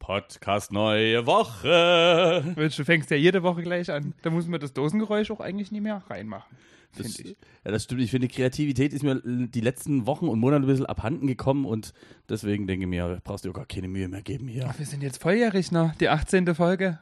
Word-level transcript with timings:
Podcast 0.00 0.72
neue 0.72 1.26
Woche. 1.26 2.42
Du 2.56 2.84
fängst 2.84 3.10
ja 3.10 3.16
jede 3.16 3.44
Woche 3.44 3.62
gleich 3.62 3.92
an. 3.92 4.14
Da 4.22 4.30
muss 4.30 4.48
man 4.48 4.58
das 4.58 4.72
Dosengeräusch 4.72 5.30
auch 5.30 5.38
eigentlich 5.38 5.70
nie 5.70 5.80
mehr 5.80 6.02
reinmachen. 6.08 6.56
Das, 6.96 7.20
ich. 7.20 7.36
Ja, 7.64 7.70
das 7.70 7.84
stimmt. 7.84 8.00
Ich 8.00 8.10
finde, 8.10 8.26
Kreativität 8.26 8.92
ist 8.92 9.04
mir 9.04 9.20
die 9.22 9.60
letzten 9.60 10.06
Wochen 10.06 10.26
und 10.26 10.40
Monate 10.40 10.64
ein 10.64 10.66
bisschen 10.66 10.86
abhanden 10.86 11.28
gekommen 11.28 11.64
und 11.64 11.92
deswegen 12.28 12.66
denke 12.66 12.86
ich 12.86 12.90
mir, 12.90 13.20
brauchst 13.22 13.44
du 13.44 13.52
gar 13.52 13.66
keine 13.66 13.86
Mühe 13.86 14.08
mehr 14.08 14.22
geben 14.22 14.48
hier. 14.48 14.66
Ach, 14.68 14.76
wir 14.76 14.86
sind 14.86 15.02
jetzt 15.02 15.22
volljährig, 15.22 15.70
ne? 15.70 15.94
Die 16.00 16.08
18. 16.08 16.54
Folge. 16.56 16.98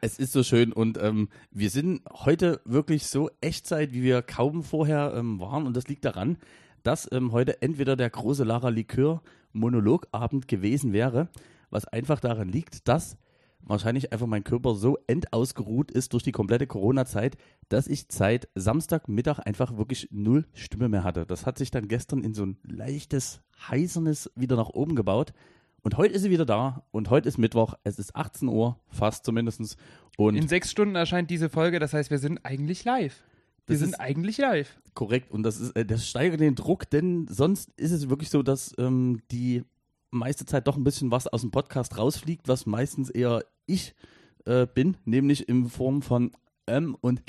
Es 0.00 0.18
ist 0.18 0.32
so 0.32 0.42
schön 0.42 0.72
und 0.72 0.98
ähm, 1.00 1.28
wir 1.52 1.68
sind 1.68 2.00
heute 2.10 2.60
wirklich 2.64 3.06
so 3.06 3.30
Echtzeit, 3.42 3.92
wie 3.92 4.02
wir 4.02 4.22
kaum 4.22 4.64
vorher 4.64 5.12
ähm, 5.14 5.38
waren 5.38 5.66
und 5.66 5.76
das 5.76 5.88
liegt 5.88 6.06
daran, 6.06 6.38
dass 6.82 7.06
ähm, 7.12 7.32
heute 7.32 7.60
entweder 7.60 7.96
der 7.96 8.08
große 8.08 8.44
Lara 8.44 8.70
Likör 8.70 9.22
Monologabend 9.52 10.48
gewesen 10.48 10.94
wäre, 10.94 11.28
was 11.70 11.86
einfach 11.86 12.20
daran 12.20 12.48
liegt, 12.48 12.88
dass 12.88 13.16
wahrscheinlich 13.62 14.12
einfach 14.12 14.26
mein 14.26 14.44
Körper 14.44 14.74
so 14.74 14.98
endausgeruht 15.06 15.90
ist 15.90 16.12
durch 16.12 16.22
die 16.22 16.32
komplette 16.32 16.66
Corona-Zeit, 16.66 17.36
dass 17.68 17.86
ich 17.86 18.06
seit 18.08 18.48
Samstagmittag 18.54 19.38
einfach 19.40 19.76
wirklich 19.76 20.08
null 20.10 20.46
Stimme 20.54 20.88
mehr 20.88 21.04
hatte. 21.04 21.26
Das 21.26 21.46
hat 21.46 21.58
sich 21.58 21.70
dann 21.70 21.88
gestern 21.88 22.24
in 22.24 22.34
so 22.34 22.44
ein 22.44 22.58
leichtes 22.62 23.40
Heisernes 23.68 24.30
wieder 24.34 24.56
nach 24.56 24.70
oben 24.70 24.96
gebaut. 24.96 25.32
Und 25.82 25.96
heute 25.96 26.14
ist 26.14 26.22
sie 26.22 26.30
wieder 26.30 26.44
da 26.44 26.84
und 26.90 27.08
heute 27.08 27.28
ist 27.28 27.38
Mittwoch, 27.38 27.74
es 27.84 27.98
ist 27.98 28.14
18 28.14 28.48
Uhr, 28.48 28.78
fast 28.88 29.24
zumindest. 29.24 29.76
Und 30.18 30.36
in 30.36 30.48
sechs 30.48 30.70
Stunden 30.70 30.94
erscheint 30.94 31.30
diese 31.30 31.48
Folge, 31.48 31.78
das 31.78 31.94
heißt, 31.94 32.10
wir 32.10 32.18
sind 32.18 32.44
eigentlich 32.44 32.84
live. 32.84 33.24
Wir 33.66 33.78
sind 33.78 34.00
eigentlich 34.00 34.36
live. 34.36 34.80
Korrekt, 34.94 35.30
und 35.30 35.44
das, 35.44 35.60
ist, 35.60 35.76
äh, 35.76 35.86
das 35.86 36.06
steigert 36.06 36.40
den 36.40 36.56
Druck, 36.56 36.90
denn 36.90 37.28
sonst 37.28 37.70
ist 37.76 37.92
es 37.92 38.10
wirklich 38.10 38.28
so, 38.28 38.42
dass 38.42 38.74
ähm, 38.78 39.20
die 39.30 39.62
meiste 40.10 40.44
Zeit 40.44 40.66
doch 40.66 40.76
ein 40.76 40.84
bisschen 40.84 41.10
was 41.10 41.26
aus 41.26 41.42
dem 41.42 41.50
Podcast 41.50 41.96
rausfliegt, 41.98 42.48
was 42.48 42.66
meistens 42.66 43.10
eher 43.10 43.44
ich 43.66 43.94
äh, 44.44 44.66
bin, 44.66 44.96
nämlich 45.04 45.48
in 45.48 45.68
Form 45.68 46.02
von 46.02 46.32
ähm 46.66 46.96
und 47.00 47.22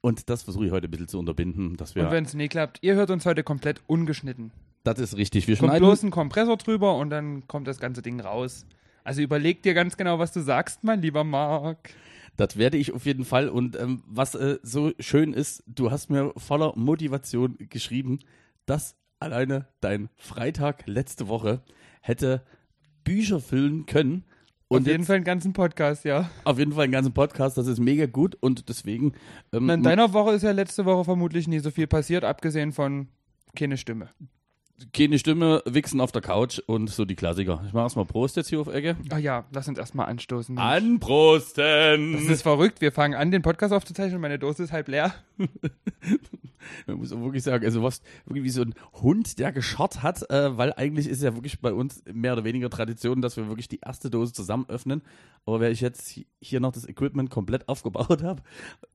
und 0.00 0.30
das 0.30 0.44
versuche 0.44 0.66
ich 0.66 0.70
heute 0.70 0.86
ein 0.86 0.90
bisschen 0.90 1.08
zu 1.08 1.18
unterbinden. 1.18 1.76
Dass 1.76 1.94
wir 1.94 2.04
und 2.04 2.12
wenn 2.12 2.24
es 2.24 2.34
nie 2.34 2.48
klappt, 2.48 2.78
ihr 2.82 2.94
hört 2.94 3.10
uns 3.10 3.26
heute 3.26 3.42
komplett 3.42 3.82
ungeschnitten. 3.86 4.52
Das 4.84 5.00
ist 5.00 5.16
richtig. 5.16 5.48
Wir 5.48 5.56
kommt 5.56 5.70
schneiden. 5.70 5.84
bloß 5.84 6.04
ein 6.04 6.10
Kompressor 6.10 6.56
drüber 6.56 6.96
und 6.96 7.10
dann 7.10 7.48
kommt 7.48 7.66
das 7.66 7.80
ganze 7.80 8.02
Ding 8.02 8.20
raus. 8.20 8.66
Also 9.02 9.20
überleg 9.20 9.62
dir 9.62 9.74
ganz 9.74 9.96
genau, 9.96 10.20
was 10.20 10.32
du 10.32 10.40
sagst, 10.40 10.84
mein 10.84 11.02
lieber 11.02 11.24
Marc. 11.24 11.90
Das 12.36 12.56
werde 12.56 12.76
ich 12.76 12.92
auf 12.92 13.04
jeden 13.06 13.24
Fall. 13.24 13.48
Und 13.48 13.74
ähm, 13.76 14.04
was 14.06 14.34
äh, 14.34 14.58
so 14.62 14.92
schön 15.00 15.32
ist, 15.32 15.64
du 15.66 15.90
hast 15.90 16.10
mir 16.10 16.32
voller 16.36 16.72
Motivation 16.76 17.56
geschrieben, 17.58 18.20
dass 18.66 18.96
alleine 19.20 19.66
dein 19.80 20.08
Freitag 20.16 20.86
letzte 20.86 21.28
Woche 21.28 21.62
hätte 22.00 22.42
Bücher 23.04 23.40
füllen 23.40 23.86
können. 23.86 24.24
Und 24.68 24.82
auf 24.82 24.86
jeden 24.88 25.04
Fall 25.04 25.16
einen 25.16 25.24
ganzen 25.24 25.52
Podcast, 25.52 26.04
ja. 26.04 26.28
Auf 26.44 26.58
jeden 26.58 26.72
Fall 26.72 26.84
einen 26.84 26.92
ganzen 26.92 27.12
Podcast, 27.12 27.56
das 27.56 27.68
ist 27.68 27.78
mega 27.78 28.06
gut 28.06 28.36
und 28.40 28.68
deswegen. 28.68 29.12
Ähm, 29.52 29.70
in 29.70 29.82
deiner 29.82 30.12
Woche 30.12 30.32
ist 30.32 30.42
ja 30.42 30.50
letzte 30.50 30.84
Woche 30.84 31.04
vermutlich 31.04 31.46
nie 31.46 31.60
so 31.60 31.70
viel 31.70 31.86
passiert, 31.86 32.24
abgesehen 32.24 32.72
von 32.72 33.08
keine 33.54 33.76
Stimme 33.76 34.10
keine 34.92 35.18
Stimme, 35.18 35.62
wichsen 35.66 36.00
auf 36.00 36.12
der 36.12 36.22
Couch 36.22 36.60
und 36.66 36.90
so 36.90 37.04
die 37.04 37.16
Klassiker. 37.16 37.62
Ich 37.66 37.72
mache 37.72 37.84
erstmal 37.84 38.04
Prost 38.04 38.36
jetzt 38.36 38.48
hier 38.48 38.60
auf 38.60 38.68
Ecke. 38.68 38.96
Ah 39.10 39.18
ja, 39.18 39.44
lass 39.52 39.68
uns 39.68 39.78
erstmal 39.78 40.06
anstoßen. 40.06 40.54
Mensch. 40.54 40.66
Anprosten! 40.66 42.12
Das 42.14 42.24
ist 42.24 42.42
verrückt. 42.42 42.80
Wir 42.80 42.92
fangen 42.92 43.14
an, 43.14 43.30
den 43.30 43.42
Podcast 43.42 43.72
aufzuzeichnen 43.72 44.16
und 44.16 44.20
meine 44.20 44.38
Dose 44.38 44.62
ist 44.62 44.72
halb 44.72 44.88
leer. 44.88 45.14
Man 46.86 46.98
muss 46.98 47.12
auch 47.12 47.20
wirklich 47.20 47.42
sagen, 47.42 47.64
also 47.64 47.82
was 47.82 48.02
wirklich 48.24 48.44
wie 48.44 48.50
so 48.50 48.62
ein 48.62 48.74
Hund, 48.94 49.38
der 49.38 49.52
gescharrt 49.52 50.02
hat, 50.02 50.28
äh, 50.30 50.56
weil 50.56 50.72
eigentlich 50.72 51.06
ist 51.06 51.22
ja 51.22 51.34
wirklich 51.34 51.60
bei 51.60 51.72
uns 51.72 52.02
mehr 52.12 52.32
oder 52.32 52.44
weniger 52.44 52.70
Tradition, 52.70 53.22
dass 53.22 53.36
wir 53.36 53.48
wirklich 53.48 53.68
die 53.68 53.80
erste 53.80 54.10
Dose 54.10 54.32
zusammen 54.32 54.66
öffnen. 54.68 55.02
Aber 55.44 55.60
wenn 55.60 55.70
ich 55.70 55.80
jetzt 55.80 56.20
hier 56.40 56.60
noch 56.60 56.72
das 56.72 56.88
Equipment 56.88 57.30
komplett 57.30 57.68
aufgebaut 57.68 58.22
habe, 58.22 58.42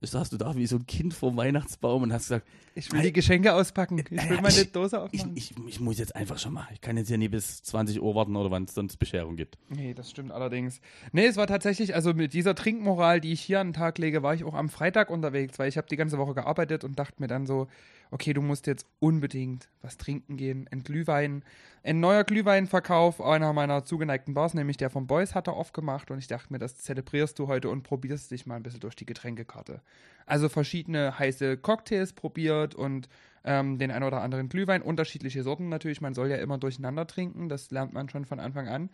saßt 0.02 0.32
du 0.32 0.36
da 0.36 0.54
wie 0.54 0.66
so 0.66 0.76
ein 0.76 0.86
Kind 0.86 1.14
vor 1.14 1.30
dem 1.30 1.38
Weihnachtsbaum 1.38 2.02
und 2.02 2.12
hast 2.12 2.24
gesagt, 2.24 2.46
ich 2.74 2.90
will 2.92 3.02
die 3.02 3.12
Geschenke 3.12 3.54
auspacken. 3.54 3.98
Ich 3.98 4.10
will 4.10 4.40
meine 4.40 4.48
ich, 4.48 4.72
Dose 4.72 5.00
aufmachen. 5.00 5.32
Ich, 5.34 5.50
ich, 5.50 5.66
ich, 5.66 5.80
muss 5.80 5.98
jetzt 5.98 6.16
einfach 6.16 6.38
schon 6.38 6.54
mal. 6.54 6.66
Ich 6.72 6.80
kann 6.80 6.96
jetzt 6.96 7.08
hier 7.08 7.18
nie 7.18 7.28
bis 7.28 7.62
20 7.62 8.00
Uhr 8.00 8.14
warten 8.14 8.34
oder 8.36 8.50
wann 8.50 8.64
es 8.64 8.74
sonst 8.74 8.96
Bescherung 8.96 9.36
gibt. 9.36 9.58
Nee, 9.68 9.92
das 9.94 10.10
stimmt 10.10 10.32
allerdings. 10.32 10.80
Nee, 11.12 11.26
es 11.26 11.36
war 11.36 11.46
tatsächlich, 11.46 11.94
also 11.94 12.14
mit 12.14 12.32
dieser 12.32 12.54
Trinkmoral, 12.54 13.20
die 13.20 13.32
ich 13.32 13.40
hier 13.40 13.60
an 13.60 13.68
den 13.68 13.72
Tag 13.74 13.98
lege, 13.98 14.22
war 14.22 14.34
ich 14.34 14.44
auch 14.44 14.54
am 14.54 14.68
Freitag 14.68 15.10
unterwegs, 15.10 15.58
weil 15.58 15.68
ich 15.68 15.76
habe 15.76 15.86
die 15.88 15.96
ganze 15.96 16.18
Woche 16.18 16.31
gearbeitet 16.34 16.84
und 16.84 16.98
dachte 16.98 17.20
mir 17.20 17.28
dann 17.28 17.46
so, 17.46 17.68
okay, 18.10 18.32
du 18.34 18.42
musst 18.42 18.66
jetzt 18.66 18.86
unbedingt 19.00 19.68
was 19.80 19.96
trinken 19.96 20.36
gehen. 20.36 20.68
Ein 20.70 20.82
Glühwein, 20.82 21.42
ein 21.82 21.98
neuer 21.98 22.24
Glühweinverkauf 22.24 23.20
einer 23.20 23.52
meiner 23.52 23.84
zugeneigten 23.84 24.34
Bars, 24.34 24.54
nämlich 24.54 24.76
der 24.76 24.90
von 24.90 25.06
Boys, 25.06 25.34
hat 25.34 25.48
er 25.48 25.54
aufgemacht 25.54 26.10
und 26.10 26.18
ich 26.18 26.26
dachte 26.26 26.52
mir, 26.52 26.58
das 26.58 26.76
zelebrierst 26.76 27.38
du 27.38 27.48
heute 27.48 27.70
und 27.70 27.82
probierst 27.82 28.30
dich 28.30 28.46
mal 28.46 28.56
ein 28.56 28.62
bisschen 28.62 28.80
durch 28.80 28.96
die 28.96 29.06
Getränkekarte. 29.06 29.80
Also 30.26 30.48
verschiedene 30.48 31.18
heiße 31.18 31.56
Cocktails 31.56 32.12
probiert 32.12 32.74
und 32.74 33.08
ähm, 33.44 33.78
den 33.78 33.90
ein 33.90 34.02
oder 34.02 34.20
anderen 34.20 34.48
Glühwein, 34.48 34.82
unterschiedliche 34.82 35.42
Sorten 35.42 35.68
natürlich. 35.68 36.00
Man 36.00 36.14
soll 36.14 36.28
ja 36.28 36.36
immer 36.36 36.58
durcheinander 36.58 37.06
trinken, 37.06 37.48
das 37.48 37.70
lernt 37.70 37.92
man 37.92 38.08
schon 38.08 38.24
von 38.24 38.40
Anfang 38.40 38.68
an. 38.68 38.90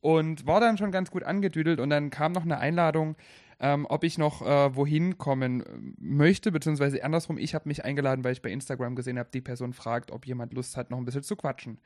Und 0.00 0.46
war 0.46 0.60
dann 0.60 0.76
schon 0.76 0.92
ganz 0.92 1.10
gut 1.10 1.22
angedüdelt 1.22 1.80
und 1.80 1.88
dann 1.88 2.10
kam 2.10 2.32
noch 2.32 2.42
eine 2.42 2.58
Einladung 2.58 3.16
ähm, 3.64 3.86
ob 3.88 4.04
ich 4.04 4.18
noch 4.18 4.42
äh, 4.42 4.76
wohin 4.76 5.16
kommen 5.16 5.62
äh, 5.62 5.66
möchte, 5.98 6.52
beziehungsweise 6.52 7.02
andersrum, 7.02 7.38
ich 7.38 7.54
habe 7.54 7.66
mich 7.66 7.82
eingeladen, 7.82 8.22
weil 8.22 8.34
ich 8.34 8.42
bei 8.42 8.50
Instagram 8.50 8.94
gesehen 8.94 9.18
habe, 9.18 9.30
die 9.32 9.40
Person 9.40 9.72
fragt, 9.72 10.10
ob 10.10 10.26
jemand 10.26 10.52
Lust 10.52 10.76
hat, 10.76 10.90
noch 10.90 10.98
ein 10.98 11.06
bisschen 11.06 11.22
zu 11.22 11.34
quatschen. 11.34 11.78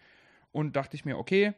Und 0.50 0.74
dachte 0.74 0.96
ich 0.96 1.04
mir, 1.04 1.16
okay, 1.16 1.52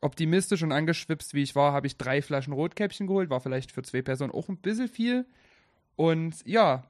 optimistisch 0.00 0.62
und 0.62 0.70
angeschwipst 0.70 1.34
wie 1.34 1.42
ich 1.42 1.56
war, 1.56 1.72
habe 1.72 1.88
ich 1.88 1.96
drei 1.96 2.22
Flaschen 2.22 2.52
Rotkäppchen 2.52 3.08
geholt, 3.08 3.28
war 3.28 3.40
vielleicht 3.40 3.72
für 3.72 3.82
zwei 3.82 4.02
Personen 4.02 4.30
auch 4.30 4.48
ein 4.48 4.58
bisschen 4.58 4.86
viel. 4.86 5.26
Und 5.96 6.46
ja, 6.46 6.84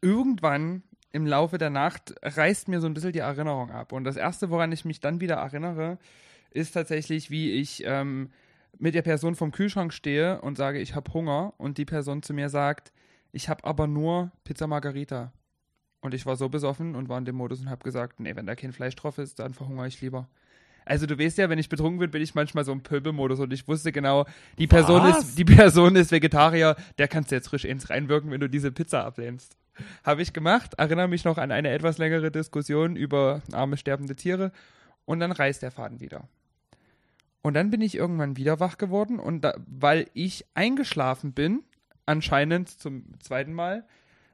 irgendwann 0.00 0.82
im 1.12 1.26
Laufe 1.26 1.58
der 1.58 1.68
Nacht 1.68 2.14
reißt 2.22 2.68
mir 2.68 2.80
so 2.80 2.86
ein 2.86 2.94
bisschen 2.94 3.12
die 3.12 3.18
Erinnerung 3.18 3.70
ab. 3.72 3.92
Und 3.92 4.04
das 4.04 4.16
Erste, 4.16 4.48
woran 4.48 4.72
ich 4.72 4.86
mich 4.86 5.00
dann 5.00 5.20
wieder 5.20 5.34
erinnere, 5.34 5.98
ist 6.50 6.72
tatsächlich, 6.72 7.30
wie 7.30 7.50
ich 7.50 7.82
ähm, 7.84 8.30
mit 8.78 8.94
der 8.94 9.02
Person 9.02 9.34
vom 9.34 9.52
Kühlschrank 9.52 9.92
stehe 9.92 10.40
und 10.40 10.56
sage, 10.56 10.80
ich 10.80 10.94
habe 10.94 11.12
Hunger 11.12 11.54
und 11.58 11.78
die 11.78 11.84
Person 11.84 12.22
zu 12.22 12.34
mir 12.34 12.48
sagt, 12.48 12.92
ich 13.32 13.48
habe 13.48 13.64
aber 13.64 13.86
nur 13.86 14.32
Pizza 14.44 14.66
Margarita. 14.66 15.32
Und 16.00 16.14
ich 16.14 16.26
war 16.26 16.36
so 16.36 16.48
besoffen 16.48 16.96
und 16.96 17.08
war 17.08 17.18
in 17.18 17.24
dem 17.24 17.36
Modus 17.36 17.60
und 17.60 17.70
habe 17.70 17.84
gesagt, 17.84 18.18
nee, 18.18 18.34
wenn 18.34 18.46
da 18.46 18.56
kein 18.56 18.72
Fleisch 18.72 18.96
drauf 18.96 19.18
ist, 19.18 19.38
dann 19.38 19.54
verhungere 19.54 19.86
ich 19.86 20.00
lieber. 20.00 20.28
Also 20.84 21.06
du 21.06 21.18
weißt 21.18 21.38
ja, 21.38 21.48
wenn 21.48 21.60
ich 21.60 21.68
betrunken 21.68 22.00
bin, 22.00 22.10
bin 22.10 22.22
ich 22.22 22.34
manchmal 22.34 22.64
so 22.64 22.72
im 22.72 22.82
Pöbelmodus 22.82 23.38
und 23.38 23.52
ich 23.52 23.68
wusste 23.68 23.92
genau, 23.92 24.26
die 24.58 24.66
Person 24.66 25.06
ist 25.06 25.38
die 25.38 25.44
Person 25.44 25.94
ist 25.94 26.10
Vegetarier, 26.10 26.74
der 26.98 27.06
kannst 27.06 27.30
du 27.30 27.36
jetzt 27.36 27.48
frisch 27.48 27.64
ins 27.64 27.88
reinwirken, 27.88 28.32
wenn 28.32 28.40
du 28.40 28.48
diese 28.48 28.72
Pizza 28.72 29.04
ablehnst. 29.04 29.56
Habe 30.04 30.22
ich 30.22 30.32
gemacht, 30.32 30.74
erinnere 30.78 31.08
mich 31.08 31.24
noch 31.24 31.38
an 31.38 31.52
eine 31.52 31.70
etwas 31.70 31.98
längere 31.98 32.32
Diskussion 32.32 32.96
über 32.96 33.42
arme 33.52 33.76
sterbende 33.76 34.16
Tiere 34.16 34.50
und 35.04 35.20
dann 35.20 35.32
reißt 35.32 35.62
der 35.62 35.70
Faden 35.70 36.00
wieder. 36.00 36.28
Und 37.42 37.54
dann 37.54 37.70
bin 37.70 37.80
ich 37.80 37.96
irgendwann 37.96 38.36
wieder 38.36 38.60
wach 38.60 38.78
geworden 38.78 39.18
und 39.18 39.42
da, 39.42 39.54
weil 39.66 40.08
ich 40.14 40.46
eingeschlafen 40.54 41.32
bin, 41.32 41.64
anscheinend 42.06 42.68
zum 42.68 43.04
zweiten 43.20 43.52
Mal, 43.52 43.84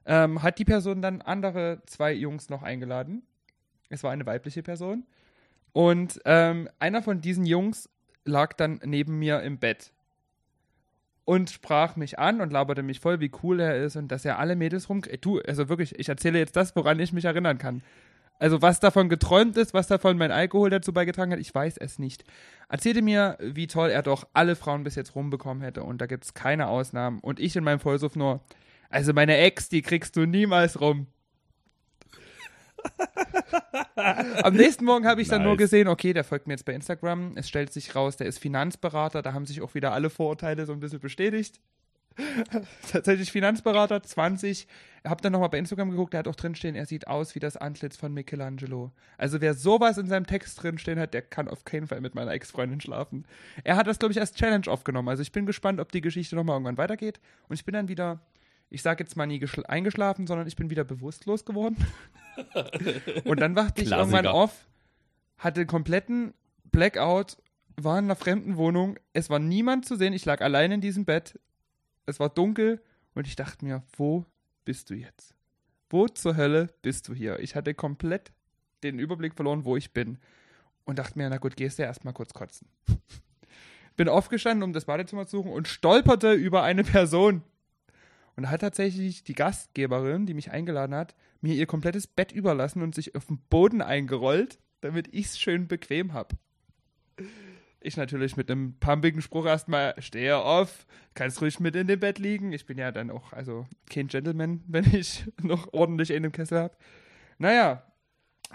ähm, 0.04 0.42
hat 0.42 0.58
die 0.58 0.64
Person 0.64 1.02
dann 1.02 1.22
andere 1.22 1.82
zwei 1.86 2.12
Jungs 2.12 2.50
noch 2.50 2.62
eingeladen. 2.62 3.22
Es 3.88 4.02
war 4.02 4.10
eine 4.10 4.26
weibliche 4.26 4.62
Person. 4.62 5.06
Und 5.72 6.20
ähm, 6.24 6.68
einer 6.78 7.02
von 7.02 7.20
diesen 7.20 7.47
Jungs 7.47 7.88
lag 8.24 8.52
dann 8.54 8.80
neben 8.84 9.18
mir 9.18 9.41
im 9.42 9.58
Bett 9.58 9.92
und 11.24 11.50
sprach 11.50 11.97
mich 11.97 12.18
an 12.18 12.41
und 12.41 12.52
laberte 12.52 12.82
mich 12.82 13.00
voll, 13.00 13.20
wie 13.20 13.30
cool 13.42 13.60
er 13.60 13.76
ist 13.84 13.97
und 13.97 14.08
dass 14.08 14.24
er 14.24 14.38
alle 14.38 14.56
Mädels 14.56 14.88
rum. 14.88 15.02
Du, 15.20 15.41
also 15.41 15.68
wirklich, 15.68 15.98
ich 15.98 16.08
erzähle 16.08 16.38
jetzt 16.38 16.56
das, 16.56 16.74
woran 16.74 16.98
ich 17.00 17.12
mich 17.12 17.26
erinnern 17.26 17.58
kann. 17.58 17.82
Also 18.38 18.62
was 18.62 18.78
davon 18.81 19.09
geträumt 19.09 19.56
ist, 19.56 19.75
was 19.75 19.88
davon 19.88 20.16
mein 20.16 20.31
Alkohol 20.31 20.71
dazu 20.71 20.93
beigetragen 20.93 21.32
hat, 21.32 21.41
ich 21.41 21.54
weiß 21.54 21.76
es 21.78 21.99
nicht. 21.99 22.25
Erzählte 22.69 23.03
mir, 23.03 23.37
wie 23.41 23.66
toll 23.66 23.91
er 23.91 24.03
doch 24.03 24.28
alle 24.33 24.54
Frauen 24.54 24.84
bis 24.84 24.95
jetzt 24.95 25.15
rumbekommen 25.15 25.62
hätte 25.62 25.83
und 25.83 26.01
da 26.01 26.07
gibt 26.07 26.24
es 26.24 26.34
keine 26.34 26.68
Ausnahmen. 26.68 27.18
Und 27.21 27.41
ich 27.41 27.57
in 27.57 27.65
meinem 27.65 27.80
Vollsuff 27.80 28.15
nur, 28.15 28.41
also 28.91 29.12
meine 29.12 29.36
Ex, 29.36 29.68
die 29.68 29.83
kriegst 29.83 30.16
du 30.16 30.27
niemals 30.27 30.80
rum. 30.80 31.09
Am 33.97 34.54
nächsten 34.54 34.84
Morgen 34.84 35.07
habe 35.07 35.21
ich 35.21 35.28
nice. 35.28 35.39
dann 35.39 35.42
nur 35.45 35.57
gesehen, 35.57 35.89
okay, 35.89 36.12
der 36.12 36.22
folgt 36.22 36.47
mir 36.47 36.53
jetzt 36.54 36.65
bei 36.65 36.74
Instagram. 36.74 37.33
Es 37.36 37.48
stellt 37.48 37.72
sich 37.72 37.97
raus, 37.97 38.16
der 38.16 38.28
ist 38.28 38.39
Finanzberater. 38.39 39.22
Da 39.22 39.33
haben 39.33 39.47
sich 39.47 39.62
auch 39.62 39.74
wieder 39.74 39.92
alle 39.92 40.10
Vorurteile 40.10 40.65
so 40.65 40.72
ein 40.72 40.80
bisschen 40.80 41.01
bestätigt. 41.01 41.60
tatsächlich 42.92 43.32
Finanzberater, 43.32 44.03
20. 44.03 44.66
Ich 45.04 45.10
habe 45.10 45.22
dann 45.22 45.32
nochmal 45.32 45.48
bei 45.48 45.59
Instagram 45.59 45.91
geguckt, 45.91 46.12
der 46.12 46.20
hat 46.20 46.28
auch 46.28 46.34
drinstehen, 46.34 46.74
er 46.74 46.86
sieht 46.86 47.06
aus 47.06 47.34
wie 47.34 47.38
das 47.38 47.56
Antlitz 47.56 47.97
von 47.97 48.12
Michelangelo. 48.12 48.92
Also 49.16 49.41
wer 49.41 49.54
sowas 49.54 49.98
in 49.98 50.06
seinem 50.06 50.26
Text 50.26 50.62
drinstehen 50.62 50.98
hat, 50.98 51.15
der 51.15 51.22
kann 51.22 51.48
auf 51.48 51.65
keinen 51.65 51.86
Fall 51.86 52.00
mit 52.00 52.15
meiner 52.15 52.32
Ex-Freundin 52.32 52.80
schlafen. 52.80 53.24
Er 53.65 53.76
hat 53.76 53.86
das, 53.86 53.98
glaube 53.98 54.12
ich, 54.12 54.20
als 54.20 54.34
Challenge 54.34 54.66
aufgenommen. 54.68 55.09
Also 55.09 55.22
ich 55.22 55.32
bin 55.32 55.47
gespannt, 55.47 55.80
ob 55.80 55.92
die 55.92 56.00
Geschichte 56.00 56.36
nochmal 56.36 56.56
irgendwann 56.56 56.78
weitergeht. 56.78 57.20
Und 57.48 57.54
ich 57.54 57.65
bin 57.65 57.74
dann 57.74 57.88
wieder, 57.88 58.21
ich 58.71 58.82
sage 58.82 59.04
jetzt 59.04 59.16
mal 59.16 59.26
nie 59.26 59.44
eingeschlafen, 59.66 60.26
sondern 60.26 60.47
ich 60.47 60.56
bin 60.56 60.71
wieder 60.71 60.84
bewusstlos 60.84 61.44
geworden. 61.44 61.76
Und 63.24 63.41
dann 63.41 63.56
wachte 63.56 63.82
ich 63.82 63.88
Klassiker. 63.88 63.98
irgendwann 63.98 64.26
auf, 64.26 64.66
hatte 65.38 65.66
kompletten 65.66 66.34
Blackout 66.71 67.36
war 67.84 67.98
in 67.98 68.06
einer 68.06 68.16
fremden 68.16 68.56
Wohnung. 68.56 68.98
Es 69.12 69.30
war 69.30 69.38
niemand 69.38 69.86
zu 69.86 69.97
sehen. 69.97 70.12
Ich 70.12 70.24
lag 70.24 70.41
allein 70.41 70.72
in 70.72 70.80
diesem 70.80 71.04
Bett. 71.04 71.38
Es 72.09 72.19
war 72.19 72.31
dunkel 72.31 72.81
und 73.15 73.27
ich 73.27 73.37
dachte 73.37 73.63
mir, 73.66 73.83
wo 73.99 74.25
bist 74.65 74.89
du 74.89 74.95
jetzt? 74.95 75.34
Wo 75.91 76.09
zur 76.09 76.39
Hölle 76.39 76.69
bist 76.81 77.07
du 77.07 77.15
hier? 77.15 77.39
Ich 77.41 77.55
hatte 77.55 77.75
komplett 77.75 78.33
den 78.83 78.99
Überblick 78.99 79.34
verloren, 79.34 79.66
wo 79.66 79.77
ich 79.77 79.93
bin. 79.93 80.16
Und 80.87 80.99
dachte 80.99 81.19
mir, 81.19 81.28
na 81.28 81.37
gut, 81.37 81.55
gehst 81.55 81.78
du 81.78 81.83
erstmal 81.83 82.15
kurz 82.15 82.33
kotzen. 82.33 82.66
Bin 83.99 84.09
aufgestanden, 84.09 84.63
um 84.63 84.72
das 84.72 84.87
Badezimmer 84.87 85.27
zu 85.27 85.37
suchen 85.37 85.53
und 85.53 85.69
stolperte 85.69 86.33
über 86.33 86.63
eine 86.63 86.83
Person. 86.83 87.43
Und 88.37 88.45
da 88.45 88.51
hat 88.51 88.63
tatsächlich 88.63 89.22
die 89.22 89.34
Gastgeberin, 89.34 90.25
die 90.25 90.33
mich 90.33 90.51
eingeladen 90.51 90.95
hat, 90.95 91.15
mir 91.43 91.55
ihr 91.55 91.66
komplettes 91.66 92.07
Bett 92.07 92.33
überlassen 92.33 92.81
und 92.81 92.95
sich 92.95 93.16
auf 93.16 93.27
den 93.27 93.39
Boden 93.51 93.83
eingerollt, 93.83 94.59
damit 94.81 95.13
ich 95.13 95.27
es 95.27 95.39
schön 95.39 95.69
bequem 95.69 96.15
habe. 96.15 96.39
Ich 97.80 97.97
natürlich 97.97 98.36
mit 98.36 98.51
einem 98.51 98.75
pumpigen 98.80 99.22
Spruch 99.22 99.47
erstmal, 99.47 99.95
stehe 100.03 100.39
auf, 100.39 100.86
kannst 101.15 101.41
ruhig 101.41 101.60
mit 101.60 101.77
in 101.77 101.86
dem 101.86 102.01
Bett 102.01 102.19
liegen. 102.19 102.53
Ich 102.53 102.66
bin 102.66 102.77
ja 102.77 102.91
dann 102.91 103.10
auch, 103.10 103.33
also 103.33 103.66
kein 103.89 104.09
Gentleman, 104.09 104.63
wenn 104.69 104.84
ich 104.95 105.27
noch 105.42 105.72
ordentlich 105.72 106.10
in 106.10 106.22
dem 106.22 106.33
Kessel 106.33 106.59
habe. 106.59 106.77
Naja, 107.39 107.83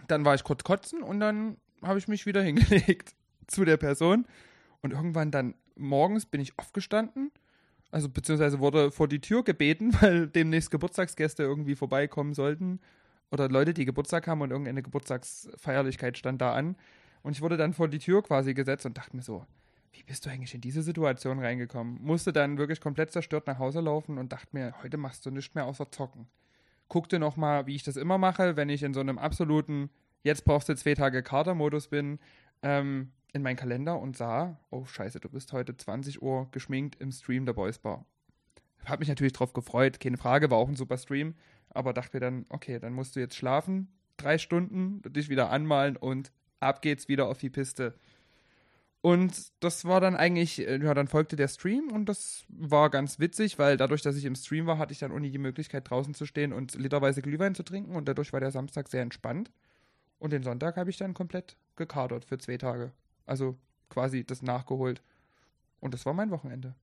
dann 0.08 0.26
war 0.26 0.36
ich 0.36 0.44
kurz 0.44 0.64
kotzen 0.64 1.02
und 1.02 1.20
dann 1.20 1.58
habe 1.82 2.00
ich 2.00 2.08
mich 2.08 2.26
wieder 2.26 2.42
hingelegt 2.44 3.14
zu 3.48 3.66
der 3.66 3.78
Person. 3.78 4.26
Und 4.82 4.92
irgendwann 4.92 5.32
dann 5.32 5.56
morgens 5.76 6.26
bin 6.26 6.42
ich 6.42 6.58
aufgestanden, 6.60 7.32
also 7.94 8.10
beziehungsweise 8.10 8.60
wurde 8.60 8.92
vor 8.92 9.08
die 9.08 9.22
Tür 9.22 9.44
gebeten, 9.44 9.94
weil 10.02 10.28
demnächst 10.28 10.72
Geburtstagsgäste 10.72 11.44
irgendwie 11.44 11.76
vorbeikommen 11.76 12.34
sollten. 12.34 12.80
Oder 13.32 13.50
Leute, 13.50 13.74
die 13.74 13.86
Geburtstag 13.86 14.28
haben 14.28 14.42
und 14.42 14.52
irgendeine 14.52 14.84
Geburtstagsfeierlichkeit 14.84 16.18
stand 16.18 16.42
da 16.42 16.54
an. 16.54 16.76
Und 17.24 17.32
ich 17.32 17.42
wurde 17.42 17.58
dann 17.58 17.74
vor 17.74 17.88
die 17.88 18.00
Tür 18.00 18.22
quasi 18.22 18.54
gesetzt 18.54 18.86
und 18.86 18.98
dachte 18.98 19.16
mir 19.16 19.24
so, 19.24 19.46
wie 19.94 20.04
bist 20.04 20.26
du 20.26 20.30
eigentlich 20.30 20.54
in 20.54 20.62
diese 20.62 20.82
Situation 20.82 21.40
reingekommen? 21.40 22.00
Musste 22.04 22.34
dann 22.34 22.58
wirklich 22.58 22.82
komplett 22.82 23.12
zerstört 23.12 23.48
nach 23.48 23.60
Hause 23.60 23.80
laufen 23.80 24.18
und 24.18 24.32
dachte 24.32 24.50
mir, 24.52 24.74
heute 24.84 24.98
machst 24.98 25.26
du 25.26 25.32
nichts 25.32 25.56
mehr 25.56 25.66
außer 25.66 25.90
zocken. 25.92 26.28
Guckte 26.90 27.20
nochmal, 27.20 27.66
wie 27.66 27.76
ich 27.76 27.84
das 27.84 27.96
immer 27.96 28.18
mache, 28.18 28.56
wenn 28.58 28.70
ich 28.70 28.84
in 28.84 28.94
so 28.94 29.00
einem 29.00 29.18
absoluten, 29.18 29.90
jetzt 30.24 30.46
brauchst 30.46 30.68
du 30.68 30.76
zwei 30.76 30.96
Tage 30.96 31.24
Katermodus 31.24 31.88
bin, 31.88 32.20
ähm, 32.62 33.12
in 33.34 33.42
meinen 33.42 33.56
Kalender 33.56 34.00
und 34.00 34.18
sah, 34.18 34.60
oh 34.70 34.86
scheiße, 34.86 35.20
du 35.20 35.30
bist 35.30 35.54
heute 35.54 35.76
20 35.76 36.22
Uhr 36.22 36.48
geschminkt 36.52 37.00
im 37.02 37.12
Stream 37.12 37.46
der 37.46 37.54
Boys 37.54 37.80
Bar. 37.80 38.06
Hab 38.86 39.00
mich 39.00 39.10
natürlich 39.10 39.34
drauf 39.34 39.54
gefreut, 39.54 40.00
keine 40.00 40.18
Frage, 40.18 40.52
war 40.52 40.58
auch 40.58 40.68
ein 40.68 40.76
super 40.76 40.98
Stream, 40.98 41.36
aber 41.70 41.94
dachte 41.94 42.18
mir 42.18 42.22
dann, 42.22 42.46
okay, 42.50 42.80
dann 42.80 42.94
musst 42.94 43.16
du 43.16 43.20
jetzt 43.20 43.36
schlafen, 43.36 43.88
drei 44.18 44.38
Stunden, 44.38 45.02
dich 45.14 45.30
wieder 45.30 45.50
anmalen 45.50 45.98
und 45.98 46.32
ab 46.64 46.82
geht's 46.82 47.08
wieder 47.08 47.28
auf 47.28 47.38
die 47.38 47.50
Piste. 47.50 47.94
Und 49.02 49.52
das 49.60 49.84
war 49.84 50.00
dann 50.00 50.16
eigentlich, 50.16 50.66
äh, 50.66 50.78
ja, 50.82 50.94
dann 50.94 51.10
folgte 51.10 51.36
der 51.36 51.50
Stream 51.50 51.92
und 51.92 52.06
das 52.08 52.46
war 52.48 52.90
ganz 52.90 53.20
witzig, 53.20 53.60
weil 53.60 53.76
dadurch, 53.76 54.02
dass 54.02 54.16
ich 54.16 54.24
im 54.24 54.36
Stream 54.36 54.66
war, 54.66 54.78
hatte 54.78 54.94
ich 54.94 55.00
dann 55.00 55.14
nie 55.20 55.30
die 55.30 55.38
Möglichkeit, 55.40 55.90
draußen 55.90 56.14
zu 56.14 56.26
stehen 56.26 56.54
und 56.54 56.76
literweise 56.76 57.22
Glühwein 57.22 57.54
zu 57.54 57.64
trinken 57.64 57.98
und 57.98 58.08
dadurch 58.08 58.32
war 58.32 58.40
der 58.40 58.52
Samstag 58.52 58.88
sehr 58.88 59.02
entspannt. 59.02 59.52
Und 60.20 60.32
den 60.32 60.42
Sonntag 60.42 60.78
habe 60.78 60.90
ich 60.90 60.96
dann 60.96 61.14
komplett 61.14 61.58
gekadert 61.76 62.24
für 62.24 62.38
zwei 62.38 62.58
Tage. 62.58 62.94
Also 63.26 63.58
quasi 63.90 64.24
das 64.24 64.42
nachgeholt. 64.42 65.02
Und 65.82 65.94
das 65.94 66.06
war 66.06 66.14
mein 66.14 66.32
Wochenende. 66.32 66.74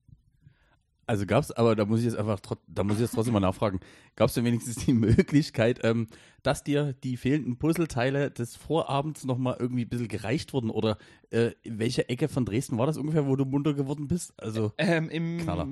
Also 1.07 1.25
gab 1.25 1.43
es, 1.43 1.51
aber 1.51 1.75
da 1.75 1.85
muss 1.85 1.99
ich 1.99 2.05
jetzt 2.05 2.17
einfach, 2.17 2.39
da 2.67 2.83
muss 2.83 2.95
ich 2.95 3.01
jetzt 3.01 3.15
trotzdem 3.15 3.33
mal 3.33 3.39
nachfragen, 3.39 3.79
gab 4.15 4.29
es 4.29 4.35
denn 4.35 4.45
wenigstens 4.45 4.75
die 4.75 4.93
Möglichkeit, 4.93 5.79
ähm, 5.83 6.07
dass 6.43 6.63
dir 6.63 6.93
die 7.03 7.17
fehlenden 7.17 7.57
Puzzleteile 7.57 8.31
des 8.31 8.55
Vorabends 8.55 9.25
nochmal 9.25 9.57
irgendwie 9.59 9.83
ein 9.83 9.89
bisschen 9.89 10.07
gereicht 10.07 10.53
wurden? 10.53 10.69
Oder 10.69 10.97
äh, 11.29 11.51
welche 11.63 12.07
Ecke 12.09 12.27
von 12.27 12.45
Dresden 12.45 12.77
war 12.77 12.85
das 12.85 12.97
ungefähr, 12.97 13.27
wo 13.27 13.35
du 13.35 13.45
munter 13.45 13.73
geworden 13.73 14.07
bist? 14.07 14.33
Also 14.41 14.73
ähm, 14.77 15.09
im, 15.09 15.39
Knaller. 15.39 15.67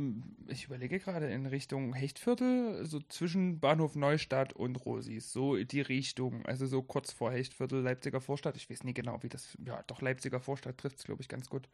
ich 0.48 0.66
überlege 0.66 1.00
gerade 1.00 1.28
in 1.28 1.46
Richtung 1.46 1.94
Hechtviertel, 1.94 2.86
so 2.86 3.00
zwischen 3.08 3.60
Bahnhof 3.60 3.96
Neustadt 3.96 4.54
und 4.54 4.76
Rosis, 4.86 5.32
so 5.32 5.56
die 5.56 5.82
Richtung, 5.82 6.46
also 6.46 6.66
so 6.66 6.82
kurz 6.82 7.12
vor 7.12 7.32
Hechtviertel, 7.32 7.82
Leipziger 7.82 8.22
Vorstadt. 8.22 8.58
Ich 8.58 8.70
weiß 8.70 8.84
nie 8.84 8.94
genau, 8.94 9.22
wie 9.22 9.30
das, 9.30 9.58
ja, 9.66 9.84
doch 9.88 10.02
Leipziger 10.02 10.40
Vorstadt 10.40 10.78
trifft 10.78 10.98
es, 10.98 11.04
glaube 11.04 11.22
ich, 11.22 11.30
ganz 11.30 11.50
gut. 11.50 11.70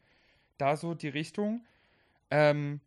Da 0.58 0.78
so 0.78 0.94
die 0.94 1.10
Richtung. 1.10 1.66
Ähm, 2.32 2.80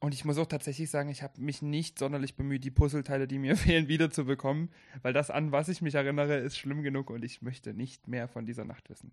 und 0.00 0.14
ich 0.14 0.24
muss 0.24 0.38
auch 0.38 0.46
tatsächlich 0.46 0.90
sagen, 0.90 1.08
ich 1.08 1.22
habe 1.22 1.40
mich 1.40 1.60
nicht 1.62 1.98
sonderlich 1.98 2.36
bemüht, 2.36 2.64
die 2.64 2.70
Puzzleteile, 2.70 3.26
die 3.26 3.38
mir 3.38 3.56
fehlen, 3.56 3.88
wiederzubekommen, 3.88 4.70
weil 5.02 5.12
das, 5.12 5.30
an 5.30 5.52
was 5.52 5.68
ich 5.68 5.82
mich 5.82 5.94
erinnere, 5.94 6.36
ist 6.36 6.56
schlimm 6.56 6.82
genug 6.82 7.10
und 7.10 7.24
ich 7.24 7.42
möchte 7.42 7.74
nicht 7.74 8.08
mehr 8.08 8.28
von 8.28 8.46
dieser 8.46 8.64
Nacht 8.64 8.88
wissen. 8.90 9.12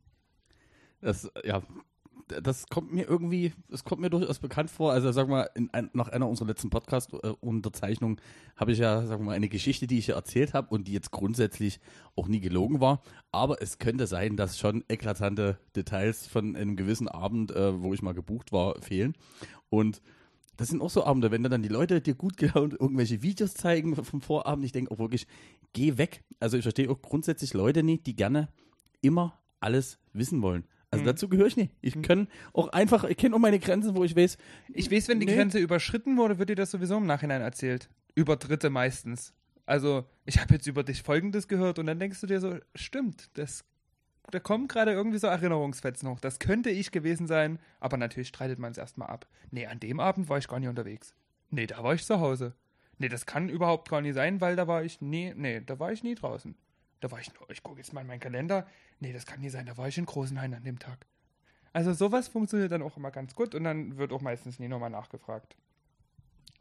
Das, 1.02 1.30
ja, 1.44 1.62
das 2.28 2.68
kommt 2.68 2.92
mir 2.92 3.08
irgendwie, 3.08 3.54
es 3.72 3.84
kommt 3.84 4.02
mir 4.02 4.10
durchaus 4.10 4.40
bekannt 4.40 4.72
vor. 4.72 4.92
Also 4.92 5.12
sag 5.12 5.28
mal, 5.28 5.50
ein, 5.72 5.90
nach 5.94 6.10
einer 6.10 6.28
unserer 6.28 6.48
letzten 6.48 6.70
Podcast-Unterzeichnungen 6.70 8.20
habe 8.56 8.72
ich 8.72 8.80
ja, 8.80 9.06
sag 9.06 9.20
mal, 9.20 9.34
eine 9.34 9.50
Geschichte, 9.50 9.86
die 9.86 10.00
ich 10.00 10.08
ja 10.08 10.16
erzählt 10.16 10.54
habe 10.54 10.74
und 10.74 10.88
die 10.88 10.94
jetzt 10.94 11.12
grundsätzlich 11.12 11.80
auch 12.16 12.28
nie 12.28 12.40
gelogen 12.40 12.80
war. 12.80 13.04
Aber 13.32 13.62
es 13.62 13.78
könnte 13.78 14.08
sein, 14.08 14.38
dass 14.38 14.58
schon 14.58 14.84
eklatante 14.88 15.60
Details 15.76 16.28
von 16.28 16.56
einem 16.56 16.76
gewissen 16.76 17.08
Abend, 17.08 17.52
äh, 17.52 17.82
wo 17.82 17.94
ich 17.94 18.02
mal 18.02 18.14
gebucht 18.14 18.52
war, 18.52 18.82
fehlen. 18.82 19.14
Und 19.70 20.02
das 20.58 20.70
sind 20.70 20.82
auch 20.82 20.90
so 20.90 21.04
Abende, 21.06 21.32
wenn 21.32 21.44
dann 21.44 21.64
die 21.64 21.70
Leute 21.70 22.02
dir 22.02 22.16
gut 22.16 22.38
gelaunt 22.38 22.74
irgendwelche 22.80 23.22
Videos 23.22 23.54
zeigen 23.54 23.96
vom 23.96 24.22
Vorabend. 24.22 24.66
Ich 24.66 24.72
denke 24.72 24.92
auch 24.92 25.00
wirklich, 25.00 25.28
geh 25.74 25.98
weg. 25.98 26.24
Also 26.40 26.58
ich 26.58 26.64
verstehe 26.64 26.90
auch 26.90 27.02
grundsätzlich 27.02 27.54
Leute 27.54 27.84
nicht, 27.84 28.06
die 28.08 28.16
gerne 28.16 28.50
immer 29.02 29.40
alles 29.60 30.00
wissen 30.14 30.42
wollen. 30.42 30.66
Also 30.92 31.04
mhm. 31.04 31.08
dazu 31.08 31.30
gehöre 31.30 31.48
ich 31.48 31.58
nicht. 31.58 31.74
Ich 31.82 31.96
mhm. 31.96 32.02
kann 32.04 32.28
auch 32.54 32.70
einfach, 32.70 33.04
ich 33.04 33.18
kenne 33.18 33.36
auch 33.36 33.40
meine 33.40 33.60
Grenzen, 33.60 33.96
wo 33.96 34.04
ich 34.04 34.16
weiß. 34.16 34.38
Ich 34.74 34.92
weiß, 34.92 35.08
wenn 35.08 35.20
die 35.20 35.26
nee. 35.26 35.36
Grenze 35.36 35.60
überschritten 35.60 36.18
wurde, 36.18 36.40
wird 36.40 36.50
dir 36.50 36.56
das 36.56 36.72
sowieso 36.72 36.98
im 36.98 37.06
Nachhinein 37.06 37.42
erzählt. 37.42 37.90
Über 38.14 38.38
Dritte 38.38 38.70
meistens. 38.70 39.34
Also, 39.66 40.06
ich 40.26 40.40
habe 40.40 40.54
jetzt 40.54 40.68
über 40.68 40.84
dich 40.84 41.02
Folgendes 41.02 41.48
gehört 41.48 41.80
und 41.80 41.88
dann 41.88 42.00
denkst 42.00 42.22
du 42.22 42.28
dir 42.28 42.40
so, 42.40 42.56
stimmt, 42.76 43.30
das 43.34 43.66
da 44.32 44.40
kommen 44.40 44.68
gerade 44.68 44.92
irgendwie 44.92 45.18
so 45.18 45.28
Erinnerungsfetzen 45.28 46.10
hoch. 46.10 46.20
Das 46.20 46.40
könnte 46.40 46.70
ich 46.70 46.92
gewesen 46.92 47.28
sein, 47.28 47.60
aber 47.80 47.98
natürlich 47.98 48.30
streitet 48.30 48.60
man 48.60 48.72
es 48.72 48.78
erstmal 48.78 49.10
ab. 49.10 49.28
Nee, 49.52 49.66
an 49.68 49.80
dem 49.80 50.00
Abend 50.00 50.30
war 50.30 50.38
ich 50.38 50.48
gar 50.48 50.60
nicht 50.60 50.70
unterwegs. 50.70 51.14
Nee, 51.52 51.68
da 51.68 51.84
war 51.84 51.94
ich 51.94 52.06
zu 52.06 52.20
Hause. 52.20 52.54
Nee, 52.98 53.10
das 53.10 53.26
kann 53.26 53.50
überhaupt 53.50 53.90
gar 53.90 54.02
nicht 54.02 54.16
sein, 54.16 54.42
weil 54.42 54.56
da 54.56 54.68
war 54.68 54.84
ich 54.84 55.02
nie, 55.02 55.34
nee, 55.36 55.62
da 55.62 55.80
war 55.80 55.92
ich 55.92 56.04
nie 56.04 56.16
draußen. 56.16 56.56
Da 57.02 57.12
war 57.12 57.20
ich 57.20 57.34
nur, 57.34 57.50
ich 57.50 57.62
gucke 57.62 57.80
jetzt 57.80 57.94
mal 57.94 58.02
in 58.02 58.08
meinen 58.08 58.20
Kalender. 58.20 58.66
Nee, 59.00 59.14
das 59.14 59.26
kann 59.26 59.42
nie 59.42 59.50
sein, 59.50 59.66
da 59.66 59.78
war 59.78 59.88
ich 59.88 59.98
in 59.98 60.06
Großenhain 60.06 60.54
an 60.54 60.64
dem 60.64 60.80
Tag. 60.80 61.06
Also 61.74 61.94
sowas 61.94 62.30
funktioniert 62.30 62.72
dann 62.72 62.82
auch 62.82 62.98
immer 62.98 63.12
ganz 63.12 63.36
gut 63.36 63.54
und 63.54 63.66
dann 63.66 63.98
wird 63.98 64.14
auch 64.14 64.22
meistens 64.22 64.60
nie 64.60 64.70
nochmal 64.70 64.90
nachgefragt 64.90 65.58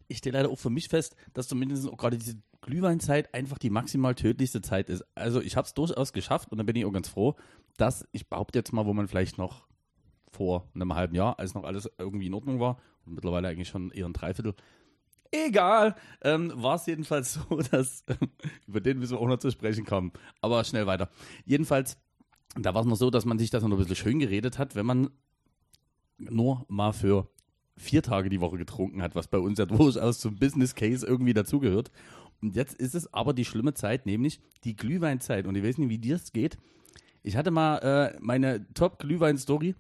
ich 0.09 0.19
stelle 0.19 0.39
leider 0.39 0.51
auch 0.51 0.59
für 0.59 0.71
mich 0.71 0.89
fest, 0.89 1.17
dass 1.33 1.49
zumindest 1.49 1.89
auch 1.89 1.97
gerade 1.97 2.19
diese 2.19 2.37
Glühweinzeit 2.65 3.33
einfach 3.35 3.59
die 3.59 3.71
maximal 3.71 4.15
tödlichste 4.15 4.63
Zeit 4.63 4.89
ist. 4.89 5.05
Also 5.15 5.41
ich 5.41 5.57
habe 5.57 5.67
es 5.67 5.75
durchaus 5.75 6.13
geschafft 6.13 6.51
und 6.51 6.59
dann 6.59 6.67
bin 6.67 6.77
ich 6.77 6.85
auch 6.85 6.93
ganz 6.93 7.09
froh, 7.09 7.37
dass 7.77 8.09
ich 8.13 8.29
behaupte 8.29 8.59
jetzt 8.59 8.73
mal, 8.73 8.87
wo 8.87 8.95
man 8.95 9.07
vielleicht 9.07 9.39
noch 9.39 9.67
vor 10.33 10.69
einem 10.75 10.95
halben 10.95 11.15
Jahr, 11.15 11.39
als 11.39 11.55
noch 11.55 11.65
alles 11.65 11.89
irgendwie 11.99 12.27
in 12.27 12.35
Ordnung 12.35 12.61
war 12.61 12.79
und 13.07 13.15
mittlerweile 13.15 13.49
eigentlich 13.49 13.69
schon 13.69 13.91
eher 13.91 14.07
ein 14.07 14.13
Dreiviertel, 14.13 14.55
egal, 15.31 15.95
ähm, 16.23 16.53
war 16.55 16.77
es 16.77 16.87
jedenfalls 16.87 17.35
so, 17.51 17.61
dass 17.71 18.05
über 18.67 18.81
den 18.81 18.99
müssen 18.99 19.13
wir 19.13 19.21
auch 19.21 19.29
noch 19.29 19.39
zu 19.39 19.51
sprechen 19.51 19.85
kommen. 19.85 20.13
Aber 20.41 20.65
schnell 20.65 20.87
weiter. 20.87 21.11
Jedenfalls, 21.45 21.99
da 22.57 22.75
war 22.75 22.83
es 22.83 22.87
noch 22.87 22.97
so, 22.97 23.11
dass 23.11 23.25
man 23.25 23.39
sich 23.39 23.51
das 23.51 23.63
noch 23.63 23.71
ein 23.71 23.79
bisschen 23.79 23.97
schön 23.97 24.19
geredet 24.19 24.59
hat, 24.59 24.75
wenn 24.75 24.87
man 24.87 25.11
nur 26.19 26.65
mal 26.69 26.93
für 26.93 27.29
vier 27.77 28.03
Tage 28.03 28.29
die 28.29 28.41
Woche 28.41 28.57
getrunken 28.57 29.03
hat, 29.03 29.15
was 29.15 29.29
bei 29.29 29.39
uns 29.39 29.59
ja 29.59 29.67
durchaus 29.67 30.21
zum 30.21 30.37
Business 30.37 30.75
Case 30.75 31.05
irgendwie 31.07 31.35
dazugehört. 31.35 31.91
Und 32.45 32.57
jetzt 32.57 32.75
ist 32.75 32.95
es 32.95 33.13
aber 33.13 33.33
die 33.33 33.45
schlimme 33.45 33.75
Zeit, 33.75 34.07
nämlich 34.07 34.41
die 34.65 34.77
Glühweinzeit. 34.77 35.47
Und 35.47 35.57
ich 35.57 35.65
weiß 35.65 35.79
nicht, 35.79 35.89
wie 35.89 35.99
dir 35.99 36.17
es 36.17 36.33
geht. 36.33 36.59
Ich 37.23 37.37
hatte 37.37 37.51
mal 37.51 37.79
äh, 37.79 38.19
meine 38.21 38.67
Top-Glühwein-Story, 38.75 39.75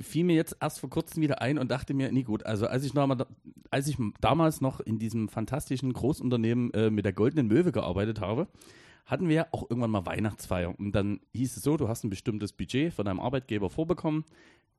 fiel 0.00 0.24
mir 0.24 0.34
jetzt 0.34 0.56
erst 0.60 0.80
vor 0.80 0.88
kurzem 0.88 1.22
wieder 1.22 1.42
ein 1.42 1.58
und 1.58 1.70
dachte 1.70 1.92
mir, 1.92 2.10
nee 2.10 2.22
gut, 2.22 2.46
also 2.46 2.66
als 2.66 2.84
ich, 2.84 2.94
noch 2.94 3.06
mal, 3.06 3.26
als 3.70 3.86
ich 3.86 3.98
damals 4.20 4.62
noch 4.62 4.80
in 4.80 4.98
diesem 4.98 5.28
fantastischen 5.28 5.92
Großunternehmen 5.92 6.72
äh, 6.72 6.90
mit 6.90 7.04
der 7.04 7.12
Goldenen 7.12 7.48
Möwe 7.48 7.70
gearbeitet 7.70 8.20
habe, 8.20 8.48
hatten 9.04 9.28
wir 9.28 9.48
auch 9.52 9.68
irgendwann 9.68 9.90
mal 9.90 10.06
Weihnachtsfeier. 10.06 10.78
Und 10.78 10.92
dann 10.92 11.20
hieß 11.34 11.56
es 11.56 11.62
so, 11.62 11.76
du 11.76 11.88
hast 11.88 12.04
ein 12.04 12.10
bestimmtes 12.10 12.52
Budget 12.52 12.94
von 12.94 13.04
deinem 13.04 13.20
Arbeitgeber 13.20 13.68
vorbekommen 13.68 14.24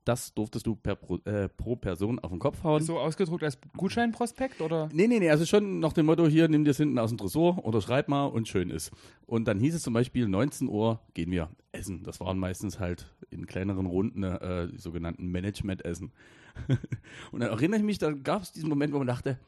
das 0.04 0.34
durftest 0.34 0.66
du 0.66 0.76
per, 0.76 0.98
äh, 1.24 1.48
pro 1.48 1.76
Person 1.76 2.18
auf 2.18 2.30
den 2.30 2.38
Kopf 2.38 2.62
hauen. 2.64 2.82
So 2.82 2.98
ausgedruckt 2.98 3.42
als 3.44 3.58
Gutscheinprospekt 3.76 4.60
oder? 4.60 4.88
Nee, 4.92 5.06
nee, 5.06 5.18
nee, 5.18 5.30
also 5.30 5.44
schon 5.44 5.80
nach 5.80 5.92
dem 5.92 6.06
Motto, 6.06 6.26
hier, 6.26 6.48
nimm 6.48 6.64
dir 6.64 6.70
es 6.70 6.78
hinten 6.78 6.98
aus 6.98 7.10
dem 7.10 7.18
Tresor 7.18 7.64
oder 7.64 7.80
schreib 7.80 8.08
mal 8.08 8.24
und 8.26 8.48
schön 8.48 8.70
ist. 8.70 8.90
Und 9.26 9.46
dann 9.46 9.60
hieß 9.60 9.74
es 9.74 9.82
zum 9.82 9.94
Beispiel, 9.94 10.28
19 10.28 10.68
Uhr 10.68 11.00
gehen 11.14 11.30
wir 11.30 11.50
essen. 11.72 12.02
Das 12.02 12.20
waren 12.20 12.38
meistens 12.38 12.78
halt 12.78 13.06
in 13.30 13.46
kleineren 13.46 13.86
Runden 13.86 14.22
äh, 14.22 14.68
die 14.68 14.78
sogenannten 14.78 15.28
Management-Essen. 15.28 16.12
und 17.32 17.40
dann 17.40 17.50
erinnere 17.50 17.78
ich 17.78 17.86
mich, 17.86 17.98
da 17.98 18.12
gab 18.12 18.42
es 18.42 18.52
diesen 18.52 18.68
Moment, 18.68 18.92
wo 18.92 18.98
man 18.98 19.06
dachte, 19.06 19.38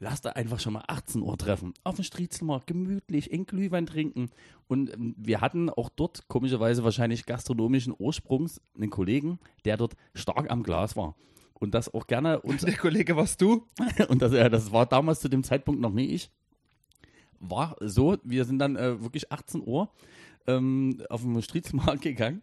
lass 0.00 0.22
da 0.22 0.30
einfach 0.30 0.58
schon 0.58 0.72
mal 0.72 0.84
18 0.88 1.22
Uhr 1.22 1.36
treffen. 1.36 1.74
Auf 1.84 1.96
dem 1.96 2.04
Striezelmarkt, 2.04 2.66
gemütlich, 2.66 3.30
in 3.30 3.46
Glühwein 3.46 3.86
trinken. 3.86 4.30
Und 4.66 4.92
ähm, 4.92 5.14
wir 5.18 5.40
hatten 5.40 5.68
auch 5.68 5.90
dort 5.90 6.26
komischerweise 6.26 6.82
wahrscheinlich 6.82 7.26
gastronomischen 7.26 7.94
Ursprungs 7.96 8.60
einen 8.74 8.90
Kollegen, 8.90 9.38
der 9.64 9.76
dort 9.76 9.94
stark 10.14 10.50
am 10.50 10.62
Glas 10.62 10.96
war. 10.96 11.16
Und 11.52 11.74
das 11.74 11.92
auch 11.92 12.06
gerne 12.06 12.40
uns. 12.42 12.62
Der 12.62 12.76
Kollege 12.76 13.14
warst 13.14 13.42
du? 13.42 13.66
und 14.08 14.22
das, 14.22 14.32
ja, 14.32 14.48
das 14.48 14.72
war 14.72 14.86
damals 14.86 15.20
zu 15.20 15.28
dem 15.28 15.44
Zeitpunkt 15.44 15.80
noch 15.80 15.92
nie 15.92 16.06
ich. 16.06 16.30
War 17.38 17.76
so, 17.80 18.16
wir 18.24 18.44
sind 18.44 18.58
dann 18.58 18.76
äh, 18.76 19.02
wirklich 19.02 19.30
18 19.30 19.62
Uhr 19.64 19.90
ähm, 20.46 21.02
auf 21.10 21.20
dem 21.22 21.40
Striezelmarkt 21.42 22.02
gegangen. 22.02 22.42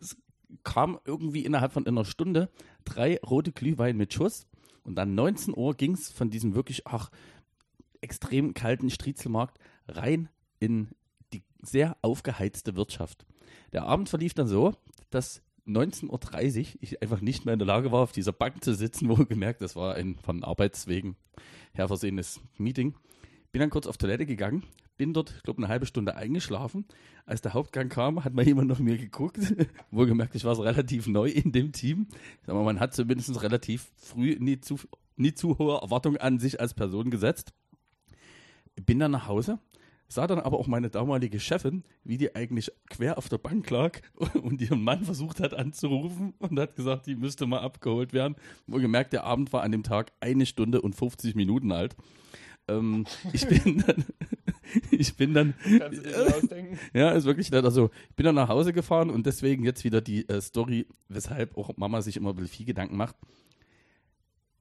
Es 0.00 0.16
kam 0.64 0.98
irgendwie 1.04 1.44
innerhalb 1.44 1.72
von 1.72 1.86
einer 1.86 2.04
Stunde 2.04 2.50
drei 2.84 3.18
rote 3.20 3.52
Glühwein 3.52 3.96
mit 3.96 4.12
Schuss. 4.12 4.46
Und 4.84 4.96
dann 4.96 5.14
19 5.14 5.56
Uhr 5.56 5.74
ging 5.74 5.92
es 5.92 6.10
von 6.10 6.30
diesem 6.30 6.54
wirklich, 6.54 6.86
ach, 6.86 7.10
extrem 8.00 8.54
kalten 8.54 8.90
Striezelmarkt 8.90 9.58
rein 9.88 10.28
in 10.60 10.90
die 11.32 11.42
sehr 11.62 11.96
aufgeheizte 12.02 12.76
Wirtschaft. 12.76 13.26
Der 13.72 13.84
Abend 13.84 14.08
verlief 14.08 14.34
dann 14.34 14.46
so, 14.46 14.74
dass 15.10 15.42
19.30 15.66 16.74
Uhr 16.74 16.78
ich 16.80 17.02
einfach 17.02 17.20
nicht 17.20 17.44
mehr 17.44 17.54
in 17.54 17.58
der 17.58 17.66
Lage 17.66 17.90
war, 17.90 18.02
auf 18.02 18.12
dieser 18.12 18.32
Bank 18.32 18.62
zu 18.62 18.74
sitzen, 18.74 19.08
wo 19.08 19.14
gemerkt, 19.14 19.62
das 19.62 19.74
war 19.74 19.94
ein 19.94 20.16
von 20.16 20.44
Arbeitswegen 20.44 21.16
her 21.72 21.88
versehenes 21.88 22.40
Meeting. 22.58 22.94
Bin 23.52 23.60
dann 23.60 23.70
kurz 23.70 23.86
auf 23.86 23.96
Toilette 23.96 24.26
gegangen, 24.26 24.64
bin 24.96 25.12
dort, 25.12 25.34
ich 25.36 25.42
glaube, 25.42 25.58
eine 25.58 25.68
halbe 25.68 25.86
Stunde 25.86 26.16
eingeschlafen. 26.16 26.84
Als 27.26 27.42
der 27.42 27.54
Hauptgang 27.54 27.88
kam, 27.88 28.24
hat 28.24 28.34
mal 28.34 28.46
jemand 28.46 28.68
nach 28.68 28.78
mir 28.78 28.96
geguckt. 28.96 29.38
Wohlgemerkt, 29.90 30.34
ich 30.34 30.44
war 30.44 30.58
relativ 30.58 31.06
neu 31.06 31.28
in 31.28 31.52
dem 31.52 31.72
Team. 31.72 32.06
Mal, 32.46 32.64
man 32.64 32.80
hat 32.80 32.94
zumindest 32.94 33.42
relativ 33.42 33.90
früh 33.96 34.36
nie 34.38 34.60
zu, 34.60 34.78
nie 35.16 35.34
zu 35.34 35.58
hohe 35.58 35.80
Erwartungen 35.80 36.18
an 36.18 36.38
sich 36.38 36.60
als 36.60 36.74
Person 36.74 37.10
gesetzt. 37.10 37.52
Bin 38.86 38.98
dann 38.98 39.12
nach 39.12 39.28
Hause, 39.28 39.58
sah 40.08 40.26
dann 40.26 40.40
aber 40.40 40.58
auch 40.58 40.66
meine 40.66 40.90
damalige 40.90 41.40
Chefin, 41.40 41.84
wie 42.04 42.18
die 42.18 42.34
eigentlich 42.34 42.70
quer 42.88 43.18
auf 43.18 43.28
der 43.28 43.38
Bank 43.38 43.68
lag 43.70 44.00
und 44.42 44.60
ihren 44.60 44.82
Mann 44.82 45.04
versucht 45.04 45.40
hat 45.40 45.54
anzurufen 45.54 46.34
und 46.38 46.58
hat 46.58 46.76
gesagt, 46.76 47.06
die 47.06 47.16
müsste 47.16 47.46
mal 47.46 47.60
abgeholt 47.60 48.12
werden. 48.12 48.36
Wohlgemerkt, 48.66 49.12
der 49.12 49.24
Abend 49.24 49.52
war 49.52 49.62
an 49.62 49.72
dem 49.72 49.82
Tag 49.82 50.12
eine 50.20 50.46
Stunde 50.46 50.80
und 50.80 50.94
50 50.94 51.34
Minuten 51.34 51.72
alt. 51.72 51.96
Ähm, 52.68 53.06
ich 53.32 53.46
bin 53.46 53.84
dann, 53.86 54.04
ich 54.90 55.16
bin 55.16 55.34
dann, 55.34 55.54
Kannst 55.78 55.98
du 55.98 56.02
dir 56.02 56.10
das 56.10 56.34
ausdenken? 56.42 56.78
ja, 56.92 57.10
ist 57.10 57.24
wirklich 57.24 57.50
nett. 57.50 57.64
Also, 57.64 57.90
ich 58.10 58.16
bin 58.16 58.26
dann 58.26 58.34
nach 58.34 58.48
Hause 58.48 58.72
gefahren 58.72 59.10
und 59.10 59.26
deswegen 59.26 59.64
jetzt 59.64 59.84
wieder 59.84 60.00
die 60.00 60.28
äh, 60.28 60.40
Story, 60.40 60.86
weshalb 61.08 61.56
auch 61.56 61.76
Mama 61.76 62.02
sich 62.02 62.16
immer 62.16 62.34
viel 62.46 62.66
Gedanken 62.66 62.96
macht. 62.96 63.16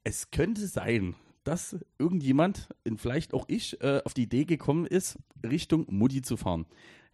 Es 0.03 0.31
könnte 0.31 0.67
sein, 0.67 1.15
dass 1.43 1.77
irgendjemand, 1.99 2.69
vielleicht 2.95 3.33
auch 3.33 3.45
ich, 3.47 3.81
äh, 3.81 4.01
auf 4.05 4.13
die 4.13 4.23
Idee 4.23 4.45
gekommen 4.45 4.85
ist, 4.85 5.17
Richtung 5.45 5.85
Mutti 5.89 6.21
zu 6.21 6.37
fahren. 6.37 6.65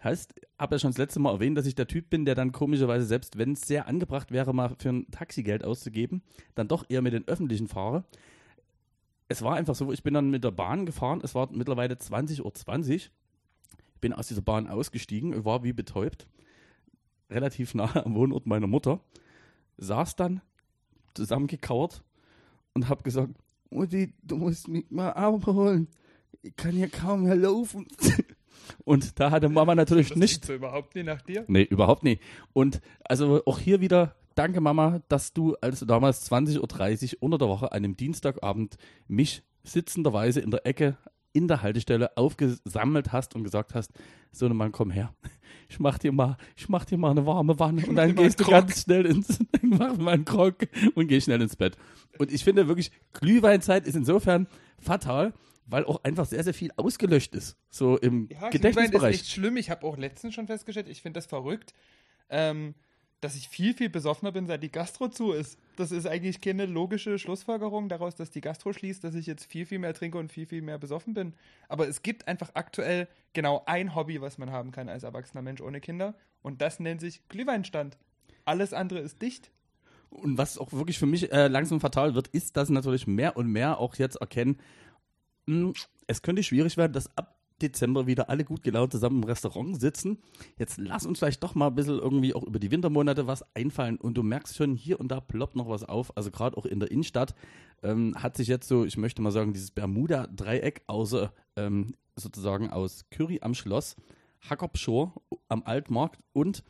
Heißt, 0.04 0.34
habe 0.58 0.76
ja 0.76 0.80
schon 0.80 0.92
das 0.92 0.98
letzte 0.98 1.20
Mal 1.20 1.34
erwähnt, 1.34 1.58
dass 1.58 1.66
ich 1.66 1.76
der 1.76 1.88
Typ 1.88 2.10
bin, 2.10 2.24
der 2.26 2.36
dann 2.36 2.54
komischerweise, 2.54 3.06
selbst 3.06 3.38
wenn 3.38 3.54
es 3.54 3.62
sehr 3.62 3.88
angebracht 3.88 4.32
wäre, 4.32 4.54
mal 4.54 4.76
für 4.78 4.90
ein 4.90 5.12
Taxigeld 5.12 5.66
auszugeben, 5.66 6.22
dann 6.56 6.70
doch 6.70 6.86
eher 6.88 7.02
mit 7.02 7.14
den 7.14 7.28
Öffentlichen 7.28 7.68
fahre. 7.68 8.06
Es 9.30 9.42
war 9.42 9.56
einfach 9.56 9.76
so, 9.76 9.92
ich 9.94 10.04
bin 10.04 10.14
dann 10.14 10.30
mit 10.30 10.44
der 10.44 10.52
Bahn 10.52 10.86
gefahren, 10.86 11.22
es 11.24 11.36
war 11.36 11.50
mittlerweile 11.52 11.96
20.20 11.96 12.42
Uhr. 12.44 12.96
Ich 12.96 13.12
bin 14.02 14.12
aus 14.12 14.28
dieser 14.28 14.42
Bahn 14.42 14.68
ausgestiegen, 14.68 15.46
war 15.46 15.64
wie 15.64 15.74
betäubt, 15.74 16.28
relativ 17.30 17.74
nah 17.76 17.96
am 18.06 18.16
Wohnort 18.16 18.48
meiner 18.48 18.68
Mutter, 18.68 19.00
saß 19.78 20.16
dann 20.16 20.42
zusammengekauert 21.14 22.04
und 22.74 22.90
habe 22.90 23.04
gesagt, 23.04 23.34
Mutti, 23.70 24.14
du 24.24 24.38
musst 24.38 24.68
mich 24.68 24.90
mal 24.90 25.12
abholen. 25.12 25.88
Ich 26.42 26.56
kann 26.56 26.72
hier 26.72 26.90
kaum 26.90 27.24
mehr 27.24 27.36
laufen. 27.36 27.88
Und 28.86 29.20
da 29.20 29.32
hatte 29.32 29.50
Mama 29.50 29.76
natürlich 29.76 30.10
Das 30.10 30.18
nicht 30.18 30.46
so 30.46 30.54
überhaupt 30.54 30.96
nicht 30.96 31.06
nach 31.06 31.22
dir. 31.22 31.44
Nee, 31.48 31.64
überhaupt 31.64 32.04
nicht. 32.04 32.22
Und 32.54 32.82
also 33.04 33.44
auch 33.46 33.60
hier 33.60 33.82
wieder, 33.82 34.16
danke 34.40 34.62
Mama, 34.62 35.02
dass 35.10 35.34
du, 35.34 35.56
als 35.60 35.80
du 35.80 35.86
damals 35.86 36.32
20.30 36.32 37.16
Uhr 37.16 37.24
unter 37.24 37.38
der 37.38 37.50
Woche 37.50 37.72
an 37.74 37.78
einem 37.84 37.98
Dienstagabend 37.98 38.78
mich 39.08 39.44
sitzenderweise 39.64 40.40
in 40.40 40.50
der 40.50 40.66
Ecke 40.66 40.98
in 41.34 41.48
der 41.48 41.62
Haltestelle 41.62 42.16
aufgesammelt 42.18 43.12
hast 43.12 43.36
und 43.36 43.44
gesagt 43.44 43.76
hast, 43.76 43.92
so 44.32 44.46
ein 44.48 44.56
Mann, 44.56 44.72
komm 44.72 44.92
her. 44.92 45.14
Ich 45.68 45.80
mach 45.80 46.00
dir 46.00 46.12
mal, 46.12 46.38
ich 46.56 46.70
mach 46.70 46.86
dir 46.86 46.98
mal 46.98 47.12
eine 47.12 47.26
warme 47.26 47.60
Wanne 47.60 47.86
und 47.86 47.96
dann 47.96 48.16
gehst 48.16 48.40
du 48.40 48.46
Grog. 48.46 48.54
ganz 48.54 48.84
schnell 48.84 49.06
ins, 49.06 49.40
mach 49.62 49.98
mal 49.98 50.14
einen 50.14 50.26
Krog 50.26 50.56
und 50.96 51.08
geh 51.08 51.20
schnell 51.22 51.42
ins 51.42 51.56
Bett. 51.56 51.78
Und 52.18 52.32
ich 52.32 52.44
finde 52.44 52.68
wirklich, 52.68 52.92
Glühweinzeit 53.14 53.86
ist 53.86 53.96
insofern 53.96 54.48
fatal, 54.80 55.34
weil 55.68 55.86
auch 55.86 56.04
einfach 56.04 56.26
sehr, 56.26 56.44
sehr 56.44 56.54
viel 56.56 56.72
ausgelöscht 56.78 57.36
ist. 57.36 57.58
So 57.70 57.98
im 57.98 58.30
Ja, 58.32 58.50
Glühwein 58.50 58.50
ist 58.50 58.52
Gedächtnisbereich. 58.52 59.16
echt 59.16 59.30
schlimm. 59.30 59.58
Ich 59.58 59.70
habe 59.70 59.86
auch 59.86 59.98
letztens 59.98 60.34
schon 60.34 60.48
festgestellt, 60.48 60.88
ich 60.90 61.02
finde 61.02 61.18
das 61.20 61.28
verrückt, 61.28 61.74
ähm, 62.30 62.74
dass 63.22 63.36
ich 63.36 63.50
viel, 63.50 63.74
viel 63.74 63.90
besoffener 63.90 64.32
bin, 64.32 64.48
seit 64.48 64.64
die 64.64 64.72
Gastro 64.72 65.10
zu 65.10 65.34
ist. 65.34 65.60
Das 65.76 65.92
ist 65.92 66.08
eigentlich 66.08 66.42
keine 66.42 66.66
logische 66.66 67.20
Schlussfolgerung 67.20 67.90
daraus, 67.90 68.16
dass 68.16 68.32
die 68.32 68.42
Gastro 68.42 68.72
schließt, 68.72 69.04
dass 69.04 69.16
ich 69.16 69.26
jetzt 69.26 69.46
viel, 69.46 69.66
viel 69.66 69.80
mehr 69.80 69.94
trinke 69.94 70.18
und 70.18 70.32
viel, 70.32 70.46
viel 70.46 70.62
mehr 70.62 70.78
besoffen 70.78 71.14
bin. 71.14 71.34
Aber 71.68 71.88
es 71.88 72.02
gibt 72.02 72.28
einfach 72.28 72.52
aktuell 72.54 73.08
genau 73.34 73.64
ein 73.66 73.96
Hobby, 73.96 74.22
was 74.22 74.38
man 74.38 74.52
haben 74.52 74.72
kann 74.72 74.90
als 74.90 75.04
erwachsener 75.04 75.42
Mensch 75.42 75.62
ohne 75.62 75.82
Kinder. 75.82 76.16
Und 76.42 76.62
das 76.62 76.80
nennt 76.80 77.02
sich 77.02 77.28
Glühweinstand. 77.28 77.98
Alles 78.46 78.74
andere 78.74 79.00
ist 79.00 79.22
dicht. 79.22 79.52
Und 80.10 80.38
was 80.38 80.58
auch 80.58 80.72
wirklich 80.72 80.98
für 80.98 81.06
mich 81.06 81.32
äh, 81.32 81.48
langsam 81.48 81.80
fatal 81.82 82.16
wird, 82.16 82.30
ist, 82.30 82.58
dass 82.58 82.70
natürlich 82.70 83.06
mehr 83.06 83.38
und 83.38 83.48
mehr 83.48 83.80
auch 83.80 83.96
jetzt 83.96 84.16
erkennen, 84.16 84.60
mh, 85.46 85.74
es 86.08 86.22
könnte 86.22 86.42
schwierig 86.42 86.78
werden, 86.78 86.94
dass 86.94 87.16
ab 87.18 87.39
Dezember 87.62 88.08
wieder 88.08 88.30
alle 88.30 88.46
gut 88.46 88.64
gelaunt 88.64 88.92
zusammen 88.92 89.24
im 89.24 89.24
Restaurant 89.24 89.80
sitzen. 89.80 90.20
Jetzt 90.58 90.78
lass 90.78 91.06
uns 91.06 91.20
vielleicht 91.20 91.44
doch 91.44 91.56
mal 91.56 91.68
ein 91.68 91.76
bisschen 91.76 92.00
irgendwie 92.00 92.34
auch 92.34 92.44
über 92.44 92.60
die 92.60 92.72
Wintermonate 92.72 93.28
was 93.28 93.44
einfallen. 93.56 93.98
Und 93.98 94.16
du 94.16 94.24
merkst 94.24 94.56
schon, 94.56 94.76
hier 94.76 95.00
und 95.00 95.10
da 95.10 95.20
ploppt 95.20 95.56
noch 95.56 95.70
was 95.70 95.84
auf. 95.84 96.16
Also 96.18 96.32
gerade 96.32 96.58
auch 96.58 96.66
in 96.66 96.80
der 96.80 96.92
Innenstadt 96.92 97.36
ähm, 97.84 98.16
hat 98.18 98.38
sich 98.38 98.48
jetzt 98.48 98.68
so, 98.68 98.86
ich 98.86 98.98
möchte 98.98 99.22
mal 99.22 99.32
sagen, 99.32 99.54
dieses 99.54 99.72
Bermuda-Dreieck 99.72 100.84
außer 100.88 101.32
ähm, 101.56 101.96
sozusagen 102.16 102.70
aus 102.70 103.06
Curry 103.12 103.40
am 103.42 103.54
Schloss, 103.54 103.96
Hackop 104.42 104.78
Shore 104.78 105.12
am 105.48 105.64
Altmarkt 105.64 106.20
und 106.34 106.64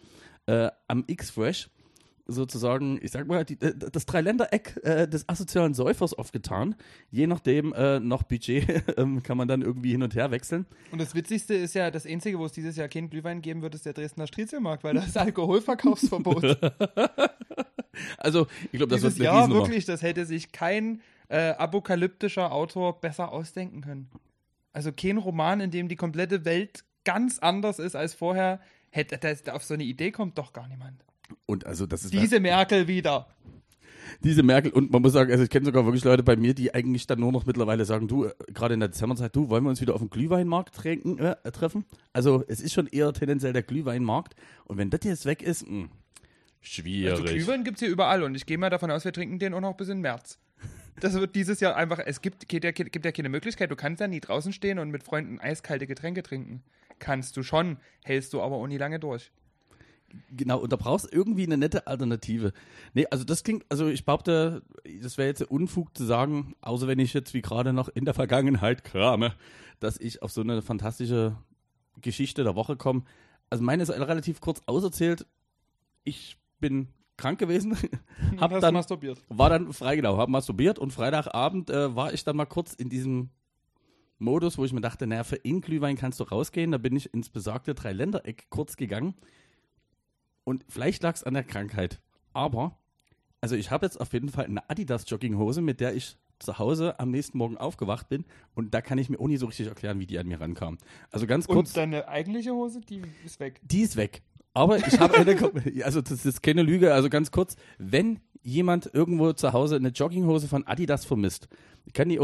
äh, 0.46 0.70
am 0.88 1.04
X-Fresh 1.08 1.70
sozusagen, 2.32 3.00
ich 3.02 3.12
sag 3.12 3.28
mal, 3.28 3.46
die, 3.46 3.60
äh, 3.62 3.74
das 3.76 4.06
Dreiländereck 4.06 4.80
äh, 4.84 5.08
des 5.08 5.28
asozialen 5.28 5.74
Säufers 5.74 6.14
aufgetan. 6.14 6.76
Je 7.12 7.28
nachdem 7.28 7.74
äh, 7.74 8.00
noch 8.00 8.24
Budget 8.24 8.84
ähm, 8.98 9.24
kann 9.24 9.38
man 9.38 9.48
dann 9.48 9.62
irgendwie 9.62 9.92
hin 9.92 10.04
und 10.04 10.16
her 10.16 10.32
wechseln. 10.32 10.66
Und 10.92 11.02
das 11.02 11.16
Witzigste 11.16 11.54
ist 11.54 11.76
ja, 11.76 11.92
das 11.92 12.06
Einzige, 12.06 12.40
wo 12.40 12.46
es 12.46 12.52
dieses 12.52 12.76
Jahr 12.76 12.88
kein 12.88 13.10
Glühwein 13.10 13.42
geben 13.42 13.62
wird, 13.62 13.76
ist 13.76 13.86
der 13.86 13.94
Dresdner 13.94 14.28
Striezelmarkt, 14.28 14.84
weil 14.84 14.96
da 14.96 15.04
ist 15.04 15.18
Alkoholverkaufsverbot. 15.18 16.58
Also, 18.18 18.48
ich 18.72 18.78
glaube, 18.78 18.92
das 18.92 19.02
Dieses 19.02 19.20
wird 19.20 19.30
Riesennummer. 19.30 19.62
wirklich, 19.62 19.84
das 19.84 20.02
hätte 20.02 20.26
sich 20.26 20.54
kein 20.54 21.02
äh, 21.28 21.50
apokalyptischer 21.50 22.52
Autor 22.52 23.02
besser 23.02 23.32
ausdenken 23.32 23.82
können. 23.82 24.10
Also 24.74 24.92
kein 24.92 25.18
Roman, 25.18 25.60
in 25.60 25.72
dem 25.72 25.88
die 25.88 25.96
komplette 25.96 26.46
Welt 26.46 26.84
ganz 27.04 27.40
anders 27.40 27.80
ist 27.80 27.96
als 27.96 28.14
vorher, 28.14 28.60
hätte 28.92 29.20
auf 29.54 29.64
so 29.64 29.74
eine 29.74 29.84
Idee 29.84 30.12
kommt 30.12 30.38
doch 30.38 30.54
gar 30.54 30.68
niemand. 30.68 31.04
Und 31.46 31.66
also, 31.66 31.86
das 31.86 32.04
ist 32.04 32.14
Diese 32.14 32.40
Merkel 32.40 32.88
wieder. 32.88 33.28
diese 34.22 34.44
Merkel 34.44 34.72
und 34.72 34.92
man 34.92 35.02
muss 35.02 35.14
sagen, 35.14 35.32
also 35.32 35.44
ich 35.44 35.50
kenne 35.50 35.66
sogar 35.66 35.86
wirklich 35.86 36.04
Leute 36.04 36.24
bei 36.24 36.36
mir, 36.36 36.54
die 36.54 36.74
eigentlich 36.74 37.08
dann 37.08 37.20
nur 37.20 37.32
noch 37.32 37.46
mittlerweile 37.46 37.86
sagen, 37.86 38.08
du, 38.08 38.26
äh, 38.26 38.34
gerade 38.54 38.74
in 38.74 38.80
der 38.80 38.90
Dezemberzeit, 38.90 39.36
du, 39.36 39.50
wollen 39.50 39.64
wir 39.64 39.70
uns 39.70 39.82
wieder 39.82 39.94
auf 39.94 40.02
dem 40.02 40.10
Glühweinmarkt 40.10 40.76
tränken, 40.76 41.20
äh, 41.20 41.36
treffen? 41.52 41.86
Also 42.12 42.44
es 42.48 42.60
ist 42.60 42.74
schon 42.74 42.88
eher 42.88 43.14
tendenziell 43.14 43.54
der 43.54 43.64
Glühweinmarkt 43.64 44.36
und 44.66 44.78
wenn 44.78 44.90
das 44.90 45.02
jetzt 45.04 45.26
weg 45.26 45.42
ist, 45.42 45.68
mh, 45.70 45.90
schwierig. 46.60 47.12
Also 47.12 47.24
Glühwein 47.24 47.64
gibt 47.64 47.78
es 47.78 47.82
hier 47.82 47.90
überall 47.90 48.24
und 48.24 48.36
ich 48.36 48.46
gehe 48.46 48.58
mal 48.58 48.70
davon 48.70 48.92
aus, 48.92 49.06
wir 49.06 49.14
trinken 49.14 49.40
den 49.40 49.54
auch 49.54 49.62
noch 49.62 49.78
bis 49.78 49.90
in 49.90 50.02
März. 50.02 50.40
Das 51.00 51.14
wird 51.14 51.36
dieses 51.36 51.62
Jahr 51.62 51.76
einfach, 51.78 52.00
es 52.06 52.22
gibt, 52.22 52.50
geht 52.50 52.64
ja, 52.66 52.72
gibt 52.72 53.06
ja 53.06 53.12
keine 53.14 53.30
Möglichkeit, 53.30 53.72
du 53.72 53.78
kannst 53.78 54.02
ja 54.02 54.08
nie 54.08 54.20
draußen 54.20 54.52
stehen 54.52 54.80
und 54.80 54.90
mit 54.90 55.04
Freunden 55.04 55.40
eiskalte 55.40 55.88
Getränke 55.88 56.24
trinken. 56.24 56.62
Kannst 56.98 57.38
du 57.38 57.44
schon, 57.44 57.78
hältst 58.04 58.34
du 58.34 58.42
aber 58.42 58.58
auch 58.58 58.68
nie 58.68 58.78
lange 58.78 59.00
durch. 59.00 59.32
Genau, 60.32 60.60
und 60.60 60.72
da 60.72 60.76
brauchst 60.76 61.06
du 61.06 61.10
irgendwie 61.12 61.44
eine 61.44 61.58
nette 61.58 61.88
Alternative. 61.88 62.54
Nee, 62.94 63.06
also 63.12 63.24
das 63.24 63.44
klingt, 63.44 63.66
also 63.70 63.88
ich 63.88 64.06
behaupte, 64.06 64.64
das 65.02 65.18
wäre 65.18 65.28
jetzt 65.28 65.42
Unfug 65.44 65.96
zu 65.98 66.06
sagen, 66.06 66.56
außer 66.62 66.88
wenn 66.88 67.00
ich 67.00 67.14
jetzt 67.14 67.34
wie 67.34 67.42
gerade 67.42 67.74
noch 67.74 67.90
in 67.90 68.06
der 68.06 68.14
Vergangenheit 68.14 68.84
krame, 68.84 69.34
dass 69.80 70.00
ich 70.00 70.22
auf 70.22 70.32
so 70.32 70.42
eine 70.42 70.62
fantastische 70.62 71.36
Geschichte 72.02 72.44
der 72.44 72.56
Woche 72.56 72.78
komme. 72.78 73.04
Also 73.50 73.64
meine 73.64 73.84
ist 73.84 73.90
relativ 73.90 74.42
kurz 74.42 74.62
auserzählt. 74.66 75.26
Ich 76.04 76.38
bin 76.60 76.90
krank 77.18 77.40
gewesen, 77.40 77.76
hab 78.38 78.52
Hast 78.52 78.64
dann, 78.64 78.74
masturbiert. 78.74 79.22
war 79.30 79.50
dann 79.50 79.74
frei, 79.74 79.96
genau, 79.96 80.18
hab 80.18 80.30
masturbiert 80.30 80.80
und 80.80 80.92
Freitagabend 80.92 81.70
äh, 81.70 81.96
war 81.96 82.14
ich 82.14 82.24
dann 82.24 82.38
mal 82.38 82.46
kurz 82.46 82.74
in 82.74 82.90
diesem 82.90 83.30
Modus, 84.20 84.58
wo 84.58 84.66
ich 84.66 84.74
mir 84.74 84.82
dachte, 84.82 85.08
naja, 85.08 85.24
für 85.24 85.38
In-Glühwein 85.38 85.96
kannst 85.96 86.20
du 86.20 86.26
rausgehen. 86.26 86.72
Da 86.72 86.78
bin 86.78 86.96
ich 86.96 87.14
ins 87.14 87.30
besagte 87.30 87.74
Dreiländereck 87.74 88.48
kurz 88.50 88.76
gegangen. 88.76 89.16
Und 90.50 90.66
vielleicht 90.68 91.04
lag 91.04 91.14
es 91.14 91.24
an 91.24 91.36
der 91.36 91.44
Krankheit. 91.44 92.02
Aber, 92.34 92.80
also 93.40 93.56
ich 93.56 93.70
habe 93.70 93.86
jetzt 93.86 94.02
auf 94.02 94.14
jeden 94.14 94.30
Fall 94.30 94.46
eine 94.46 94.68
Adidas-Jogginghose, 94.68 95.62
mit 95.62 95.80
der 95.80 95.94
ich 95.94 96.18
zu 96.40 96.58
Hause 96.58 97.00
am 97.00 97.12
nächsten 97.12 97.38
Morgen 97.38 97.56
aufgewacht 97.56 98.10
bin 98.10 98.26
und 98.56 98.74
da 98.74 98.82
kann 98.82 98.98
ich 98.98 99.10
mir 99.10 99.20
auch 99.20 99.28
nie 99.28 99.38
so 99.38 99.46
richtig 99.46 99.68
erklären, 99.68 100.00
wie 100.00 100.08
die 100.08 100.18
an 100.18 100.26
mir 100.26 100.42
rankamen. 100.42 100.80
Also 101.12 101.28
ganz 101.28 101.46
kurz. 101.46 101.70
Und 101.70 101.78
deine 101.78 102.08
eigentliche 102.08 102.52
Hose, 102.52 102.82
die 102.82 103.04
ist 103.24 103.40
weg. 103.40 103.62
Die 103.62 103.82
ist 103.82 103.96
weg. 103.96 104.24
Aber 104.56 104.80
ich 104.80 105.00
habe 105.00 105.18
eine, 105.20 105.86
also 105.86 106.02
das 106.02 106.26
ist 106.26 106.42
keine 106.42 106.64
Lüge, 106.64 106.96
also 106.96 107.10
ganz 107.10 107.30
kurz, 107.30 107.56
wenn 107.78 108.20
jemand 108.42 108.90
irgendwo 108.94 109.34
zu 109.34 109.54
Hause 109.54 109.76
eine 109.76 109.90
Jogginghose 109.90 110.48
von 110.48 110.66
Adidas 110.66 111.06
vermisst, 111.06 111.48
kann 111.94 112.10
die, 112.10 112.18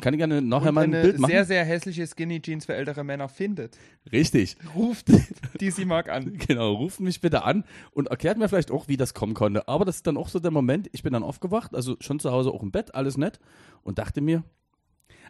kann 0.00 0.12
die 0.12 0.18
gerne 0.18 0.40
nachher 0.40 0.68
Und 0.68 0.74
mal 0.76 0.84
ein 0.84 0.90
Bild 0.92 1.18
machen. 1.18 1.30
sehr, 1.30 1.44
sehr 1.44 1.64
hässliche 1.64 2.06
Skinny 2.06 2.40
Jeans 2.40 2.66
für 2.66 2.74
ältere 2.74 3.02
Männer 3.04 3.28
findet, 3.28 3.76
Richtig. 4.12 4.56
ruft 4.76 5.08
die 5.60 5.70
sie 5.70 5.84
mag 5.84 6.08
an. 6.08 6.38
Genau, 6.46 6.72
ruft 6.74 7.00
mich 7.00 7.20
bitte 7.20 7.42
an 7.44 7.64
und 7.92 8.08
erklärt 8.08 8.38
mir 8.38 8.48
vielleicht 8.48 8.70
auch, 8.70 8.86
wie 8.88 8.96
das 8.96 9.14
kommen 9.14 9.34
konnte. 9.34 9.66
Aber 9.68 9.84
das 9.84 9.96
ist 9.96 10.06
dann 10.06 10.16
auch 10.16 10.28
so 10.28 10.38
der 10.38 10.50
Moment, 10.52 10.88
ich 10.92 11.02
bin 11.02 11.12
dann 11.12 11.22
aufgewacht, 11.22 11.74
also 11.74 11.96
schon 12.00 12.20
zu 12.20 12.30
Hause 12.30 12.50
auch 12.52 12.62
im 12.62 12.70
Bett, 12.70 12.94
alles 12.94 13.16
nett 13.16 13.40
und 13.82 13.98
dachte 13.98 14.20
mir, 14.20 14.44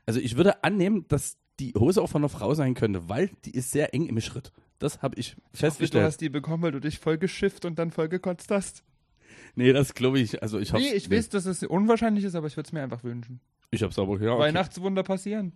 also 0.06 0.20
ich 0.20 0.36
würde 0.36 0.62
annehmen, 0.64 1.06
dass 1.08 1.36
die 1.58 1.72
Hose 1.74 2.00
auch 2.02 2.08
von 2.10 2.22
einer 2.22 2.28
Frau 2.28 2.54
sein 2.54 2.74
könnte, 2.74 3.08
weil 3.08 3.30
die 3.44 3.50
ist 3.52 3.70
sehr 3.72 3.92
eng 3.94 4.06
im 4.06 4.20
Schritt. 4.20 4.52
Das 4.78 5.02
habe 5.02 5.16
ich 5.18 5.34
Du 5.52 5.58
festgestellt. 5.58 6.04
hast 6.04 6.20
die 6.20 6.28
bekommen, 6.28 6.62
weil 6.62 6.72
du 6.72 6.80
dich 6.80 6.98
voll 7.00 7.18
geschifft 7.18 7.64
und 7.64 7.78
dann 7.78 7.90
voll 7.90 8.08
gekotzt 8.08 8.50
hast. 8.50 8.84
Nee, 9.54 9.72
das 9.72 9.94
glaube 9.94 10.18
ich, 10.20 10.42
also 10.42 10.58
ich 10.58 10.72
habe 10.72 10.82
Nee, 10.82 10.92
ich 10.94 11.10
weiß, 11.10 11.28
dass 11.30 11.46
es 11.46 11.62
unwahrscheinlich 11.62 12.24
ist, 12.24 12.34
aber 12.34 12.46
ich 12.46 12.56
würde 12.56 12.66
es 12.68 12.72
mir 12.72 12.82
einfach 12.82 13.04
wünschen. 13.04 13.40
Ich 13.70 13.82
hab's 13.82 13.98
aber 13.98 14.20
ja, 14.20 14.32
okay. 14.32 14.42
Weihnachtswunder 14.44 15.02
passieren. 15.02 15.52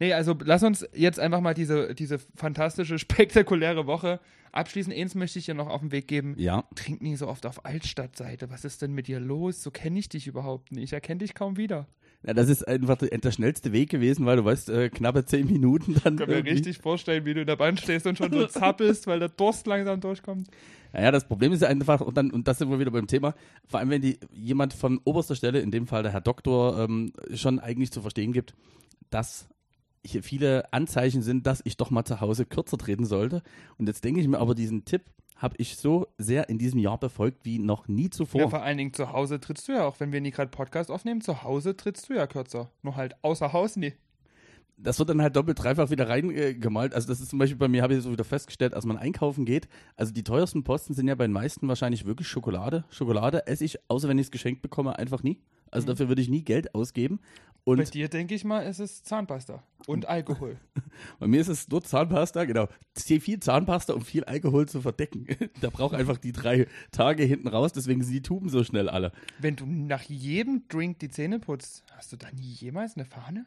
Nee, 0.00 0.14
also 0.14 0.36
lass 0.44 0.62
uns 0.62 0.86
jetzt 0.94 1.20
einfach 1.20 1.40
mal 1.40 1.54
diese, 1.54 1.94
diese 1.94 2.18
fantastische, 2.34 2.98
spektakuläre 2.98 3.86
Woche 3.86 4.20
abschließen. 4.50 4.92
Eins 4.92 5.14
möchte 5.14 5.38
ich 5.38 5.44
dir 5.46 5.54
noch 5.54 5.68
auf 5.68 5.80
den 5.80 5.92
Weg 5.92 6.08
geben. 6.08 6.34
Ja, 6.38 6.64
Trink 6.74 7.02
nie 7.02 7.16
so 7.16 7.28
oft 7.28 7.46
auf 7.46 7.64
Altstadtseite. 7.64 8.50
Was 8.50 8.64
ist 8.64 8.82
denn 8.82 8.92
mit 8.92 9.06
dir 9.06 9.20
los? 9.20 9.62
So 9.62 9.70
kenne 9.70 9.98
ich 9.98 10.08
dich 10.08 10.26
überhaupt 10.26 10.72
nicht. 10.72 10.84
Ich 10.84 10.92
erkenne 10.92 11.18
dich 11.18 11.34
kaum 11.34 11.56
wieder. 11.56 11.86
Ja, 12.24 12.34
das 12.34 12.48
ist 12.48 12.66
einfach 12.68 12.96
der, 12.96 13.16
der 13.18 13.32
schnellste 13.32 13.72
Weg 13.72 13.90
gewesen, 13.90 14.26
weil 14.26 14.36
du 14.36 14.44
weißt, 14.44 14.70
äh, 14.70 14.90
knappe 14.90 15.24
zehn 15.24 15.46
Minuten 15.46 15.94
dann. 16.02 16.14
Ich 16.14 16.20
kann 16.20 16.28
mir 16.28 16.36
irgendwie- 16.36 16.52
richtig 16.52 16.78
vorstellen, 16.78 17.24
wie 17.24 17.34
du 17.34 17.40
in 17.40 17.46
der 17.46 17.56
Bahn 17.56 17.76
stehst 17.76 18.06
und 18.06 18.16
schon 18.16 18.32
so 18.32 18.46
zappelst, 18.46 19.06
weil 19.08 19.18
der 19.18 19.28
Durst 19.28 19.66
langsam 19.66 20.00
durchkommt. 20.00 20.48
Naja, 20.92 21.10
das 21.10 21.26
Problem 21.26 21.52
ist 21.52 21.62
ja 21.62 21.68
einfach, 21.68 22.00
und 22.00 22.16
dann, 22.16 22.30
und 22.30 22.48
das 22.48 22.58
sind 22.58 22.70
wir 22.70 22.78
wieder 22.78 22.90
beim 22.90 23.06
Thema, 23.06 23.34
vor 23.66 23.80
allem 23.80 23.90
wenn 23.90 24.02
die 24.02 24.18
jemand 24.32 24.74
von 24.74 25.00
oberster 25.04 25.34
Stelle, 25.34 25.60
in 25.60 25.70
dem 25.70 25.86
Fall 25.86 26.02
der 26.02 26.12
Herr 26.12 26.20
Doktor, 26.20 26.78
ähm, 26.78 27.12
schon 27.34 27.58
eigentlich 27.58 27.92
zu 27.92 28.00
verstehen 28.00 28.32
gibt, 28.32 28.54
dass 29.10 29.48
hier 30.04 30.22
viele 30.22 30.72
Anzeichen 30.72 31.22
sind, 31.22 31.46
dass 31.46 31.62
ich 31.64 31.76
doch 31.76 31.90
mal 31.90 32.04
zu 32.04 32.20
Hause 32.20 32.44
kürzer 32.44 32.76
treten 32.76 33.04
sollte. 33.04 33.42
Und 33.78 33.86
jetzt 33.86 34.04
denke 34.04 34.20
ich 34.20 34.28
mir 34.28 34.38
aber, 34.38 34.54
diesen 34.54 34.84
Tipp 34.84 35.02
habe 35.36 35.56
ich 35.58 35.76
so 35.76 36.06
sehr 36.18 36.48
in 36.48 36.58
diesem 36.58 36.78
Jahr 36.78 36.98
befolgt 36.98 37.44
wie 37.44 37.58
noch 37.58 37.88
nie 37.88 38.10
zuvor. 38.10 38.42
Ja, 38.42 38.48
vor 38.48 38.62
allen 38.62 38.78
Dingen 38.78 38.92
zu 38.92 39.12
Hause 39.12 39.40
trittst 39.40 39.68
du 39.68 39.72
ja 39.72 39.84
auch, 39.84 39.98
wenn 39.98 40.12
wir 40.12 40.20
nie 40.20 40.30
gerade 40.30 40.50
Podcast 40.50 40.90
aufnehmen, 40.90 41.20
zu 41.20 41.42
Hause 41.42 41.76
trittst 41.76 42.08
du 42.08 42.14
ja 42.14 42.26
kürzer. 42.26 42.70
Nur 42.82 42.96
halt 42.96 43.16
außer 43.22 43.52
Haus 43.52 43.76
nie. 43.76 43.92
Das 44.82 44.98
wird 44.98 45.08
dann 45.08 45.22
halt 45.22 45.36
doppelt, 45.36 45.58
dreifach 45.62 45.90
wieder 45.90 46.08
reingemalt. 46.08 46.94
Also 46.94 47.08
das 47.08 47.20
ist 47.20 47.30
zum 47.30 47.38
Beispiel 47.38 47.58
bei 47.58 47.68
mir, 47.68 47.82
habe 47.82 47.94
ich 47.94 48.02
so 48.02 48.12
wieder 48.12 48.24
festgestellt, 48.24 48.74
als 48.74 48.84
man 48.84 48.96
einkaufen 48.96 49.44
geht. 49.44 49.68
Also 49.96 50.12
die 50.12 50.24
teuersten 50.24 50.64
Posten 50.64 50.94
sind 50.94 51.08
ja 51.08 51.14
bei 51.14 51.26
den 51.26 51.32
meisten 51.32 51.68
wahrscheinlich 51.68 52.04
wirklich 52.04 52.28
Schokolade. 52.28 52.84
Schokolade 52.90 53.46
esse 53.46 53.64
ich, 53.64 53.78
außer 53.88 54.08
wenn 54.08 54.18
ich 54.18 54.26
es 54.26 54.30
geschenkt 54.30 54.62
bekomme, 54.62 54.98
einfach 54.98 55.22
nie. 55.22 55.40
Also 55.70 55.86
dafür 55.86 56.08
würde 56.08 56.20
ich 56.20 56.28
nie 56.28 56.42
Geld 56.42 56.74
ausgeben. 56.74 57.20
Bei 57.64 57.72
Und 57.72 57.94
dir 57.94 58.08
denke 58.08 58.34
ich 58.34 58.44
mal, 58.44 58.60
ist 58.60 58.80
es 58.80 59.04
Zahnpasta 59.04 59.62
und 59.86 60.06
Alkohol. 60.06 60.58
bei 61.20 61.28
mir 61.28 61.40
ist 61.40 61.48
es 61.48 61.68
nur 61.68 61.82
Zahnpasta, 61.82 62.44
genau. 62.44 62.68
Viel 62.96 63.38
Zahnpasta, 63.38 63.94
um 63.94 64.02
viel 64.02 64.24
Alkohol 64.24 64.68
zu 64.68 64.80
verdecken. 64.80 65.26
Da 65.60 65.70
braucht 65.70 65.94
einfach 65.94 66.18
die 66.18 66.32
drei 66.32 66.66
Tage 66.90 67.22
hinten 67.22 67.46
raus, 67.46 67.72
deswegen 67.72 68.02
sind 68.02 68.12
die 68.12 68.22
Tuben 68.22 68.48
so 68.48 68.64
schnell 68.64 68.88
alle. 68.88 69.12
Wenn 69.38 69.54
du 69.54 69.64
nach 69.64 70.02
jedem 70.02 70.66
Drink 70.68 70.98
die 70.98 71.08
Zähne 71.08 71.38
putzt, 71.38 71.84
hast 71.96 72.12
du 72.12 72.16
da 72.16 72.26
nie 72.32 72.52
jemals 72.52 72.96
eine 72.96 73.04
Fahne? 73.04 73.46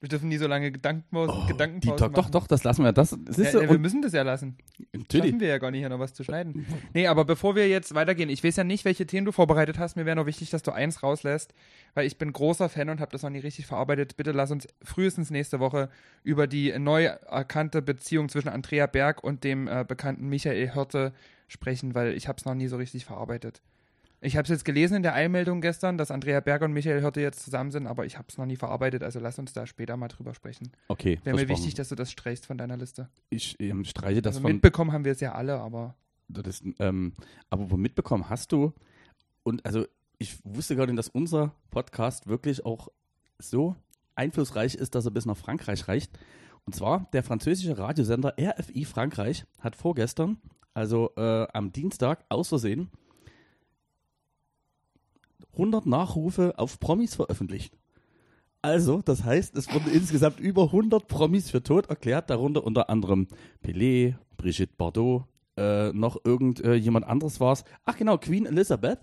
Wir 0.00 0.08
dürfen 0.08 0.28
nie 0.28 0.36
so 0.36 0.46
lange 0.46 0.70
Gedankenpausen, 0.70 1.42
Oh, 1.42 1.46
Gedankenpausen 1.48 1.96
doch, 1.98 2.12
doch, 2.12 2.22
machen. 2.22 2.32
doch, 2.32 2.46
das 2.46 2.62
lassen 2.62 2.84
wir. 2.84 2.92
Das, 2.92 3.18
das 3.20 3.36
Ja, 3.36 3.50
so, 3.50 3.62
ja, 3.62 3.68
wir 3.68 3.78
müssen 3.80 4.00
das 4.00 4.12
ja 4.12 4.22
lassen. 4.22 4.56
natürlich. 4.92 5.26
Schaffen 5.26 5.40
wir 5.40 5.48
ja 5.48 5.58
gar 5.58 5.72
nicht, 5.72 5.80
hier 5.80 5.88
noch 5.88 5.98
was 5.98 6.14
zu 6.14 6.22
schneiden. 6.22 6.64
Nee, 6.94 7.08
aber 7.08 7.24
bevor 7.24 7.56
wir 7.56 7.68
jetzt 7.68 7.92
weitergehen, 7.96 8.28
ich 8.28 8.44
weiß 8.44 8.54
ja 8.56 8.62
nicht, 8.64 8.84
welche 8.84 9.06
Themen 9.06 9.24
du 9.24 9.32
vorbereitet 9.32 9.78
hast. 9.80 9.96
Mir 9.96 10.06
wäre 10.06 10.14
noch 10.14 10.26
wichtig, 10.26 10.50
dass 10.50 10.62
du 10.62 10.70
eins 10.70 11.02
rauslässt, 11.02 11.52
weil 11.94 12.06
ich 12.06 12.16
bin 12.16 12.32
großer 12.32 12.68
Fan 12.68 12.90
und 12.90 13.00
habe 13.00 13.10
das 13.10 13.22
noch 13.24 13.30
nie 13.30 13.40
richtig 13.40 13.66
verarbeitet. 13.66 14.16
Bitte 14.16 14.30
lass 14.30 14.52
uns 14.52 14.68
frühestens 14.84 15.30
nächste 15.30 15.58
Woche 15.58 15.88
über 16.22 16.46
die 16.46 16.78
neu 16.78 17.04
erkannte 17.06 17.82
Beziehung 17.82 18.28
zwischen 18.28 18.50
Andrea 18.50 18.86
Berg 18.86 19.24
und 19.24 19.42
dem 19.42 19.66
äh, 19.66 19.84
bekannten 19.86 20.28
Michael 20.28 20.74
Hörte 20.74 21.12
sprechen, 21.48 21.96
weil 21.96 22.12
ich 22.14 22.28
habe 22.28 22.36
es 22.38 22.44
noch 22.44 22.54
nie 22.54 22.68
so 22.68 22.76
richtig 22.76 23.04
verarbeitet. 23.04 23.62
Ich 24.20 24.36
habe 24.36 24.44
es 24.44 24.48
jetzt 24.48 24.64
gelesen 24.64 24.96
in 24.96 25.02
der 25.02 25.14
Eilmeldung 25.14 25.60
gestern, 25.60 25.96
dass 25.96 26.10
Andrea 26.10 26.40
Berg 26.40 26.62
und 26.62 26.72
Michael 26.72 27.00
Hörte 27.02 27.20
jetzt 27.20 27.44
zusammen 27.44 27.70
sind, 27.70 27.86
aber 27.86 28.04
ich 28.04 28.18
habe 28.18 28.26
es 28.28 28.36
noch 28.36 28.46
nie 28.46 28.56
verarbeitet, 28.56 29.04
also 29.04 29.20
lass 29.20 29.38
uns 29.38 29.52
da 29.52 29.66
später 29.66 29.96
mal 29.96 30.08
drüber 30.08 30.34
sprechen. 30.34 30.72
Okay, 30.88 31.20
Wäre 31.22 31.36
mir 31.36 31.48
wichtig, 31.48 31.74
dass 31.74 31.88
du 31.88 31.94
das 31.94 32.10
streichst 32.10 32.46
von 32.46 32.58
deiner 32.58 32.76
Liste. 32.76 33.08
Ich 33.30 33.58
ähm, 33.60 33.84
streiche 33.84 34.20
das 34.20 34.36
Also 34.36 34.42
von 34.42 34.52
mitbekommen 34.52 34.92
haben 34.92 35.04
wir 35.04 35.12
es 35.12 35.20
ja 35.20 35.32
alle, 35.32 35.60
aber 35.60 35.94
Das 36.28 36.62
ähm, 36.80 37.12
aber 37.48 37.70
wo 37.70 37.76
mitbekommen 37.76 38.28
hast 38.28 38.50
du, 38.50 38.72
und 39.44 39.64
also 39.64 39.86
ich 40.18 40.36
wusste 40.44 40.74
nicht, 40.74 40.98
dass 40.98 41.08
unser 41.08 41.54
Podcast 41.70 42.26
wirklich 42.26 42.66
auch 42.66 42.88
so 43.38 43.76
einflussreich 44.16 44.74
ist, 44.74 44.96
dass 44.96 45.04
er 45.04 45.12
bis 45.12 45.26
nach 45.26 45.36
Frankreich 45.36 45.86
reicht. 45.86 46.18
Und 46.64 46.74
zwar 46.74 47.08
der 47.12 47.22
französische 47.22 47.78
Radiosender 47.78 48.34
RFI 48.38 48.84
Frankreich 48.84 49.46
hat 49.60 49.76
vorgestern, 49.76 50.38
also 50.74 51.12
äh, 51.16 51.46
am 51.52 51.72
Dienstag, 51.72 52.24
aus 52.28 52.48
Versehen 52.48 52.90
100 55.58 55.86
Nachrufe 55.86 56.54
auf 56.58 56.78
Promis 56.80 57.14
veröffentlicht. 57.16 57.76
Also, 58.62 59.02
das 59.02 59.24
heißt, 59.24 59.56
es 59.56 59.72
wurden 59.72 59.90
insgesamt 59.92 60.40
über 60.40 60.64
100 60.64 61.06
Promis 61.06 61.50
für 61.50 61.62
tot 61.62 61.88
erklärt, 61.90 62.30
darunter 62.30 62.64
unter 62.64 62.88
anderem 62.90 63.28
Pelé, 63.64 64.14
Brigitte 64.36 64.74
Bardot, 64.76 65.24
äh, 65.56 65.92
noch 65.92 66.24
irgend 66.24 66.60
äh, 66.64 66.80
anderes 67.04 67.40
war 67.40 67.52
es. 67.52 67.64
Ach 67.84 67.96
genau, 67.96 68.18
Queen 68.18 68.46
Elizabeth. 68.46 69.00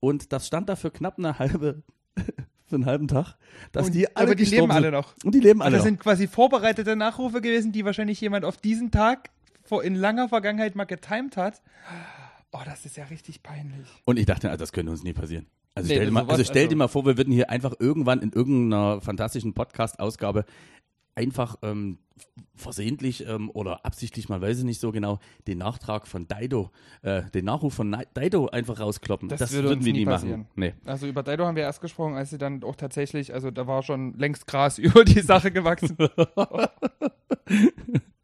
Und 0.00 0.32
das 0.32 0.46
stand 0.46 0.68
da 0.68 0.76
für 0.76 0.90
knapp 0.90 1.18
eine 1.18 1.38
halbe, 1.38 1.82
für 2.64 2.74
einen 2.76 2.86
halben 2.86 3.06
Tag, 3.08 3.36
dass 3.72 3.86
Und- 3.86 3.94
die 3.94 4.08
alle 4.16 4.28
aber 4.28 4.34
die 4.34 4.44
leben 4.44 4.70
alle 4.70 4.86
sind. 4.86 4.92
noch. 4.92 5.14
Und 5.24 5.34
die 5.34 5.40
leben 5.40 5.60
alle 5.62 5.72
das 5.72 5.80
noch. 5.80 5.86
sind 5.86 6.00
quasi 6.00 6.26
vorbereitete 6.26 6.96
Nachrufe 6.96 7.40
gewesen, 7.40 7.72
die 7.72 7.84
wahrscheinlich 7.84 8.20
jemand 8.20 8.44
auf 8.44 8.56
diesen 8.56 8.90
Tag 8.90 9.30
vor, 9.62 9.84
in 9.84 9.94
langer 9.94 10.28
Vergangenheit 10.28 10.74
mal 10.74 10.84
getimed 10.84 11.36
hat. 11.36 11.60
Oh, 12.52 12.60
das 12.64 12.86
ist 12.86 12.96
ja 12.96 13.04
richtig 13.04 13.42
peinlich. 13.42 13.86
Und 14.04 14.18
ich 14.18 14.26
dachte, 14.26 14.50
also 14.50 14.60
das 14.62 14.72
könnte 14.72 14.90
uns 14.90 15.04
nie 15.04 15.12
passieren. 15.12 15.46
Also 15.74 15.88
Nee, 15.88 15.94
stell, 15.94 16.06
dir 16.06 16.12
mal, 16.12 16.28
also 16.28 16.44
stell 16.44 16.62
dir 16.64 16.68
also- 16.68 16.76
mal 16.76 16.88
vor, 16.88 17.06
wir 17.06 17.16
würden 17.16 17.32
hier 17.32 17.50
einfach 17.50 17.74
irgendwann 17.78 18.20
in 18.20 18.32
irgendeiner 18.32 19.00
fantastischen 19.00 19.54
Podcast-Ausgabe 19.54 20.44
einfach 21.14 21.56
ähm, 21.62 21.98
versehentlich 22.54 23.26
ähm, 23.26 23.50
oder 23.52 23.84
absichtlich, 23.84 24.28
man 24.28 24.40
weiß 24.40 24.58
es 24.58 24.64
nicht 24.64 24.80
so 24.80 24.92
genau, 24.92 25.18
den 25.46 25.58
Nachtrag 25.58 26.06
von 26.06 26.26
Dido, 26.28 26.70
äh, 27.02 27.22
den 27.30 27.44
Nachruf 27.46 27.74
von 27.74 27.96
Dido 28.16 28.48
einfach 28.48 28.80
rauskloppen. 28.80 29.28
Das 29.28 29.52
würde 29.52 29.68
würden 29.68 29.84
wir 29.84 29.92
nie 29.92 30.00
nie 30.00 30.04
machen. 30.06 30.46
Nee. 30.54 30.74
Also 30.84 31.06
über 31.06 31.22
Dido 31.22 31.46
haben 31.46 31.56
wir 31.56 31.62
erst 31.62 31.80
gesprochen, 31.80 32.14
als 32.14 32.30
sie 32.30 32.38
dann 32.38 32.62
auch 32.64 32.76
tatsächlich, 32.76 33.32
also 33.32 33.50
da 33.50 33.66
war 33.66 33.82
schon 33.82 34.14
längst 34.14 34.46
Gras 34.46 34.78
über 34.78 35.04
die 35.04 35.20
Sache 35.20 35.50
gewachsen. 35.50 35.96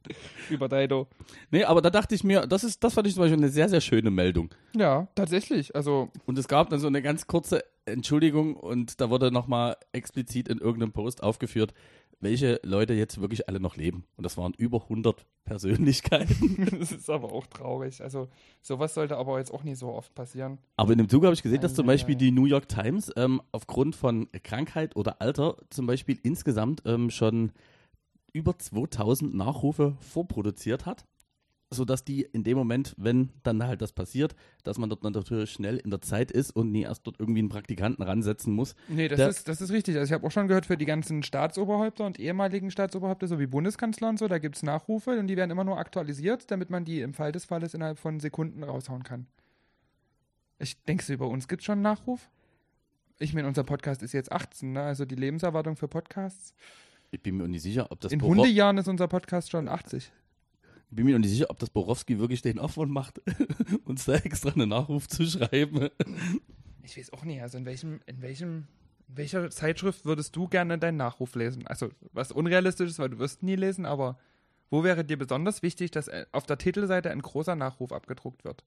über 0.50 0.68
Dido. 0.68 1.06
nee, 1.50 1.64
aber 1.64 1.82
da 1.82 1.90
dachte 1.90 2.14
ich 2.14 2.24
mir, 2.24 2.46
das 2.46 2.64
ist, 2.64 2.82
das 2.84 2.94
fand 2.94 3.06
ich 3.06 3.14
zum 3.14 3.22
Beispiel 3.22 3.38
eine 3.38 3.48
sehr, 3.50 3.68
sehr 3.68 3.80
schöne 3.80 4.10
Meldung. 4.10 4.50
Ja, 4.76 5.08
tatsächlich. 5.14 5.74
Also 5.74 6.10
Und 6.24 6.38
es 6.38 6.48
gab 6.48 6.70
dann 6.70 6.80
so 6.80 6.86
eine 6.86 7.02
ganz 7.02 7.26
kurze 7.26 7.64
Entschuldigung 7.84 8.56
und 8.56 9.00
da 9.00 9.10
wurde 9.10 9.30
nochmal 9.30 9.76
explizit 9.92 10.48
in 10.48 10.58
irgendeinem 10.58 10.92
Post 10.92 11.22
aufgeführt, 11.22 11.72
welche 12.18 12.60
Leute 12.64 12.94
jetzt 12.94 13.20
wirklich 13.20 13.48
alle 13.48 13.60
noch 13.60 13.76
leben. 13.76 14.04
Und 14.16 14.24
das 14.24 14.36
waren 14.38 14.54
über 14.56 14.82
100 14.84 15.26
Persönlichkeiten. 15.44 16.66
das 16.80 16.92
ist 16.92 17.10
aber 17.10 17.32
auch 17.32 17.46
traurig. 17.46 18.02
Also 18.02 18.28
sowas 18.62 18.94
sollte 18.94 19.16
aber 19.16 19.38
jetzt 19.38 19.52
auch 19.52 19.64
nicht 19.64 19.78
so 19.78 19.88
oft 19.88 20.14
passieren. 20.14 20.58
Aber 20.76 20.92
in 20.92 20.98
dem 20.98 21.08
Zuge 21.08 21.26
habe 21.26 21.34
ich 21.34 21.42
gesehen, 21.42 21.60
dass 21.60 21.74
zum 21.74 21.86
Ei, 21.88 21.92
ei, 21.92 21.94
Beispiel 21.94 22.14
ei. 22.14 22.18
die 22.18 22.30
New 22.30 22.46
York 22.46 22.68
Times 22.68 23.12
ähm, 23.16 23.42
aufgrund 23.52 23.96
von 23.96 24.28
Krankheit 24.42 24.96
oder 24.96 25.20
Alter 25.20 25.56
zum 25.70 25.86
Beispiel 25.86 26.18
insgesamt 26.22 26.82
ähm, 26.86 27.10
schon 27.10 27.52
über 28.36 28.58
2000 28.58 29.34
Nachrufe 29.34 29.96
vorproduziert 30.00 30.86
hat, 30.86 31.04
sodass 31.70 32.04
die 32.04 32.22
in 32.22 32.44
dem 32.44 32.56
Moment, 32.56 32.94
wenn 32.96 33.30
dann 33.42 33.62
halt 33.66 33.82
das 33.82 33.92
passiert, 33.92 34.36
dass 34.62 34.78
man 34.78 34.88
dort 34.88 35.02
natürlich 35.02 35.50
schnell 35.50 35.78
in 35.78 35.90
der 35.90 36.00
Zeit 36.00 36.30
ist 36.30 36.54
und 36.54 36.70
nie 36.70 36.82
erst 36.82 37.06
dort 37.06 37.18
irgendwie 37.18 37.40
einen 37.40 37.48
Praktikanten 37.48 38.04
ransetzen 38.04 38.52
muss. 38.52 38.76
Nee, 38.88 39.08
das, 39.08 39.16
Der- 39.16 39.28
ist, 39.28 39.48
das 39.48 39.60
ist 39.60 39.72
richtig. 39.72 39.96
Also 39.96 40.06
ich 40.08 40.12
habe 40.12 40.24
auch 40.26 40.30
schon 40.30 40.46
gehört, 40.46 40.66
für 40.66 40.76
die 40.76 40.84
ganzen 40.84 41.22
Staatsoberhäupter 41.24 42.06
und 42.06 42.20
ehemaligen 42.20 42.70
Staatsoberhäupter 42.70 43.26
sowie 43.26 43.46
Bundeskanzler 43.48 44.08
und 44.08 44.18
so, 44.18 44.28
da 44.28 44.38
gibt 44.38 44.54
es 44.56 44.62
Nachrufe 44.62 45.18
und 45.18 45.26
die 45.26 45.36
werden 45.36 45.50
immer 45.50 45.64
nur 45.64 45.78
aktualisiert, 45.78 46.50
damit 46.52 46.70
man 46.70 46.84
die 46.84 47.00
im 47.00 47.14
Fall 47.14 47.32
des 47.32 47.44
Falles 47.46 47.74
innerhalb 47.74 47.98
von 47.98 48.20
Sekunden 48.20 48.62
raushauen 48.62 49.02
kann. 49.02 49.26
Ich 50.58 50.80
denkst 50.84 51.06
du, 51.08 51.14
über 51.14 51.28
uns 51.28 51.48
gibt 51.48 51.62
es 51.62 51.66
schon 51.66 51.74
einen 51.74 51.82
Nachruf? 51.82 52.30
Ich 53.18 53.34
meine, 53.34 53.48
unser 53.48 53.64
Podcast 53.64 54.02
ist 54.02 54.12
jetzt 54.12 54.30
18, 54.30 54.72
ne? 54.72 54.82
also 54.82 55.04
die 55.04 55.14
Lebenserwartung 55.14 55.76
für 55.76 55.88
Podcasts. 55.88 56.54
Ich 57.10 57.22
bin 57.22 57.36
mir 57.36 57.48
nicht 57.48 57.62
sicher, 57.62 57.86
ob 57.90 58.00
das 58.00 58.12
In 58.12 58.18
Boro- 58.18 58.30
Hundejahren 58.36 58.78
ist 58.78 58.88
unser 58.88 59.08
Podcast 59.08 59.50
schon 59.50 59.68
80. 59.68 60.10
Ich 60.90 60.96
bin 60.96 61.04
mir 61.06 61.12
noch 61.12 61.18
nicht 61.20 61.30
sicher, 61.30 61.46
ob 61.50 61.58
das 61.58 61.70
Borowski 61.70 62.18
wirklich 62.18 62.42
den 62.42 62.58
Aufwand 62.58 62.90
macht, 62.92 63.20
uns 63.84 64.04
da 64.04 64.14
extra 64.14 64.50
einen 64.50 64.68
Nachruf 64.68 65.08
zu 65.08 65.24
schreiben. 65.26 65.88
Ich 66.82 66.96
weiß 66.96 67.12
auch 67.12 67.24
nicht, 67.24 67.42
also 67.42 67.58
in 67.58 67.64
welchem, 67.64 68.00
in 68.06 68.22
welchem, 68.22 68.66
in 69.08 69.16
welcher 69.16 69.50
Zeitschrift 69.50 70.04
würdest 70.04 70.34
du 70.36 70.46
gerne 70.48 70.78
deinen 70.78 70.96
Nachruf 70.96 71.34
lesen? 71.34 71.66
Also, 71.66 71.88
was 72.12 72.30
unrealistisch 72.32 72.90
ist, 72.90 72.98
weil 72.98 73.10
du 73.10 73.18
wirst 73.18 73.42
nie 73.42 73.56
lesen, 73.56 73.84
aber 73.86 74.18
wo 74.70 74.84
wäre 74.84 75.04
dir 75.04 75.16
besonders 75.18 75.62
wichtig, 75.62 75.90
dass 75.90 76.08
äh, 76.08 76.26
auf 76.32 76.46
der 76.46 76.58
Titelseite 76.58 77.10
ein 77.10 77.22
großer 77.22 77.56
Nachruf 77.56 77.92
abgedruckt 77.92 78.44
wird? 78.44 78.64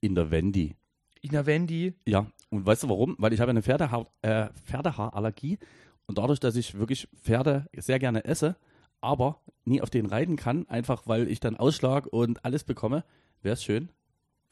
In 0.00 0.14
der 0.14 0.30
Wendy. 0.30 0.76
Ina 1.22 1.46
Wendy. 1.46 1.94
Ja, 2.06 2.26
und 2.50 2.64
weißt 2.66 2.84
du 2.84 2.88
warum? 2.88 3.16
Weil 3.18 3.32
ich 3.32 3.40
habe 3.40 3.50
eine 3.50 3.62
Pferdehaar, 3.62 4.06
äh, 4.22 4.48
Pferdehaarallergie 4.64 5.58
und 6.06 6.18
dadurch, 6.18 6.40
dass 6.40 6.56
ich 6.56 6.74
wirklich 6.78 7.08
Pferde 7.22 7.66
sehr 7.76 7.98
gerne 7.98 8.24
esse, 8.24 8.56
aber 9.00 9.40
nie 9.64 9.80
auf 9.82 9.90
denen 9.90 10.08
reiten 10.08 10.36
kann, 10.36 10.68
einfach 10.68 11.06
weil 11.06 11.28
ich 11.28 11.40
dann 11.40 11.56
Ausschlag 11.56 12.06
und 12.06 12.44
alles 12.44 12.64
bekomme, 12.64 13.04
wäre 13.42 13.54
es 13.54 13.62
schön, 13.64 13.90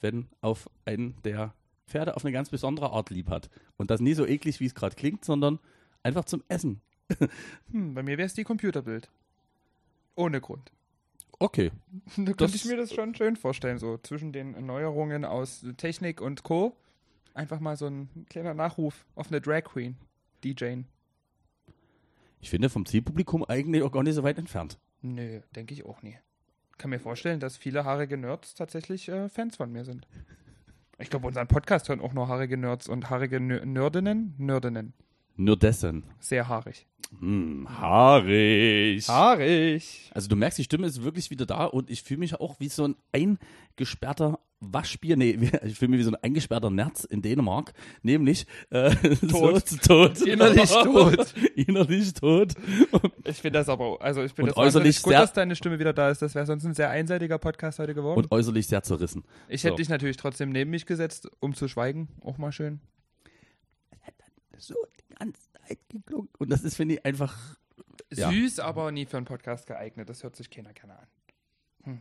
wenn 0.00 0.28
auf 0.40 0.68
einen 0.84 1.20
der 1.22 1.54
Pferde 1.86 2.16
auf 2.16 2.24
eine 2.24 2.32
ganz 2.32 2.50
besondere 2.50 2.90
Art 2.90 3.10
lieb 3.10 3.28
hat. 3.28 3.50
Und 3.76 3.90
das 3.90 4.00
nie 4.00 4.14
so 4.14 4.26
eklig, 4.26 4.60
wie 4.60 4.66
es 4.66 4.74
gerade 4.74 4.96
klingt, 4.96 5.24
sondern 5.24 5.58
einfach 6.02 6.24
zum 6.24 6.42
Essen. 6.48 6.80
Hm, 7.70 7.94
bei 7.94 8.02
mir 8.02 8.16
wäre 8.18 8.26
es 8.26 8.34
die 8.34 8.44
Computerbild. 8.44 9.10
Ohne 10.16 10.40
Grund. 10.40 10.72
Okay. 11.38 11.70
Da 12.16 12.24
könnte 12.24 12.36
Das- 12.36 12.54
ich 12.54 12.64
mir 12.64 12.76
das 12.76 12.92
schon 12.94 13.14
schön 13.14 13.36
vorstellen, 13.36 13.78
so 13.78 13.98
zwischen 13.98 14.32
den 14.32 14.54
Erneuerungen 14.54 15.24
aus 15.24 15.64
Technik 15.76 16.20
und 16.20 16.42
Co. 16.42 16.76
Einfach 17.34 17.60
mal 17.60 17.76
so 17.76 17.86
ein 17.86 18.08
kleiner 18.30 18.54
Nachruf 18.54 19.04
auf 19.16 19.28
eine 19.28 19.40
Drag 19.40 19.64
Queen, 19.64 19.96
DJing. 20.44 20.86
Ich 22.44 22.50
finde 22.50 22.68
vom 22.68 22.84
Zielpublikum 22.84 23.42
eigentlich 23.42 23.82
auch 23.82 23.90
gar 23.90 24.02
nicht 24.02 24.16
so 24.16 24.22
weit 24.22 24.36
entfernt. 24.38 24.78
Nö, 25.00 25.40
denke 25.56 25.72
ich 25.72 25.86
auch 25.86 26.02
nie. 26.02 26.18
Kann 26.76 26.90
mir 26.90 26.98
vorstellen, 26.98 27.40
dass 27.40 27.56
viele 27.56 27.86
haarige 27.86 28.18
Nerds 28.18 28.54
tatsächlich 28.54 29.08
äh, 29.08 29.30
Fans 29.30 29.56
von 29.56 29.72
mir 29.72 29.86
sind. 29.86 30.06
Ich 30.98 31.08
glaube, 31.08 31.26
unseren 31.26 31.48
Podcast 31.48 31.88
hören 31.88 32.02
auch 32.02 32.12
nur 32.12 32.28
haarige 32.28 32.58
Nerds 32.58 32.86
und 32.86 33.08
haarige 33.08 33.40
Nerdinnen. 33.40 34.34
Nerdinnen. 34.36 34.92
Nur 35.36 35.58
dessen. 35.58 36.04
Sehr 36.20 36.46
haarig. 36.46 36.86
Hm, 37.18 37.66
haarig. 37.80 39.08
Haarig! 39.08 40.10
Also 40.12 40.28
du 40.28 40.36
merkst, 40.36 40.58
die 40.58 40.64
Stimme 40.64 40.86
ist 40.86 41.02
wirklich 41.02 41.30
wieder 41.30 41.46
da 41.46 41.64
und 41.64 41.88
ich 41.88 42.02
fühle 42.02 42.20
mich 42.20 42.38
auch 42.38 42.60
wie 42.60 42.68
so 42.68 42.88
ein 42.88 42.96
eingesperrter 43.78 44.38
Waschbier, 44.60 45.16
nee, 45.16 45.38
ich 45.64 45.78
fühle 45.78 45.90
mich 45.90 46.00
wie 46.00 46.04
so 46.04 46.10
ein 46.10 46.16
eingesperrter 46.16 46.70
Nerz 46.70 47.04
in 47.04 47.20
Dänemark, 47.20 47.74
nämlich 48.02 48.46
äh, 48.70 48.94
Tot. 49.28 49.68
So, 49.68 49.76
tot. 49.76 50.22
Innerlich 50.22 50.70
tot. 50.82 51.34
Innerlich 51.54 52.14
tot. 52.14 52.54
Ich 53.24 53.36
finde 53.42 53.58
das 53.58 53.68
aber, 53.68 54.00
also 54.00 54.22
ich 54.22 54.32
finde 54.32 54.52
das 54.52 54.56
äußerlich 54.56 55.02
gut, 55.02 55.10
sehr- 55.10 55.20
dass 55.20 55.32
deine 55.34 55.54
Stimme 55.54 55.78
wieder 55.78 55.92
da 55.92 56.08
ist. 56.10 56.22
Das 56.22 56.34
wäre 56.34 56.46
sonst 56.46 56.64
ein 56.64 56.72
sehr 56.74 56.88
einseitiger 56.90 57.38
Podcast 57.38 57.78
heute 57.78 57.94
geworden. 57.94 58.18
Und 58.20 58.32
äußerlich 58.32 58.66
sehr 58.66 58.82
zerrissen. 58.82 59.24
ich 59.48 59.64
hätte 59.64 59.72
so. 59.74 59.76
dich 59.76 59.88
natürlich 59.90 60.16
trotzdem 60.16 60.50
neben 60.50 60.70
mich 60.70 60.86
gesetzt, 60.86 61.28
um 61.40 61.54
zu 61.54 61.68
schweigen. 61.68 62.08
Auch 62.22 62.38
mal 62.38 62.52
schön. 62.52 62.80
So 64.56 64.74
die 65.00 65.14
ganze 65.16 65.40
Zeit 65.52 65.78
geklungen. 65.88 66.28
Und 66.38 66.48
das 66.50 66.62
ist, 66.62 66.76
finde 66.76 66.94
ich, 66.94 67.04
einfach. 67.04 67.36
Ja. 68.12 68.30
Süß, 68.30 68.60
aber 68.60 68.92
nie 68.92 69.04
für 69.04 69.16
einen 69.16 69.26
Podcast 69.26 69.66
geeignet. 69.66 70.08
Das 70.08 70.22
hört 70.22 70.36
sich 70.36 70.48
keiner 70.48 70.72
gerne 70.72 70.98
an. 70.98 71.06
Hm. 71.84 71.98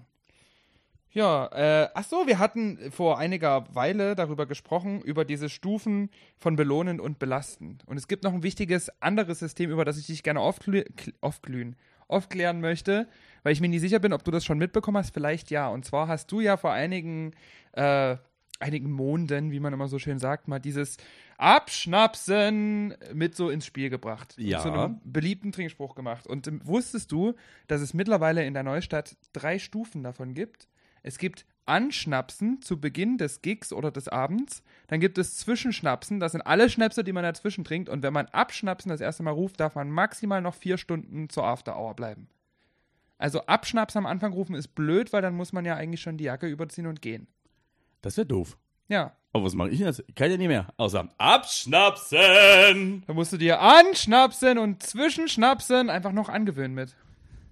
Ja, 1.13 1.45
äh, 1.53 1.89
ach 1.93 2.03
so, 2.05 2.25
wir 2.25 2.39
hatten 2.39 2.79
vor 2.91 3.19
einiger 3.19 3.67
Weile 3.75 4.15
darüber 4.15 4.47
gesprochen, 4.47 4.99
über 5.01 5.25
diese 5.25 5.47
Stufen 5.47 6.09
von 6.39 6.55
Belohnen 6.55 6.99
und 6.99 7.19
Belasten. 7.19 7.77
Und 7.85 7.97
es 7.97 8.07
gibt 8.07 8.23
noch 8.23 8.33
ein 8.33 8.41
wichtiges 8.41 8.89
anderes 8.99 9.37
System, 9.37 9.69
über 9.69 9.85
das 9.85 9.99
ich 9.99 10.07
dich 10.07 10.23
gerne 10.23 10.39
aufglü 10.39 10.83
aufglühen, 11.21 11.75
aufklären 12.07 12.61
möchte, 12.61 13.07
weil 13.43 13.53
ich 13.53 13.61
mir 13.61 13.69
nicht 13.69 13.81
sicher 13.81 13.99
bin, 13.99 14.11
ob 14.11 14.23
du 14.23 14.31
das 14.31 14.43
schon 14.43 14.57
mitbekommen 14.57 14.97
hast. 14.97 15.13
Vielleicht 15.13 15.51
ja. 15.51 15.67
Und 15.67 15.85
zwar 15.85 16.07
hast 16.07 16.31
du 16.31 16.41
ja 16.41 16.57
vor 16.57 16.71
einigen, 16.71 17.33
äh, 17.73 18.17
einigen 18.59 18.91
Monden, 18.91 19.51
wie 19.51 19.59
man 19.59 19.71
immer 19.71 19.89
so 19.89 19.99
schön 19.99 20.17
sagt, 20.17 20.47
mal 20.47 20.59
dieses 20.59 20.97
Abschnapsen 21.37 22.95
mit 23.13 23.35
so 23.35 23.51
ins 23.51 23.67
Spiel 23.67 23.91
gebracht. 23.91 24.33
Ja. 24.39 24.61
Zu 24.61 24.71
einem 24.71 24.99
beliebten 25.03 25.51
Trinkspruch 25.51 25.93
gemacht. 25.93 26.25
Und 26.25 26.47
ähm, 26.47 26.59
wusstest 26.63 27.11
du, 27.11 27.35
dass 27.67 27.81
es 27.81 27.93
mittlerweile 27.93 28.43
in 28.45 28.55
der 28.55 28.63
Neustadt 28.63 29.15
drei 29.31 29.59
Stufen 29.59 30.01
davon 30.01 30.33
gibt? 30.33 30.67
Es 31.03 31.17
gibt 31.17 31.45
Anschnapsen 31.65 32.61
zu 32.61 32.79
Beginn 32.79 33.17
des 33.17 33.41
Gigs 33.41 33.71
oder 33.71 33.91
des 33.91 34.07
Abends. 34.07 34.63
Dann 34.87 34.99
gibt 34.99 35.17
es 35.17 35.37
Zwischenschnapsen. 35.37 36.19
Das 36.19 36.31
sind 36.33 36.41
alle 36.41 36.69
Schnäpse, 36.69 37.03
die 37.03 37.13
man 37.13 37.23
dazwischen 37.23 37.63
trinkt. 37.63 37.87
Und 37.89 38.03
wenn 38.03 38.13
man 38.13 38.25
Abschnapsen 38.27 38.89
das 38.89 38.99
erste 39.01 39.23
Mal 39.23 39.31
ruft, 39.31 39.59
darf 39.59 39.75
man 39.75 39.89
maximal 39.89 40.41
noch 40.41 40.55
vier 40.55 40.77
Stunden 40.77 41.29
zur 41.29 41.45
After 41.45 41.77
Hour 41.77 41.93
bleiben. 41.95 42.27
Also 43.17 43.45
Abschnapsen 43.45 43.99
am 43.99 44.05
Anfang 44.05 44.33
rufen 44.33 44.55
ist 44.55 44.75
blöd, 44.75 45.13
weil 45.13 45.21
dann 45.21 45.35
muss 45.35 45.53
man 45.53 45.63
ja 45.65 45.75
eigentlich 45.75 46.01
schon 46.01 46.17
die 46.17 46.25
Jacke 46.25 46.47
überziehen 46.47 46.87
und 46.87 47.01
gehen. 47.01 47.27
Das 48.01 48.17
wäre 48.17 48.25
doof. 48.27 48.57
Ja, 48.89 49.15
Aber 49.31 49.45
was 49.45 49.53
mache 49.55 49.69
ich 49.69 49.77
denn 49.77 49.87
jetzt? 49.87 50.03
Ich 50.07 50.15
kann 50.15 50.29
ja 50.29 50.35
nicht 50.35 50.49
mehr. 50.49 50.73
Außer 50.75 51.07
Abschnapsen. 51.17 53.03
da 53.07 53.13
musst 53.13 53.31
du 53.31 53.37
dir 53.37 53.61
anschnapsen 53.61 54.57
und 54.57 54.83
zwischenschnapsen 54.83 55.89
einfach 55.89 56.11
noch 56.11 56.27
angewöhnen 56.27 56.73
mit. 56.75 56.95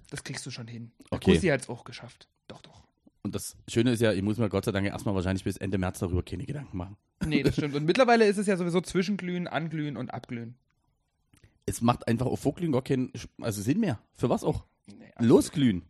Das 0.10 0.26
kriegst 0.26 0.46
du 0.46 0.52
schon 0.52 0.68
hin. 0.68 0.92
Okay. 1.10 1.34
Kussi 1.34 1.48
hat's 1.48 1.70
auch 1.70 1.86
geschafft. 1.86 2.28
Doch, 2.50 2.62
doch. 2.62 2.84
Und 3.24 3.36
das 3.36 3.56
Schöne 3.68 3.92
ist 3.92 4.02
ja, 4.02 4.14
ich 4.14 4.22
muss 4.22 4.38
mir 4.38 4.50
Gott 4.50 4.66
sei 4.66 4.72
Dank 4.72 4.88
erstmal 4.88 5.14
wahrscheinlich 5.14 5.44
bis 5.44 5.58
Ende 5.58 5.78
März 5.78 6.00
darüber 6.00 6.24
keine 6.24 6.46
Gedanken 6.46 6.76
machen. 6.78 6.98
Nee, 7.26 7.44
das 7.44 7.54
stimmt. 7.54 7.76
Und 7.76 7.86
mittlerweile 7.86 8.26
ist 8.26 8.38
es 8.38 8.48
ja 8.48 8.58
sowieso 8.58 8.82
Zwischenglühen, 8.82 9.48
Anglühen 9.48 9.96
und 9.96 10.14
Abglühen. 10.14 10.56
Es 11.68 11.82
macht 11.82 12.08
einfach 12.08 12.26
auf 12.26 12.40
Vorglühen 12.40 12.72
gar 12.72 12.82
keinen 12.82 13.12
also 13.40 13.62
Sinn 13.62 13.80
mehr. 13.80 14.00
Für 14.16 14.30
was 14.30 14.44
auch? 14.44 14.66
Nee, 14.88 15.12
Losglühen. 15.20 15.84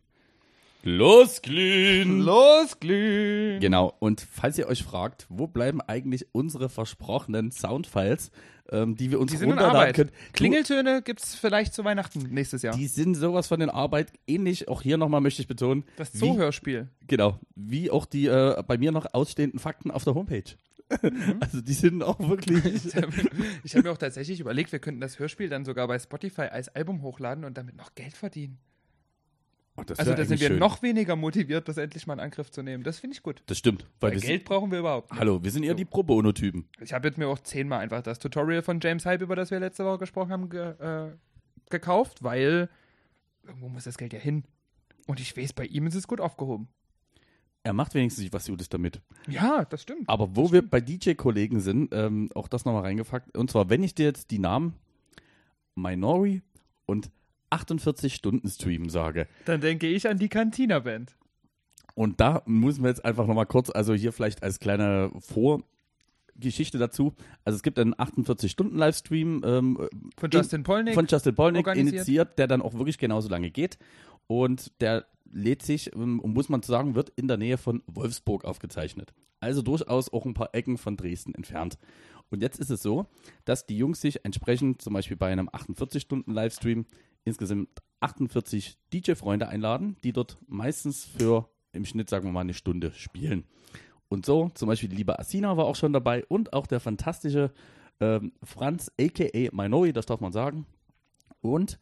Losglühen. 0.84 2.20
Losglühen! 2.20 3.60
Genau, 3.60 3.94
und 4.00 4.20
falls 4.20 4.58
ihr 4.58 4.66
euch 4.66 4.82
fragt, 4.82 5.26
wo 5.28 5.46
bleiben 5.46 5.80
eigentlich 5.80 6.26
unsere 6.32 6.68
versprochenen 6.68 7.52
Soundfiles, 7.52 8.32
ähm, 8.68 8.96
die 8.96 9.12
wir 9.12 9.20
uns 9.20 9.30
Die 9.30 9.36
sind 9.36 9.50
in 9.50 9.58
runterladen 9.58 9.94
können? 9.94 10.10
Klingeltöne 10.32 11.02
gibt's 11.02 11.36
vielleicht 11.36 11.72
zu 11.72 11.84
Weihnachten 11.84 12.22
nächstes 12.30 12.62
Jahr. 12.62 12.76
Die 12.76 12.88
sind 12.88 13.14
sowas 13.14 13.46
von 13.46 13.60
in 13.60 13.70
Arbeit. 13.70 14.12
Ähnlich, 14.26 14.66
auch 14.66 14.82
hier 14.82 14.96
nochmal 14.96 15.20
möchte 15.20 15.40
ich 15.40 15.46
betonen. 15.46 15.84
das 15.96 16.14
wie, 16.14 16.18
Zoohörspiel. 16.18 16.88
Genau, 17.06 17.38
wie 17.54 17.92
auch 17.92 18.04
die 18.04 18.26
äh, 18.26 18.60
bei 18.66 18.76
mir 18.76 18.90
noch 18.90 19.06
ausstehenden 19.12 19.60
Fakten 19.60 19.92
auf 19.92 20.02
der 20.02 20.16
Homepage. 20.16 20.56
Mhm. 21.00 21.36
also 21.40 21.60
die 21.60 21.74
sind 21.74 22.02
auch 22.02 22.18
wirklich. 22.18 22.62
Ich 23.64 23.76
habe 23.76 23.86
mir 23.86 23.92
auch 23.92 23.98
tatsächlich 23.98 24.40
überlegt, 24.40 24.72
wir 24.72 24.80
könnten 24.80 25.00
das 25.00 25.20
Hörspiel 25.20 25.48
dann 25.48 25.64
sogar 25.64 25.86
bei 25.86 25.98
Spotify 25.98 26.42
als 26.42 26.68
Album 26.70 27.02
hochladen 27.02 27.44
und 27.44 27.56
damit 27.56 27.76
noch 27.76 27.94
Geld 27.94 28.16
verdienen. 28.16 28.58
Oh, 29.76 29.82
das 29.84 29.98
Also 29.98 30.14
da 30.14 30.24
sind 30.24 30.38
wir 30.40 30.48
schön. 30.48 30.58
noch 30.58 30.82
weniger 30.82 31.16
motiviert, 31.16 31.66
das 31.66 31.78
endlich 31.78 32.06
mal 32.06 32.14
in 32.14 32.20
Angriff 32.20 32.50
zu 32.50 32.62
nehmen. 32.62 32.84
Das 32.84 32.98
finde 32.98 33.16
ich 33.16 33.22
gut. 33.22 33.42
Das 33.46 33.56
stimmt. 33.56 33.86
Weil 34.00 34.12
Weil 34.12 34.20
Geld 34.20 34.44
brauchen 34.44 34.70
wir 34.70 34.80
überhaupt 34.80 35.10
nicht. 35.10 35.18
hallo, 35.20 35.42
wir 35.42 35.50
sind 35.50 35.62
eher 35.62 35.70
So. 35.70 35.76
die 35.76 35.84
Pro 35.86 36.02
Bono-Typen. 36.02 36.68
Ich 36.80 36.92
habe 36.92 37.08
jetzt 37.08 37.16
mir 37.16 37.26
auch 37.26 37.38
zehnmal 37.38 37.80
einfach 37.80 38.02
das 38.02 38.18
Tutorial 38.18 38.62
von 38.62 38.80
James 38.82 39.06
Hype, 39.06 39.22
über 39.22 39.34
das 39.34 39.50
wir 39.50 39.58
letzte 39.60 39.84
Woche 39.86 39.98
gesprochen 40.00 40.30
haben, 40.30 40.50
ge 40.50 40.72
äh, 40.78 41.12
gekauft, 41.70 42.22
weil 42.22 42.68
irgendwo 43.44 43.68
muss 43.70 43.84
das 43.84 43.96
Geld 43.96 44.12
ja 44.12 44.18
hin. 44.18 44.44
Und 45.06 45.20
ich 45.20 45.34
weiß, 45.36 45.54
bei 45.54 45.64
ihm 45.64 45.86
ist 45.86 45.94
es 45.94 46.06
gut 46.06 46.20
aufgehoben. 46.20 46.68
Er 47.64 47.72
macht 47.72 47.94
wenigstens 47.94 48.30
was 48.32 48.46
Gutes 48.48 48.68
damit. 48.68 49.00
Ja, 49.28 49.64
das 49.64 49.82
stimmt. 49.82 50.08
Aber 50.08 50.36
wo 50.36 50.52
wir 50.52 50.68
bei 50.68 50.80
DJ-Kollegen 50.80 51.60
sind, 51.60 51.94
ähm, 51.94 52.28
auch 52.34 52.48
das 52.48 52.64
nochmal 52.66 52.82
reingefragt. 52.82 53.36
Und 53.38 53.50
zwar, 53.50 53.70
wenn 53.70 53.82
ich 53.82 53.94
dir 53.94 54.04
jetzt 54.04 54.30
die 54.32 54.38
Namen 54.40 54.74
Minori 55.74 56.42
und 56.86 57.10
48 57.52 58.14
Stunden 58.14 58.48
Stream 58.48 58.88
sage. 58.88 59.26
Dann 59.44 59.60
denke 59.60 59.86
ich 59.86 60.08
an 60.08 60.18
die 60.18 60.28
Cantina-Band. 60.28 61.16
Und 61.94 62.20
da 62.20 62.42
müssen 62.46 62.82
wir 62.82 62.88
jetzt 62.88 63.04
einfach 63.04 63.26
nochmal 63.26 63.46
kurz, 63.46 63.68
also 63.70 63.92
hier 63.94 64.12
vielleicht 64.12 64.42
als 64.42 64.58
kleine 64.60 65.10
Vorgeschichte 65.20 66.78
dazu. 66.78 67.12
Also 67.44 67.56
es 67.56 67.62
gibt 67.62 67.78
einen 67.78 67.94
48-Stunden-Livestream 67.94 69.42
ähm, 69.44 69.76
Von 70.18 70.30
in- 70.30 70.38
Justin 70.38 70.62
Polnick. 70.62 70.94
von 70.94 71.06
Justin 71.06 71.34
Polnick 71.34 71.66
initiiert, 71.68 72.38
der 72.38 72.46
dann 72.46 72.62
auch 72.62 72.74
wirklich 72.74 72.98
genauso 72.98 73.28
lange 73.28 73.50
geht. 73.50 73.78
Und 74.26 74.72
der 74.80 75.04
lädt 75.30 75.62
sich, 75.62 75.94
ähm, 75.94 76.20
muss 76.24 76.48
man 76.48 76.62
sagen, 76.62 76.94
wird 76.94 77.10
in 77.16 77.28
der 77.28 77.36
Nähe 77.36 77.58
von 77.58 77.82
Wolfsburg 77.86 78.44
aufgezeichnet. 78.44 79.12
Also 79.40 79.60
durchaus 79.60 80.12
auch 80.12 80.24
ein 80.24 80.34
paar 80.34 80.54
Ecken 80.54 80.78
von 80.78 80.96
Dresden 80.96 81.34
entfernt. 81.34 81.76
Und 82.30 82.40
jetzt 82.42 82.58
ist 82.58 82.70
es 82.70 82.80
so, 82.82 83.06
dass 83.44 83.66
die 83.66 83.76
Jungs 83.76 84.00
sich 84.00 84.24
entsprechend 84.24 84.80
zum 84.80 84.94
Beispiel 84.94 85.16
bei 85.18 85.30
einem 85.30 85.48
48-Stunden-Livestream 85.50 86.86
insgesamt 87.24 87.68
48 88.00 88.78
DJ-Freunde 88.92 89.48
einladen, 89.48 89.96
die 90.02 90.12
dort 90.12 90.38
meistens 90.46 91.04
für 91.04 91.48
im 91.72 91.84
Schnitt, 91.84 92.10
sagen 92.10 92.26
wir 92.26 92.32
mal, 92.32 92.40
eine 92.40 92.54
Stunde 92.54 92.92
spielen. 92.92 93.44
Und 94.08 94.26
so, 94.26 94.50
zum 94.54 94.68
Beispiel 94.68 94.90
die 94.90 94.96
liebe 94.96 95.18
Asina 95.18 95.56
war 95.56 95.64
auch 95.64 95.76
schon 95.76 95.92
dabei 95.92 96.24
und 96.26 96.52
auch 96.52 96.66
der 96.66 96.80
fantastische 96.80 97.52
ähm, 98.00 98.32
Franz, 98.42 98.90
a.k.a. 99.00 99.48
Minori, 99.52 99.92
das 99.92 100.06
darf 100.06 100.20
man 100.20 100.32
sagen. 100.32 100.66
Und 101.40 101.78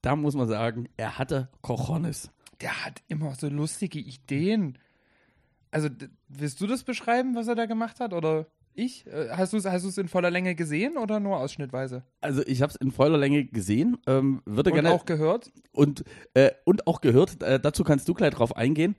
da 0.00 0.16
muss 0.16 0.34
man 0.34 0.48
sagen, 0.48 0.88
er 0.96 1.18
hatte 1.18 1.48
Cojones. 1.60 2.30
Der 2.60 2.84
hat 2.84 3.02
immer 3.08 3.34
so 3.34 3.48
lustige 3.48 4.00
Ideen. 4.00 4.78
Also, 5.70 5.88
willst 6.28 6.60
du 6.60 6.66
das 6.66 6.84
beschreiben, 6.84 7.34
was 7.34 7.48
er 7.48 7.54
da 7.54 7.66
gemacht 7.66 8.00
hat? 8.00 8.12
Oder 8.12 8.46
ich? 8.74 9.06
Äh, 9.06 9.28
Hast 9.30 9.52
du 9.52 9.56
es 9.56 9.64
hast 9.66 9.84
du's 9.84 9.98
in 9.98 10.08
voller 10.08 10.30
Länge 10.30 10.54
gesehen 10.54 10.96
oder 10.96 11.20
nur 11.20 11.36
ausschnittweise? 11.38 12.02
Also 12.20 12.42
ich 12.46 12.62
habe 12.62 12.70
es 12.70 12.76
in 12.76 12.90
voller 12.92 13.18
Länge 13.18 13.44
gesehen, 13.44 13.98
ähm, 14.06 14.42
würde 14.44 14.70
Und 14.70 14.74
gerne 14.74 14.90
auch 14.92 15.04
gehört? 15.04 15.52
und, 15.72 16.04
äh, 16.34 16.50
und 16.64 16.86
auch 16.86 17.00
gehört, 17.00 17.42
äh, 17.42 17.58
dazu 17.60 17.84
kannst 17.84 18.08
du 18.08 18.14
gleich 18.14 18.34
drauf 18.34 18.56
eingehen. 18.56 18.96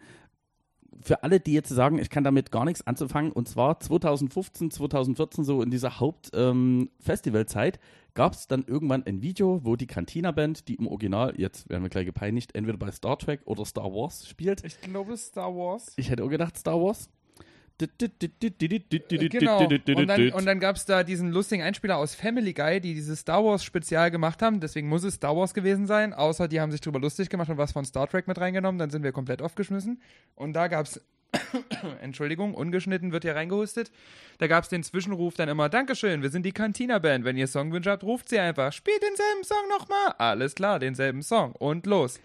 für 1.02 1.22
alle, 1.24 1.42
die 1.42 1.52
jetzt 1.52 1.68
sagen, 1.68 1.98
ich 2.00 2.10
kann 2.10 2.24
damit 2.24 2.50
gar 2.50 2.64
nichts 2.64 2.88
anzufangen, 2.88 3.34
und 3.34 3.50
zwar 3.50 3.78
2015, 3.80 4.72
2014, 4.72 5.44
so 5.44 5.62
in 5.62 5.70
dieser 5.70 6.00
Hauptfestivalzeit, 6.00 7.76
ähm, 7.76 7.82
gab 8.14 8.34
es 8.34 8.48
dann 8.48 8.64
irgendwann 8.66 9.04
ein 9.06 9.22
Video, 9.22 9.60
wo 9.66 9.76
die 9.76 9.88
Cantina-Band, 9.88 10.68
die 10.70 10.76
im 10.76 10.88
Original, 10.88 11.34
jetzt 11.38 11.70
werden 11.70 11.84
wir 11.84 11.90
gleich 11.90 12.06
gepeinigt, 12.06 12.56
entweder 12.56 12.78
bei 12.78 12.90
Star 12.92 13.18
Trek 13.18 13.42
oder 13.46 13.66
Star 13.66 13.92
Wars 13.92 14.28
spielt. 14.30 14.64
Ich 14.64 14.80
glaube 14.80 15.18
Star 15.18 15.54
Wars. 15.54 15.92
Ich 15.98 16.10
hätte 16.10 16.24
auch 16.24 16.30
gedacht 16.30 16.58
Star 16.58 16.80
Wars. 16.82 17.10
Genau. 19.30 19.58
Und 20.02 20.08
dann, 20.08 20.30
und 20.32 20.46
dann 20.46 20.60
gab 20.60 20.76
es 20.76 20.86
da 20.86 21.04
diesen 21.04 21.32
lustigen 21.32 21.64
Einspieler 21.64 21.98
aus 21.98 22.16
Family 22.16 22.54
Guy, 22.54 22.80
die 22.80 22.94
dieses 22.94 23.20
Star 23.20 23.44
Wars 23.44 23.64
Spezial 23.64 24.12
gemacht 24.12 24.42
haben. 24.42 24.60
Deswegen 24.60 24.88
muss 24.88 25.04
es 25.04 25.16
Star 25.16 25.36
Wars 25.36 25.54
gewesen 25.54 25.88
sein. 25.88 26.14
Außer 26.14 26.48
die 26.48 26.62
haben 26.62 26.72
sich 26.72 26.82
drüber 26.82 27.00
lustig 27.00 27.30
gemacht 27.30 27.50
und 27.50 27.58
was 27.58 27.72
von 27.72 27.86
Star 27.86 28.08
Trek 28.08 28.28
mit 28.28 28.40
reingenommen. 28.40 28.78
Dann 28.80 28.90
sind 28.90 29.04
wir 29.04 29.12
komplett 29.12 29.42
aufgeschmissen. 29.42 30.02
Und 30.36 30.54
da 30.54 30.68
gab 30.68 30.86
es, 30.86 31.02
Entschuldigung, 32.02 32.54
ungeschnitten 32.54 33.12
wird 33.12 33.24
hier 33.24 33.36
reingehustet. 33.36 33.92
Da 34.38 34.48
gab 34.48 34.64
es 34.64 34.70
den 34.70 34.84
Zwischenruf 34.84 35.34
dann 35.34 35.50
immer: 35.50 35.68
Dankeschön, 35.70 36.22
wir 36.22 36.30
sind 36.30 36.46
die 36.46 36.52
Cantina 36.52 37.00
Band. 37.00 37.26
Wenn 37.26 37.38
ihr 37.38 37.48
Songwünsche 37.48 37.90
habt, 37.90 38.04
ruft 38.04 38.30
sie 38.30 38.40
einfach. 38.40 38.72
Spielt 38.72 39.02
denselben 39.02 39.44
Song 39.44 39.68
nochmal. 39.70 40.14
Alles 40.20 40.54
klar, 40.54 40.80
denselben 40.80 41.24
Song. 41.24 41.54
Und 41.54 41.88
los. 41.88 42.20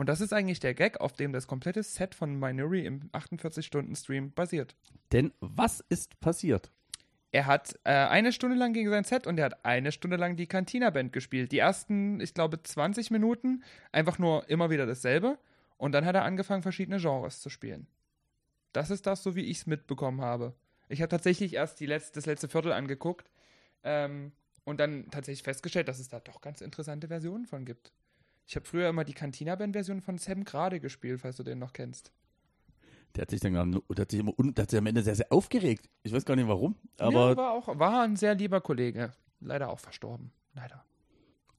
Und 0.00 0.08
das 0.08 0.22
ist 0.22 0.32
eigentlich 0.32 0.60
der 0.60 0.72
Gag, 0.72 0.98
auf 0.98 1.12
dem 1.12 1.30
das 1.34 1.46
komplette 1.46 1.82
Set 1.82 2.14
von 2.14 2.34
Minori 2.34 2.86
im 2.86 3.10
48-Stunden-Stream 3.10 4.32
basiert. 4.32 4.74
Denn 5.12 5.30
was 5.40 5.84
ist 5.90 6.18
passiert? 6.20 6.70
Er 7.32 7.44
hat 7.44 7.78
äh, 7.84 7.90
eine 7.90 8.32
Stunde 8.32 8.56
lang 8.56 8.72
gegen 8.72 8.88
sein 8.88 9.04
Set 9.04 9.26
und 9.26 9.36
er 9.36 9.44
hat 9.44 9.62
eine 9.62 9.92
Stunde 9.92 10.16
lang 10.16 10.36
die 10.36 10.46
Cantina-Band 10.46 11.12
gespielt. 11.12 11.52
Die 11.52 11.58
ersten, 11.58 12.18
ich 12.22 12.32
glaube, 12.32 12.62
20 12.62 13.10
Minuten 13.10 13.62
einfach 13.92 14.18
nur 14.18 14.48
immer 14.48 14.70
wieder 14.70 14.86
dasselbe. 14.86 15.38
Und 15.76 15.92
dann 15.92 16.06
hat 16.06 16.14
er 16.14 16.24
angefangen, 16.24 16.62
verschiedene 16.62 16.96
Genres 16.96 17.42
zu 17.42 17.50
spielen. 17.50 17.86
Das 18.72 18.90
ist 18.90 19.06
das, 19.06 19.22
so 19.22 19.36
wie 19.36 19.44
ich 19.44 19.58
es 19.58 19.66
mitbekommen 19.66 20.22
habe. 20.22 20.54
Ich 20.88 21.02
habe 21.02 21.10
tatsächlich 21.10 21.52
erst 21.52 21.78
letzte, 21.80 22.14
das 22.14 22.24
letzte 22.24 22.48
Viertel 22.48 22.72
angeguckt 22.72 23.30
ähm, 23.84 24.32
und 24.64 24.80
dann 24.80 25.10
tatsächlich 25.10 25.42
festgestellt, 25.42 25.88
dass 25.88 25.98
es 25.98 26.08
da 26.08 26.20
doch 26.20 26.40
ganz 26.40 26.62
interessante 26.62 27.08
Versionen 27.08 27.44
von 27.44 27.66
gibt. 27.66 27.92
Ich 28.50 28.56
habe 28.56 28.66
früher 28.66 28.88
immer 28.88 29.04
die 29.04 29.12
Cantina-Band-Version 29.12 30.00
von 30.00 30.18
Sam 30.18 30.42
Grade 30.42 30.80
gespielt, 30.80 31.20
falls 31.20 31.36
du 31.36 31.44
den 31.44 31.60
noch 31.60 31.72
kennst. 31.72 32.10
Der 33.14 33.22
hat 33.22 33.30
sich 33.30 33.38
dann 33.38 33.54
der 33.54 34.02
hat 34.02 34.10
sich 34.10 34.18
immer, 34.18 34.32
der 34.38 34.62
hat 34.64 34.70
sich 34.70 34.78
am 34.80 34.86
Ende 34.86 35.04
sehr, 35.04 35.14
sehr 35.14 35.32
aufgeregt. 35.32 35.88
Ich 36.02 36.12
weiß 36.12 36.24
gar 36.24 36.34
nicht 36.34 36.48
warum, 36.48 36.74
aber. 36.98 37.30
Ja, 37.30 37.36
war, 37.36 37.52
auch, 37.52 37.78
war 37.78 38.02
ein 38.02 38.16
sehr 38.16 38.34
lieber 38.34 38.60
Kollege. 38.60 39.12
Leider 39.38 39.70
auch 39.70 39.78
verstorben. 39.78 40.32
Leider. 40.54 40.84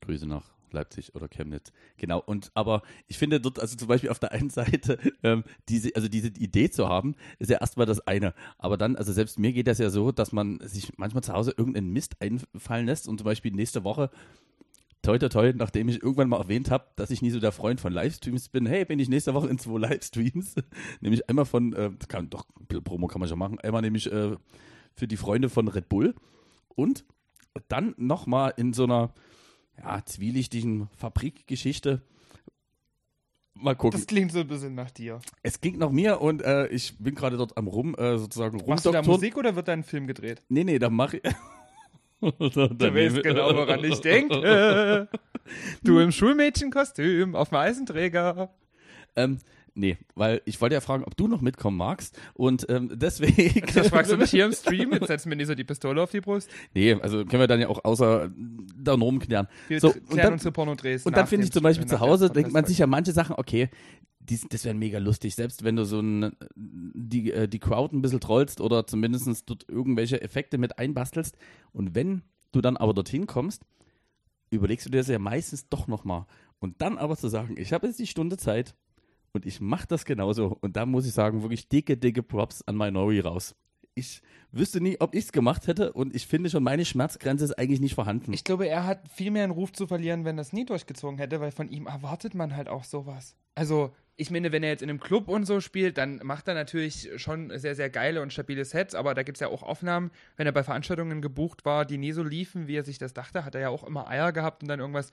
Grüße 0.02 0.28
nach 0.28 0.52
Leipzig 0.72 1.16
oder 1.16 1.30
Chemnitz. 1.30 1.72
Genau. 1.96 2.20
Und 2.20 2.52
aber 2.56 2.82
ich 3.08 3.18
finde 3.18 3.40
dort, 3.40 3.58
also 3.62 3.78
zum 3.78 3.88
Beispiel 3.88 4.10
auf 4.10 4.20
der 4.20 4.34
einen 4.34 4.50
Seite, 4.50 4.98
ähm, 5.24 5.46
diese, 5.70 5.96
also 5.96 6.10
diese 6.10 6.28
Idee 6.28 6.72
zu 6.72 6.90
haben, 6.90 7.16
ist 7.40 7.50
ja 7.50 7.62
erstmal 7.62 7.86
das 7.86 8.06
eine. 8.06 8.34
Aber 8.58 8.76
dann, 8.76 8.98
also 8.98 9.14
selbst 9.14 9.40
mir 9.40 9.54
geht 9.54 9.68
das 9.68 9.78
ja 9.78 9.90
so, 9.90 10.12
dass 10.12 10.34
man 10.34 10.60
sich 10.60 10.98
manchmal 10.98 11.24
zu 11.24 11.32
Hause 11.32 11.54
irgendeinen 11.56 11.94
Mist 11.94 12.18
einfallen 12.20 12.86
lässt 12.86 13.08
und 13.08 13.18
zum 13.18 13.26
Beispiel 13.26 13.54
nächste 13.54 13.86
Woche 13.86 14.10
toi 15.02 15.18
toi 15.18 15.30
toi, 15.30 15.54
nachdem 15.56 15.90
ich 15.90 16.02
irgendwann 16.02 16.30
mal 16.30 16.42
erwähnt 16.42 16.70
habe, 16.70 16.86
dass 16.96 17.12
ich 17.12 17.22
nie 17.22 17.32
so 17.32 17.40
der 17.40 17.52
Freund 17.52 17.82
von 17.82 17.92
Livestreams 17.92 18.50
bin, 18.50 18.66
hey, 18.66 18.86
bin 18.86 19.00
ich 19.00 19.10
nächste 19.10 19.34
Woche 19.34 19.48
in 19.48 19.58
zwei 19.58 19.80
Livestreams, 19.80 20.56
nämlich 21.02 21.30
einmal 21.30 21.46
von, 21.46 21.74
äh, 21.74 21.92
kann, 22.08 22.30
doch, 22.30 22.46
Promo 22.84 23.08
kann 23.08 23.20
man 23.20 23.30
schon 23.30 23.40
machen, 23.40 23.60
einmal 23.60 23.82
nämlich 23.82 24.12
äh, 24.12 24.36
für 24.94 25.08
die 25.08 25.18
Freunde 25.18 25.50
von 25.50 25.68
Red 25.68 25.90
Bull 25.90 26.16
und 26.70 27.06
dann 27.68 27.94
nochmal 27.98 28.54
in 28.58 28.74
so 28.74 28.84
einer, 28.84 29.14
ja, 29.78 30.04
zwielichtigen 30.06 30.90
Fabrikgeschichte. 30.96 32.02
Mal 33.54 33.76
gucken. 33.76 34.00
Das 34.00 34.08
klingt 34.08 34.32
so 34.32 34.40
ein 34.40 34.48
bisschen 34.48 34.76
nach 34.76 34.92
dir. 34.92 35.20
Es 35.44 35.60
klingt 35.60 35.78
nach 35.78 35.92
mir 35.92 36.22
und 36.22 36.42
äh, 36.42 36.68
ich 36.68 36.98
bin 36.98 37.16
gerade 37.16 37.38
dort 37.38 37.58
am 37.58 37.68
Rum, 37.68 37.96
äh, 37.96 38.18
sozusagen 38.18 38.60
rum. 38.60 38.70
Machst 38.70 38.86
du 38.86 38.92
da 38.92 39.02
Musik 39.02 39.38
oder 39.38 39.56
wird 39.56 39.68
da 39.68 39.74
ein 39.74 39.84
Film 39.84 40.08
gedreht? 40.08 40.42
Nee, 40.50 40.64
nee, 40.64 40.80
da 40.80 40.90
mache 40.90 41.18
ich. 41.18 41.24
du 42.22 42.94
weißt 42.94 43.24
genau, 43.24 43.56
woran 43.56 43.84
ich 43.84 44.00
denke. 44.00 45.08
Du 45.84 46.00
im 46.00 46.12
Schulmädchenkostüm 46.12 47.36
auf 47.36 47.50
dem 47.50 47.58
Eisenträger. 47.58 48.54
Ähm, 49.18 49.40
nee, 49.74 49.98
weil 50.16 50.42
ich 50.46 50.62
wollte 50.62 50.76
ja 50.76 50.82
fragen, 50.82 51.04
ob 51.04 51.18
du 51.18 51.28
noch 51.28 51.42
mitkommen 51.42 51.76
magst 51.76 52.18
und 52.36 52.66
ähm, 52.70 52.90
deswegen. 52.94 53.66
Das 53.74 53.90
fragst 53.90 54.12
du 54.12 54.18
mich 54.18 54.30
hier 54.30 54.46
im 54.46 54.54
Stream, 54.54 54.94
jetzt 54.94 55.08
setzen 55.08 55.30
wir 55.30 55.36
nicht 55.36 55.48
so 55.48 55.56
die 55.56 55.66
Pistole 55.66 56.02
auf 56.02 56.12
die 56.12 56.22
Brust. 56.22 56.50
Nee, 56.74 56.94
also 56.94 57.26
können 57.26 57.42
wir 57.42 57.48
dann 57.48 57.60
ja 57.60 57.68
auch 57.68 57.84
außer 57.84 58.32
der 58.34 58.96
Norm 58.96 59.20
klären. 59.20 59.48
Wir 59.68 59.82
so, 59.82 59.90
klären 59.90 60.06
und 60.10 60.18
dann, 60.18 60.34
unsere 60.34 60.52
Pornodrehs. 60.54 61.06
Und 61.06 61.18
dann 61.18 61.28
finde 61.28 61.46
ich 61.46 61.52
zum 61.52 61.64
Beispiel 61.64 61.88
zu 61.88 62.00
Hause, 62.00 62.30
denkt 62.30 62.54
man 62.54 62.64
sich 62.66 62.78
ja 62.78 62.88
manche 62.88 63.12
Sachen, 63.12 63.36
okay, 63.38 63.70
dies, 64.30 64.46
das 64.50 64.66
wäre 64.66 64.76
mega 64.76 65.00
lustig, 65.00 65.36
selbst 65.36 65.64
wenn 65.64 65.76
du 65.76 65.86
so 65.86 66.00
ein, 66.00 66.36
die, 66.56 67.32
äh, 67.32 67.48
die 67.48 67.60
Crowd 67.60 67.96
ein 67.96 68.02
bisschen 68.02 68.20
trollst 68.20 68.62
oder 68.62 68.86
zumindest 68.88 69.50
dort 69.50 69.68
irgendwelche 69.68 70.22
Effekte 70.22 70.58
mit 70.58 70.78
einbastelst. 70.80 71.38
Und 71.74 71.96
wenn 71.96 72.22
du 72.52 72.62
dann 72.62 72.78
aber 72.78 72.94
dorthin 72.94 73.28
kommst, 73.28 73.64
überlegst 74.50 74.86
du 74.86 74.90
dir 74.90 75.00
das 75.00 75.08
ja 75.08 75.20
meistens 75.20 75.70
doch 75.70 75.88
nochmal. 75.88 76.26
Und 76.60 76.82
dann 76.82 76.98
aber 76.98 77.18
zu 77.18 77.28
sagen, 77.28 77.56
ich 77.58 77.74
habe 77.74 77.88
jetzt 77.88 78.00
die 78.00 78.08
Stunde 78.08 78.38
Zeit 78.38 78.76
und 79.34 79.46
ich 79.46 79.62
mache 79.62 79.88
das 79.88 80.06
genauso. 80.06 80.58
Und 80.62 80.76
da 80.76 80.86
muss 80.86 81.08
ich 81.08 81.14
sagen, 81.14 81.42
wirklich 81.42 81.68
dicke, 81.70 81.98
dicke 81.98 82.22
Props 82.22 82.62
an 82.64 82.78
Minori 82.78 83.20
raus 83.20 83.56
ich 83.96 84.22
wüsste 84.52 84.82
nie, 84.82 84.98
ob 85.00 85.14
ich 85.14 85.26
es 85.26 85.32
gemacht 85.32 85.68
hätte 85.68 85.94
und 85.94 86.16
ich 86.16 86.28
finde 86.28 86.50
schon, 86.50 86.64
meine 86.64 86.86
Schmerzgrenze 86.86 87.46
ist 87.46 87.58
eigentlich 87.58 87.82
nicht 87.82 87.96
vorhanden. 87.96 88.34
Ich 88.34 88.44
glaube, 88.44 88.68
er 88.68 88.86
hat 88.86 89.08
viel 89.10 89.32
mehr 89.32 89.44
einen 89.44 89.52
Ruf 89.52 89.72
zu 89.72 89.88
verlieren, 89.88 90.26
wenn 90.26 90.38
er 90.38 90.42
es 90.42 90.54
nie 90.54 90.66
durchgezogen 90.66 91.18
hätte, 91.18 91.42
weil 91.42 91.52
von 91.52 91.70
ihm 91.70 91.88
erwartet 91.88 92.34
man 92.34 92.56
halt 92.56 92.70
auch 92.70 92.84
sowas. 92.84 93.36
Also, 93.56 93.92
ich 94.18 94.30
meine, 94.30 94.52
wenn 94.52 94.64
er 94.64 94.70
jetzt 94.70 94.84
in 94.84 94.90
einem 94.90 95.00
Club 95.00 95.28
und 95.28 95.46
so 95.46 95.62
spielt, 95.62 95.98
dann 95.98 96.20
macht 96.24 96.48
er 96.48 96.54
natürlich 96.54 97.10
schon 97.16 97.58
sehr, 97.58 97.76
sehr 97.76 97.90
geile 97.90 98.22
und 98.22 98.32
stabile 98.32 98.66
Sets, 98.66 98.94
aber 98.94 99.14
da 99.14 99.24
gibt 99.24 99.38
es 99.38 99.40
ja 99.40 99.48
auch 99.48 99.64
Aufnahmen, 99.64 100.12
wenn 100.38 100.46
er 100.46 100.52
bei 100.52 100.64
Veranstaltungen 100.64 101.22
gebucht 101.22 101.66
war, 101.66 101.86
die 101.86 101.98
nie 101.98 102.12
so 102.12 102.24
liefen, 102.24 102.68
wie 102.68 102.76
er 102.76 102.84
sich 102.84 102.98
das 102.98 103.14
dachte, 103.14 103.46
hat 103.46 103.56
er 103.56 103.62
ja 103.62 103.70
auch 103.70 103.84
immer 103.84 104.08
Eier 104.08 104.32
gehabt 104.32 104.62
und 104.62 104.70
dann 104.70 104.80
irgendwas 104.80 105.12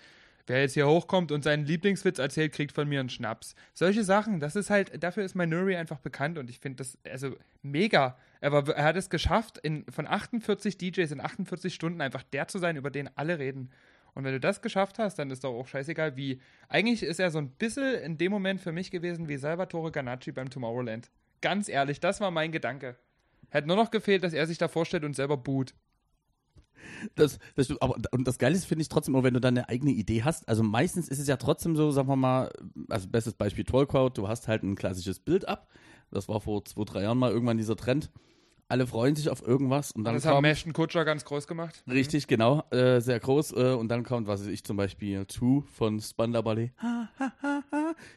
wer 0.48 0.62
jetzt 0.62 0.74
hier 0.74 0.88
hochkommt 0.88 1.30
und 1.30 1.44
seinen 1.44 1.66
Lieblingswitz 1.66 2.18
erzählt, 2.18 2.52
kriegt 2.52 2.72
von 2.72 2.88
mir 2.88 3.00
einen 3.00 3.11
Schnaps. 3.11 3.54
Solche 3.74 4.02
Sachen, 4.02 4.40
das 4.40 4.56
ist 4.56 4.70
halt, 4.70 5.02
dafür 5.02 5.24
ist 5.24 5.34
mein 5.34 5.50
Nuri 5.50 5.76
einfach 5.76 5.98
bekannt 5.98 6.38
und 6.38 6.50
ich 6.50 6.58
finde 6.58 6.76
das, 6.76 6.98
also 7.08 7.37
mega. 7.62 8.16
Er, 8.40 8.52
war, 8.52 8.68
er 8.68 8.84
hat 8.84 8.96
es 8.96 9.11
geschafft, 9.11 9.58
in, 9.58 9.84
von 9.90 10.06
48 10.06 10.78
DJs 10.78 11.11
in 11.12 11.20
48 11.20 11.74
Stunden 11.74 12.00
einfach 12.00 12.22
der 12.22 12.48
zu 12.48 12.58
sein, 12.58 12.76
über 12.76 12.90
den 12.90 13.11
alle 13.16 13.38
reden. 13.38 13.70
Und 14.18 14.24
wenn 14.24 14.33
du 14.33 14.40
das 14.40 14.62
geschafft 14.62 14.98
hast, 14.98 15.20
dann 15.20 15.31
ist 15.31 15.44
doch 15.44 15.54
auch 15.54 15.68
scheißegal, 15.68 16.16
wie. 16.16 16.40
Eigentlich 16.68 17.04
ist 17.04 17.20
er 17.20 17.31
so 17.31 17.38
ein 17.38 17.50
bisschen 17.50 17.94
in 18.00 18.18
dem 18.18 18.33
Moment 18.33 18.61
für 18.61 18.72
mich 18.72 18.90
gewesen 18.90 19.28
wie 19.28 19.37
Salvatore 19.37 19.92
Ganacci 19.92 20.33
beim 20.33 20.50
Tomorrowland. 20.50 21.09
Ganz 21.40 21.68
ehrlich, 21.68 22.00
das 22.00 22.20
war 22.20 22.33
mein 22.33 22.50
Gedanke. 22.50 22.96
Hätte 23.50 23.68
nur 23.68 23.76
noch 23.76 23.92
gefehlt, 23.92 24.24
dass 24.24 24.33
er 24.33 24.48
sich 24.48 24.59
da 24.59 24.66
vorstellt 24.66 25.04
und 25.04 25.14
selber 25.14 25.37
boot. 25.37 25.72
Das, 27.14 27.38
das, 27.54 27.70
aber, 27.81 27.94
und 28.11 28.26
das 28.26 28.38
Geile 28.38 28.57
ist, 28.57 28.64
finde 28.64 28.83
ich 28.83 28.88
trotzdem, 28.88 29.14
wenn 29.22 29.35
du 29.35 29.40
dann 29.40 29.57
eine 29.57 29.68
eigene 29.68 29.92
Idee 29.92 30.24
hast. 30.24 30.48
Also 30.48 30.64
meistens 30.64 31.09
ist 31.09 31.20
es 31.20 31.28
ja 31.28 31.37
trotzdem 31.37 31.76
so, 31.76 31.92
sagen 31.92 32.09
wir 32.09 32.16
mal, 32.16 32.50
also 32.88 33.07
bestes 33.09 33.35
Beispiel 33.35 33.62
Trollcrowd, 33.62 34.18
du 34.18 34.26
hast 34.26 34.48
halt 34.48 34.64
ein 34.64 34.74
klassisches 34.74 35.20
Bild 35.20 35.46
ab. 35.46 35.68
Das 36.11 36.28
war 36.28 36.40
vor 36.40 36.64
zwei, 36.64 36.83
drei 36.83 37.02
Jahren 37.02 37.18
mal 37.18 37.31
irgendwann 37.31 37.57
dieser 37.57 37.76
Trend. 37.76 38.11
Alle 38.70 38.87
freuen 38.87 39.16
sich 39.16 39.31
auf 39.31 39.46
irgendwas 39.46 39.92
und 39.92 40.04
dann. 40.04 40.14
Das 40.14 40.26
haben 40.26 40.44
Ashton 40.44 40.74
Kutscher 40.74 41.07
ganz 41.07 41.24
groß 41.24 41.46
gemacht. 41.46 41.83
Richtig, 41.90 42.24
mhm. 42.24 42.28
genau, 42.28 42.62
äh, 42.70 43.00
sehr 43.00 43.18
groß. 43.18 43.52
Äh, 43.52 43.72
und 43.72 43.88
dann 43.88 44.04
kommt, 44.04 44.26
was 44.26 44.42
weiß 44.42 44.48
ich, 44.48 44.62
zum 44.62 44.76
Beispiel 44.76 45.24
Two 45.24 45.62
von 45.72 45.98
Spanda 46.00 46.42
Ballet. 46.42 46.72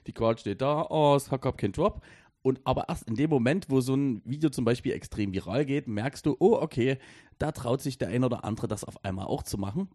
Die 0.08 0.12
Crowd 0.12 0.42
steht 0.42 0.62
da, 0.62 0.86
oh, 0.90 1.16
es 1.16 1.32
hat 1.32 1.42
kein 1.58 1.72
Drop. 1.72 2.02
Und 2.42 2.60
aber 2.66 2.90
erst 2.90 3.08
in 3.08 3.16
dem 3.16 3.30
Moment, 3.30 3.70
wo 3.70 3.80
so 3.82 3.96
ein 3.96 4.22
Video 4.26 4.50
zum 4.50 4.66
Beispiel 4.66 4.92
extrem 4.92 5.32
viral 5.32 5.66
geht, 5.66 5.88
merkst 5.88 6.26
du, 6.26 6.36
oh, 6.40 6.58
okay, 6.60 6.98
da 7.38 7.52
traut 7.52 7.82
sich 7.82 7.98
der 7.98 8.10
ein 8.10 8.24
oder 8.24 8.44
andere 8.44 8.68
das 8.68 8.84
auf 8.84 9.06
einmal 9.06 9.28
auch 9.28 9.44
zu 9.44 9.58
machen. 9.58 9.90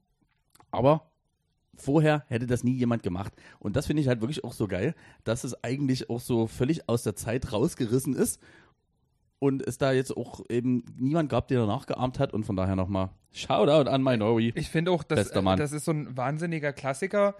Aber 0.70 1.10
vorher 1.74 2.24
hätte 2.28 2.46
das 2.46 2.64
nie 2.64 2.74
jemand 2.74 3.02
gemacht. 3.02 3.34
Und 3.58 3.76
das 3.76 3.86
finde 3.86 4.00
ich 4.00 4.08
halt 4.08 4.20
wirklich 4.20 4.44
auch 4.44 4.52
so 4.52 4.68
geil, 4.68 4.94
dass 5.24 5.44
es 5.44 5.62
eigentlich 5.64 6.08
auch 6.08 6.20
so 6.20 6.46
völlig 6.46 6.88
aus 6.88 7.02
der 7.02 7.16
Zeit 7.16 7.52
rausgerissen 7.52 8.14
ist 8.14 8.40
und 9.38 9.66
es 9.66 9.78
da 9.78 9.92
jetzt 9.92 10.16
auch 10.16 10.40
eben 10.48 10.84
niemand 10.96 11.28
gab, 11.28 11.48
der 11.48 11.60
danach 11.60 11.86
geahmt 11.86 12.18
hat. 12.18 12.32
Und 12.32 12.44
von 12.44 12.56
daher 12.56 12.76
nochmal 12.76 13.10
Shoutout 13.32 13.90
an 13.90 14.02
Minori. 14.02 14.52
Ich 14.54 14.70
finde 14.70 14.90
auch, 14.90 15.02
dass, 15.02 15.30
das 15.30 15.72
ist 15.72 15.84
so 15.84 15.92
ein 15.92 16.16
wahnsinniger 16.16 16.72
Klassiker 16.72 17.34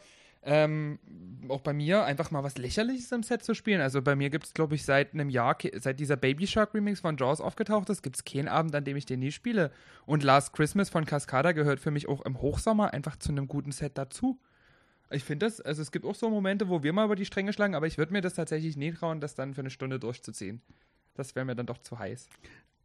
ähm, 0.46 1.00
auch 1.48 1.60
bei 1.60 1.72
mir 1.72 2.04
einfach 2.04 2.30
mal 2.30 2.44
was 2.44 2.56
Lächerliches 2.56 3.10
im 3.10 3.24
Set 3.24 3.42
zu 3.42 3.52
spielen. 3.52 3.80
Also 3.80 4.00
bei 4.00 4.14
mir 4.14 4.30
gibt 4.30 4.46
es, 4.46 4.54
glaube 4.54 4.76
ich, 4.76 4.84
seit 4.84 5.12
einem 5.12 5.28
Jahr, 5.28 5.58
seit 5.74 5.98
dieser 5.98 6.16
Baby 6.16 6.46
Shark 6.46 6.72
Remix 6.72 7.00
von 7.00 7.16
Jaws 7.16 7.40
aufgetaucht 7.40 7.90
ist, 7.90 8.02
gibt 8.02 8.16
es 8.16 8.24
keinen 8.24 8.46
Abend, 8.46 8.74
an 8.74 8.84
dem 8.84 8.96
ich 8.96 9.06
den 9.06 9.18
nie 9.18 9.32
spiele. 9.32 9.72
Und 10.06 10.22
Last 10.22 10.52
Christmas 10.52 10.88
von 10.88 11.04
Cascada 11.04 11.50
gehört 11.50 11.80
für 11.80 11.90
mich 11.90 12.08
auch 12.08 12.24
im 12.24 12.40
Hochsommer 12.40 12.94
einfach 12.94 13.16
zu 13.16 13.32
einem 13.32 13.48
guten 13.48 13.72
Set 13.72 13.98
dazu. 13.98 14.38
Ich 15.10 15.24
finde 15.24 15.46
das, 15.46 15.60
also 15.60 15.82
es 15.82 15.90
gibt 15.90 16.04
auch 16.04 16.14
so 16.14 16.30
Momente, 16.30 16.68
wo 16.68 16.82
wir 16.84 16.92
mal 16.92 17.04
über 17.04 17.16
die 17.16 17.26
Stränge 17.26 17.52
schlagen, 17.52 17.74
aber 17.74 17.88
ich 17.88 17.98
würde 17.98 18.12
mir 18.12 18.20
das 18.20 18.34
tatsächlich 18.34 18.76
nie 18.76 18.92
trauen, 18.92 19.20
das 19.20 19.34
dann 19.34 19.54
für 19.54 19.62
eine 19.62 19.70
Stunde 19.70 19.98
durchzuziehen. 19.98 20.62
Das 21.16 21.34
wäre 21.34 21.44
mir 21.44 21.56
dann 21.56 21.66
doch 21.66 21.78
zu 21.78 21.98
heiß 21.98 22.28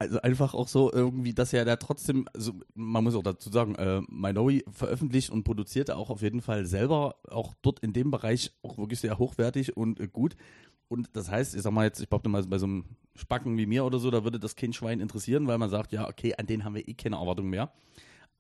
also 0.02 0.20
einfach 0.22 0.56
auch 0.56 0.68
so 0.68 0.92
irgendwie, 0.92 1.32
dass 1.32 1.54
er 1.54 1.64
da 1.64 1.76
trotzdem, 1.76 2.28
also 2.34 2.54
man 2.74 3.04
muss 3.04 3.14
auch 3.14 3.22
dazu 3.22 3.52
sagen, 3.52 3.76
äh, 3.76 4.02
Minori 4.10 4.66
veröffentlicht 4.72 5.30
und 5.30 5.44
produziert 5.44 5.92
auch 5.92 6.10
auf 6.10 6.24
jeden 6.24 6.42
Fall 6.42 6.66
selber, 6.66 7.18
auch 7.30 7.54
dort 7.62 7.82
in 7.82 7.94
dem 7.94 8.10
Bereich 8.10 8.52
auch 8.64 8.80
wirklich 8.80 9.00
sehr 9.00 9.20
hochwertig 9.20 9.78
und 9.78 10.00
äh, 10.00 10.08
gut. 10.08 10.36
Und 10.88 11.16
das 11.16 11.30
heißt, 11.30 11.54
ich 11.54 11.62
sag 11.62 11.72
mal 11.72 11.86
jetzt, 11.86 12.02
ich 12.02 12.10
behaupte 12.10 12.30
mal, 12.30 12.44
bei 12.48 12.58
so 12.58 12.66
einem 12.66 12.86
Spacken 13.16 13.60
wie 13.60 13.68
mir 13.68 13.86
oder 13.86 14.00
so, 14.00 14.10
da 14.10 14.24
würde 14.24 14.40
das 14.40 14.56
kein 14.56 14.74
Schwein 14.74 15.02
interessieren, 15.02 15.46
weil 15.46 15.60
man 15.60 15.70
sagt, 15.70 15.92
ja, 15.92 16.10
okay, 16.10 16.34
an 16.36 16.48
den 16.48 16.66
haben 16.66 16.74
wir 16.74 16.88
eh 16.88 16.96
keine 16.96 17.18
Erwartung 17.18 17.48
mehr. 17.48 17.72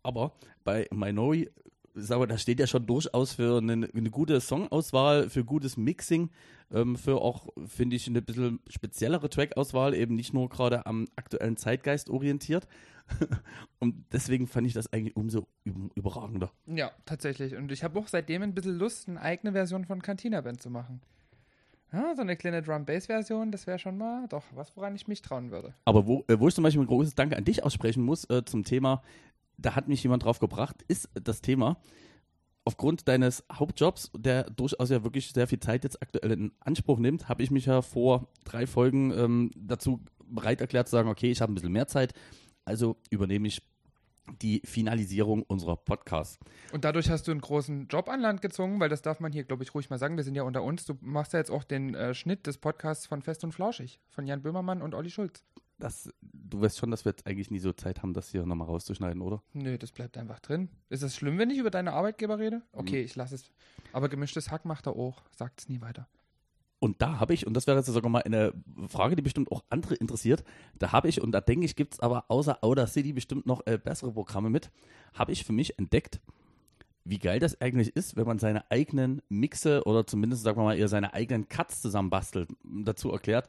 Aber 0.01 0.33
bei 0.63 0.87
Minori, 0.91 1.47
sag 1.93 2.19
mal, 2.19 2.27
da 2.27 2.37
steht 2.37 2.59
ja 2.59 2.67
schon 2.67 2.85
durchaus 2.85 3.33
für 3.33 3.57
eine, 3.57 3.89
eine 3.93 4.09
gute 4.09 4.39
Songauswahl, 4.39 5.29
für 5.29 5.43
gutes 5.43 5.77
Mixing, 5.77 6.29
ähm, 6.71 6.95
für 6.95 7.21
auch, 7.21 7.47
finde 7.65 7.95
ich, 7.95 8.07
eine 8.07 8.21
bisschen 8.21 8.59
speziellere 8.69 9.29
Trackauswahl, 9.29 9.93
eben 9.93 10.15
nicht 10.15 10.33
nur 10.33 10.49
gerade 10.49 10.85
am 10.85 11.07
aktuellen 11.15 11.57
Zeitgeist 11.57 12.09
orientiert. 12.09 12.67
Und 13.79 14.05
deswegen 14.11 14.47
fand 14.47 14.67
ich 14.67 14.73
das 14.73 14.91
eigentlich 14.93 15.15
umso 15.15 15.47
überragender. 15.95 16.51
Ja, 16.65 16.91
tatsächlich. 17.05 17.55
Und 17.55 17.71
ich 17.71 17.83
habe 17.83 17.99
auch 17.99 18.07
seitdem 18.07 18.41
ein 18.41 18.53
bisschen 18.53 18.77
Lust, 18.77 19.09
eine 19.09 19.21
eigene 19.21 19.53
Version 19.53 19.85
von 19.85 20.01
Cantina 20.01 20.41
Band 20.41 20.61
zu 20.61 20.69
machen. 20.69 21.01
Ja, 21.93 22.15
so 22.15 22.21
eine 22.21 22.37
kleine 22.37 22.61
Drum-Bass-Version, 22.61 23.51
das 23.51 23.67
wäre 23.67 23.77
schon 23.77 23.97
mal 23.97 24.25
doch 24.29 24.45
was, 24.53 24.77
woran 24.77 24.95
ich 24.95 25.09
mich 25.09 25.21
trauen 25.21 25.51
würde. 25.51 25.73
Aber 25.83 26.07
wo, 26.07 26.23
äh, 26.29 26.39
wo 26.39 26.47
ich 26.47 26.55
zum 26.55 26.63
Beispiel 26.63 26.81
ein 26.81 26.87
großes 26.87 27.15
Danke 27.15 27.35
an 27.35 27.43
dich 27.43 27.65
aussprechen 27.65 28.03
muss 28.03 28.23
äh, 28.29 28.45
zum 28.45 28.63
Thema, 28.63 29.03
da 29.61 29.75
hat 29.75 29.87
mich 29.87 30.03
jemand 30.03 30.23
drauf 30.23 30.39
gebracht, 30.39 30.83
ist 30.87 31.09
das 31.13 31.41
Thema, 31.41 31.77
aufgrund 32.65 33.07
deines 33.07 33.43
Hauptjobs, 33.51 34.11
der 34.15 34.49
durchaus 34.49 34.89
ja 34.89 35.03
wirklich 35.03 35.31
sehr 35.31 35.47
viel 35.47 35.59
Zeit 35.59 35.83
jetzt 35.83 36.01
aktuell 36.01 36.31
in 36.31 36.51
Anspruch 36.59 36.99
nimmt, 36.99 37.29
habe 37.29 37.43
ich 37.43 37.51
mich 37.51 37.65
ja 37.65 37.81
vor 37.81 38.27
drei 38.43 38.67
Folgen 38.67 39.11
ähm, 39.11 39.51
dazu 39.55 40.01
bereit 40.25 40.61
erklärt 40.61 40.87
zu 40.87 40.91
sagen, 40.91 41.09
okay, 41.09 41.31
ich 41.31 41.41
habe 41.41 41.51
ein 41.51 41.55
bisschen 41.55 41.71
mehr 41.71 41.87
Zeit, 41.87 42.13
also 42.65 42.97
übernehme 43.09 43.47
ich 43.47 43.61
die 44.41 44.61
Finalisierung 44.63 45.43
unserer 45.43 45.75
Podcasts. 45.75 46.39
Und 46.71 46.85
dadurch 46.85 47.09
hast 47.09 47.27
du 47.27 47.31
einen 47.31 47.41
großen 47.41 47.87
Job 47.87 48.07
an 48.07 48.21
Land 48.21 48.41
gezogen, 48.41 48.79
weil 48.79 48.87
das 48.87 49.01
darf 49.01 49.19
man 49.19 49.33
hier, 49.33 49.43
glaube 49.43 49.63
ich, 49.63 49.73
ruhig 49.73 49.89
mal 49.89 49.97
sagen. 49.97 50.15
Wir 50.15 50.23
sind 50.23 50.35
ja 50.35 50.43
unter 50.43 50.63
uns. 50.63 50.85
Du 50.85 50.97
machst 51.01 51.33
ja 51.33 51.39
jetzt 51.39 51.51
auch 51.51 51.63
den 51.63 51.95
äh, 51.95 52.13
Schnitt 52.13 52.47
des 52.47 52.57
Podcasts 52.57 53.05
von 53.05 53.21
Fest 53.21 53.43
und 53.43 53.51
Flauschig 53.51 53.99
von 54.09 54.27
Jan 54.27 54.41
Böhmermann 54.41 54.81
und 54.81 54.95
Olli 54.95 55.09
Schulz. 55.09 55.43
Das, 55.81 56.09
du 56.21 56.61
weißt 56.61 56.77
schon, 56.77 56.91
dass 56.91 57.05
wir 57.05 57.11
jetzt 57.11 57.25
eigentlich 57.27 57.51
nie 57.51 57.59
so 57.59 57.73
Zeit 57.73 58.01
haben, 58.01 58.13
das 58.13 58.29
hier 58.29 58.45
nochmal 58.45 58.67
rauszuschneiden, 58.67 59.21
oder? 59.21 59.41
Nö, 59.53 59.77
das 59.77 59.91
bleibt 59.91 60.17
einfach 60.17 60.39
drin. 60.39 60.69
Ist 60.89 61.03
es 61.03 61.15
schlimm, 61.15 61.37
wenn 61.37 61.49
ich 61.49 61.57
über 61.57 61.71
deine 61.71 61.93
Arbeitgeber 61.93 62.39
rede? 62.39 62.61
Okay, 62.71 62.99
mhm. 62.99 63.05
ich 63.05 63.15
lasse 63.15 63.35
es. 63.35 63.51
Aber 63.91 64.07
gemischtes 64.07 64.51
Hack 64.51 64.65
macht 64.65 64.87
er 64.87 64.95
auch. 64.95 65.23
Sagt 65.35 65.61
es 65.61 65.69
nie 65.69 65.81
weiter. 65.81 66.07
Und 66.79 67.01
da 67.01 67.19
habe 67.19 67.33
ich, 67.35 67.45
und 67.45 67.53
das 67.53 67.67
wäre 67.67 67.77
jetzt 67.77 67.87
sogar 67.87 68.09
mal 68.09 68.23
eine 68.23 68.53
Frage, 68.87 69.15
die 69.15 69.21
bestimmt 69.21 69.51
auch 69.51 69.63
andere 69.69 69.93
interessiert, 69.95 70.43
da 70.79 70.91
habe 70.91 71.09
ich, 71.09 71.21
und 71.21 71.31
da 71.31 71.39
denke 71.39 71.65
ich, 71.65 71.75
gibt 71.75 71.93
es 71.93 71.99
aber 71.99 72.25
außer 72.27 72.63
Outer 72.63 72.87
City 72.87 73.13
bestimmt 73.13 73.45
noch 73.45 73.65
äh, 73.67 73.77
bessere 73.77 74.11
Programme 74.11 74.49
mit, 74.49 74.71
habe 75.13 75.31
ich 75.31 75.45
für 75.45 75.53
mich 75.53 75.77
entdeckt, 75.77 76.19
wie 77.03 77.19
geil 77.19 77.39
das 77.39 77.59
eigentlich 77.61 77.95
ist, 77.95 78.15
wenn 78.15 78.25
man 78.25 78.39
seine 78.39 78.69
eigenen 78.71 79.21
Mixe 79.29 79.83
oder 79.85 80.07
zumindest, 80.07 80.41
sagen 80.41 80.57
wir 80.57 80.63
mal, 80.63 80.77
eher 80.77 80.87
seine 80.87 81.13
eigenen 81.13 81.47
Cuts 81.49 81.81
zusammenbastelt. 81.81 82.49
Dazu 82.63 83.11
erklärt, 83.11 83.47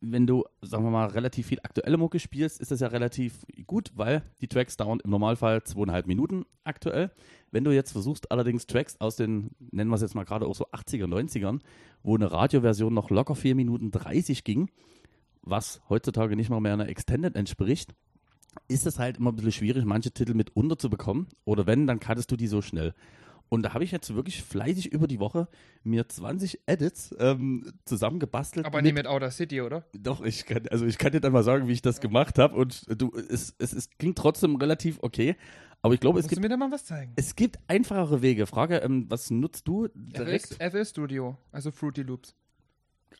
wenn 0.00 0.26
du, 0.26 0.44
sagen 0.62 0.84
wir 0.84 0.90
mal, 0.90 1.06
relativ 1.06 1.46
viel 1.46 1.60
aktuelle 1.62 1.96
Mucke 1.96 2.18
spielst, 2.18 2.60
ist 2.60 2.70
das 2.70 2.80
ja 2.80 2.88
relativ 2.88 3.44
gut, 3.66 3.92
weil 3.94 4.22
die 4.40 4.48
Tracks 4.48 4.76
dauern 4.76 5.00
im 5.02 5.10
Normalfall 5.10 5.62
zweieinhalb 5.64 6.06
Minuten 6.06 6.44
aktuell. 6.64 7.10
Wenn 7.50 7.64
du 7.64 7.70
jetzt 7.70 7.92
versuchst, 7.92 8.30
allerdings 8.30 8.66
Tracks 8.66 9.00
aus 9.00 9.16
den, 9.16 9.50
nennen 9.58 9.90
wir 9.90 9.96
es 9.96 10.02
jetzt 10.02 10.14
mal 10.14 10.24
gerade 10.24 10.46
auch 10.46 10.54
so 10.54 10.66
80er, 10.66 11.06
90ern, 11.06 11.60
wo 12.02 12.14
eine 12.14 12.30
Radioversion 12.30 12.92
noch 12.92 13.10
locker 13.10 13.34
4 13.34 13.54
Minuten 13.54 13.90
30 13.90 14.44
ging, 14.44 14.70
was 15.42 15.80
heutzutage 15.88 16.36
nicht 16.36 16.50
mal 16.50 16.60
mehr 16.60 16.74
einer 16.74 16.88
Extended 16.88 17.36
entspricht, 17.36 17.94
ist 18.68 18.86
es 18.86 18.98
halt 18.98 19.18
immer 19.18 19.32
ein 19.32 19.36
bisschen 19.36 19.52
schwierig, 19.52 19.84
manche 19.84 20.10
Titel 20.10 20.34
mit 20.34 20.54
unterzubekommen. 20.56 21.28
Oder 21.44 21.66
wenn, 21.66 21.86
dann 21.86 22.00
cuttest 22.00 22.30
du 22.30 22.36
die 22.36 22.46
so 22.46 22.62
schnell. 22.62 22.94
Und 23.48 23.62
da 23.62 23.74
habe 23.74 23.84
ich 23.84 23.92
jetzt 23.92 24.14
wirklich 24.14 24.42
fleißig 24.42 24.92
über 24.92 25.06
die 25.06 25.20
Woche 25.20 25.48
mir 25.84 26.08
20 26.08 26.60
Edits 26.66 27.14
ähm, 27.18 27.72
zusammengebastelt. 27.84 28.66
Aber 28.66 28.82
nicht 28.82 28.94
mit 28.94 29.06
Outer 29.06 29.30
City, 29.30 29.60
oder? 29.60 29.84
Doch, 29.92 30.20
ich 30.22 30.46
kann, 30.46 30.66
also 30.68 30.84
ich 30.84 30.98
kann 30.98 31.12
dir 31.12 31.20
dann 31.20 31.32
mal 31.32 31.44
sagen, 31.44 31.68
wie 31.68 31.72
ich 31.72 31.82
das 31.82 32.00
gemacht 32.00 32.38
habe. 32.38 32.56
Und 32.56 32.84
du, 33.00 33.12
es, 33.16 33.54
es, 33.58 33.72
es 33.72 33.88
klingt 33.98 34.18
trotzdem 34.18 34.56
relativ 34.56 34.98
okay. 35.02 35.36
Aber 35.82 35.94
ich 35.94 36.00
glaube, 36.00 36.18
es 36.18 36.26
gibt, 36.26 36.42
mir 36.42 36.48
da 36.48 36.56
mal 36.56 36.72
was 36.72 36.84
zeigen? 36.84 37.12
es 37.14 37.36
gibt 37.36 37.58
einfachere 37.68 38.20
Wege. 38.20 38.46
Frage, 38.46 38.78
ähm, 38.78 39.06
was 39.08 39.30
nutzt 39.30 39.68
du 39.68 39.88
direkt? 39.94 40.54
FL, 40.54 40.70
FL 40.70 40.84
Studio, 40.84 41.38
also 41.52 41.70
Fruity 41.70 42.02
Loops. 42.02 42.34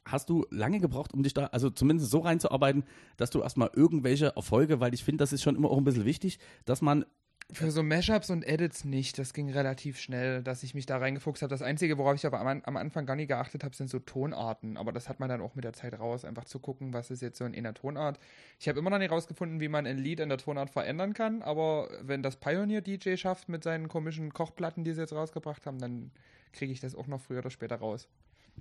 Hast 0.04 0.28
du 0.30 0.46
lange 0.50 0.80
gebraucht, 0.80 1.12
um 1.14 1.22
dich 1.22 1.34
da, 1.34 1.46
also 1.46 1.70
zumindest 1.70 2.10
so 2.10 2.20
reinzuarbeiten, 2.20 2.84
dass 3.16 3.30
du 3.30 3.40
erstmal 3.40 3.70
irgendwelche 3.74 4.34
Erfolge, 4.34 4.80
weil 4.80 4.94
ich 4.94 5.04
finde, 5.04 5.22
das 5.22 5.32
ist 5.32 5.42
schon 5.42 5.54
immer 5.54 5.70
auch 5.70 5.78
ein 5.78 5.84
bisschen 5.84 6.04
wichtig, 6.04 6.38
dass 6.64 6.82
man 6.82 7.04
für 7.52 7.70
so 7.70 7.82
Mashups 7.82 8.30
und 8.30 8.46
Edits 8.46 8.84
nicht. 8.84 9.18
Das 9.18 9.32
ging 9.32 9.50
relativ 9.50 10.00
schnell, 10.00 10.42
dass 10.42 10.64
ich 10.64 10.74
mich 10.74 10.84
da 10.84 10.98
reingefuchst 10.98 11.42
habe. 11.42 11.50
Das 11.50 11.62
Einzige, 11.62 11.96
worauf 11.96 12.16
ich 12.16 12.26
aber 12.26 12.40
am, 12.40 12.60
am 12.62 12.76
Anfang 12.76 13.06
gar 13.06 13.14
nicht 13.14 13.28
geachtet 13.28 13.62
habe, 13.62 13.74
sind 13.74 13.88
so 13.88 14.00
Tonarten. 14.00 14.76
Aber 14.76 14.92
das 14.92 15.08
hat 15.08 15.20
man 15.20 15.28
dann 15.28 15.40
auch 15.40 15.54
mit 15.54 15.64
der 15.64 15.72
Zeit 15.72 15.98
raus, 15.98 16.24
einfach 16.24 16.44
zu 16.44 16.58
gucken, 16.58 16.92
was 16.92 17.10
ist 17.10 17.22
jetzt 17.22 17.38
so 17.38 17.44
in 17.44 17.54
einer 17.54 17.72
Tonart. 17.72 18.18
Ich 18.58 18.68
habe 18.68 18.80
immer 18.80 18.90
noch 18.90 18.98
nicht 18.98 19.12
rausgefunden, 19.12 19.60
wie 19.60 19.68
man 19.68 19.86
ein 19.86 19.98
Lied 19.98 20.18
in 20.18 20.28
der 20.28 20.38
Tonart 20.38 20.70
verändern 20.70 21.14
kann. 21.14 21.42
Aber 21.42 21.88
wenn 22.02 22.22
das 22.22 22.36
Pioneer-DJ 22.36 23.16
schafft 23.16 23.48
mit 23.48 23.62
seinen 23.62 23.88
komischen 23.88 24.32
Kochplatten, 24.32 24.82
die 24.82 24.92
sie 24.92 25.02
jetzt 25.02 25.12
rausgebracht 25.12 25.66
haben, 25.66 25.78
dann 25.78 26.10
kriege 26.52 26.72
ich 26.72 26.80
das 26.80 26.96
auch 26.96 27.06
noch 27.06 27.20
früher 27.20 27.38
oder 27.38 27.50
später 27.50 27.76
raus. 27.76 28.08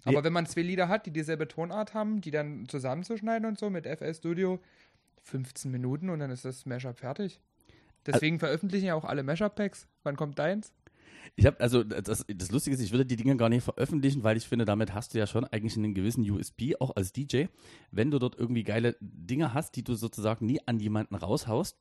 Aber 0.04 0.18
ja. 0.18 0.24
wenn 0.24 0.34
man 0.34 0.46
zwei 0.46 0.62
Lieder 0.62 0.90
hat, 0.90 1.06
die 1.08 1.12
dieselbe 1.12 1.48
Tonart 1.48 1.94
haben, 1.94 2.22
die 2.22 2.32
dann 2.32 2.68
zusammenzuschneiden 2.68 3.48
und 3.48 3.58
so 3.58 3.70
mit 3.70 3.88
FL 3.88 4.14
Studio, 4.14 4.60
15 5.24 5.72
Minuten 5.72 6.10
und 6.10 6.20
dann 6.20 6.30
ist 6.30 6.46
das 6.46 6.66
Mashup 6.66 7.00
fertig. 7.00 7.42
Deswegen 8.06 8.40
veröffentlichen 8.40 8.86
ja 8.86 8.96
auch 8.96 9.06
alle 9.06 9.24
Mashup-Packs. 9.24 9.88
Wann 10.04 10.16
kommt 10.16 10.38
deins? 10.40 10.74
Ich 11.36 11.46
habe, 11.46 11.60
also 11.60 11.84
das, 11.84 12.26
das 12.28 12.52
Lustige 12.52 12.76
ist, 12.76 12.82
ich 12.82 12.92
würde 12.92 13.06
die 13.06 13.16
Dinge 13.16 13.36
gar 13.36 13.50
nicht 13.50 13.64
veröffentlichen, 13.64 14.24
weil 14.24 14.38
ich 14.38 14.48
finde, 14.48 14.64
damit 14.64 14.94
hast 14.94 15.14
du 15.14 15.18
ja 15.18 15.28
schon 15.28 15.44
eigentlich 15.44 15.76
einen 15.76 15.94
gewissen 15.94 16.30
USP, 16.30 16.78
auch 16.80 16.96
als 16.96 17.12
DJ, 17.12 17.46
wenn 17.92 18.12
du 18.12 18.20
dort 18.20 18.38
irgendwie 18.38 18.64
geile 18.64 18.96
Dinge 19.02 19.54
hast, 19.54 19.76
die 19.76 19.84
du 19.84 19.96
sozusagen 19.96 20.46
nie 20.46 20.60
an 20.66 20.80
jemanden 20.80 21.16
raushaust. 21.16 21.78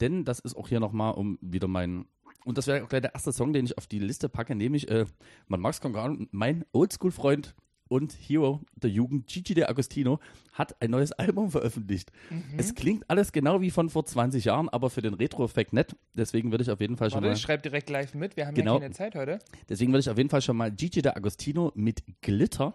Denn 0.00 0.24
das 0.24 0.40
ist 0.40 0.56
auch 0.56 0.68
hier 0.68 0.80
nochmal, 0.80 1.14
um 1.14 1.38
wieder 1.40 1.68
meinen 1.68 2.06
und 2.46 2.58
das 2.58 2.68
wäre 2.68 2.84
auch 2.84 2.88
gleich 2.88 3.02
der 3.02 3.12
erste 3.12 3.32
Song, 3.32 3.52
den 3.52 3.64
ich 3.64 3.76
auf 3.76 3.88
die 3.88 3.98
Liste 3.98 4.28
packe, 4.28 4.54
nämlich 4.54 4.88
äh, 4.88 5.04
man 5.48 5.60
mag 5.60 5.72
es 5.72 5.80
gar 5.80 6.08
nicht, 6.08 6.32
mein 6.32 6.64
Oldschool-Freund 6.70 7.56
und 7.88 8.12
Hero 8.12 8.60
der 8.76 8.90
Jugend, 8.90 9.26
Gigi 9.26 9.54
De 9.54 9.64
Agostino, 9.64 10.18
hat 10.52 10.80
ein 10.80 10.90
neues 10.90 11.12
Album 11.12 11.50
veröffentlicht. 11.50 12.10
Mhm. 12.30 12.54
Es 12.56 12.74
klingt 12.74 13.08
alles 13.08 13.32
genau 13.32 13.60
wie 13.60 13.70
von 13.70 13.90
vor 13.90 14.04
20 14.04 14.44
Jahren, 14.44 14.68
aber 14.68 14.90
für 14.90 15.02
den 15.02 15.14
Retro-Effekt 15.14 15.72
nett. 15.72 15.96
Deswegen 16.14 16.50
würde 16.50 16.62
ich 16.62 16.70
auf 16.70 16.80
jeden 16.80 16.96
Fall 16.96 17.10
schon 17.10 17.16
Warte, 17.16 17.28
mal. 17.28 17.34
Ich 17.34 17.42
schreibe 17.42 17.62
direkt 17.62 17.90
live 17.90 18.14
mit, 18.14 18.36
wir 18.36 18.46
haben 18.46 18.54
genau, 18.54 18.74
ja 18.74 18.80
keine 18.80 18.94
Zeit 18.94 19.14
heute. 19.14 19.38
Deswegen 19.68 19.92
würde 19.92 20.00
ich 20.00 20.10
auf 20.10 20.16
jeden 20.16 20.30
Fall 20.30 20.42
schon 20.42 20.56
mal 20.56 20.70
Gigi 20.70 21.02
De 21.02 21.12
Agostino 21.12 21.72
mit 21.74 22.02
Glitter. 22.22 22.74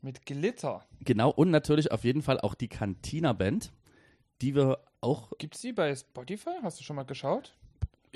Mit 0.00 0.24
Glitter. 0.26 0.84
Genau, 1.00 1.30
und 1.30 1.50
natürlich 1.50 1.90
auf 1.90 2.04
jeden 2.04 2.22
Fall 2.22 2.40
auch 2.40 2.54
die 2.54 2.68
Cantina 2.68 3.32
Band, 3.32 3.72
die 4.40 4.54
wir 4.54 4.78
auch. 5.00 5.32
Gibt 5.38 5.56
es 5.56 5.60
die 5.60 5.72
bei 5.72 5.94
Spotify? 5.94 6.50
Hast 6.62 6.78
du 6.78 6.84
schon 6.84 6.96
mal 6.96 7.04
geschaut? 7.04 7.54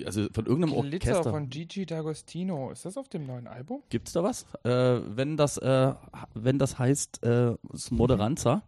Also 0.05 0.27
von 0.33 0.47
irgendeinem 0.47 0.81
Glitter 0.83 1.11
Orchester. 1.11 1.31
von 1.31 1.49
Gigi 1.49 1.83
D'Agostino. 1.85 2.73
Ist 2.73 2.85
das 2.85 2.97
auf 2.97 3.09
dem 3.09 3.27
neuen 3.27 3.47
Album? 3.47 3.83
Gibt 3.91 4.09
es 4.09 4.15
da 4.15 4.23
was? 4.23 4.47
Äh, 4.65 5.01
wenn 5.17 5.37
das, 5.37 5.59
äh, 5.59 5.95
wenn 6.35 6.59
das 6.59 6.79
heißt 6.79 7.25
äh, 7.25 7.55
Smoderanza. 7.77 8.63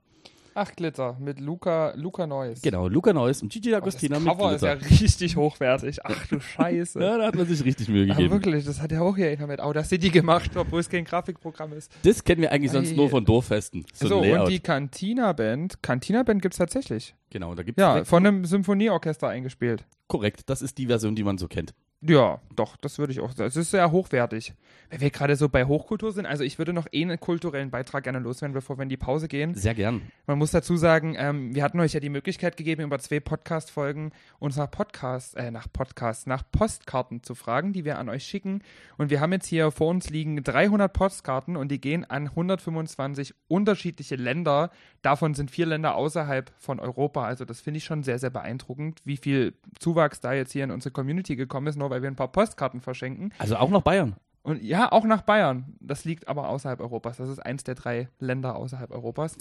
Ach, 0.56 0.70
Glitter 0.76 1.16
mit 1.18 1.40
Luca, 1.40 1.92
Luca 1.96 2.28
Neuss. 2.28 2.62
Genau, 2.62 2.86
Luca 2.86 3.12
Neuss 3.12 3.42
und 3.42 3.52
Gigi 3.52 3.74
D'Agostino 3.74 4.20
mit 4.20 4.28
Cover 4.28 4.50
Glitter. 4.50 4.76
ist 4.76 4.90
ja 4.90 4.98
richtig 5.00 5.36
hochwertig. 5.36 6.04
Ach 6.04 6.26
du 6.28 6.38
Scheiße. 6.38 7.00
ja, 7.02 7.18
da 7.18 7.26
hat 7.26 7.34
man 7.34 7.46
sich 7.46 7.64
richtig 7.64 7.88
Mühe 7.88 8.06
gegeben. 8.06 8.32
Aber 8.32 8.44
wirklich, 8.44 8.64
das 8.64 8.80
hat 8.80 8.92
ja 8.92 9.00
auch 9.00 9.16
hier 9.16 9.30
einer 9.30 9.48
mit 9.48 9.60
Audacity 9.60 10.10
gemacht, 10.10 10.56
obwohl 10.56 10.78
es 10.78 10.88
kein 10.88 11.04
Grafikprogramm 11.04 11.72
ist. 11.72 11.90
Das 12.04 12.22
kennen 12.22 12.42
wir 12.42 12.52
eigentlich 12.52 12.70
sonst 12.70 12.92
Ei. 12.92 12.96
nur 12.96 13.10
von 13.10 13.24
Dorffesten. 13.24 13.84
So, 13.92 14.06
so 14.06 14.20
und 14.20 14.48
die 14.48 14.60
Cantina 14.60 15.32
Band. 15.32 15.82
Cantina 15.82 16.22
Band 16.22 16.40
gibt 16.40 16.54
es 16.54 16.58
tatsächlich. 16.58 17.16
Genau, 17.30 17.54
da 17.56 17.64
gibt 17.64 17.76
es. 17.76 17.82
Ja, 17.82 18.04
von 18.04 18.24
einem 18.24 18.44
Symphonieorchester 18.44 19.28
eingespielt. 19.28 19.84
Korrekt, 20.06 20.48
das 20.48 20.62
ist 20.62 20.78
die 20.78 20.86
Version, 20.86 21.16
die 21.16 21.24
man 21.24 21.36
so 21.36 21.48
kennt. 21.48 21.74
Ja, 22.06 22.40
doch, 22.54 22.76
das 22.76 22.98
würde 22.98 23.12
ich 23.12 23.20
auch 23.20 23.32
sagen. 23.32 23.48
Es 23.48 23.56
ist 23.56 23.70
sehr 23.70 23.90
hochwertig. 23.90 24.52
Wenn 24.90 25.00
wir 25.00 25.10
gerade 25.10 25.36
so 25.36 25.48
bei 25.48 25.64
Hochkultur 25.64 26.12
sind, 26.12 26.26
also 26.26 26.44
ich 26.44 26.58
würde 26.58 26.74
noch 26.74 26.86
eh 26.92 27.02
einen 27.02 27.18
kulturellen 27.18 27.70
Beitrag 27.70 28.04
gerne 28.04 28.18
loswerden, 28.18 28.52
bevor 28.52 28.76
wir 28.76 28.82
in 28.82 28.90
die 28.90 28.98
Pause 28.98 29.26
gehen. 29.26 29.54
Sehr 29.54 29.74
gern. 29.74 30.02
Man 30.26 30.38
muss 30.38 30.50
dazu 30.50 30.76
sagen, 30.76 31.16
ähm, 31.18 31.54
wir 31.54 31.62
hatten 31.62 31.80
euch 31.80 31.94
ja 31.94 32.00
die 32.00 32.10
Möglichkeit 32.10 32.56
gegeben, 32.58 32.82
über 32.82 32.98
zwei 32.98 33.20
Podcast-Folgen 33.20 34.12
uns 34.38 34.56
nach 34.56 34.70
Podcast, 34.70 35.36
äh, 35.36 35.50
nach 35.50 35.66
Podcast, 35.72 36.26
nach 36.26 36.42
Postkarten 36.52 37.22
zu 37.22 37.34
fragen, 37.34 37.72
die 37.72 37.84
wir 37.84 37.98
an 37.98 38.10
euch 38.10 38.24
schicken. 38.24 38.62
Und 38.98 39.10
wir 39.10 39.20
haben 39.20 39.32
jetzt 39.32 39.46
hier 39.46 39.70
vor 39.70 39.88
uns 39.88 40.10
liegen 40.10 40.42
300 40.42 40.92
Postkarten 40.92 41.56
und 41.56 41.70
die 41.70 41.80
gehen 41.80 42.04
an 42.04 42.28
125 42.28 43.34
unterschiedliche 43.48 44.16
Länder. 44.16 44.70
Davon 45.00 45.34
sind 45.34 45.50
vier 45.50 45.66
Länder 45.66 45.94
außerhalb 45.94 46.52
von 46.58 46.80
Europa. 46.80 47.24
Also 47.24 47.44
das 47.46 47.62
finde 47.62 47.78
ich 47.78 47.84
schon 47.84 48.02
sehr, 48.02 48.18
sehr 48.18 48.30
beeindruckend, 48.30 49.00
wie 49.04 49.16
viel 49.16 49.54
Zuwachs 49.78 50.20
da 50.20 50.34
jetzt 50.34 50.52
hier 50.52 50.64
in 50.64 50.70
unsere 50.70 50.92
Community 50.92 51.34
gekommen 51.36 51.66
ist, 51.66 51.76
nur 51.76 51.93
weil 51.94 52.02
wir 52.02 52.10
ein 52.10 52.16
paar 52.16 52.32
Postkarten 52.32 52.80
verschenken. 52.80 53.32
Also 53.38 53.56
auch 53.56 53.70
nach 53.70 53.82
Bayern. 53.82 54.16
Und 54.42 54.60
ja, 54.64 54.90
auch 54.90 55.04
nach 55.04 55.22
Bayern. 55.22 55.76
Das 55.78 56.04
liegt 56.04 56.26
aber 56.26 56.48
außerhalb 56.48 56.80
Europas. 56.80 57.18
Das 57.18 57.28
ist 57.28 57.38
eins 57.38 57.62
der 57.62 57.76
drei 57.76 58.08
Länder 58.18 58.56
außerhalb 58.56 58.90
Europas. 58.90 59.38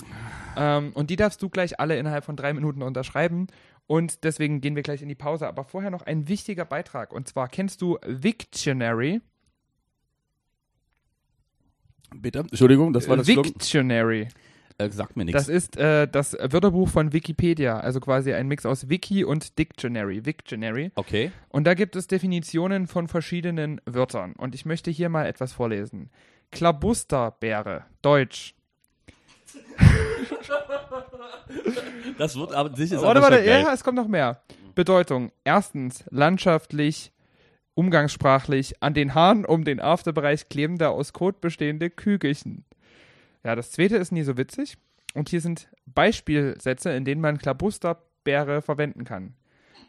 Ähm, 0.55 0.91
und 0.93 1.09
die 1.09 1.15
darfst 1.15 1.41
du 1.41 1.49
gleich 1.49 1.79
alle 1.79 1.97
innerhalb 1.97 2.23
von 2.23 2.35
drei 2.35 2.53
Minuten 2.53 2.83
unterschreiben. 2.83 3.47
Und 3.87 4.23
deswegen 4.23 4.61
gehen 4.61 4.75
wir 4.75 4.83
gleich 4.83 5.01
in 5.01 5.09
die 5.09 5.15
Pause. 5.15 5.47
Aber 5.47 5.63
vorher 5.63 5.89
noch 5.89 6.03
ein 6.03 6.27
wichtiger 6.27 6.63
Beitrag. 6.63 7.11
Und 7.11 7.27
zwar 7.27 7.47
kennst 7.47 7.81
du 7.81 7.97
Victionary? 8.05 9.19
Bitte? 12.15 12.39
Entschuldigung, 12.39 12.93
das 12.93 13.09
war 13.09 13.17
das. 13.17 13.25
Victionary. 13.25 14.27
Äh, 14.77 14.89
sagt 14.89 15.15
mir 15.15 15.25
Das 15.25 15.47
nichts. 15.47 15.65
ist 15.65 15.77
äh, 15.77 16.07
das 16.07 16.33
Wörterbuch 16.33 16.89
von 16.89 17.13
Wikipedia, 17.13 17.79
also 17.79 17.99
quasi 17.99 18.33
ein 18.33 18.47
Mix 18.47 18.65
aus 18.65 18.89
Wiki 18.89 19.23
und 19.23 19.57
Dictionary. 19.59 20.25
Victionary. 20.25 20.91
Okay. 20.95 21.31
Und 21.49 21.65
da 21.65 21.73
gibt 21.73 21.95
es 21.95 22.07
Definitionen 22.07 22.87
von 22.87 23.07
verschiedenen 23.07 23.79
Wörtern. 23.85 24.33
Und 24.33 24.55
ich 24.55 24.65
möchte 24.65 24.91
hier 24.91 25.09
mal 25.09 25.25
etwas 25.25 25.53
vorlesen. 25.53 26.09
Klabusterbeere, 26.51 27.85
Deutsch. 28.01 28.55
Das 32.17 32.35
wird 32.35 32.53
aber 32.53 32.75
sicher 32.75 33.01
Warte, 33.01 33.21
warte, 33.21 33.43
ja, 33.43 33.73
es 33.73 33.83
kommt 33.83 33.97
noch 33.97 34.07
mehr. 34.07 34.41
Bedeutung. 34.75 35.31
Erstens, 35.43 36.03
landschaftlich, 36.09 37.11
umgangssprachlich, 37.73 38.81
an 38.81 38.93
den 38.93 39.13
Haaren 39.15 39.45
um 39.45 39.63
den 39.63 39.79
Afterbereich 39.79 40.49
klebende, 40.49 40.89
aus 40.89 41.13
Kot 41.13 41.41
bestehende 41.41 41.89
Kügelchen. 41.89 42.65
Ja, 43.43 43.55
das 43.55 43.71
zweite 43.71 43.97
ist 43.97 44.11
nie 44.11 44.23
so 44.23 44.37
witzig. 44.37 44.77
Und 45.13 45.29
hier 45.29 45.41
sind 45.41 45.69
Beispielsätze, 45.85 46.91
in 46.91 47.05
denen 47.05 47.21
man 47.21 47.37
Klabusterbeere 47.37 48.61
verwenden 48.61 49.03
kann. 49.03 49.35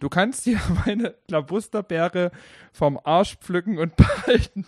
Du 0.01 0.09
kannst 0.09 0.45
dir 0.47 0.61
meine 0.87 1.15
Klabusterbeere 1.29 2.31
vom 2.73 3.01
Arsch 3.03 3.37
pflücken 3.37 3.79
und 3.79 3.97
behalten. 3.97 4.67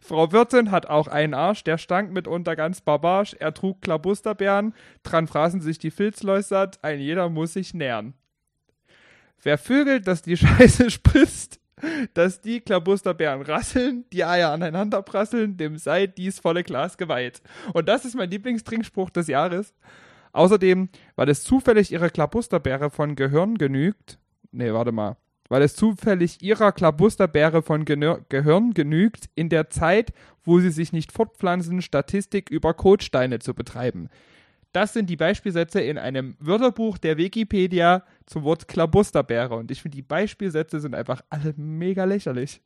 Frau 0.00 0.30
Wirtin 0.30 0.70
hat 0.70 0.86
auch 0.86 1.08
einen 1.08 1.34
Arsch, 1.34 1.64
der 1.64 1.78
stank 1.78 2.12
mitunter 2.12 2.54
ganz 2.54 2.80
barbarsch. 2.80 3.34
Er 3.38 3.54
trug 3.54 3.80
Klabusterbeeren, 3.80 4.74
dran 5.02 5.26
fraßen 5.26 5.60
sich 5.60 5.78
die 5.78 5.90
Filzläuse 5.90 6.48
satt, 6.48 6.84
ein 6.84 7.00
jeder 7.00 7.28
muss 7.28 7.54
sich 7.54 7.74
nähren. 7.74 8.14
Wer 9.42 9.58
vögelt, 9.58 10.06
dass 10.06 10.22
die 10.22 10.36
Scheiße 10.36 10.90
spritzt, 10.90 11.60
dass 12.14 12.40
die 12.40 12.60
Klabusterbeeren 12.60 13.42
rasseln, 13.42 14.04
die 14.12 14.24
Eier 14.24 14.50
aneinander 14.50 15.02
prasseln, 15.02 15.56
dem 15.56 15.76
sei 15.76 16.06
dies 16.06 16.38
volle 16.38 16.64
Glas 16.64 16.96
geweiht. 16.96 17.42
Und 17.72 17.88
das 17.88 18.04
ist 18.04 18.14
mein 18.14 18.30
Lieblingstrinkspruch 18.30 19.10
des 19.10 19.26
Jahres. 19.26 19.74
Außerdem, 20.32 20.88
weil 21.16 21.28
es 21.28 21.44
zufällig 21.44 21.92
ihre 21.92 22.10
Klabusterbeere 22.10 22.90
von 22.90 23.14
Gehirn 23.14 23.56
genügt, 23.56 24.18
nee, 24.50 24.72
warte 24.72 24.92
mal, 24.92 25.16
weil 25.48 25.62
es 25.62 25.76
zufällig 25.76 26.42
ihrer 26.42 26.72
Klabusterbeere 26.72 27.62
von 27.62 27.84
Genör 27.84 28.24
Gehirn 28.28 28.74
genügt, 28.74 29.28
in 29.34 29.48
der 29.48 29.70
Zeit, 29.70 30.12
wo 30.42 30.58
sie 30.58 30.70
sich 30.70 30.92
nicht 30.92 31.12
fortpflanzen, 31.12 31.82
Statistik 31.82 32.50
über 32.50 32.74
Kotsteine 32.74 33.38
zu 33.38 33.54
betreiben. 33.54 34.08
Das 34.74 34.92
sind 34.92 35.08
die 35.08 35.16
Beispielsätze 35.16 35.80
in 35.80 35.98
einem 35.98 36.36
Wörterbuch 36.40 36.98
der 36.98 37.16
Wikipedia 37.16 38.02
zum 38.26 38.42
Wort 38.42 38.66
Klabusterbeere. 38.66 39.54
Und 39.54 39.70
ich 39.70 39.80
finde, 39.80 39.94
die 39.94 40.02
Beispielsätze 40.02 40.80
sind 40.80 40.96
einfach 40.96 41.22
alle 41.30 41.54
mega 41.56 42.02
lächerlich. 42.02 42.60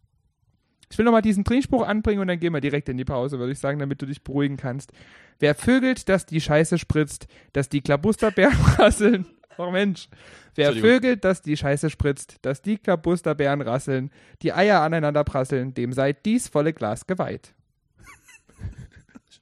Ich 0.90 0.96
will 0.96 1.04
nochmal 1.04 1.20
diesen 1.20 1.44
Trinkspruch 1.44 1.86
anbringen 1.86 2.22
und 2.22 2.28
dann 2.28 2.40
gehen 2.40 2.54
wir 2.54 2.62
direkt 2.62 2.88
in 2.88 2.96
die 2.96 3.04
Pause, 3.04 3.38
würde 3.38 3.52
ich 3.52 3.58
sagen, 3.58 3.78
damit 3.78 4.00
du 4.00 4.06
dich 4.06 4.24
beruhigen 4.24 4.56
kannst. 4.56 4.90
Wer 5.38 5.54
vögelt, 5.54 6.08
dass 6.08 6.24
die 6.24 6.40
Scheiße 6.40 6.78
spritzt, 6.78 7.26
dass 7.52 7.68
die 7.68 7.82
Klabusterbeeren 7.82 8.56
rasseln. 8.78 9.26
Oh 9.58 9.70
Mensch. 9.70 10.08
Wer 10.54 10.72
vögelt, 10.72 11.24
dass 11.24 11.42
die 11.42 11.58
Scheiße 11.58 11.90
spritzt, 11.90 12.38
dass 12.40 12.62
die 12.62 12.78
Klabusterbeeren 12.78 13.60
rasseln, 13.60 14.10
die 14.40 14.54
Eier 14.54 14.80
aneinander 14.80 15.24
prasseln, 15.24 15.74
dem 15.74 15.92
sei 15.92 16.14
dies 16.14 16.48
volle 16.48 16.72
Glas 16.72 17.06
geweiht. 17.06 17.52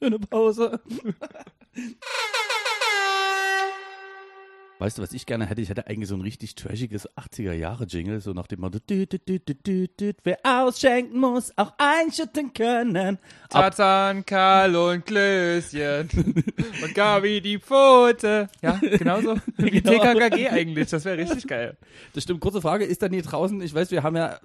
Schöne 0.01 0.19
Pause. 0.19 0.81
Weißt 4.79 4.99
du, 4.99 5.03
was 5.03 5.14
ich 5.14 5.24
gerne 5.24 5.47
hätte? 5.47 5.62
Ich 5.62 5.70
hätte 5.70 5.87
eigentlich 5.87 6.09
so 6.11 6.14
ein 6.16 6.20
richtig 6.20 6.55
trashiges 6.55 7.09
80er-Jahre-Jingle, 7.16 8.20
so 8.20 8.33
nach 8.33 8.47
dem 8.47 8.61
Motto, 8.61 8.79
dü, 8.79 9.07
dü, 9.07 9.18
dü, 9.18 9.39
dü, 9.41 9.55
dü, 9.55 9.89
dü, 9.89 10.12
wer 10.22 10.39
ausschenken 10.45 11.18
muss, 11.18 11.51
auch 11.57 11.72
einschütten 11.79 12.53
können. 12.53 13.16
Ab, 13.45 13.74
Tarzan, 13.74 14.27
Karl 14.27 14.77
und 14.77 15.07
Klößchen 15.07 16.11
und 16.83 16.95
Gabi 16.95 17.41
die 17.41 17.59
Pfote. 17.59 18.49
Ja, 18.61 18.79
genauso 18.83 19.37
wie 19.57 19.81
Genau. 19.81 19.93
TKKG 20.14 20.49
eigentlich. 20.51 20.91
Das 20.91 21.07
wäre 21.07 21.16
richtig 21.16 21.47
geil. 21.47 21.79
das 22.12 22.24
stimmt, 22.24 22.41
kurze 22.41 22.61
Frage, 22.61 22.85
ist 22.85 23.01
da 23.01 23.09
nie 23.09 23.22
draußen, 23.22 23.59
ich 23.62 23.72
weiß, 23.74 23.91
wir 23.91 24.03
haben 24.03 24.16
ja 24.16 24.39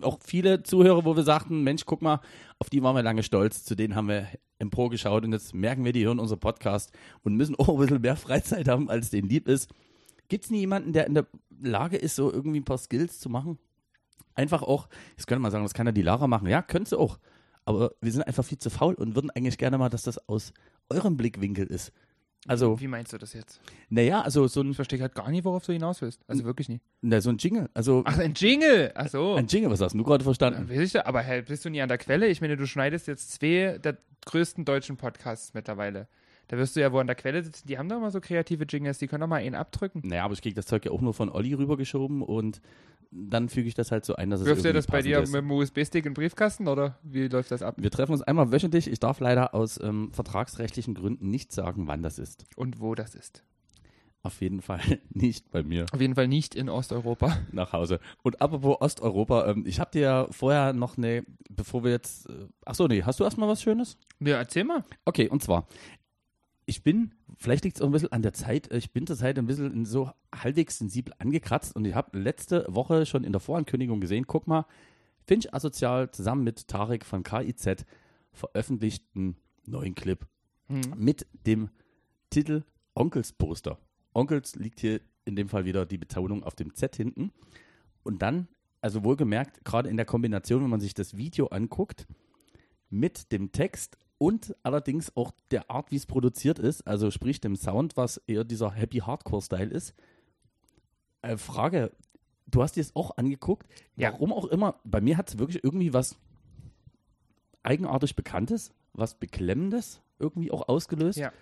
auch 0.00 0.18
viele 0.24 0.64
Zuhörer, 0.64 1.04
wo 1.04 1.14
wir 1.14 1.22
sagten, 1.22 1.62
Mensch, 1.62 1.84
guck 1.86 2.02
mal, 2.02 2.20
auf 2.58 2.70
die 2.70 2.82
waren 2.82 2.96
wir 2.96 3.02
lange 3.02 3.22
stolz, 3.22 3.64
zu 3.64 3.74
denen 3.74 3.94
haben 3.94 4.08
wir 4.08 4.28
empor 4.58 4.90
geschaut 4.90 5.24
und 5.24 5.32
jetzt 5.32 5.54
merken 5.54 5.84
wir, 5.84 5.92
die 5.92 6.06
hören 6.06 6.18
unseren 6.18 6.40
Podcast 6.40 6.92
und 7.22 7.34
müssen 7.34 7.54
auch 7.56 7.68
ein 7.68 7.78
bisschen 7.78 8.00
mehr 8.00 8.16
Freizeit 8.16 8.68
haben, 8.68 8.88
als 8.88 9.10
denen 9.10 9.28
lieb 9.28 9.48
ist. 9.48 9.70
Gibt 10.28 10.44
es 10.44 10.50
nie 10.50 10.60
jemanden, 10.60 10.92
der 10.92 11.06
in 11.06 11.14
der 11.14 11.26
Lage 11.62 11.96
ist, 11.96 12.16
so 12.16 12.32
irgendwie 12.32 12.60
ein 12.60 12.64
paar 12.64 12.78
Skills 12.78 13.20
zu 13.20 13.28
machen? 13.28 13.58
Einfach 14.34 14.62
auch, 14.62 14.88
jetzt 15.16 15.26
könnte 15.26 15.40
man 15.40 15.50
sagen, 15.50 15.64
das 15.64 15.74
kann 15.74 15.86
ja 15.86 15.92
die 15.92 16.02
Lara 16.02 16.26
machen. 16.26 16.48
Ja, 16.48 16.62
könnte 16.62 16.90
sie 16.90 16.98
auch. 16.98 17.18
Aber 17.64 17.92
wir 18.00 18.12
sind 18.12 18.22
einfach 18.22 18.44
viel 18.44 18.58
zu 18.58 18.70
faul 18.70 18.94
und 18.94 19.14
würden 19.14 19.30
eigentlich 19.30 19.58
gerne 19.58 19.78
mal, 19.78 19.88
dass 19.88 20.02
das 20.02 20.28
aus 20.28 20.52
eurem 20.88 21.16
Blickwinkel 21.16 21.66
ist. 21.66 21.92
Also, 22.48 22.78
Wie 22.80 22.86
meinst 22.88 23.12
du 23.12 23.18
das 23.18 23.32
jetzt? 23.32 23.60
naja, 23.88 24.20
also 24.22 24.46
so 24.48 24.60
ein, 24.60 24.70
Ich 24.70 24.76
verstehe 24.76 25.00
halt 25.00 25.14
gar 25.14 25.30
nicht, 25.30 25.44
worauf 25.44 25.64
du 25.64 25.72
hinaus 25.72 26.00
willst. 26.02 26.20
Also 26.28 26.44
wirklich 26.44 26.68
nicht. 26.68 26.82
na, 27.02 27.20
so 27.20 27.30
ein 27.30 27.38
Jingle. 27.38 27.68
Also, 27.74 28.02
Ach, 28.06 28.18
ein 28.18 28.34
Jingle. 28.34 28.92
Ach 28.94 29.08
so. 29.08 29.34
ein 29.34 29.46
Jingle, 29.46 29.70
was 29.70 29.80
hast 29.80 29.94
du 29.94 30.02
gerade 30.04 30.24
verstanden? 30.24 30.68
Weiß 30.68 30.78
ich 30.78 30.92
da, 30.92 31.04
aber 31.04 31.20
hey, 31.22 31.42
bist 31.42 31.64
du 31.64 31.70
nie 31.70 31.80
an 31.82 31.88
der 31.88 31.98
Quelle? 31.98 32.28
Ich 32.28 32.40
meine, 32.40 32.56
du 32.56 32.66
schneidest 32.66 33.06
jetzt 33.08 33.32
zwei 33.32 33.78
der 33.82 33.96
größten 34.26 34.64
deutschen 34.64 34.96
Podcasts 34.96 35.54
mittlerweile. 35.54 36.08
Da 36.48 36.56
wirst 36.56 36.76
du 36.76 36.80
ja 36.80 36.92
wohl 36.92 37.00
an 37.00 37.06
der 37.08 37.16
Quelle 37.16 37.42
sitzen. 37.42 37.66
Die 37.66 37.76
haben 37.78 37.88
doch 37.88 38.00
mal 38.00 38.10
so 38.10 38.20
kreative 38.20 38.64
Jingles, 38.64 38.98
die 38.98 39.06
können 39.08 39.20
doch 39.22 39.28
mal 39.28 39.36
einen 39.36 39.54
abdrücken. 39.54 40.02
Naja, 40.04 40.24
aber 40.24 40.34
ich 40.34 40.42
kriege 40.42 40.54
das 40.54 40.66
Zeug 40.66 40.84
ja 40.84 40.92
auch 40.92 41.00
nur 41.00 41.14
von 41.14 41.28
Olli 41.28 41.54
rübergeschoben 41.54 42.22
und 42.22 42.60
dann 43.10 43.48
füge 43.48 43.68
ich 43.68 43.74
das 43.74 43.92
halt 43.92 44.04
so 44.04 44.14
ein, 44.16 44.30
dass 44.30 44.40
es 44.40 44.46
Wirft 44.46 44.60
ihr 44.62 44.66
irgendwie 44.70 44.76
das 44.78 44.86
bei 44.88 45.00
dir 45.02 45.20
ist. 45.20 45.32
mit 45.32 45.40
dem 45.40 45.50
USB-Stick 45.50 46.04
in 46.04 46.10
den 46.12 46.14
Briefkasten 46.14 46.68
oder 46.68 46.98
wie 47.02 47.28
läuft 47.28 47.50
das 47.50 47.62
ab? 47.62 47.76
Wir 47.78 47.90
treffen 47.90 48.12
uns 48.12 48.22
einmal 48.22 48.52
wöchentlich. 48.52 48.88
Ich 48.90 48.98
darf 49.00 49.20
leider 49.20 49.54
aus 49.54 49.80
ähm, 49.82 50.10
vertragsrechtlichen 50.12 50.94
Gründen 50.94 51.30
nicht 51.30 51.52
sagen, 51.52 51.86
wann 51.86 52.02
das 52.02 52.18
ist. 52.18 52.44
Und 52.56 52.80
wo 52.80 52.94
das 52.94 53.14
ist? 53.14 53.42
Auf 54.22 54.40
jeden 54.40 54.60
Fall 54.60 54.80
nicht 55.10 55.50
bei 55.52 55.62
mir 55.62 55.86
Auf 55.92 56.00
jeden 56.00 56.16
Fall 56.16 56.26
nicht 56.26 56.56
in 56.56 56.68
Osteuropa. 56.68 57.38
nach 57.52 57.72
Hause. 57.72 58.00
Und 58.22 58.42
apropos 58.42 58.76
Osteuropa, 58.80 59.48
ähm, 59.50 59.64
ich 59.66 59.78
habe 59.78 59.92
dir 59.92 60.00
ja 60.02 60.26
vorher 60.30 60.72
noch 60.72 60.98
eine, 60.98 61.24
bevor 61.48 61.84
wir 61.84 61.92
jetzt, 61.92 62.28
äh, 62.28 62.46
ach 62.64 62.74
so, 62.74 62.86
nee, 62.88 63.02
hast 63.04 63.20
du 63.20 63.24
erstmal 63.24 63.48
was 63.48 63.62
Schönes? 63.62 63.96
Ja, 64.18 64.36
erzähl 64.38 64.64
mal. 64.64 64.82
Okay, 65.04 65.28
und 65.28 65.42
zwar, 65.44 65.68
ich 66.66 66.82
bin, 66.82 67.14
vielleicht 67.38 67.64
liegt 67.64 67.76
es 67.76 67.82
auch 67.82 67.86
ein 67.86 67.92
bisschen 67.92 68.12
an 68.12 68.22
der 68.22 68.32
Zeit, 68.32 68.70
äh, 68.70 68.76
ich 68.78 68.92
bin 68.92 69.06
zurzeit 69.06 69.38
ein 69.38 69.46
bisschen 69.46 69.84
so 69.86 70.10
halbwegs 70.34 70.78
sensibel 70.78 71.14
angekratzt 71.18 71.74
und 71.74 71.84
ich 71.84 71.94
habe 71.94 72.18
letzte 72.18 72.66
Woche 72.68 73.06
schon 73.06 73.24
in 73.24 73.32
der 73.32 73.40
Vorankündigung 73.40 74.00
gesehen, 74.00 74.26
guck 74.26 74.46
mal, 74.46 74.66
Finch 75.26 75.52
Asozial 75.54 76.10
zusammen 76.10 76.44
mit 76.44 76.68
Tarek 76.68 77.04
von 77.04 77.22
KIZ 77.22 77.84
veröffentlicht 78.32 79.04
einen 79.14 79.36
neuen 79.64 79.94
Clip 79.94 80.26
Hm. 80.68 80.80
mit 80.96 81.26
dem 81.46 81.70
Titel 82.30 82.64
Onkels 82.94 83.32
Poster. 83.32 83.78
Onkels 84.12 84.56
liegt 84.56 84.80
hier 84.80 85.00
in 85.24 85.36
dem 85.36 85.48
Fall 85.48 85.64
wieder 85.64 85.86
die 85.86 85.98
Betonung 85.98 86.42
auf 86.42 86.54
dem 86.54 86.74
Z 86.74 86.96
hinten. 86.96 87.30
Und 88.02 88.22
dann, 88.22 88.48
also 88.80 89.04
wohlgemerkt, 89.04 89.64
gerade 89.64 89.88
in 89.88 89.96
der 89.96 90.06
Kombination, 90.06 90.62
wenn 90.62 90.70
man 90.70 90.80
sich 90.80 90.94
das 90.94 91.16
Video 91.16 91.46
anguckt, 91.48 92.06
mit 92.90 93.30
dem 93.32 93.52
Text 93.52 93.96
und 94.18 94.54
allerdings 94.62 95.14
auch 95.16 95.32
der 95.50 95.70
Art, 95.70 95.90
wie 95.90 95.96
es 95.96 96.06
produziert 96.06 96.58
ist, 96.58 96.86
also 96.86 97.10
sprich 97.10 97.40
dem 97.40 97.56
Sound, 97.56 97.96
was 97.96 98.16
eher 98.26 98.44
dieser 98.44 98.70
Happy 98.72 98.98
Hardcore-Style 98.98 99.70
ist. 99.70 99.94
Äh, 101.22 101.36
Frage, 101.36 101.92
du 102.46 102.62
hast 102.62 102.76
dir 102.76 102.80
es 102.80 102.94
auch 102.96 103.16
angeguckt, 103.16 103.66
Ja. 103.96 104.12
warum 104.12 104.32
auch 104.32 104.46
immer, 104.46 104.80
bei 104.84 105.00
mir 105.00 105.16
hat 105.16 105.28
es 105.28 105.38
wirklich 105.38 105.62
irgendwie 105.64 105.92
was 105.92 106.16
eigenartig 107.62 108.16
Bekanntes, 108.16 108.70
was 108.92 109.14
Beklemmendes 109.14 110.00
irgendwie 110.18 110.50
auch 110.50 110.68
ausgelöst. 110.68 111.18
Ja. 111.18 111.32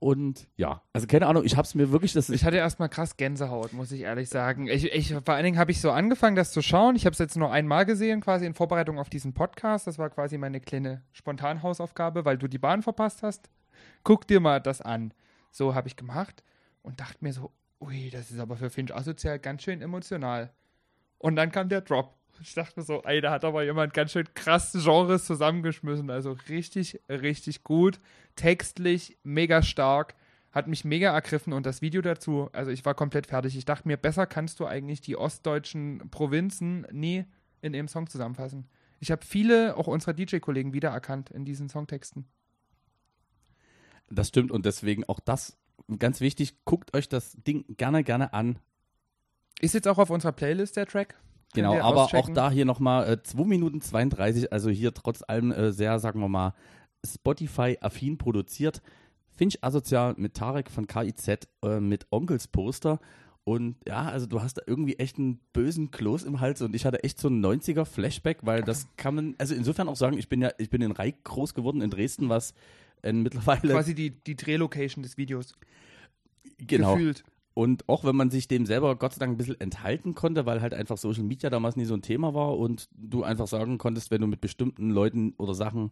Und 0.00 0.46
ja, 0.56 0.82
also 0.92 1.08
keine 1.08 1.26
Ahnung, 1.26 1.44
ich 1.44 1.56
habe 1.56 1.66
es 1.66 1.74
mir 1.74 1.90
wirklich, 1.90 2.12
das 2.12 2.28
Ich 2.28 2.44
hatte 2.44 2.56
erstmal 2.56 2.88
krass 2.88 3.16
Gänsehaut, 3.16 3.72
muss 3.72 3.90
ich 3.90 4.02
ehrlich 4.02 4.28
sagen. 4.28 4.68
Ich, 4.68 4.84
ich, 4.92 5.12
vor 5.12 5.34
allen 5.34 5.44
Dingen 5.44 5.58
habe 5.58 5.72
ich 5.72 5.80
so 5.80 5.90
angefangen, 5.90 6.36
das 6.36 6.52
zu 6.52 6.62
schauen. 6.62 6.94
Ich 6.94 7.04
habe 7.04 7.14
es 7.14 7.18
jetzt 7.18 7.36
nur 7.36 7.50
einmal 7.50 7.84
gesehen, 7.84 8.20
quasi 8.20 8.46
in 8.46 8.54
Vorbereitung 8.54 8.98
auf 8.98 9.10
diesen 9.10 9.34
Podcast. 9.34 9.88
Das 9.88 9.98
war 9.98 10.08
quasi 10.10 10.38
meine 10.38 10.60
kleine 10.60 11.02
Spontanhausaufgabe, 11.12 12.24
weil 12.24 12.38
du 12.38 12.46
die 12.46 12.58
Bahn 12.58 12.82
verpasst 12.82 13.24
hast. 13.24 13.50
Guck 14.04 14.28
dir 14.28 14.38
mal 14.38 14.60
das 14.60 14.80
an. 14.80 15.12
So 15.50 15.74
habe 15.74 15.88
ich 15.88 15.96
gemacht 15.96 16.44
und 16.82 17.00
dachte 17.00 17.18
mir 17.20 17.32
so, 17.32 17.50
ui, 17.80 18.10
das 18.10 18.30
ist 18.30 18.38
aber 18.38 18.56
für 18.56 18.70
Finch 18.70 18.94
asozial 18.94 19.40
ganz 19.40 19.62
schön 19.62 19.82
emotional. 19.82 20.52
Und 21.18 21.34
dann 21.34 21.50
kam 21.50 21.68
der 21.68 21.80
Drop. 21.80 22.17
Ich 22.40 22.54
dachte 22.54 22.78
mir 22.78 22.84
so, 22.84 23.02
ey, 23.02 23.20
da 23.20 23.32
hat 23.32 23.44
aber 23.44 23.64
jemand 23.64 23.94
ganz 23.94 24.12
schön 24.12 24.26
krass 24.34 24.72
Genres 24.72 25.24
zusammengeschmissen. 25.24 26.10
Also 26.10 26.36
richtig, 26.48 27.00
richtig 27.08 27.64
gut. 27.64 28.00
Textlich, 28.36 29.18
mega 29.22 29.62
stark. 29.62 30.14
Hat 30.52 30.66
mich 30.66 30.84
mega 30.84 31.12
ergriffen 31.12 31.52
und 31.52 31.66
das 31.66 31.82
Video 31.82 32.00
dazu, 32.00 32.48
also 32.52 32.70
ich 32.70 32.84
war 32.84 32.94
komplett 32.94 33.26
fertig. 33.26 33.56
Ich 33.56 33.66
dachte 33.66 33.86
mir, 33.86 33.96
besser 33.96 34.26
kannst 34.26 34.60
du 34.60 34.66
eigentlich 34.66 35.00
die 35.00 35.16
ostdeutschen 35.16 36.08
Provinzen 36.10 36.86
nie 36.90 37.26
in 37.60 37.72
dem 37.72 37.86
Song 37.86 38.08
zusammenfassen. 38.08 38.66
Ich 38.98 39.10
habe 39.10 39.24
viele, 39.24 39.76
auch 39.76 39.86
unserer 39.86 40.14
DJ-Kollegen, 40.14 40.72
wiedererkannt 40.72 41.30
in 41.30 41.44
diesen 41.44 41.68
Songtexten. 41.68 42.26
Das 44.10 44.28
stimmt 44.28 44.50
und 44.50 44.64
deswegen 44.64 45.04
auch 45.04 45.20
das 45.20 45.58
ganz 45.98 46.20
wichtig. 46.20 46.64
Guckt 46.64 46.94
euch 46.94 47.08
das 47.08 47.36
Ding 47.46 47.64
gerne, 47.76 48.02
gerne 48.02 48.32
an. 48.32 48.58
Ist 49.60 49.74
jetzt 49.74 49.86
auch 49.86 49.98
auf 49.98 50.10
unserer 50.10 50.32
Playlist 50.32 50.76
der 50.76 50.86
Track. 50.86 51.14
Genau, 51.54 51.78
aber 51.80 52.04
auch 52.04 52.28
da 52.30 52.50
hier 52.50 52.64
nochmal 52.64 53.10
äh, 53.10 53.22
2 53.22 53.44
Minuten 53.44 53.80
32, 53.80 54.52
also 54.52 54.70
hier 54.70 54.92
trotz 54.92 55.22
allem 55.26 55.50
äh, 55.50 55.72
sehr, 55.72 55.98
sagen 55.98 56.20
wir 56.20 56.28
mal, 56.28 56.54
Spotify-affin 57.04 58.18
produziert. 58.18 58.82
Finch 59.30 59.62
asozial 59.62 60.14
mit 60.16 60.34
Tarek 60.34 60.70
von 60.70 60.86
KIZ, 60.86 61.48
äh, 61.62 61.80
mit 61.80 62.06
Onkels 62.10 62.48
Poster. 62.48 62.98
Und 63.44 63.76
ja, 63.86 64.02
also 64.02 64.26
du 64.26 64.42
hast 64.42 64.58
da 64.58 64.62
irgendwie 64.66 64.96
echt 64.98 65.16
einen 65.16 65.40
bösen 65.54 65.90
Kloß 65.90 66.24
im 66.24 66.40
Hals 66.40 66.60
und 66.60 66.74
ich 66.74 66.84
hatte 66.84 67.02
echt 67.02 67.18
so 67.18 67.28
einen 67.28 67.42
90er-Flashback, 67.42 68.38
weil 68.42 68.62
das 68.62 68.88
kann 68.98 69.14
man, 69.14 69.34
also 69.38 69.54
insofern 69.54 69.88
auch 69.88 69.96
sagen, 69.96 70.18
ich 70.18 70.28
bin 70.28 70.42
ja, 70.42 70.50
ich 70.58 70.68
bin 70.68 70.82
in 70.82 70.92
Reik 70.92 71.24
groß 71.24 71.54
geworden 71.54 71.80
in 71.80 71.88
Dresden, 71.88 72.28
was 72.28 72.52
äh, 73.02 73.12
mittlerweile. 73.12 73.72
Quasi 73.72 73.94
die, 73.94 74.10
die 74.10 74.36
Drehlocation 74.36 75.02
des 75.02 75.16
Videos. 75.16 75.54
genau. 76.58 76.96
Gefühlt. 76.96 77.24
Und 77.58 77.88
auch 77.88 78.04
wenn 78.04 78.14
man 78.14 78.30
sich 78.30 78.46
dem 78.46 78.66
selber 78.66 78.94
Gott 78.94 79.14
sei 79.14 79.18
Dank 79.18 79.32
ein 79.32 79.36
bisschen 79.36 79.60
enthalten 79.60 80.14
konnte, 80.14 80.46
weil 80.46 80.62
halt 80.62 80.74
einfach 80.74 80.96
Social 80.96 81.24
Media 81.24 81.50
damals 81.50 81.74
nie 81.74 81.86
so 81.86 81.94
ein 81.94 82.02
Thema 82.02 82.32
war 82.32 82.56
und 82.56 82.88
du 82.92 83.24
einfach 83.24 83.48
sagen 83.48 83.78
konntest, 83.78 84.12
wenn 84.12 84.20
du 84.20 84.28
mit 84.28 84.40
bestimmten 84.40 84.90
Leuten 84.90 85.34
oder 85.38 85.54
Sachen 85.54 85.90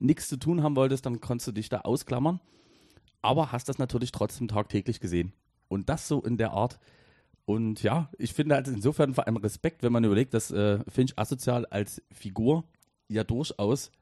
nichts 0.00 0.26
zu 0.26 0.36
tun 0.36 0.64
haben 0.64 0.74
wolltest, 0.74 1.06
dann 1.06 1.20
konntest 1.20 1.46
du 1.46 1.52
dich 1.52 1.68
da 1.68 1.82
ausklammern. 1.82 2.40
Aber 3.22 3.52
hast 3.52 3.68
das 3.68 3.78
natürlich 3.78 4.10
trotzdem 4.10 4.48
tagtäglich 4.48 4.98
gesehen. 4.98 5.32
Und 5.68 5.88
das 5.88 6.08
so 6.08 6.22
in 6.22 6.38
der 6.38 6.50
Art. 6.50 6.80
Und 7.44 7.84
ja, 7.84 8.10
ich 8.18 8.32
finde 8.32 8.56
halt 8.56 8.66
insofern 8.66 9.14
vor 9.14 9.28
allem 9.28 9.36
Respekt, 9.36 9.84
wenn 9.84 9.92
man 9.92 10.02
überlegt, 10.02 10.34
dass 10.34 10.50
äh, 10.50 10.80
Finch 10.88 11.16
asozial 11.16 11.66
als 11.66 12.02
Figur 12.10 12.64
ja 13.06 13.22
durchaus 13.22 13.92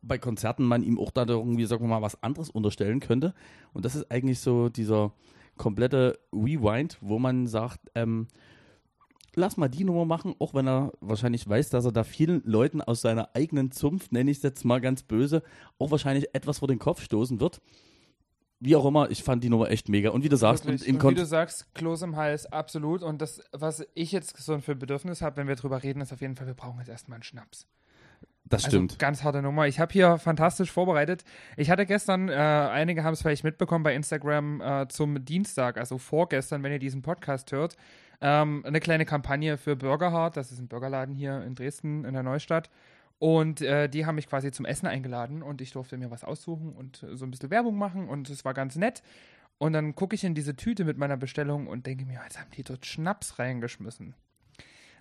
bei 0.00 0.16
Konzerten 0.16 0.64
man 0.64 0.84
ihm 0.84 0.96
auch 1.00 1.10
da 1.10 1.26
irgendwie, 1.26 1.64
sagen 1.64 1.82
wir 1.82 1.88
mal, 1.88 2.02
was 2.02 2.22
anderes 2.22 2.50
unterstellen 2.50 3.00
könnte. 3.00 3.34
Und 3.72 3.84
das 3.84 3.96
ist 3.96 4.12
eigentlich 4.12 4.38
so 4.38 4.68
dieser 4.68 5.12
komplette 5.58 6.18
Rewind, 6.32 6.98
wo 7.00 7.18
man 7.18 7.46
sagt, 7.46 7.80
ähm, 7.94 8.28
lass 9.34 9.56
mal 9.56 9.68
die 9.68 9.84
Nummer 9.84 10.04
machen, 10.04 10.34
auch 10.38 10.54
wenn 10.54 10.66
er 10.66 10.92
wahrscheinlich 11.00 11.48
weiß, 11.48 11.70
dass 11.70 11.84
er 11.84 11.92
da 11.92 12.04
vielen 12.04 12.42
Leuten 12.44 12.80
aus 12.80 13.00
seiner 13.00 13.30
eigenen 13.34 13.70
Zunft, 13.70 14.12
nenne 14.12 14.30
ich 14.30 14.38
es 14.38 14.42
jetzt 14.42 14.64
mal 14.64 14.80
ganz 14.80 15.02
böse, 15.02 15.42
auch 15.78 15.90
wahrscheinlich 15.90 16.34
etwas 16.34 16.58
vor 16.58 16.68
den 16.68 16.78
Kopf 16.78 17.02
stoßen 17.02 17.40
wird. 17.40 17.60
Wie 18.60 18.74
auch 18.74 18.84
immer, 18.84 19.08
ich 19.10 19.22
fand 19.22 19.44
die 19.44 19.50
Nummer 19.50 19.70
echt 19.70 19.88
mega. 19.88 20.10
Und 20.10 20.24
wie 20.24 20.28
du 20.28 20.36
sagst, 20.36 20.66
und 20.66 20.84
Und 21.10 21.10
wie 21.10 21.14
du 21.14 21.26
sagst, 21.26 21.72
Kloß 21.74 22.02
im 22.02 22.16
Hals, 22.16 22.46
absolut. 22.46 23.04
Und 23.04 23.22
das, 23.22 23.40
was 23.52 23.86
ich 23.94 24.10
jetzt 24.10 24.36
so 24.36 24.58
für 24.58 24.72
ein 24.72 24.80
Bedürfnis 24.80 25.22
habe, 25.22 25.36
wenn 25.36 25.46
wir 25.46 25.54
drüber 25.54 25.82
reden, 25.84 26.00
ist 26.00 26.12
auf 26.12 26.20
jeden 26.20 26.34
Fall, 26.34 26.48
wir 26.48 26.54
brauchen 26.54 26.78
jetzt 26.80 26.88
erstmal 26.88 27.16
einen 27.16 27.22
Schnaps. 27.22 27.68
Das 28.48 28.62
stimmt. 28.64 28.92
Also 28.92 28.98
ganz 28.98 29.24
harte 29.24 29.42
Nummer. 29.42 29.66
Ich 29.66 29.80
habe 29.80 29.92
hier 29.92 30.18
fantastisch 30.18 30.72
vorbereitet. 30.72 31.24
Ich 31.56 31.70
hatte 31.70 31.86
gestern, 31.86 32.28
äh, 32.28 32.32
einige 32.32 33.04
haben 33.04 33.14
es 33.14 33.22
vielleicht 33.22 33.44
mitbekommen 33.44 33.84
bei 33.84 33.94
Instagram 33.94 34.60
äh, 34.60 34.88
zum 34.88 35.24
Dienstag, 35.24 35.78
also 35.78 35.98
vorgestern, 35.98 36.62
wenn 36.62 36.72
ihr 36.72 36.78
diesen 36.78 37.02
Podcast 37.02 37.52
hört, 37.52 37.76
ähm, 38.20 38.64
eine 38.66 38.80
kleine 38.80 39.04
Kampagne 39.04 39.56
für 39.56 39.76
Burgerhard. 39.76 40.36
Das 40.36 40.52
ist 40.52 40.58
ein 40.58 40.68
Burgerladen 40.68 41.14
hier 41.14 41.42
in 41.42 41.54
Dresden 41.54 42.04
in 42.04 42.14
der 42.14 42.22
Neustadt. 42.22 42.70
Und 43.18 43.60
äh, 43.62 43.88
die 43.88 44.06
haben 44.06 44.14
mich 44.14 44.28
quasi 44.28 44.52
zum 44.52 44.64
Essen 44.64 44.86
eingeladen 44.86 45.42
und 45.42 45.60
ich 45.60 45.72
durfte 45.72 45.96
mir 45.96 46.10
was 46.10 46.22
aussuchen 46.22 46.72
und 46.72 47.04
so 47.14 47.24
ein 47.24 47.32
bisschen 47.32 47.50
Werbung 47.50 47.76
machen 47.76 48.08
und 48.08 48.30
es 48.30 48.44
war 48.44 48.54
ganz 48.54 48.76
nett. 48.76 49.02
Und 49.58 49.72
dann 49.72 49.96
gucke 49.96 50.14
ich 50.14 50.22
in 50.22 50.36
diese 50.36 50.54
Tüte 50.54 50.84
mit 50.84 50.98
meiner 50.98 51.16
Bestellung 51.16 51.66
und 51.66 51.86
denke 51.86 52.04
mir, 52.06 52.20
jetzt 52.22 52.38
haben 52.38 52.50
die 52.56 52.62
dort 52.62 52.86
Schnaps 52.86 53.40
reingeschmissen. 53.40 54.14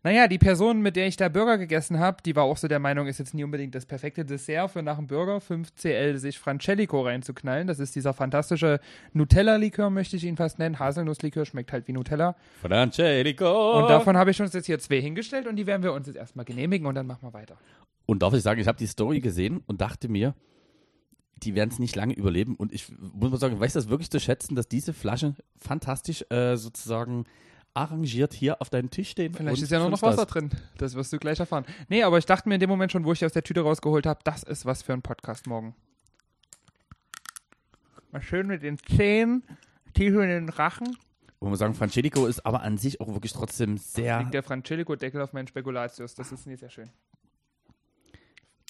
Naja, 0.08 0.30
die 0.30 0.38
Person, 0.38 0.80
mit 0.80 0.96
der 0.96 1.06
ich 1.06 1.18
da 1.18 1.28
Burger 1.28 1.58
gegessen 1.58 2.00
habe, 2.00 2.20
die 2.26 2.34
war 2.34 2.46
auch 2.46 2.56
so 2.56 2.70
der 2.70 2.80
Meinung, 2.80 3.08
ist 3.08 3.18
jetzt 3.18 3.34
nie 3.34 3.44
unbedingt 3.44 3.76
das 3.76 3.86
perfekte 3.86 4.24
Dessert 4.24 4.72
für 4.72 4.82
nach 4.82 4.96
dem 4.96 5.08
Burger 5.08 5.40
5cl 5.40 6.16
sich 6.16 6.40
Francelico 6.40 7.02
reinzuknallen. 7.02 7.68
Das 7.68 7.80
ist 7.80 7.94
dieser 7.94 8.14
fantastische 8.14 8.80
Nutella-Likör, 9.12 9.90
möchte 9.90 10.16
ich 10.16 10.24
ihn 10.24 10.38
fast 10.38 10.60
nennen. 10.60 10.80
Haselnusslikör 10.80 11.46
schmeckt 11.46 11.74
halt 11.74 11.90
wie 11.90 11.92
Nutella. 11.92 12.38
Francesco. 12.62 13.82
Und 13.82 13.90
davon 13.90 14.16
habe 14.16 14.32
ich 14.32 14.42
uns 14.42 14.54
jetzt 14.54 14.68
hier 14.68 14.80
zwei 14.80 15.02
hingestellt 15.02 15.46
und 15.46 15.58
die 15.58 15.68
werden 15.68 15.84
wir 15.84 15.92
uns 15.92 16.08
jetzt 16.08 16.16
erstmal 16.16 16.46
genehmigen 16.46 16.88
und 16.88 16.96
dann 16.96 17.06
machen 17.06 17.24
wir 17.24 17.34
weiter. 17.34 17.58
Und 18.06 18.24
darf 18.24 18.34
ich 18.34 18.44
sagen, 18.44 18.62
ich 18.62 18.68
habe 18.70 18.78
die 18.78 18.88
Story 18.88 19.20
gesehen 19.20 19.62
und 19.68 19.82
dachte 19.82 20.08
mir, 20.08 20.36
die 21.44 21.54
werden 21.54 21.70
es 21.70 21.80
nicht 21.80 21.98
lange 21.98 22.14
überleben. 22.14 22.56
Und 22.56 22.72
ich 22.72 22.94
muss 22.98 23.30
mal 23.30 23.40
sagen, 23.40 23.56
ich 23.56 23.60
weiß 23.60 23.74
das 23.74 23.90
wirklich 23.90 24.10
zu 24.10 24.22
schätzen, 24.22 24.56
dass 24.56 24.70
diese 24.70 24.94
Flasche 24.94 25.36
fantastisch 25.58 26.24
äh, 26.30 26.56
sozusagen 26.56 27.26
arrangiert 27.78 28.34
hier 28.34 28.60
auf 28.60 28.72
deinem 28.72 28.90
Tisch 28.90 29.12
stehen. 29.12 29.36
Vielleicht 29.36 29.62
ist 29.62 29.72
ja 29.72 29.78
noch, 29.80 29.90
noch 29.90 30.02
Wasser 30.02 30.24
was. 30.24 30.28
drin. 30.28 30.50
Das 30.78 30.96
wirst 30.96 31.14
du 31.14 31.20
gleich 31.20 31.40
erfahren. 31.40 31.66
Nee, 31.90 32.02
aber 32.04 32.18
ich 32.18 32.26
dachte 32.26 32.50
mir 32.50 32.56
in 32.56 32.60
dem 32.60 32.70
Moment 32.70 32.92
schon, 32.92 33.06
wo 33.06 33.14
ich 33.14 33.20
die 33.20 33.26
aus 33.26 33.32
der 33.34 33.44
Tüte 33.44 33.62
rausgeholt 33.62 34.08
habe, 34.08 34.20
das 34.24 34.42
ist 34.44 34.66
was 34.66 34.82
für 34.82 34.94
ein 34.94 35.04
Podcast 35.04 35.46
morgen. 35.46 35.76
Mal 38.12 38.22
schön 38.22 38.48
mit 38.48 38.64
den 38.64 38.80
Zähnen, 38.80 39.44
tief 39.94 40.16
in 40.16 40.28
den 40.28 40.50
Rachen. 40.50 40.98
Wo 41.40 41.50
man 41.50 41.58
sagen, 41.58 41.76
Francesco 41.76 42.26
ist 42.26 42.44
aber 42.46 42.64
an 42.64 42.80
sich 42.80 43.00
auch 43.00 43.14
wirklich 43.14 43.34
trotzdem 43.34 43.78
sehr. 43.78 44.18
Liegt 44.20 44.34
der 44.34 44.42
Francelico-Deckel 44.42 45.22
auf 45.22 45.34
meinen 45.34 45.48
Spekulatius. 45.48 46.16
Das 46.16 46.32
ist 46.32 46.48
nicht 46.48 46.62
sehr 46.62 46.72
schön. 46.72 46.90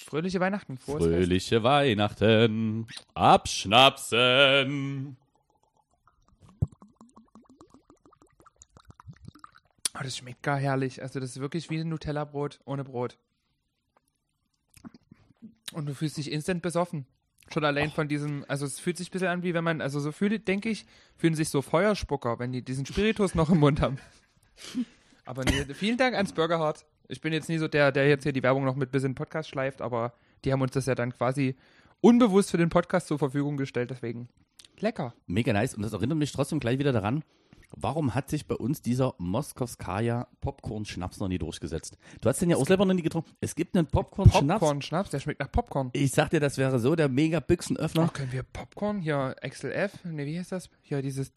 Fröhliche 0.04 0.38
Weihnachten. 0.40 0.76
Frohes 0.76 1.04
Fest. 1.04 1.16
Fröhliche 1.16 1.62
Weihnachten, 1.62 2.86
abschnapsen. 3.14 5.16
Oh, 9.98 10.02
das 10.02 10.16
schmeckt 10.16 10.42
gar 10.42 10.58
herrlich. 10.58 11.02
Also 11.02 11.18
das 11.18 11.30
ist 11.30 11.40
wirklich 11.40 11.70
wie 11.70 11.78
ein 11.78 11.88
Nutella-Brot 11.88 12.60
ohne 12.64 12.84
Brot. 12.84 13.18
Und 15.72 15.86
du 15.86 15.94
fühlst 15.94 16.16
dich 16.16 16.30
instant 16.30 16.62
besoffen. 16.62 17.06
Schon 17.52 17.64
allein 17.64 17.90
von 17.90 18.08
diesem, 18.08 18.44
also 18.46 18.66
es 18.66 18.78
fühlt 18.78 18.98
sich 18.98 19.08
ein 19.08 19.12
bisschen 19.12 19.28
an, 19.28 19.42
wie 19.42 19.54
wenn 19.54 19.64
man, 19.64 19.80
also 19.80 20.00
so 20.00 20.12
fühle, 20.12 20.38
denke 20.38 20.68
ich, 20.68 20.86
fühlen 21.16 21.34
sich 21.34 21.48
so 21.48 21.62
Feuerspucker, 21.62 22.38
wenn 22.38 22.52
die 22.52 22.62
diesen 22.62 22.84
Spiritus 22.84 23.34
noch 23.34 23.48
im 23.50 23.58
Mund 23.58 23.80
haben. 23.80 23.98
Aber 25.24 25.44
nee, 25.44 25.64
vielen 25.74 25.96
Dank 25.96 26.14
ans 26.14 26.32
Burgerhard. 26.32 26.84
Ich 27.08 27.20
bin 27.20 27.32
jetzt 27.32 27.48
nie 27.48 27.58
so 27.58 27.68
der, 27.68 27.90
der 27.90 28.06
jetzt 28.08 28.22
hier 28.22 28.32
die 28.32 28.42
Werbung 28.42 28.64
noch 28.64 28.76
mit 28.76 28.92
bis 28.92 29.02
in 29.02 29.12
den 29.12 29.14
Podcast 29.14 29.48
schleift, 29.48 29.80
aber 29.80 30.12
die 30.44 30.52
haben 30.52 30.60
uns 30.60 30.72
das 30.72 30.86
ja 30.86 30.94
dann 30.94 31.12
quasi 31.12 31.56
unbewusst 32.00 32.50
für 32.50 32.58
den 32.58 32.68
Podcast 32.68 33.08
zur 33.08 33.18
Verfügung 33.18 33.56
gestellt, 33.56 33.90
deswegen 33.90 34.28
lecker. 34.78 35.14
Mega 35.26 35.52
nice. 35.52 35.74
Und 35.74 35.82
das 35.82 35.92
erinnert 35.92 36.18
mich 36.18 36.32
trotzdem 36.32 36.60
gleich 36.60 36.78
wieder 36.78 36.92
daran, 36.92 37.24
warum 37.76 38.14
hat 38.14 38.30
sich 38.30 38.46
bei 38.46 38.54
uns 38.54 38.82
dieser 38.82 39.14
Moskowskaja 39.18 40.28
Popcorn-Schnaps 40.40 41.18
noch 41.20 41.28
nie 41.28 41.38
durchgesetzt? 41.38 41.96
Du 42.20 42.28
hast 42.28 42.40
den 42.40 42.50
ja 42.50 42.56
auch 42.56 42.66
selber 42.66 42.84
noch 42.84 42.94
nie 42.94 43.02
getrunken. 43.02 43.30
Es 43.40 43.54
gibt 43.54 43.76
einen 43.76 43.86
Popcorn-Schnaps. 43.86 44.60
Popcorn-Schnaps, 44.60 45.10
der 45.10 45.20
schmeckt 45.20 45.40
nach 45.40 45.50
Popcorn. 45.50 45.90
Ich 45.92 46.12
sag 46.12 46.30
dir, 46.30 46.40
das 46.40 46.58
wäre 46.58 46.78
so 46.78 46.96
der 46.96 47.08
mega 47.08 47.40
Büchsenöffner. 47.40 48.06
Ach, 48.08 48.12
können 48.12 48.32
wir 48.32 48.42
Popcorn? 48.42 49.00
Hier, 49.00 49.36
XLF? 49.46 50.04
Ne, 50.04 50.26
wie 50.26 50.38
heißt 50.38 50.52
das? 50.52 50.70
Hier, 50.82 51.02
dieses. 51.02 51.32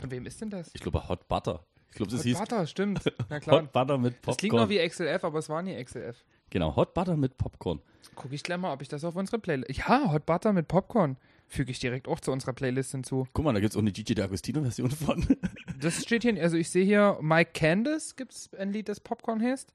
Von 0.00 0.10
wem 0.10 0.26
ist 0.26 0.40
denn 0.40 0.50
das? 0.50 0.70
Ich 0.74 0.80
glaube 0.80 1.08
Hot 1.08 1.28
Butter. 1.28 1.64
Ich 1.90 1.96
glaube, 1.96 2.10
das 2.10 2.20
Hot 2.20 2.26
hieß 2.26 2.38
Butter, 2.38 2.66
stimmt. 2.66 3.00
Na 3.28 3.38
klar. 3.38 3.62
Hot 3.62 3.72
Butter 3.72 3.98
mit 3.98 4.14
Popcorn. 4.14 4.32
Das 4.32 4.36
klingt 4.38 4.54
noch 4.54 4.68
wie 4.68 4.88
XLF, 4.88 5.24
aber 5.24 5.38
es 5.38 5.48
war 5.48 5.62
nie 5.62 5.82
XLF. 5.82 6.24
genau, 6.48 6.74
Hot 6.76 6.94
Butter 6.94 7.16
mit 7.16 7.36
Popcorn. 7.36 7.80
Guck 8.14 8.32
ich 8.32 8.42
gleich 8.42 8.58
mal, 8.58 8.72
ob 8.72 8.80
ich 8.82 8.88
das 8.88 9.04
auf 9.04 9.14
unsere 9.16 9.38
Playlist. 9.38 9.76
Ja, 9.76 10.10
Hot 10.12 10.24
Butter 10.24 10.52
mit 10.52 10.68
Popcorn. 10.68 11.16
Füge 11.52 11.70
ich 11.70 11.78
direkt 11.80 12.08
auch 12.08 12.18
zu 12.18 12.32
unserer 12.32 12.54
Playlist 12.54 12.92
hinzu. 12.92 13.28
Guck 13.34 13.44
mal, 13.44 13.52
da 13.52 13.60
gibt 13.60 13.72
es 13.72 13.76
auch 13.76 13.82
eine 13.82 13.92
Gigi 13.92 14.14
D'Agostino-Version 14.14 14.90
von. 14.90 15.26
Das 15.80 16.00
steht 16.00 16.22
hier, 16.22 16.40
also 16.40 16.56
ich 16.56 16.70
sehe 16.70 16.84
hier, 16.84 17.18
Mike 17.20 17.50
Candice 17.54 18.14
gibt 18.14 18.32
es 18.32 18.54
ein 18.54 18.72
Lied, 18.72 18.88
das 18.88 19.00
Popcorn 19.00 19.42
heißt. 19.42 19.72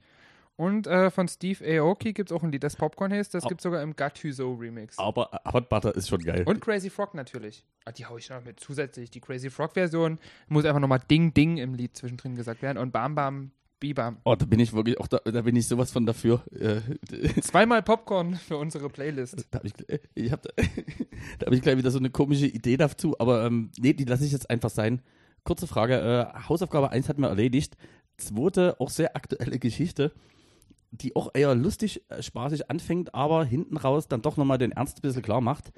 Und 0.56 0.88
äh, 0.88 1.12
von 1.12 1.28
Steve 1.28 1.64
Aoki 1.64 2.14
gibt 2.14 2.32
es 2.32 2.36
auch 2.36 2.44
ein 2.44 2.52
Lied, 2.52 2.64
das 2.64 2.78
Popcorn 2.78 3.12
heißt. 3.12 3.34
Das 3.34 3.44
gibt 3.44 3.60
es 3.60 3.64
sogar 3.64 3.84
im 3.84 3.96
Gattuso 3.96 4.54
Remix. 4.54 4.98
Aber 4.98 5.30
Hot 5.52 5.68
Butter 5.70 5.94
ist 5.94 6.08
schon 6.08 6.24
geil. 6.24 6.44
Und 6.48 6.62
Crazy 6.62 6.90
Frog 6.90 7.14
natürlich. 7.14 7.64
Ah, 7.86 7.92
die 7.92 8.06
hau 8.06 8.18
ich 8.18 8.30
noch 8.30 8.44
mit 8.44 8.60
zusätzlich. 8.60 9.12
Die 9.12 9.20
Crazy 9.20 9.50
Frog-Version 9.50 10.18
muss 10.48 10.66
einfach 10.66 10.80
nochmal 10.80 11.02
Ding 11.12 11.34
Ding 11.34 11.58
im 11.58 11.76
Lied 11.76 11.96
zwischendrin 11.96 12.36
gesagt 12.36 12.62
werden. 12.64 12.78
Und 12.80 12.92
Bam 12.92 13.14
Bam 13.14 13.52
Bibam. 13.80 14.18
Oh, 14.24 14.36
da 14.36 14.46
bin 14.46 14.60
ich 14.60 14.74
wirklich 14.74 15.00
auch 15.00 15.08
da, 15.08 15.20
da 15.20 15.42
bin 15.42 15.56
ich 15.56 15.68
sowas 15.68 15.92
von 15.92 16.06
dafür. 16.06 16.44
Äh, 16.52 16.82
Zweimal 17.42 17.84
Popcorn 17.84 18.36
für 18.36 18.58
unsere 18.58 18.90
Playlist. 18.90 19.48
da 19.52 19.60
habe 19.60 19.68
ich, 19.68 19.74
ich 20.16 20.32
hab, 20.32 20.42
da, 20.42 20.50
da 21.40 21.46
hab 21.48 21.54
ich 21.54 21.62
gleich 21.62 21.78
wieder 21.78 21.92
so 21.92 22.00
eine 22.00 22.10
komische 22.10 22.48
Idee 22.48 22.78
dazu, 22.78 23.16
aber 23.20 23.46
ähm, 23.46 23.72
nee, 23.78 23.94
die 23.94 24.06
lasse 24.06 24.26
ich 24.26 24.32
jetzt 24.32 24.50
einfach 24.50 24.70
sein. 24.70 25.02
Kurze 25.44 25.68
Frage, 25.68 25.96
äh, 25.96 26.48
Hausaufgabe 26.48 26.92
1 26.92 27.08
hatten 27.10 27.22
wir 27.22 27.30
erledigt. 27.30 27.78
Zweite, 28.18 28.80
auch 28.80 28.90
sehr 28.90 29.16
aktuelle 29.16 29.60
Geschichte, 29.60 30.12
die 30.92 31.16
auch 31.16 31.32
eher 31.34 31.54
lustig, 31.56 32.04
äh, 32.10 32.22
spaßig 32.22 32.70
anfängt, 32.70 33.14
aber 33.14 33.46
hinten 33.46 33.78
raus 33.78 34.08
dann 34.08 34.22
doch 34.22 34.38
nochmal 34.38 34.58
den 34.58 34.72
Ernst 34.72 34.98
ein 34.98 35.02
bisschen 35.02 35.22
klar 35.22 35.42
macht. 35.42 35.72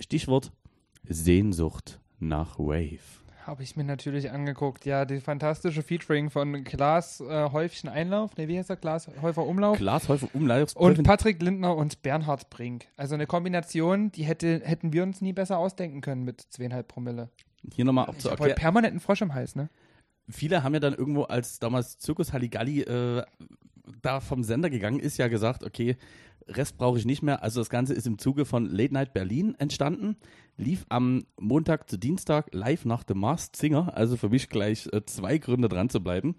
Stichwort 0.00 0.52
Sehnsucht 1.06 2.00
nach 2.18 2.58
Wave. 2.58 3.23
Habe 3.46 3.62
ich 3.62 3.76
mir 3.76 3.84
natürlich 3.84 4.30
angeguckt. 4.30 4.86
Ja, 4.86 5.04
die 5.04 5.20
fantastische 5.20 5.82
Featuring 5.82 6.30
von 6.30 6.64
Klaas 6.64 7.20
äh, 7.20 7.50
Häufchen 7.50 7.90
Einlauf. 7.90 8.36
Ne, 8.36 8.48
wie 8.48 8.58
heißt 8.58 8.70
der? 8.70 8.76
Klaas 8.76 9.08
Häufer 9.20 9.44
Umlauf. 9.44 9.76
Glas, 9.76 10.08
Häufer, 10.08 10.28
Umlauf. 10.32 10.74
Und 10.74 11.02
Patrick 11.02 11.42
Lindner 11.42 11.76
und 11.76 12.02
Bernhard 12.02 12.48
Brink. 12.48 12.86
Also 12.96 13.14
eine 13.14 13.26
Kombination, 13.26 14.10
die 14.12 14.24
hätte, 14.24 14.62
hätten 14.64 14.92
wir 14.94 15.02
uns 15.02 15.20
nie 15.20 15.34
besser 15.34 15.58
ausdenken 15.58 16.00
können 16.00 16.24
mit 16.24 16.40
zweieinhalb 16.40 16.88
Promille. 16.88 17.28
Hier 17.74 17.84
nochmal 17.84 18.06
auch 18.06 18.16
zu 18.16 18.30
erklären. 18.30 18.56
permanent 18.56 18.92
einen 18.92 19.00
Frosch 19.00 19.20
im 19.22 19.34
Hals, 19.34 19.56
ne? 19.56 19.68
viele 20.28 20.62
haben 20.62 20.74
ja 20.74 20.80
dann 20.80 20.94
irgendwo, 20.94 21.24
als 21.24 21.58
damals 21.58 21.98
Zirkus 21.98 22.32
Halligalli 22.32 22.82
äh, 22.82 23.22
da 24.02 24.20
vom 24.20 24.42
Sender 24.44 24.70
gegangen 24.70 25.00
ist, 25.00 25.16
ja 25.18 25.28
gesagt, 25.28 25.62
okay, 25.64 25.96
Rest 26.46 26.76
brauche 26.76 26.98
ich 26.98 27.06
nicht 27.06 27.22
mehr. 27.22 27.42
Also 27.42 27.60
das 27.60 27.70
Ganze 27.70 27.94
ist 27.94 28.06
im 28.06 28.18
Zuge 28.18 28.44
von 28.44 28.66
Late 28.66 28.92
Night 28.92 29.12
Berlin 29.14 29.54
entstanden, 29.58 30.16
lief 30.56 30.84
am 30.90 31.24
Montag 31.40 31.88
zu 31.88 31.98
Dienstag 31.98 32.48
live 32.52 32.84
nach 32.84 33.02
The 33.08 33.14
Masked 33.14 33.56
Singer, 33.56 33.96
also 33.96 34.16
für 34.16 34.28
mich 34.28 34.48
gleich 34.50 34.88
äh, 34.92 35.04
zwei 35.06 35.38
Gründe 35.38 35.68
dran 35.68 35.88
zu 35.88 36.00
bleiben. 36.02 36.36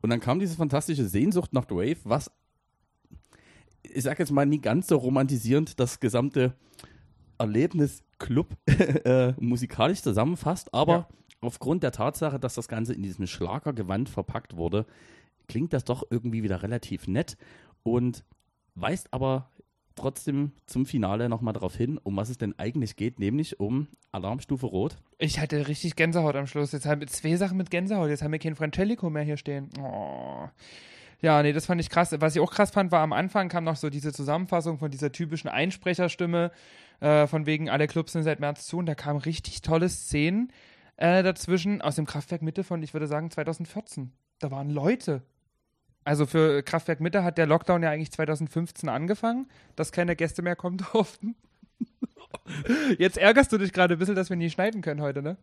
Und 0.00 0.10
dann 0.10 0.20
kam 0.20 0.38
diese 0.40 0.56
fantastische 0.56 1.06
Sehnsucht 1.06 1.52
nach 1.52 1.66
The 1.68 1.74
Wave, 1.76 1.98
was 2.04 2.30
ich 3.82 4.02
sag 4.04 4.18
jetzt 4.18 4.32
mal, 4.32 4.46
nie 4.46 4.60
ganz 4.60 4.86
so 4.86 4.96
romantisierend 4.96 5.78
das 5.80 6.00
gesamte 6.00 6.54
Erlebnis 7.38 8.02
Club 8.18 8.56
äh, 9.04 9.32
musikalisch 9.40 10.02
zusammenfasst, 10.02 10.72
aber 10.72 10.92
Ja. 10.92 11.08
aufgrund 11.40 11.82
der 11.82 11.92
Tatsache, 11.92 12.38
dass 12.38 12.54
das 12.54 12.68
Ganze 12.68 12.94
in 12.94 13.02
diesem 13.02 13.26
Schlagergewand 13.26 14.08
verpackt 14.08 14.56
wurde, 14.56 14.86
klingt 15.52 15.74
das 15.74 15.84
doch 15.84 16.02
irgendwie 16.08 16.42
wieder 16.42 16.62
relativ 16.62 17.06
nett 17.06 17.36
und 17.82 18.24
weist 18.74 19.12
aber 19.12 19.50
trotzdem 19.94 20.52
zum 20.64 20.86
Finale 20.86 21.28
nochmal 21.28 21.52
darauf 21.52 21.76
hin, 21.76 22.00
um 22.02 22.16
was 22.16 22.30
es 22.30 22.38
denn 22.38 22.58
eigentlich 22.58 22.96
geht, 22.96 23.18
nämlich 23.18 23.60
um 23.60 23.88
Alarmstufe 24.12 24.64
Rot. 24.64 24.96
Ich 25.18 25.38
hatte 25.38 25.68
richtig 25.68 25.94
Gänsehaut 25.94 26.36
am 26.36 26.46
Schluss. 26.46 26.72
Jetzt 26.72 26.86
haben 26.86 27.02
wir 27.02 27.08
zwei 27.08 27.36
Sachen 27.36 27.58
mit 27.58 27.70
Gänsehaut. 27.70 28.08
Jetzt 28.08 28.22
haben 28.22 28.32
wir 28.32 28.38
kein 28.38 28.56
Francelico 28.56 29.10
mehr 29.10 29.24
hier 29.24 29.36
stehen. 29.36 29.68
Oh. 29.78 30.48
Ja, 31.20 31.42
nee, 31.42 31.52
das 31.52 31.66
fand 31.66 31.82
ich 31.82 31.90
krass. 31.90 32.16
Was 32.18 32.34
ich 32.34 32.40
auch 32.40 32.50
krass 32.50 32.70
fand, 32.70 32.90
war 32.90 33.00
am 33.00 33.12
Anfang 33.12 33.50
kam 33.50 33.64
noch 33.64 33.76
so 33.76 33.90
diese 33.90 34.14
Zusammenfassung 34.14 34.78
von 34.78 34.90
dieser 34.90 35.12
typischen 35.12 35.50
Einsprecherstimme, 35.50 36.50
äh, 37.00 37.26
von 37.26 37.44
wegen 37.44 37.68
alle 37.68 37.88
Clubs 37.88 38.12
sind 38.12 38.22
seit 38.22 38.40
März 38.40 38.66
zu 38.66 38.78
und 38.78 38.86
da 38.86 38.94
kamen 38.94 39.20
richtig 39.20 39.60
tolle 39.60 39.90
Szenen 39.90 40.50
äh, 40.96 41.22
dazwischen 41.22 41.82
aus 41.82 41.96
dem 41.96 42.06
Kraftwerk 42.06 42.40
Mitte 42.40 42.64
von, 42.64 42.82
ich 42.82 42.94
würde 42.94 43.06
sagen, 43.06 43.30
2014. 43.30 44.12
Da 44.38 44.50
waren 44.50 44.70
Leute. 44.70 45.22
Also 46.04 46.26
für 46.26 46.62
Kraftwerk 46.62 47.00
Mitte 47.00 47.22
hat 47.24 47.38
der 47.38 47.46
Lockdown 47.46 47.82
ja 47.82 47.90
eigentlich 47.90 48.10
2015 48.10 48.88
angefangen, 48.88 49.48
dass 49.76 49.92
keine 49.92 50.16
Gäste 50.16 50.42
mehr 50.42 50.56
kommen 50.56 50.78
durften. 50.92 51.36
Jetzt 52.98 53.18
ärgerst 53.18 53.52
du 53.52 53.58
dich 53.58 53.72
gerade 53.72 53.94
ein 53.94 53.98
bisschen, 53.98 54.14
dass 54.16 54.30
wir 54.30 54.36
nie 54.36 54.50
schneiden 54.50 54.80
können 54.82 55.00
heute, 55.00 55.22
ne? 55.22 55.36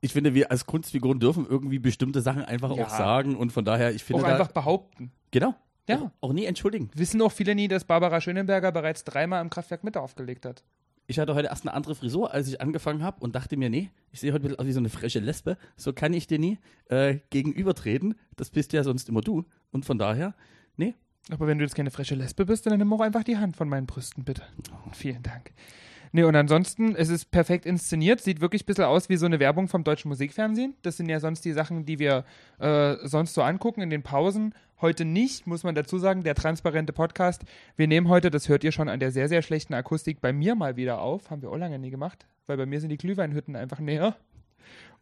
Ich 0.00 0.12
finde, 0.12 0.34
wir 0.34 0.50
als 0.50 0.66
Kunstfiguren 0.66 1.18
dürfen 1.18 1.46
irgendwie 1.48 1.78
bestimmte 1.78 2.20
Sachen 2.22 2.44
einfach 2.44 2.74
Ja. 2.76 2.84
auch 2.84 2.90
sagen 2.90 3.34
und 3.34 3.52
von 3.52 3.64
daher, 3.64 3.92
ich 3.92 4.04
finde 4.04 4.22
Auch 4.22 4.28
einfach 4.28 4.52
behaupten. 4.52 5.10
genau, 5.32 5.54
Ja. 5.88 5.96
auch, 5.96 6.10
auch 6.28 6.32
nie 6.32 6.44
entschuldigen. 6.44 6.90
Wissen 6.94 7.20
auch 7.22 7.32
viele 7.32 7.54
nie, 7.54 7.66
dass 7.66 7.84
Barbara 7.84 8.20
Schönenberger 8.20 8.70
bereits 8.70 9.02
dreimal 9.04 9.42
im 9.42 9.50
Kraftwerk 9.50 9.82
Mitte 9.82 10.00
aufgelegt 10.00 10.46
hat. 10.46 10.62
Ich 11.10 11.18
hatte 11.18 11.34
heute 11.34 11.48
erst 11.48 11.66
eine 11.66 11.72
andere 11.72 11.94
Frisur, 11.94 12.34
als 12.34 12.48
ich 12.48 12.60
angefangen 12.60 13.02
habe 13.02 13.20
und 13.20 13.34
dachte 13.34 13.56
mir, 13.56 13.70
nee, 13.70 13.90
ich 14.12 14.20
sehe 14.20 14.30
heute 14.30 14.44
ein 14.44 14.48
bisschen 14.48 14.58
aus 14.58 14.66
wie 14.66 14.72
so 14.72 14.78
eine 14.78 14.90
frische 14.90 15.20
Lesbe. 15.20 15.56
So 15.74 15.94
kann 15.94 16.12
ich 16.12 16.26
dir 16.26 16.38
nie 16.38 16.58
äh, 16.90 17.20
gegenübertreten. 17.30 18.14
Das 18.36 18.50
bist 18.50 18.74
ja 18.74 18.84
sonst 18.84 19.08
immer 19.08 19.22
du. 19.22 19.46
Und 19.72 19.86
von 19.86 19.98
daher, 19.98 20.34
nee. 20.76 20.94
Aber 21.30 21.46
wenn 21.46 21.56
du 21.56 21.64
jetzt 21.64 21.74
keine 21.74 21.90
frische 21.90 22.14
Lesbe 22.14 22.44
bist, 22.44 22.66
dann 22.66 22.76
nimm 22.76 22.92
auch 22.92 23.00
einfach 23.00 23.24
die 23.24 23.38
Hand 23.38 23.56
von 23.56 23.70
meinen 23.70 23.86
Brüsten, 23.86 24.24
bitte. 24.24 24.42
Vielen 24.92 25.22
Dank. 25.22 25.52
Nee, 26.12 26.22
und 26.24 26.34
ansonsten, 26.36 26.94
es 26.94 27.08
ist 27.08 27.30
perfekt 27.30 27.66
inszeniert, 27.66 28.20
sieht 28.20 28.40
wirklich 28.40 28.62
ein 28.62 28.66
bisschen 28.66 28.84
aus 28.84 29.08
wie 29.08 29.16
so 29.16 29.26
eine 29.26 29.40
Werbung 29.40 29.68
vom 29.68 29.84
deutschen 29.84 30.08
Musikfernsehen. 30.08 30.74
Das 30.82 30.96
sind 30.96 31.08
ja 31.08 31.20
sonst 31.20 31.44
die 31.44 31.52
Sachen, 31.52 31.84
die 31.84 31.98
wir 31.98 32.24
äh, 32.58 32.96
sonst 33.02 33.34
so 33.34 33.42
angucken 33.42 33.82
in 33.82 33.90
den 33.90 34.02
Pausen. 34.02 34.54
Heute 34.80 35.04
nicht, 35.04 35.46
muss 35.46 35.64
man 35.64 35.74
dazu 35.74 35.98
sagen, 35.98 36.22
der 36.22 36.34
transparente 36.34 36.92
Podcast. 36.92 37.42
Wir 37.76 37.88
nehmen 37.88 38.08
heute, 38.08 38.30
das 38.30 38.48
hört 38.48 38.64
ihr 38.64 38.72
schon 38.72 38.88
an 38.88 39.00
der 39.00 39.10
sehr, 39.10 39.28
sehr 39.28 39.42
schlechten 39.42 39.74
Akustik, 39.74 40.20
bei 40.20 40.32
mir 40.32 40.54
mal 40.54 40.76
wieder 40.76 41.00
auf. 41.00 41.30
Haben 41.30 41.42
wir 41.42 41.50
auch 41.50 41.56
lange 41.56 41.78
nie 41.78 41.90
gemacht, 41.90 42.26
weil 42.46 42.56
bei 42.56 42.66
mir 42.66 42.80
sind 42.80 42.90
die 42.90 42.98
Glühweinhütten 42.98 43.56
einfach 43.56 43.80
näher. 43.80 44.16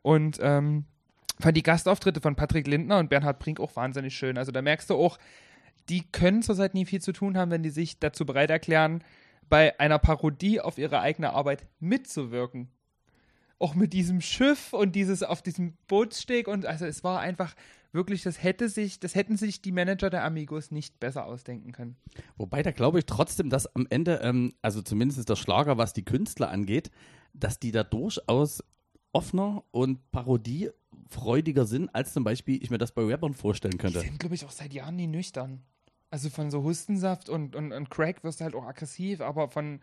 Und 0.03 0.39
ähm, 0.41 0.85
fand 1.39 1.57
die 1.57 1.63
Gastauftritte 1.63 2.21
von 2.21 2.37
Patrick 2.37 2.67
Lindner 2.67 2.99
und 2.99 3.11
Bernhard 3.11 3.39
Brink 3.39 3.61
auch 3.61 3.77
wahnsinnig 3.77 4.17
schön. 4.17 4.39
Also 4.39 4.53
da 4.53 4.63
merkst 4.63 4.89
du 4.89 4.95
auch, 4.95 5.19
die 5.89 6.03
können 6.11 6.43
zurzeit 6.43 6.75
nie 6.75 6.87
viel 6.87 7.01
zu 7.01 7.13
tun 7.13 7.37
haben, 7.37 7.51
wenn 7.51 7.63
die 7.63 7.71
sich 7.71 7.99
dazu 7.99 8.27
bereit 8.27 8.51
erklären, 8.51 9.03
bei 9.49 9.79
einer 9.81 9.99
Parodie 9.99 10.61
auf 10.61 10.79
ihre 10.79 11.01
eigene 11.01 11.33
Arbeit 11.33 11.67
mitzuwirken. 11.81 12.69
Auch 13.59 13.75
mit 13.75 13.93
diesem 13.93 14.21
Schiff 14.21 14.73
und 14.73 14.95
dieses 14.95 15.23
auf 15.23 15.41
diesem 15.41 15.77
Bootssteg 15.87 16.47
und 16.47 16.67
also 16.67 16.85
es 16.85 17.03
war 17.05 17.21
einfach 17.21 17.55
wirklich, 17.93 18.23
das 18.23 18.43
hätte 18.43 18.69
sich, 18.69 19.01
das 19.01 19.15
hätten 19.15 19.37
sich 19.37 19.63
die 19.63 19.73
Manager 19.73 20.11
der 20.11 20.25
Amigos 20.25 20.71
nicht 20.71 21.01
besser 21.01 21.25
ausdenken 21.25 21.73
können. 21.73 21.97
Wobei, 22.37 22.63
da 22.63 22.71
glaube 22.71 22.99
ich 22.99 23.07
trotzdem, 23.07 23.49
dass 23.49 23.75
am 23.75 23.87
Ende, 23.89 24.21
ähm, 24.23 24.55
also 24.61 24.83
zumindest 24.83 25.19
ist 25.19 25.29
der 25.31 25.37
Schlager, 25.37 25.79
was 25.79 25.95
die 25.95 26.05
Künstler 26.05 26.51
angeht, 26.51 26.91
dass 27.33 27.59
die 27.59 27.73
da 27.73 27.83
durchaus 27.83 28.63
offener 29.13 29.65
und 29.71 30.11
parodiefreudiger 30.11 31.65
sind, 31.65 31.89
als 31.95 32.13
zum 32.13 32.23
Beispiel 32.25 32.63
ich 32.63 32.71
mir 32.71 32.79
das 32.79 32.93
bei 32.93 33.03
Rappern 33.03 33.33
vorstellen 33.35 33.73
Die 33.73 33.79
könnte. 33.79 34.01
sind, 34.01 34.19
glaube 34.21 34.35
ich, 34.35 34.45
auch 34.45 34.51
seit 34.51 34.75
Jahren 34.75 34.97
nie 34.97 35.07
nüchtern. 35.07 35.63
Also 36.17 36.31
von 36.31 36.51
so 36.51 36.63
Hustensaft 36.63 37.29
und, 37.29 37.55
und, 37.55 37.75
und 37.75 37.91
Crack 37.91 38.25
wirst 38.25 38.41
du 38.41 38.45
halt 38.45 38.55
auch 38.55 38.65
aggressiv, 38.65 39.21
aber 39.21 39.51
von 39.51 39.81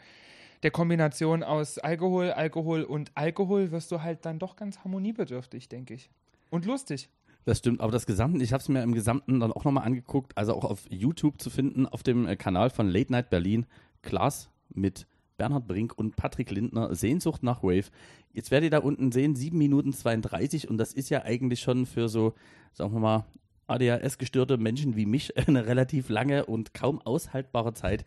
der 0.64 0.72
Kombination 0.72 1.44
aus 1.44 1.78
Alkohol, 1.78 2.32
Alkohol 2.32 2.82
und 2.82 3.12
Alkohol 3.14 3.70
wirst 3.70 3.92
du 3.92 4.02
halt 4.02 4.26
dann 4.26 4.40
doch 4.40 4.56
ganz 4.56 4.80
harmoniebedürftig, 4.80 5.70
denke 5.70 5.94
ich. 5.94 6.10
Und 6.50 6.66
lustig. 6.66 7.08
Das 7.46 7.60
stimmt, 7.60 7.82
aber 7.82 7.92
das 7.92 8.08
Gesamte, 8.08 8.44
ich 8.44 8.52
habe 8.52 8.62
es 8.62 8.68
mir 8.68 8.82
im 8.82 8.96
Gesamten 8.96 9.42
dann 9.42 9.52
auch 9.52 9.64
nochmal 9.64 9.86
angeguckt, 9.86 10.36
also 10.36 10.56
auch 10.56 10.66
auf 10.66 10.88
YouTube 10.90 11.40
zu 11.40 11.52
finden, 11.52 11.86
auf 11.86 12.02
dem 12.02 12.26
äh, 12.26 12.36
Kanal 12.36 12.72
von 12.72 12.90
Late 12.90 13.12
Night 13.12 13.30
Berlin, 13.30 13.68
Klaas 14.02 14.50
mit 14.74 15.06
Bernhard 15.38 15.68
Brink 15.68 15.94
und 15.96 16.16
Patrick 16.16 16.50
Lindner, 16.50 16.96
Sehnsucht 16.96 17.44
nach 17.44 17.62
Wave. 17.62 17.92
Jetzt 18.32 18.50
werdet 18.50 18.72
ihr 18.72 18.80
da 18.80 18.80
unten 18.80 19.12
sehen, 19.12 19.36
7 19.36 19.56
Minuten 19.56 19.94
32 19.94 20.68
und 20.68 20.80
das 20.80 20.94
ist 20.94 21.12
ja 21.12 21.22
eigentlich 21.26 21.60
schon 21.60 21.86
für 21.86 22.10
so, 22.10 22.34
sagen 22.72 22.92
wir 22.92 23.00
mal, 23.00 23.26
ADHS-gestörte 23.68 24.58
Menschen 24.58 24.96
wie 24.96 25.06
mich 25.06 25.36
eine 25.48 25.66
relativ 25.66 26.10
lange 26.10 26.46
und 26.46 26.74
kaum 26.74 27.02
aushaltbare 27.02 27.74
Zeit. 27.74 28.06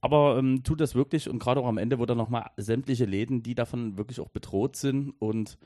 Aber 0.00 0.38
ähm, 0.38 0.62
tut 0.62 0.80
das 0.80 0.94
wirklich 0.94 1.28
und 1.28 1.38
gerade 1.40 1.60
auch 1.60 1.66
am 1.66 1.78
Ende, 1.78 1.98
wo 1.98 2.06
dann 2.06 2.18
nochmal 2.18 2.50
sämtliche 2.56 3.04
Läden, 3.04 3.42
die 3.42 3.54
davon 3.54 3.98
wirklich 3.98 4.20
auch 4.20 4.28
bedroht 4.28 4.76
sind 4.76 5.10
und 5.18 5.58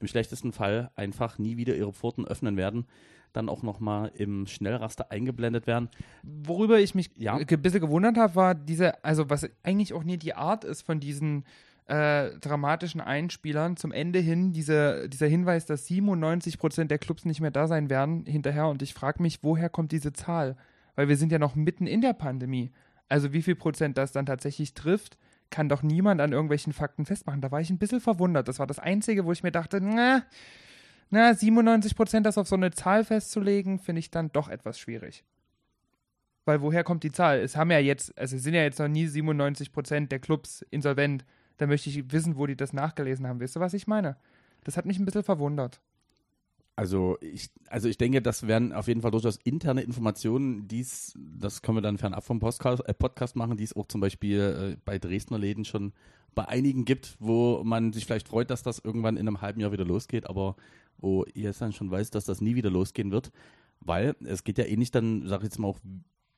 im 0.00 0.06
schlechtesten 0.06 0.52
Fall 0.52 0.90
einfach 0.94 1.38
nie 1.38 1.56
wieder 1.56 1.74
ihre 1.74 1.92
Pforten 1.92 2.26
öffnen 2.26 2.56
werden, 2.56 2.86
dann 3.32 3.48
auch 3.48 3.62
nochmal 3.62 4.12
im 4.14 4.46
Schnellraster 4.46 5.10
eingeblendet 5.10 5.66
werden. 5.66 5.88
Worüber 6.22 6.78
ich 6.80 6.94
mich 6.94 7.10
Ja. 7.16 7.36
ein 7.36 7.46
bisschen 7.62 7.80
gewundert 7.80 8.16
habe, 8.16 8.34
war 8.34 8.54
diese, 8.54 9.02
also 9.04 9.28
was 9.30 9.48
eigentlich 9.62 9.92
auch 9.94 10.04
nie 10.04 10.18
die 10.18 10.34
Art 10.34 10.64
ist 10.64 10.82
von 10.82 11.00
diesen 11.00 11.44
äh, 11.88 12.30
dramatischen 12.38 13.00
Einspielern 13.00 13.76
zum 13.76 13.92
Ende 13.92 14.18
hin, 14.18 14.52
diese, 14.52 15.08
dieser 15.08 15.26
Hinweis, 15.26 15.64
dass 15.64 15.86
97 15.86 16.58
Prozent 16.58 16.90
der 16.90 16.98
Clubs 16.98 17.24
nicht 17.24 17.40
mehr 17.40 17.50
da 17.50 17.66
sein 17.66 17.88
werden 17.88 18.24
hinterher. 18.26 18.68
Und 18.68 18.82
ich 18.82 18.94
frage 18.94 19.22
mich, 19.22 19.42
woher 19.42 19.70
kommt 19.70 19.90
diese 19.92 20.12
Zahl? 20.12 20.56
Weil 20.94 21.08
wir 21.08 21.16
sind 21.16 21.32
ja 21.32 21.38
noch 21.38 21.54
mitten 21.54 21.86
in 21.86 22.02
der 22.02 22.12
Pandemie. 22.12 22.72
Also 23.08 23.32
wie 23.32 23.42
viel 23.42 23.56
Prozent 23.56 23.96
das 23.96 24.12
dann 24.12 24.26
tatsächlich 24.26 24.74
trifft, 24.74 25.16
kann 25.48 25.70
doch 25.70 25.82
niemand 25.82 26.20
an 26.20 26.32
irgendwelchen 26.32 26.74
Fakten 26.74 27.06
festmachen. 27.06 27.40
Da 27.40 27.50
war 27.50 27.62
ich 27.62 27.70
ein 27.70 27.78
bisschen 27.78 28.00
verwundert. 28.00 28.48
Das 28.48 28.58
war 28.58 28.66
das 28.66 28.78
Einzige, 28.78 29.24
wo 29.24 29.32
ich 29.32 29.42
mir 29.42 29.52
dachte, 29.52 29.80
na, 29.80 30.24
na 31.08 31.32
97 31.32 31.96
Prozent 31.96 32.26
das 32.26 32.36
auf 32.36 32.48
so 32.48 32.56
eine 32.56 32.70
Zahl 32.70 33.02
festzulegen, 33.02 33.78
finde 33.78 34.00
ich 34.00 34.10
dann 34.10 34.30
doch 34.30 34.50
etwas 34.50 34.78
schwierig. 34.78 35.24
Weil 36.44 36.60
woher 36.60 36.84
kommt 36.84 37.02
die 37.02 37.12
Zahl? 37.12 37.40
Es 37.40 37.56
haben 37.56 37.70
ja 37.70 37.78
jetzt, 37.78 38.16
also 38.18 38.36
es 38.36 38.42
sind 38.42 38.52
ja 38.52 38.62
jetzt 38.62 38.78
noch 38.78 38.88
nie 38.88 39.06
97 39.06 39.72
Prozent 39.72 40.12
der 40.12 40.18
Clubs 40.18 40.60
insolvent. 40.70 41.24
Da 41.58 41.66
möchte 41.66 41.90
ich 41.90 42.10
wissen, 42.10 42.36
wo 42.36 42.46
die 42.46 42.56
das 42.56 42.72
nachgelesen 42.72 43.26
haben. 43.26 43.40
Weißt 43.40 43.56
du, 43.56 43.60
was 43.60 43.74
ich 43.74 43.86
meine? 43.86 44.16
Das 44.64 44.76
hat 44.76 44.86
mich 44.86 44.98
ein 44.98 45.04
bisschen 45.04 45.22
verwundert. 45.22 45.80
Also 46.76 47.18
ich, 47.20 47.50
also 47.68 47.88
ich 47.88 47.98
denke, 47.98 48.22
das 48.22 48.46
wären 48.46 48.72
auf 48.72 48.86
jeden 48.86 49.02
Fall 49.02 49.10
durchaus 49.10 49.36
interne 49.42 49.82
Informationen, 49.82 50.68
die's, 50.68 51.18
das 51.18 51.60
können 51.60 51.78
wir 51.78 51.82
dann 51.82 51.98
fernab 51.98 52.22
vom 52.22 52.38
Podcast, 52.38 52.86
äh, 52.86 52.94
Podcast 52.94 53.34
machen, 53.34 53.56
die 53.56 53.64
es 53.64 53.74
auch 53.74 53.88
zum 53.88 54.00
Beispiel 54.00 54.76
äh, 54.76 54.80
bei 54.84 55.00
Dresdner 55.00 55.38
Läden 55.38 55.64
schon 55.64 55.92
bei 56.36 56.46
einigen 56.46 56.84
gibt, 56.84 57.16
wo 57.18 57.64
man 57.64 57.92
sich 57.92 58.06
vielleicht 58.06 58.28
freut, 58.28 58.50
dass 58.50 58.62
das 58.62 58.78
irgendwann 58.78 59.16
in 59.16 59.26
einem 59.26 59.40
halben 59.40 59.60
Jahr 59.60 59.72
wieder 59.72 59.84
losgeht, 59.84 60.30
aber 60.30 60.54
wo 60.98 61.24
ihr 61.34 61.44
jetzt 61.44 61.60
dann 61.60 61.72
schon 61.72 61.90
weiß, 61.90 62.10
dass 62.10 62.26
das 62.26 62.40
nie 62.40 62.54
wieder 62.54 62.70
losgehen 62.70 63.10
wird, 63.10 63.32
weil 63.80 64.14
es 64.24 64.44
geht 64.44 64.58
ja 64.58 64.64
eh 64.64 64.76
nicht 64.76 64.94
dann, 64.94 65.26
sag 65.26 65.38
ich 65.38 65.44
jetzt 65.46 65.58
mal 65.58 65.66
auch 65.66 65.80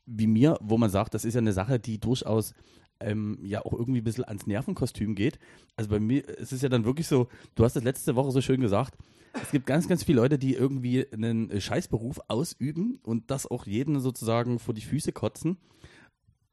wie 0.06 0.26
mir, 0.26 0.56
wo 0.62 0.78
man 0.78 0.88
sagt, 0.88 1.12
das 1.12 1.26
ist 1.26 1.34
ja 1.34 1.40
eine 1.40 1.52
Sache, 1.52 1.78
die 1.78 2.00
durchaus 2.00 2.54
ähm, 3.00 3.38
ja 3.42 3.64
auch 3.64 3.72
irgendwie 3.72 4.00
ein 4.00 4.04
bisschen 4.04 4.24
ans 4.24 4.46
Nervenkostüm 4.46 5.14
geht. 5.14 5.38
Also 5.76 5.90
bei 5.90 6.00
mir, 6.00 6.22
es 6.38 6.52
ist 6.52 6.62
ja 6.62 6.68
dann 6.68 6.84
wirklich 6.84 7.06
so, 7.06 7.28
du 7.54 7.64
hast 7.64 7.76
das 7.76 7.84
letzte 7.84 8.16
Woche 8.16 8.30
so 8.30 8.40
schön 8.40 8.60
gesagt, 8.60 8.96
es 9.32 9.50
gibt 9.50 9.66
ganz, 9.66 9.88
ganz 9.88 10.04
viele 10.04 10.20
Leute, 10.20 10.38
die 10.38 10.54
irgendwie 10.54 11.06
einen 11.12 11.60
Scheißberuf 11.60 12.20
ausüben 12.28 12.98
und 13.04 13.30
das 13.30 13.46
auch 13.50 13.66
jeden 13.66 14.00
sozusagen 14.00 14.58
vor 14.58 14.74
die 14.74 14.80
Füße 14.80 15.12
kotzen 15.12 15.56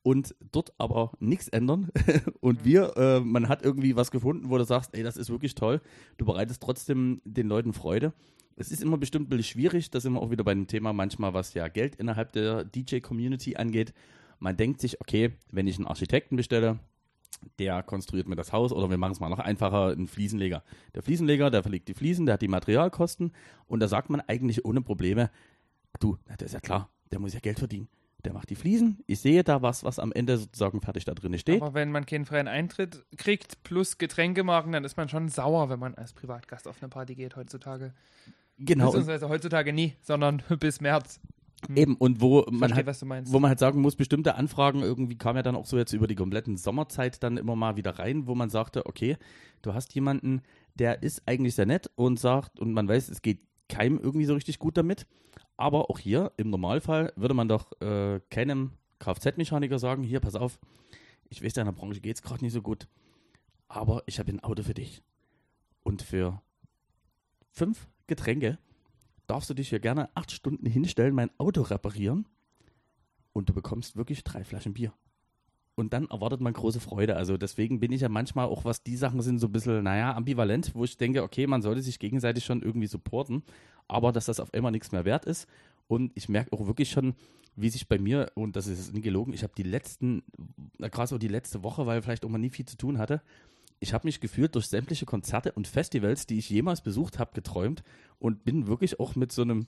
und 0.04 0.36
dort 0.52 0.74
aber 0.78 1.12
nichts 1.20 1.48
ändern. 1.50 1.90
und 2.40 2.64
wir, 2.64 2.96
äh, 2.96 3.20
man 3.20 3.50
hat 3.50 3.64
irgendwie 3.64 3.96
was 3.96 4.12
gefunden, 4.12 4.50
wo 4.50 4.58
du 4.58 4.64
sagst, 4.64 4.94
ey, 4.94 5.04
das 5.04 5.18
ist 5.18 5.30
wirklich 5.30 5.56
toll. 5.56 5.82
Du 6.18 6.26
bereitest 6.26 6.62
trotzdem 6.62 7.22
den 7.26 7.48
Leuten 7.48 7.74
Freude. 7.74 8.14
Es 8.56 8.72
ist 8.72 8.82
immer 8.82 8.98
bestimmt 8.98 9.28
ein 9.28 9.30
bisschen 9.30 9.60
schwierig, 9.60 9.92
das 9.92 10.04
sind 10.04 10.14
wir 10.14 10.22
auch 10.22 10.32
wieder 10.32 10.44
bei 10.44 10.54
dem 10.54 10.66
Thema 10.66 10.94
manchmal, 10.94 11.34
was 11.34 11.54
ja 11.54 11.68
Geld 11.68 11.96
innerhalb 11.96 12.32
der 12.32 12.64
DJ-Community 12.64 13.58
angeht. 13.58 13.94
Man 14.40 14.58
denkt 14.58 14.82
sich, 14.82 15.02
okay, 15.02 15.32
wenn 15.52 15.68
ich 15.68 15.78
einen 15.78 15.88
Architekten 15.88 16.36
bestelle, 16.36 16.80
der 17.60 17.84
konstruiert 17.84 18.28
mir 18.28 18.36
das 18.36 18.52
Haus 18.52 18.72
oder 18.72 18.90
wir 18.90 18.98
machen 18.98 19.12
es 19.12 19.20
mal 19.20 19.30
noch 19.30 19.40
einfacher, 19.40 19.88
einen 19.88 20.08
Fliesenleger. 20.08 20.64
Der 20.96 21.04
Fliesenleger, 21.04 21.50
der 21.50 21.64
verlegt 21.64 21.88
die 21.88 21.94
Fliesen, 21.94 22.26
der 22.26 22.34
hat 22.34 22.42
die 22.42 22.48
Materialkosten 22.48 23.32
und 23.68 23.80
da 23.80 23.88
sagt 23.88 24.10
man 24.10 24.22
eigentlich 24.22 24.66
ohne 24.66 24.82
Probleme, 24.82 25.30
du, 26.00 26.18
na, 26.28 26.36
das 26.36 26.48
ist 26.48 26.54
ja 26.54 26.60
klar, 26.60 26.90
der 27.12 27.20
muss 27.20 27.34
ja 27.34 27.40
Geld 27.40 27.60
verdienen. 27.60 27.88
Der 28.26 28.34
macht 28.34 28.50
die 28.50 28.56
Fliesen, 28.56 29.04
ich 29.06 29.20
sehe 29.20 29.44
da 29.44 29.62
was, 29.62 29.84
was 29.84 30.00
am 30.00 30.12
Ende 30.12 30.38
sozusagen 30.38 30.82
fertig 30.82 31.06
da 31.06 31.14
drin 31.14 31.38
steht. 31.38 31.62
Aber 31.62 31.76
wenn 31.76 31.92
man 31.92 32.06
keinen 32.06 32.26
freien 32.26 32.48
Eintritt 32.48 33.06
kriegt 33.16 33.64
plus 33.64 34.00
Getränkemarken, 34.00 34.72
dann 34.72 34.84
ist 34.84 34.98
man 34.98 35.08
schon 35.08 35.30
sauer, 35.30 35.70
wenn 35.70 35.80
man 35.80 35.96
als 35.96 36.14
Privatgast 36.14 36.68
auf 36.68 36.82
eine 36.82 36.90
Party 36.90 37.14
geht 37.16 37.36
heutzutage. 37.36 37.94
genau, 38.58 38.86
Beziehungsweise 38.86 39.30
heutzutage 39.30 39.72
nie, 39.72 39.96
sondern 40.02 40.42
bis 40.60 40.82
März. 40.82 41.20
Eben, 41.76 41.96
und 41.96 42.22
wo 42.22 42.46
man, 42.52 42.70
Verstehe, 42.70 42.86
halt, 42.86 43.32
wo 43.32 43.40
man 43.40 43.50
halt 43.50 43.60
sagen 43.60 43.82
muss, 43.82 43.96
bestimmte 43.96 44.36
Anfragen 44.36 44.82
irgendwie 44.82 45.18
kam 45.18 45.36
ja 45.36 45.42
dann 45.42 45.56
auch 45.56 45.66
so 45.66 45.78
jetzt 45.78 45.92
über 45.92 46.08
die 46.08 46.16
kompletten 46.16 46.56
Sommerzeit 46.56 47.24
dann 47.24 47.38
immer 47.38 47.56
mal 47.56 47.76
wieder 47.76 47.98
rein, 47.98 48.28
wo 48.28 48.36
man 48.36 48.50
sagte, 48.50 48.86
okay, 48.86 49.18
du 49.64 49.74
hast 49.74 49.94
jemanden, 49.96 50.42
der 50.76 51.02
ist 51.02 51.24
eigentlich 51.26 51.56
sehr 51.56 51.66
nett 51.66 51.90
und 51.96 52.20
sagt, 52.20 52.60
und 52.60 52.74
man 52.74 52.88
weiß, 52.88 53.10
es 53.10 53.22
geht 53.22 53.40
keinem 53.70 54.00
irgendwie 54.00 54.26
so 54.26 54.36
richtig 54.36 54.60
gut 54.60 54.78
damit. 54.78 55.08
Aber 55.58 55.90
auch 55.90 55.98
hier, 55.98 56.32
im 56.38 56.52
Normalfall, 56.52 57.12
würde 57.16 57.34
man 57.34 57.48
doch 57.48 57.72
äh, 57.82 58.20
keinem 58.30 58.74
Kfz-Mechaniker 59.00 59.80
sagen, 59.80 60.04
hier, 60.04 60.20
pass 60.20 60.36
auf, 60.36 60.60
ich 61.30 61.44
weiß, 61.44 61.54
deiner 61.54 61.74
Branche 61.74 62.00
geht 62.00 62.16
es 62.16 62.22
gerade 62.22 62.44
nicht 62.44 62.54
so 62.54 62.62
gut, 62.62 62.88
aber 63.68 64.04
ich 64.06 64.20
habe 64.20 64.32
ein 64.32 64.40
Auto 64.42 64.62
für 64.64 64.76
dich. 64.76 65.02
Und 65.84 66.04
für 66.04 66.42
fünf 67.52 67.88
Getränke 68.06 68.60
darfst 69.28 69.50
du 69.50 69.54
dich 69.54 69.70
hier 69.70 69.80
gerne 69.80 70.10
acht 70.16 70.32
Stunden 70.32 70.66
hinstellen, 70.66 71.14
mein 71.14 71.32
Auto 71.38 71.62
reparieren 71.62 72.28
und 73.34 73.50
du 73.50 73.54
bekommst 73.54 73.96
wirklich 73.96 74.24
drei 74.24 74.44
Flaschen 74.44 74.74
Bier. 74.74 74.94
Und 75.76 75.94
dann 75.94 76.08
erwartet 76.08 76.42
man 76.42 76.54
große 76.54 76.80
Freude. 76.80 77.16
Also 77.16 77.38
deswegen 77.38 77.80
bin 77.80 77.92
ich 77.92 78.02
ja 78.02 78.10
manchmal 78.10 78.48
auch, 78.48 78.66
was 78.66 78.82
die 78.82 78.98
Sachen 78.98 79.22
sind, 79.22 79.38
so 79.38 79.46
ein 79.46 79.52
bisschen, 79.52 79.84
naja, 79.84 80.16
ambivalent, 80.16 80.74
wo 80.74 80.84
ich 80.84 80.98
denke, 80.98 81.22
okay, 81.22 81.46
man 81.46 81.62
sollte 81.62 81.84
sich 81.84 82.00
gegenseitig 82.00 82.46
schon 82.46 82.64
irgendwie 82.64 82.88
supporten, 82.88 83.44
aber 83.88 84.12
dass 84.12 84.26
das 84.26 84.40
auf 84.40 84.56
einmal 84.56 84.72
nichts 84.72 84.92
mehr 84.92 85.06
wert 85.06 85.26
ist. 85.26 85.48
Und 85.88 86.12
ich 86.16 86.30
merke 86.30 86.52
auch 86.52 86.66
wirklich 86.66 86.90
schon, 86.90 87.14
wie 87.56 87.70
sich 87.70 87.88
bei 87.88 88.00
mir, 88.00 88.32
und 88.34 88.56
das 88.56 88.66
ist 88.66 88.94
nie 88.94 89.02
gelogen, 89.02 89.34
ich 89.34 89.44
habe 89.44 89.54
die 89.56 89.64
letzten, 89.64 90.24
gerade 90.80 91.08
so 91.08 91.20
die 91.20 91.28
letzte 91.28 91.62
Woche, 91.62 91.86
weil 91.86 92.02
vielleicht 92.02 92.26
auch 92.26 92.30
mal 92.30 92.40
nie 92.40 92.50
viel 92.50 92.66
zu 92.66 92.78
tun 92.78 92.98
hatte, 92.98 93.22
ich 93.80 93.94
habe 93.94 94.08
mich 94.08 94.20
gefühlt 94.20 94.56
durch 94.56 94.68
sämtliche 94.68 95.06
Konzerte 95.06 95.52
und 95.52 95.68
Festivals, 95.68 96.26
die 96.26 96.38
ich 96.38 96.50
jemals 96.50 96.82
besucht 96.82 97.20
habe, 97.20 97.32
geträumt 97.34 97.84
und 98.20 98.44
bin 98.44 98.68
wirklich 98.68 99.00
auch 99.00 99.16
mit 99.16 99.32
so 99.32 99.44
einem 99.44 99.68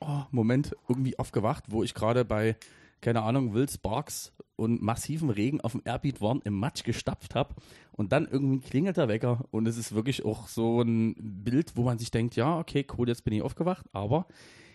oh, 0.00 0.22
Moment 0.30 0.76
irgendwie 0.88 1.18
aufgewacht, 1.18 1.64
wo 1.68 1.82
ich 1.82 1.94
gerade 1.94 2.24
bei, 2.24 2.56
keine 3.00 3.22
Ahnung, 3.22 3.54
Will 3.54 3.68
Sparks 3.68 4.32
und 4.56 4.82
massiven 4.82 5.30
Regen 5.30 5.60
auf 5.60 5.72
dem 5.72 5.82
Airbeat 5.84 6.20
waren, 6.20 6.40
im 6.42 6.58
Matsch 6.58 6.84
gestapft 6.84 7.34
habe 7.34 7.54
und 7.92 8.12
dann 8.12 8.26
irgendwie 8.26 8.66
klingelt 8.66 8.96
der 8.96 9.08
Wecker 9.08 9.44
und 9.50 9.66
es 9.66 9.76
ist 9.76 9.94
wirklich 9.94 10.24
auch 10.24 10.48
so 10.48 10.82
ein 10.82 11.14
Bild, 11.18 11.76
wo 11.76 11.82
man 11.82 11.98
sich 11.98 12.10
denkt, 12.10 12.36
ja, 12.36 12.58
okay, 12.58 12.86
cool, 12.96 13.08
jetzt 13.08 13.24
bin 13.24 13.34
ich 13.34 13.42
aufgewacht, 13.42 13.86
aber 13.92 14.26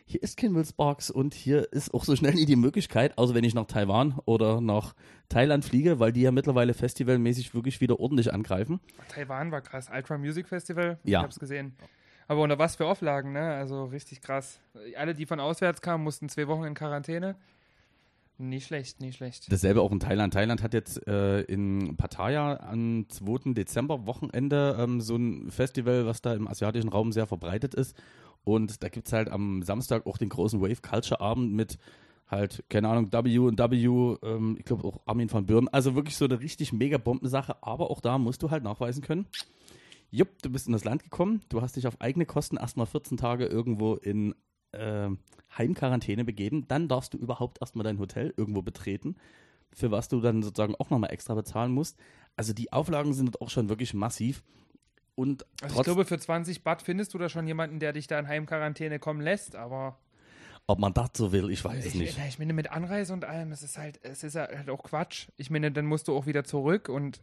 hier 0.10 0.24
ist 0.24 0.38
kein 0.38 0.56
Will 0.56 0.66
Sparks 0.66 1.12
und 1.12 1.34
hier 1.34 1.72
ist 1.74 1.94
auch 1.94 2.06
so 2.06 2.16
schnell 2.16 2.34
nie 2.34 2.46
die 2.46 2.56
Möglichkeit, 2.56 3.18
außer 3.18 3.36
wenn 3.36 3.44
ich 3.44 3.54
nach 3.54 3.66
Taiwan 3.66 4.18
oder 4.26 4.62
nach 4.62 4.96
Thailand 5.28 5.66
fliege, 5.66 6.00
weil 6.00 6.14
die 6.14 6.22
ja 6.22 6.32
mittlerweile 6.32 6.74
festivalmäßig 6.74 7.54
wirklich 7.54 7.82
wieder 7.82 8.00
ordentlich 8.00 8.34
angreifen. 8.34 8.80
Taiwan 9.10 9.52
war 9.52 9.62
krass. 9.62 9.90
Ultra 9.94 10.18
Music 10.18 10.48
Festival, 10.48 10.98
Ja. 11.04 11.20
ich 11.20 11.24
hab's 11.26 11.40
gesehen. 11.40 11.76
Aber 12.30 12.42
unter 12.42 12.58
was 12.58 12.78
für 12.78 12.86
Auflagen, 12.86 13.34
ne? 13.34 13.54
Also 13.56 13.86
richtig 13.86 14.22
krass. 14.22 14.60
Alle, 14.98 15.14
die 15.14 15.26
von 15.26 15.40
auswärts 15.42 15.82
kamen, 15.82 16.04
mussten 16.04 16.30
zwei 16.30 16.48
Wochen 16.48 16.64
in 16.64 16.74
Quarantäne. 16.74 17.36
Nicht 18.40 18.68
schlecht, 18.68 19.02
nicht 19.02 19.18
schlecht. 19.18 19.52
Dasselbe 19.52 19.82
auch 19.82 19.92
in 19.92 20.00
Thailand. 20.00 20.34
Thailand 20.34 20.62
hat 20.62 20.74
jetzt 20.76 21.06
äh, 21.08 21.42
in 21.42 21.96
Pattaya 21.98 22.60
am 22.70 23.10
2. 23.10 23.54
Dezember 23.54 24.06
Wochenende 24.06 24.78
ähm, 24.80 25.02
so 25.02 25.16
ein 25.16 25.50
Festival, 25.50 26.06
was 26.06 26.22
da 26.22 26.34
im 26.34 26.48
asiatischen 26.48 26.90
Raum 26.90 27.12
sehr 27.12 27.26
verbreitet 27.26 27.74
ist. 27.74 27.96
Und 28.48 28.82
da 28.82 28.88
gibt 28.88 29.08
es 29.08 29.14
halt 29.14 29.30
am 29.30 29.62
Samstag 29.62 30.06
auch 30.06 30.18
den 30.18 30.30
großen 30.30 30.62
Wave 30.62 30.82
Culture 30.82 31.20
Abend 31.20 31.52
mit 31.52 31.78
halt, 32.28 32.64
keine 32.70 32.88
Ahnung, 32.88 33.12
W 33.12 33.40
und 33.40 33.60
W, 33.60 34.18
ähm, 34.24 34.56
ich 34.58 34.64
glaube 34.64 34.88
auch 34.88 35.02
Armin 35.06 35.30
van 35.30 35.46
Buren. 35.46 35.68
Also 35.68 35.96
wirklich 35.96 36.16
so 36.16 36.24
eine 36.24 36.40
richtig 36.40 36.72
mega 36.72 36.98
Bombensache. 36.98 37.62
Aber 37.62 37.92
auch 37.92 38.00
da 38.00 38.18
musst 38.18 38.42
du 38.42 38.50
halt 38.50 38.64
nachweisen 38.64 39.04
können. 39.04 39.28
Jupp, 40.12 40.42
du 40.42 40.50
bist 40.50 40.68
in 40.68 40.72
das 40.72 40.86
Land 40.86 41.04
gekommen, 41.04 41.42
du 41.50 41.62
hast 41.62 41.76
dich 41.76 41.88
auf 41.88 42.00
eigene 42.00 42.26
Kosten 42.26 42.56
erstmal 42.56 42.86
14 42.86 43.18
Tage 43.18 43.46
irgendwo 43.48 43.96
in 43.96 44.34
äh, 44.72 45.10
Heimquarantäne 45.58 46.24
begeben, 46.24 46.70
dann 46.70 46.88
darfst 46.88 47.14
du 47.14 47.18
überhaupt 47.18 47.60
erstmal 47.60 47.84
dein 47.84 48.00
Hotel 48.00 48.34
irgendwo 48.38 48.62
betreten, 48.62 49.18
für 49.74 49.92
was 49.92 50.08
du 50.08 50.22
dann 50.22 50.42
sozusagen 50.42 50.76
auch 50.76 50.90
nochmal 50.90 51.12
extra 51.12 51.36
bezahlen 51.36 51.74
musst. 51.74 51.98
Also 52.38 52.54
die 52.54 52.72
Auflagen 52.72 53.14
sind 53.14 53.42
auch 53.42 53.50
schon 53.50 53.68
wirklich 53.68 53.94
massiv. 53.94 54.44
Und 55.18 55.48
Also 55.64 55.78
ich 55.78 55.84
glaube, 55.84 56.06
für 56.06 56.20
20 56.20 56.64
Baht 56.64 56.84
findest 56.84 57.16
du 57.16 57.18
da 57.18 57.28
schon 57.28 57.48
jemanden, 57.48 57.80
der 57.80 57.92
dich 57.92 58.06
da 58.06 58.20
in 58.20 58.28
Heimquarantäne 58.28 59.00
kommen 59.00 59.20
lässt, 59.20 59.56
aber 59.56 59.98
ob 60.68 60.80
man 60.80 60.94
das 60.94 61.10
so 61.16 61.32
will, 61.32 61.50
ich 61.50 61.64
weiß 61.64 61.80
es 61.80 61.96
ich, 61.96 62.00
nicht. 62.00 62.20
ich 62.28 62.40
meine, 62.40 62.54
mit 62.54 62.72
Anreise 62.72 63.14
und 63.14 63.26
allem, 63.26 63.52
es 63.52 63.64
ist 63.64 63.78
halt, 63.78 64.00
es 64.04 64.24
ist 64.24 64.36
halt 64.36 64.70
auch 64.70 64.84
Quatsch. 64.84 65.30
Ich 65.38 65.50
meine, 65.50 65.72
dann 65.72 65.86
musst 65.86 66.08
du 66.08 66.16
auch 66.16 66.28
wieder 66.28 66.44
zurück 66.44 66.90
und 66.90 67.20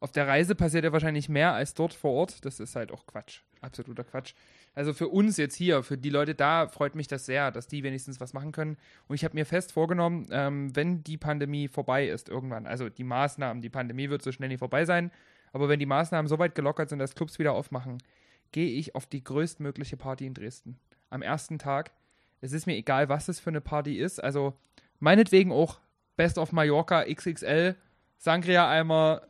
auf 0.00 0.10
der 0.10 0.26
Reise 0.26 0.54
passiert 0.54 0.84
ja 0.84 0.92
wahrscheinlich 0.92 1.28
mehr 1.28 1.52
als 1.52 1.74
dort 1.74 1.92
vor 1.92 2.12
Ort. 2.12 2.44
Das 2.44 2.58
ist 2.60 2.74
halt 2.74 2.90
auch 2.90 3.06
Quatsch. 3.06 3.42
Absoluter 3.60 4.04
Quatsch. 4.04 4.32
Also 4.74 4.92
für 4.94 5.08
uns 5.08 5.36
jetzt 5.36 5.54
hier, 5.54 5.82
für 5.82 5.98
die 5.98 6.10
Leute 6.10 6.34
da, 6.34 6.66
freut 6.66 6.94
mich 6.94 7.08
das 7.08 7.26
sehr, 7.26 7.50
dass 7.50 7.66
die 7.68 7.82
wenigstens 7.82 8.20
was 8.20 8.32
machen 8.32 8.52
können. 8.52 8.76
Und 9.06 9.16
ich 9.16 9.24
habe 9.24 9.34
mir 9.34 9.44
fest 9.44 9.72
vorgenommen, 9.72 10.26
ähm, 10.30 10.74
wenn 10.74 11.04
die 11.04 11.18
Pandemie 11.18 11.68
vorbei 11.68 12.08
ist 12.08 12.28
irgendwann, 12.28 12.66
also 12.66 12.88
die 12.88 13.04
Maßnahmen, 13.04 13.60
die 13.60 13.70
Pandemie 13.70 14.08
wird 14.08 14.22
so 14.22 14.32
schnell 14.32 14.48
nicht 14.48 14.60
vorbei 14.60 14.84
sein, 14.84 15.10
aber 15.52 15.68
wenn 15.68 15.78
die 15.78 15.86
Maßnahmen 15.86 16.28
so 16.28 16.38
weit 16.38 16.54
gelockert 16.54 16.88
sind, 16.88 16.98
dass 16.98 17.14
Clubs 17.14 17.38
wieder 17.38 17.52
aufmachen, 17.52 17.98
gehe 18.52 18.78
ich 18.78 18.94
auf 18.94 19.06
die 19.06 19.22
größtmögliche 19.22 19.96
Party 19.96 20.26
in 20.26 20.34
Dresden. 20.34 20.78
Am 21.10 21.22
ersten 21.22 21.58
Tag. 21.58 21.92
Es 22.40 22.52
ist 22.52 22.66
mir 22.66 22.76
egal, 22.76 23.08
was 23.08 23.28
es 23.28 23.40
für 23.40 23.50
eine 23.50 23.60
Party 23.60 23.98
ist. 23.98 24.22
Also 24.22 24.54
meinetwegen 25.00 25.52
auch 25.52 25.80
Best 26.16 26.38
of 26.38 26.52
Mallorca 26.52 27.04
XXL, 27.04 27.76
Sangria-Eimer, 28.18 29.22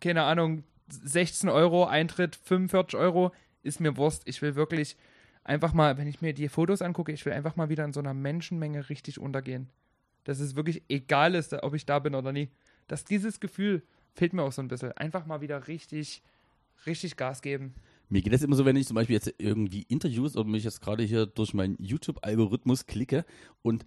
keine 0.00 0.24
Ahnung, 0.24 0.64
16 0.88 1.48
Euro, 1.48 1.86
Eintritt 1.86 2.36
45 2.36 2.98
Euro, 2.98 3.32
ist 3.62 3.80
mir 3.80 3.96
Wurst. 3.96 4.22
Ich 4.26 4.42
will 4.42 4.54
wirklich 4.54 4.96
einfach 5.42 5.72
mal, 5.72 5.96
wenn 5.98 6.06
ich 6.06 6.20
mir 6.20 6.34
die 6.34 6.48
Fotos 6.48 6.82
angucke, 6.82 7.12
ich 7.12 7.24
will 7.24 7.32
einfach 7.32 7.56
mal 7.56 7.68
wieder 7.68 7.84
in 7.84 7.92
so 7.92 8.00
einer 8.00 8.14
Menschenmenge 8.14 8.88
richtig 8.88 9.18
untergehen. 9.18 9.70
Dass 10.24 10.40
es 10.40 10.56
wirklich 10.56 10.82
egal 10.88 11.34
ist, 11.34 11.52
ob 11.52 11.74
ich 11.74 11.86
da 11.86 11.98
bin 11.98 12.14
oder 12.14 12.32
nie. 12.32 12.50
Dass 12.88 13.04
dieses 13.04 13.40
Gefühl 13.40 13.82
fehlt 14.14 14.32
mir 14.32 14.42
auch 14.42 14.52
so 14.52 14.62
ein 14.62 14.68
bisschen. 14.68 14.92
Einfach 14.92 15.26
mal 15.26 15.40
wieder 15.40 15.68
richtig, 15.68 16.22
richtig 16.86 17.16
Gas 17.16 17.42
geben. 17.42 17.74
Mir 18.08 18.22
geht 18.22 18.32
das 18.32 18.42
immer 18.42 18.56
so, 18.56 18.64
wenn 18.64 18.76
ich 18.76 18.86
zum 18.86 18.94
Beispiel 18.94 19.14
jetzt 19.14 19.34
irgendwie 19.38 19.82
Interviews 19.88 20.36
oder 20.36 20.48
mich 20.48 20.64
jetzt 20.64 20.80
gerade 20.80 21.02
hier 21.02 21.26
durch 21.26 21.54
meinen 21.54 21.76
YouTube-Algorithmus 21.78 22.86
klicke 22.86 23.24
und 23.62 23.84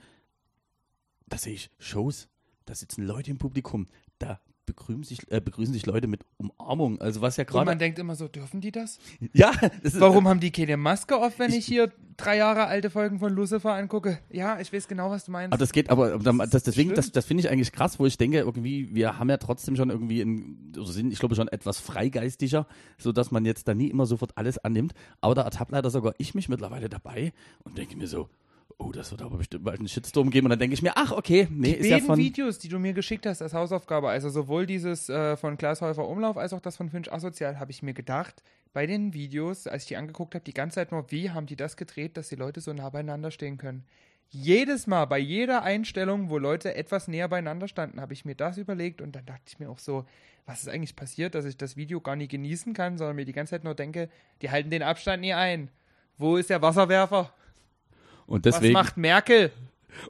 da 1.27 1.37
sehe 1.37 1.53
ich 1.53 1.69
Shows, 1.77 2.27
da 2.65 2.73
sitzen 2.73 3.03
Leute 3.03 3.31
im 3.31 3.37
Publikum, 3.37 3.87
da 4.17 4.39
begrüßen 4.67 5.03
sich, 5.03 5.31
äh, 5.31 5.41
begrüßen 5.41 5.73
sich 5.73 5.87
Leute 5.87 6.05
mit 6.05 6.21
Umarmung. 6.37 7.01
Also 7.01 7.21
was 7.21 7.37
ja 7.37 7.43
Und 7.45 7.53
man 7.53 7.65
gerade. 7.65 7.77
denkt 7.79 7.97
immer 7.97 8.15
so, 8.15 8.27
dürfen 8.27 8.61
die 8.61 8.71
das? 8.71 8.99
Ja, 9.33 9.51
das 9.81 9.95
ist, 9.95 9.99
Warum 9.99 10.27
haben 10.27 10.39
die 10.39 10.51
keine 10.51 10.77
Maske 10.77 11.17
auf, 11.17 11.39
wenn 11.39 11.49
ich, 11.49 11.57
Ich- 11.59 11.65
hier 11.65 11.91
drei 12.17 12.37
Jahre 12.37 12.65
alte 12.67 12.89
Folgen 12.91 13.17
von 13.19 13.33
Lucifer 13.33 13.73
angucke? 13.73 14.19
Ja, 14.29 14.59
ich 14.59 14.71
weiß 14.71 14.87
genau, 14.87 15.09
was 15.09 15.25
du 15.25 15.31
meinst. 15.31 15.53
Aber 15.53 15.59
das 15.59 15.71
geht, 15.71 15.89
aber 15.89 16.19
das, 16.19 16.49
das, 16.51 16.63
deswegen, 16.63 16.93
das, 16.93 17.11
das 17.11 17.25
finde 17.25 17.41
ich 17.41 17.49
eigentlich 17.49 17.71
krass, 17.71 17.99
wo 17.99 18.05
ich 18.05 18.17
denke, 18.17 18.37
irgendwie, 18.39 18.93
wir 18.93 19.17
haben 19.17 19.29
ja 19.29 19.37
trotzdem 19.37 19.75
schon 19.75 19.89
irgendwie, 19.89 20.21
in, 20.21 20.71
also 20.77 20.91
sind, 20.91 21.11
ich 21.11 21.19
glaube 21.19 21.35
schon 21.35 21.47
etwas 21.47 21.79
freigeistiger, 21.79 22.67
so 22.97 23.11
dass 23.11 23.31
man 23.31 23.45
jetzt 23.45 23.67
da 23.67 23.73
nie 23.73 23.87
immer 23.87 24.05
sofort 24.05 24.31
alles 24.37 24.57
annimmt. 24.59 24.93
Aber 25.21 25.33
da 25.35 25.41
ertappt 25.43 25.71
leider 25.71 25.89
sogar 25.89 26.13
ich 26.19 26.35
mich 26.35 26.49
mittlerweile 26.49 26.89
dabei 26.89 27.33
und 27.63 27.77
denke 27.77 27.97
mir 27.97 28.07
so, 28.07 28.29
oh, 28.77 28.91
das 28.91 29.11
wird 29.11 29.21
aber 29.21 29.37
bestimmt 29.37 29.63
bald 29.63 29.79
einen 29.79 29.87
Shitstorm 29.87 30.29
geben. 30.29 30.45
Und 30.45 30.51
dann 30.51 30.59
denke 30.59 30.73
ich 30.73 30.81
mir, 30.81 30.93
ach, 30.95 31.11
okay, 31.11 31.47
nee, 31.49 31.73
die 31.73 31.77
ist 31.77 31.87
ja 31.87 31.99
von. 31.99 32.17
Videos, 32.17 32.59
die 32.59 32.69
du 32.69 32.79
mir 32.79 32.93
geschickt 32.93 33.25
hast 33.25 33.41
als 33.41 33.53
Hausaufgabe, 33.53 34.09
also 34.09 34.29
sowohl 34.29 34.65
dieses 34.65 35.09
äh, 35.09 35.35
von 35.37 35.57
Klaas 35.57 35.81
Häufer 35.81 36.07
Umlauf 36.07 36.37
als 36.37 36.53
auch 36.53 36.61
das 36.61 36.77
von 36.77 36.89
Finch 36.89 37.11
Asozial, 37.11 37.59
habe 37.59 37.71
ich 37.71 37.83
mir 37.83 37.93
gedacht, 37.93 38.43
bei 38.73 38.85
den 38.85 39.13
Videos, 39.13 39.67
als 39.67 39.83
ich 39.83 39.87
die 39.89 39.97
angeguckt 39.97 40.35
habe, 40.35 40.43
die 40.43 40.53
ganze 40.53 40.75
Zeit 40.75 40.91
nur, 40.91 41.09
wie 41.11 41.31
haben 41.31 41.47
die 41.47 41.55
das 41.55 41.77
gedreht, 41.77 42.17
dass 42.17 42.29
die 42.29 42.35
Leute 42.35 42.61
so 42.61 42.73
nah 42.73 42.89
beieinander 42.89 43.31
stehen 43.31 43.57
können? 43.57 43.85
Jedes 44.29 44.87
Mal, 44.87 45.05
bei 45.05 45.19
jeder 45.19 45.63
Einstellung, 45.63 46.29
wo 46.29 46.37
Leute 46.37 46.75
etwas 46.75 47.07
näher 47.07 47.29
beieinander 47.29 47.67
standen, 47.69 48.01
habe 48.01 48.13
ich 48.13 48.25
mir 48.25 48.35
das 48.35 48.57
überlegt 48.57 49.01
und 49.01 49.15
dann 49.15 49.25
dachte 49.25 49.43
ich 49.47 49.57
mir 49.57 49.69
auch 49.69 49.79
so, 49.79 50.05
was 50.45 50.61
ist 50.61 50.69
eigentlich 50.69 50.95
passiert, 50.95 51.33
dass 51.33 51.45
ich 51.45 51.57
das 51.57 51.77
Video 51.77 52.01
gar 52.01 52.15
nicht 52.15 52.31
genießen 52.31 52.73
kann, 52.73 52.97
sondern 52.97 53.15
mir 53.15 53.25
die 53.25 53.33
ganze 53.33 53.51
Zeit 53.51 53.63
nur 53.63 53.75
denke, 53.75 54.09
die 54.41 54.49
halten 54.49 54.69
den 54.69 54.83
Abstand 54.83 55.21
nie 55.21 55.33
ein. 55.33 55.69
Wo 56.17 56.35
ist 56.35 56.49
der 56.49 56.61
Wasserwerfer? 56.61 57.33
Und 58.27 58.45
Was 58.45 58.55
deswegen, 58.55 58.73
macht 58.73 58.97
Merkel? 58.97 59.51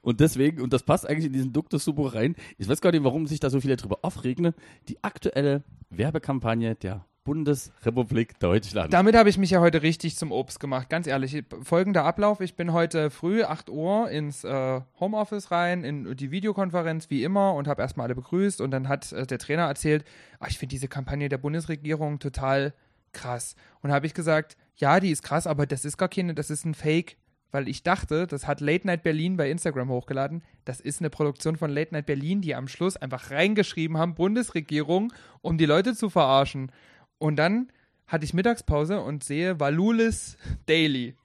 und 0.02 0.20
deswegen, 0.20 0.62
und 0.62 0.74
das 0.74 0.84
passt 0.84 1.08
eigentlich 1.08 1.28
in 1.28 1.34
diesen 1.34 1.54
Duktus 1.54 1.86
Super 1.86 2.14
rein. 2.14 2.36
Ich 2.58 2.68
weiß 2.68 2.82
gar 2.82 2.92
nicht, 2.92 3.04
warum 3.04 3.28
sich 3.28 3.40
da 3.40 3.50
so 3.50 3.62
viele 3.62 3.78
drüber 3.78 4.00
aufregnen. 4.02 4.54
Die 4.90 5.02
aktuelle 5.04 5.64
Werbekampagne 5.90 6.76
der 6.76 7.06
Bundesrepublik 7.28 8.40
Deutschland. 8.40 8.94
Damit 8.94 9.14
habe 9.14 9.28
ich 9.28 9.38
mich 9.38 9.50
ja 9.50 9.60
heute 9.60 9.82
richtig 9.82 10.16
zum 10.16 10.32
Obst 10.32 10.62
gemacht, 10.62 10.90
ganz 10.90 11.08
ehrlich. 11.08 11.44
Folgender 11.62 12.06
Ablauf, 12.06 12.40
ich 12.40 12.56
bin 12.56 12.72
heute 12.72 13.10
früh, 13.10 13.44
8 13.44 13.70
Uhr, 13.70 14.10
ins 14.10 14.46
äh, 14.46 14.82
Homeoffice 14.98 15.52
rein, 15.52 15.84
in 15.84 16.16
die 16.16 16.32
Videokonferenz 16.32 17.10
wie 17.10 17.26
immer 17.26 17.54
und 17.54 17.68
habe 17.68 17.82
erstmal 17.82 18.06
alle 18.06 18.16
begrüßt 18.16 18.62
und 18.62 18.72
dann 18.72 18.88
hat 18.88 19.12
äh, 19.12 19.28
der 19.28 19.40
Trainer 19.40 19.64
erzählt, 19.64 20.06
ah, 20.40 20.48
ich 20.48 20.58
finde 20.58 20.74
diese 20.74 20.88
Kampagne 20.88 21.28
der 21.28 21.38
Bundesregierung 21.38 22.20
total 22.20 22.74
krass. 23.12 23.56
Und 23.82 23.92
habe 23.92 24.06
ich 24.06 24.14
gesagt, 24.14 24.56
ja, 24.78 25.02
die 25.02 25.12
ist 25.12 25.22
krass, 25.22 25.48
aber 25.48 25.66
das 25.66 25.84
ist 25.84 25.98
gar 25.98 26.08
keine, 26.08 26.34
das 26.34 26.50
ist 26.50 26.64
ein 26.64 26.76
Fake. 26.76 27.18
Weil 27.58 27.68
ich 27.68 27.82
dachte, 27.82 28.28
das 28.28 28.46
hat 28.46 28.62
Late 28.62 28.86
Night 28.86 29.02
Berlin 29.02 29.36
bei 29.36 29.50
Instagram 29.50 29.90
hochgeladen. 29.90 30.44
Das 30.64 30.80
ist 30.80 31.02
eine 31.02 31.10
Produktion 31.10 31.56
von 31.56 31.72
Late 31.72 31.92
Night 31.92 32.06
Berlin, 32.06 32.40
die 32.40 32.54
am 32.54 32.68
Schluss 32.68 32.98
einfach 32.98 33.32
reingeschrieben 33.32 33.98
haben, 33.98 34.14
Bundesregierung, 34.14 35.12
um 35.42 35.58
die 35.58 35.66
Leute 35.66 35.96
zu 35.96 36.12
verarschen. 36.12 36.72
Und 37.18 37.38
dann 37.38 37.72
hatte 38.06 38.26
ich 38.26 38.36
Mittagspause 38.36 39.02
und 39.02 39.24
sehe 39.24 39.60
Valulis 39.60 40.38
Daily. 40.68 41.16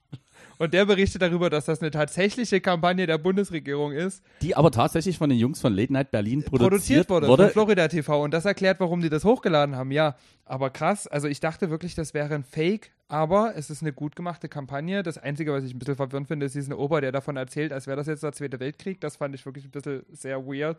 Und 0.56 0.72
der 0.72 0.86
berichtet 0.86 1.20
darüber, 1.20 1.50
dass 1.50 1.66
das 1.66 1.82
eine 1.82 1.90
tatsächliche 1.90 2.62
Kampagne 2.62 3.06
der 3.06 3.18
Bundesregierung 3.18 3.92
ist. 3.92 4.22
Die 4.40 4.56
aber 4.56 4.70
tatsächlich 4.70 5.18
von 5.18 5.28
den 5.28 5.38
Jungs 5.38 5.60
von 5.60 5.74
Late 5.74 5.92
Night 5.92 6.12
Berlin 6.12 6.44
produziert, 6.44 6.70
produziert 6.70 7.10
wurde, 7.10 7.28
wurde. 7.28 7.42
von 7.42 7.52
Florida 7.52 7.88
TV. 7.88 8.22
Und 8.22 8.32
das 8.32 8.46
erklärt, 8.46 8.80
warum 8.80 9.02
die 9.02 9.10
das 9.10 9.24
hochgeladen 9.24 9.76
haben. 9.76 9.90
Ja, 9.90 10.16
aber 10.46 10.70
krass. 10.70 11.06
Also 11.06 11.28
ich 11.28 11.40
dachte 11.40 11.68
wirklich, 11.68 11.94
das 11.94 12.14
wäre 12.14 12.34
ein 12.34 12.44
Fake. 12.44 12.92
Aber 13.12 13.52
es 13.56 13.68
ist 13.68 13.82
eine 13.82 13.92
gut 13.92 14.16
gemachte 14.16 14.48
Kampagne. 14.48 15.02
Das 15.02 15.18
Einzige, 15.18 15.52
was 15.52 15.64
ich 15.64 15.74
ein 15.74 15.78
bisschen 15.78 15.96
verwirrend 15.96 16.28
finde, 16.28 16.46
ist 16.46 16.54
diesen 16.54 16.72
Ober, 16.72 17.02
der 17.02 17.12
davon 17.12 17.36
erzählt, 17.36 17.70
als 17.70 17.86
wäre 17.86 17.98
das 17.98 18.06
jetzt 18.06 18.22
der 18.22 18.32
Zweite 18.32 18.58
Weltkrieg. 18.58 19.02
Das 19.02 19.16
fand 19.16 19.34
ich 19.34 19.44
wirklich 19.44 19.66
ein 19.66 19.70
bisschen 19.70 20.02
sehr 20.10 20.46
weird. 20.46 20.78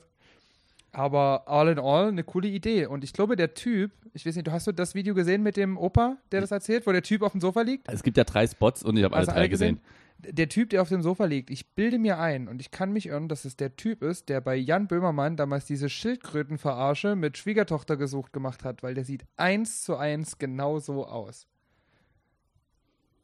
Aber 0.91 1.43
all 1.47 1.67
in 1.67 1.77
all 1.77 2.07
eine 2.07 2.23
coole 2.23 2.47
Idee. 2.47 2.87
Und 2.87 3.03
ich 3.03 3.13
glaube, 3.13 3.35
der 3.35 3.53
Typ, 3.53 3.91
ich 4.15 4.25
weiß 4.25 4.35
nicht, 4.35 4.47
du 4.47 4.51
hast 4.51 4.65
du 4.65 4.71
das 4.71 4.95
Video 4.95 5.13
gesehen 5.13 5.43
mit 5.43 5.57
dem 5.57 5.77
Opa, 5.77 6.17
der 6.31 6.41
das 6.41 6.49
erzählt, 6.49 6.87
wo 6.87 6.91
der 6.91 7.03
Typ 7.03 7.21
auf 7.21 7.33
dem 7.33 7.41
Sofa 7.41 7.61
liegt? 7.61 7.87
Es 7.87 8.01
gibt 8.01 8.17
ja 8.17 8.23
drei 8.23 8.47
Spots 8.47 8.81
und 8.81 8.97
ich 8.97 9.03
habe 9.03 9.15
alle 9.15 9.27
drei 9.27 9.47
gesehen. 9.47 9.79
Der 10.17 10.49
Typ, 10.49 10.71
der 10.71 10.81
auf 10.81 10.89
dem 10.89 11.03
Sofa 11.03 11.25
liegt, 11.25 11.51
ich 11.51 11.75
bilde 11.75 11.99
mir 11.99 12.17
ein 12.17 12.47
und 12.47 12.61
ich 12.61 12.71
kann 12.71 12.91
mich 12.91 13.09
irren, 13.09 13.29
dass 13.29 13.45
es 13.45 13.57
der 13.57 13.75
Typ 13.75 14.01
ist, 14.01 14.29
der 14.29 14.41
bei 14.41 14.55
Jan 14.55 14.87
Böhmermann 14.87 15.37
damals 15.37 15.65
diese 15.65 15.87
Schildkrötenverarsche 15.87 17.15
mit 17.15 17.37
Schwiegertochter 17.37 17.95
gesucht 17.95 18.33
gemacht 18.33 18.63
hat, 18.63 18.81
weil 18.81 18.95
der 18.95 19.03
sieht 19.03 19.23
eins 19.37 19.83
zu 19.83 19.97
eins 19.97 20.39
genau 20.39 20.79
so 20.79 21.05
aus. 21.05 21.47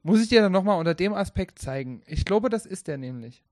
Muss 0.03 0.21
ich 0.21 0.29
dir 0.29 0.41
dann 0.41 0.51
nochmal 0.51 0.79
unter 0.79 0.93
dem 0.93 1.13
Aspekt 1.13 1.59
zeigen. 1.59 2.01
Ich 2.05 2.25
glaube, 2.25 2.49
das 2.49 2.65
ist 2.65 2.87
der 2.87 2.97
nämlich. 2.97 3.43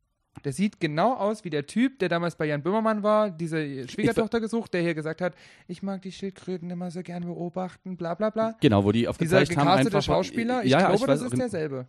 Der 0.43 0.54
sieht 0.54 0.80
genau 0.80 1.14
aus 1.14 1.43
wie 1.43 1.50
der 1.50 1.66
Typ, 1.66 2.00
der 2.00 2.10
damals 2.10 2.36
bei 2.36 2.45
Jan 2.45 2.62
Böhmermann 2.62 3.04
war, 3.04 3.32
diese 3.32 3.88
Schwiegertochter 3.88 4.39
gesucht, 4.39 4.74
der 4.74 4.82
hier 4.82 4.93
gesagt 4.93 5.22
hat, 5.22 5.36
ich 5.68 5.82
mag 5.82 6.02
die 6.04 6.12
Schildkröten 6.12 6.70
immer 6.70 6.91
so 6.91 7.02
gern 7.02 7.26
beobachten, 7.26 7.98
bla 7.98 8.14
bla 8.14 8.30
bla. 8.30 8.56
Genau, 8.62 8.84
wo 8.84 8.91
die 8.91 9.00
Dieser 9.00 9.10
aufgezeigt 9.10 9.58
haben 9.58 9.66
gecastete 9.66 9.98
einfach. 9.98 10.04
Schauspieler, 10.04 10.64
ich 10.64 10.72
ja, 10.72 10.80
glaube, 10.80 10.95
ich 10.95 11.02
das 11.02 11.22
weiß, 11.22 11.32
ist 11.32 11.39
derselbe. 11.39 11.88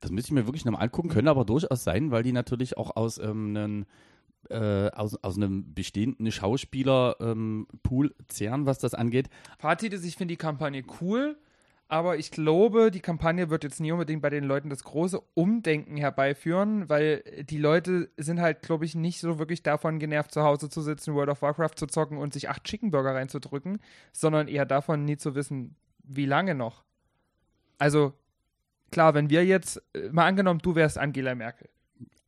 Das 0.00 0.10
müsste 0.10 0.28
ich 0.28 0.32
mir 0.34 0.46
wirklich 0.46 0.64
nochmal 0.64 0.82
angucken, 0.82 1.08
können 1.08 1.28
aber 1.28 1.44
durchaus 1.44 1.84
sein, 1.84 2.10
weil 2.10 2.22
die 2.22 2.32
natürlich 2.32 2.76
auch 2.76 2.96
aus 2.96 3.18
ähm, 3.18 3.56
einem 3.56 3.86
äh, 4.50 4.90
aus, 4.92 5.16
aus 5.24 5.36
einem 5.36 5.74
bestehenden 5.74 6.30
Schauspieler-Pool 6.30 8.14
zehren, 8.28 8.66
was 8.66 8.78
das 8.78 8.94
angeht. 8.94 9.28
Fazit 9.58 9.92
ist, 9.92 10.04
ich 10.04 10.16
finde 10.16 10.32
die 10.32 10.38
Kampagne 10.38 10.84
cool, 11.00 11.36
aber 11.88 12.16
ich 12.16 12.32
glaube, 12.32 12.90
die 12.90 13.00
Kampagne 13.00 13.48
wird 13.48 13.62
jetzt 13.62 13.80
nie 13.80 13.92
unbedingt 13.92 14.20
bei 14.20 14.30
den 14.30 14.44
Leuten 14.44 14.70
das 14.70 14.82
große 14.82 15.20
Umdenken 15.34 15.96
herbeiführen, 15.96 16.88
weil 16.88 17.22
die 17.48 17.58
Leute 17.58 18.10
sind 18.16 18.40
halt, 18.40 18.62
glaube 18.62 18.84
ich, 18.84 18.96
nicht 18.96 19.20
so 19.20 19.38
wirklich 19.38 19.62
davon 19.62 20.00
genervt, 20.00 20.32
zu 20.32 20.42
Hause 20.42 20.68
zu 20.68 20.80
sitzen, 20.80 21.14
World 21.14 21.30
of 21.30 21.42
Warcraft 21.42 21.76
zu 21.76 21.86
zocken 21.86 22.18
und 22.18 22.32
sich 22.32 22.48
acht 22.48 22.64
Chicken 22.64 22.90
Burger 22.90 23.14
reinzudrücken, 23.14 23.78
sondern 24.12 24.48
eher 24.48 24.66
davon, 24.66 25.04
nie 25.04 25.16
zu 25.16 25.36
wissen, 25.36 25.76
wie 26.02 26.26
lange 26.26 26.56
noch. 26.56 26.82
Also, 27.78 28.14
klar, 28.90 29.14
wenn 29.14 29.30
wir 29.30 29.44
jetzt, 29.44 29.80
äh, 29.94 30.08
mal 30.10 30.26
angenommen, 30.26 30.60
du 30.60 30.74
wärst 30.74 30.98
Angela 30.98 31.34
Merkel. 31.34 31.68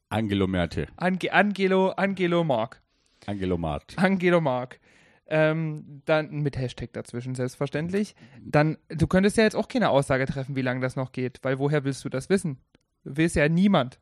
Angelo 0.09 0.47
Merte. 0.47 0.87
Ange 0.97 1.33
Angelo, 1.33 1.91
Angelo 1.91 2.45
Mark. 2.45 2.81
Angelo 3.27 3.59
Mart. 3.59 3.95
Angelo 3.99 4.41
Mark. 4.41 4.81
Ähm, 5.31 6.03
dann 6.07 6.41
mit 6.41 6.57
Hashtag 6.57 6.93
dazwischen, 6.95 7.35
selbstverständlich. 7.35 8.15
Dann, 8.41 8.79
du 8.89 9.07
könntest 9.07 9.37
ja 9.37 9.45
jetzt 9.45 9.57
auch 9.57 9.69
keine 9.69 9.91
Aussage 9.91 10.25
treffen, 10.27 10.57
wie 10.57 10.63
lange 10.63 10.81
das 10.81 10.97
noch 10.97 11.13
geht, 11.13 11.39
weil 11.43 11.59
woher 11.59 11.85
willst 11.85 12.05
du 12.05 12.09
das 12.09 12.31
wissen? 12.31 12.59
Weiß 13.05 13.35
ja 13.35 13.49
niemand. 13.49 14.01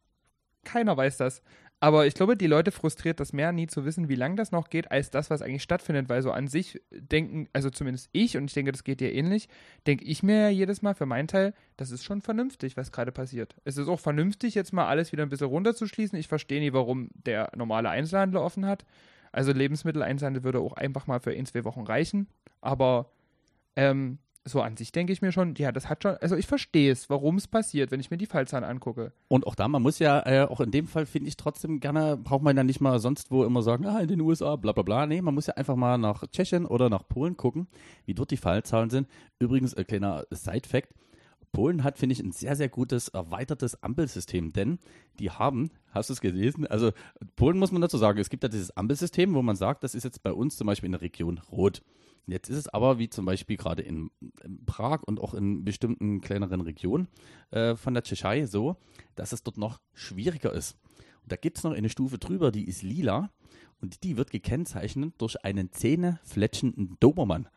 Keiner 0.65 0.97
weiß 0.97 1.17
das. 1.17 1.43
Aber 1.79 2.07
ich 2.07 2.15
glaube, 2.15 2.37
die 2.37 2.47
Leute 2.47 2.71
frustriert 2.71 3.21
das 3.21 3.35
mehr, 3.35 3.53
nie 3.53 3.67
zu 3.67 3.85
wissen, 3.85 4.09
wie 4.09 4.15
lange 4.15 4.37
das 4.37 4.51
noch 4.51 4.71
geht, 4.71 4.91
als 4.91 5.11
das, 5.11 5.29
was 5.29 5.43
eigentlich 5.43 5.63
stattfindet, 5.63 6.09
weil 6.09 6.23
so 6.23 6.33
an 6.33 6.49
sich 6.49 6.81
denken, 6.91 7.49
also 7.53 7.69
zumindest 7.69 8.09
ich, 8.13 8.37
und 8.37 8.47
ich 8.47 8.55
denke, 8.55 8.73
das 8.73 8.83
geht 8.83 9.01
dir 9.01 9.13
ähnlich, 9.13 9.49
denke 9.87 10.05
ich 10.05 10.23
mir 10.23 10.41
ja 10.41 10.49
jedes 10.49 10.81
Mal 10.81 10.95
für 10.95 11.05
meinen 11.05 11.29
Teil, 11.29 11.53
das 11.77 11.91
ist 11.91 12.03
schon 12.03 12.23
vernünftig, 12.23 12.79
was 12.79 12.93
gerade 12.93 13.13
passiert. 13.13 13.57
Es 13.65 13.77
ist 13.77 13.89
auch 13.89 14.01
vernünftig, 14.01 14.55
jetzt 14.55 14.73
mal 14.73 14.87
alles 14.87 15.13
wieder 15.13 15.23
ein 15.23 15.29
bisschen 15.29 15.49
runterzuschließen. 15.49 16.19
Ich 16.19 16.29
verstehe 16.29 16.61
nie, 16.61 16.73
warum 16.73 17.11
der 17.13 17.51
normale 17.55 17.91
Einzelhandel 17.91 18.41
offen 18.41 18.65
hat. 18.65 18.87
Also 19.33 19.53
Lebensmitteleinzelhandel 19.53 20.45
würde 20.45 20.61
auch 20.61 20.75
einfach 20.75 21.07
mal 21.07 21.21
für 21.21 21.33
ein, 21.33 21.47
zwei 21.47 21.65
Wochen 21.65 21.83
reichen. 21.83 22.29
Aber 22.61 23.11
ähm, 23.77 24.19
so 24.47 24.63
an 24.63 24.77
sich 24.77 24.93
denke 24.93 25.13
ich 25.13 25.23
mir 25.23 25.33
schon, 25.33 25.55
ja, 25.57 25.73
das 25.73 25.89
hat 25.89 26.05
schon, 26.05 26.17
also 26.19 26.37
ich 26.37 26.47
verstehe 26.47 26.93
es, 26.93 27.11
warum 27.11 27.37
es 27.37 27.49
passiert, 27.49 27.91
wenn 27.91 27.99
ich 27.99 28.11
mir 28.11 28.17
die 28.17 28.27
Fallzahlen 28.27 28.65
angucke. 28.65 29.13
Und 29.29 29.47
auch 29.47 29.57
da, 29.57 29.67
man 29.67 29.83
muss 29.83 29.99
ja, 29.99 30.25
äh, 30.25 30.47
auch 30.47 30.61
in 30.61 30.71
dem 30.71 30.87
Fall 30.87 31.05
finde 31.05 31.29
ich 31.29 31.37
trotzdem 31.37 31.81
gerne, 31.81 32.17
braucht 32.17 32.43
man 32.43 32.57
ja 32.57 32.63
nicht 32.63 32.81
mal 32.81 32.99
sonst 33.01 33.31
wo 33.31 33.45
immer 33.45 33.63
sagen, 33.63 33.87
ah, 33.87 33.99
in 33.99 34.09
den 34.09 34.21
USA, 34.21 34.55
bla 34.57 34.73
bla 34.73 34.85
bla. 34.85 35.07
Nee, 35.07 35.21
man 35.21 35.35
muss 35.35 35.49
ja 35.49 35.55
einfach 35.55 35.75
mal 35.75 35.99
nach 35.99 36.25
Tschechien 36.29 36.65
oder 36.65 36.89
nach 36.89 37.07
Polen 37.09 37.37
gucken, 37.37 37.67
wie 38.05 38.15
dort 38.15 38.31
die 38.31 38.37
Fallzahlen 38.37 38.89
sind. 38.89 39.09
Übrigens, 39.41 39.73
äh, 39.75 39.85
kleiner 39.85 40.25
Side-Fact, 40.31 40.95
Polen 41.57 41.85
hat, 41.85 41.97
finde 41.97 42.13
ich, 42.13 42.21
ein 42.21 42.33
sehr, 42.33 42.55
sehr 42.55 42.69
gutes 42.69 43.09
erweitertes 43.09 43.83
Ampelsystem, 43.83 44.53
denn 44.53 44.79
die 45.19 45.31
haben, 45.31 45.71
hast 45.91 46.11
du 46.11 46.13
es 46.13 46.21
gelesen? 46.21 46.67
Also 46.67 46.93
Polen 47.35 47.59
muss 47.59 47.73
man 47.73 47.81
dazu 47.81 47.97
sagen, 47.97 48.19
es 48.19 48.29
gibt 48.29 48.43
ja 48.43 48.51
dieses 48.51 48.77
Ampelsystem, 48.77 49.33
wo 49.33 49.41
man 49.41 49.57
sagt, 49.57 49.83
das 49.83 49.95
ist 49.95 50.05
jetzt 50.05 50.23
bei 50.23 50.35
uns 50.35 50.59
zum 50.59 50.67
Beispiel 50.67 50.89
in 50.89 50.93
der 50.93 51.01
Region 51.01 51.41
rot. 51.51 51.81
Jetzt 52.27 52.51
ist 52.51 52.59
es 52.59 52.69
aber, 52.69 52.99
wie 52.99 53.09
zum 53.09 53.25
Beispiel 53.25 53.57
gerade 53.57 53.81
in, 53.81 54.11
Prag 54.67 55.03
und 55.05 55.19
auch 55.19 55.33
in 55.33 55.65
bestimmten 55.65 56.21
kleineren 56.21 56.61
Regionen 56.61 57.09
äh, 57.53 57.75
von 57.75 57.95
der 57.95 58.03
Tschechei 58.03 58.45
so, 58.45 58.77
dass 59.15 59.33
es 59.33 59.43
dort 59.43 59.57
noch 59.57 59.81
schwieriger 59.95 60.53
ist. 60.53 60.77
Und 61.23 61.33
da 61.33 61.37
gibt 61.37 61.57
es 61.57 61.65
noch 61.65 61.73
eine 61.73 61.89
Stufe 61.89 62.19
drüber, 62.19 62.53
die 62.53 62.69
ist 62.69 62.83
lila 62.83 63.31
und 63.81 64.05
die 64.05 64.19
wird 64.19 64.31
gekennzeichnet 64.31 65.15
durch 65.17 65.43
einen 65.43 65.73
zähnefletschenden 65.73 66.99
Dobermann. 67.01 67.49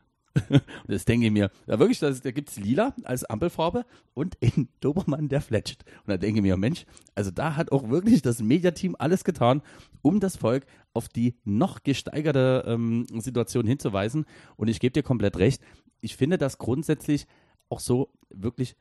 und 0.50 0.62
das 0.88 1.06
denke 1.06 1.28
ich 1.28 1.32
mir, 1.32 1.52
ja 1.68 1.80
wirklich, 1.80 2.00
das, 2.00 2.22
da 2.22 2.32
gibt 2.32 2.50
es 2.50 2.58
lila 2.58 2.94
als 3.04 3.24
Ampelfarbe 3.24 3.86
und 4.14 4.38
einen 4.42 4.70
Dobermann, 4.80 5.30
der 5.30 5.42
fletscht. 5.42 5.84
Und 6.06 6.10
da 6.10 6.18
denke 6.18 6.40
ich 6.40 6.44
mir, 6.44 6.58
Mensch, 6.58 6.86
also 7.16 7.32
da 7.32 7.56
hat 7.56 7.72
auch 7.72 7.90
wirklich 7.90 8.22
das 8.22 8.42
Mediateam 8.42 8.96
alles 8.98 9.24
getan, 9.24 9.62
um 10.02 10.20
das 10.20 10.36
Volk 10.36 10.66
auf 10.94 11.10
die 11.10 11.36
noch 11.44 11.84
gesteigerte 11.84 12.64
ähm, 12.68 13.06
Situation 13.20 13.66
hinzuweisen. 13.66 14.26
Und 14.56 14.68
ich 14.68 14.80
gebe 14.80 14.94
dir 14.94 15.04
komplett 15.04 15.38
recht, 15.38 15.62
ich 16.02 16.16
finde 16.16 16.38
das 16.38 16.58
grundsätzlich 16.58 17.28
auch 17.70 17.80
so 17.80 18.12
wirklich 18.30 18.76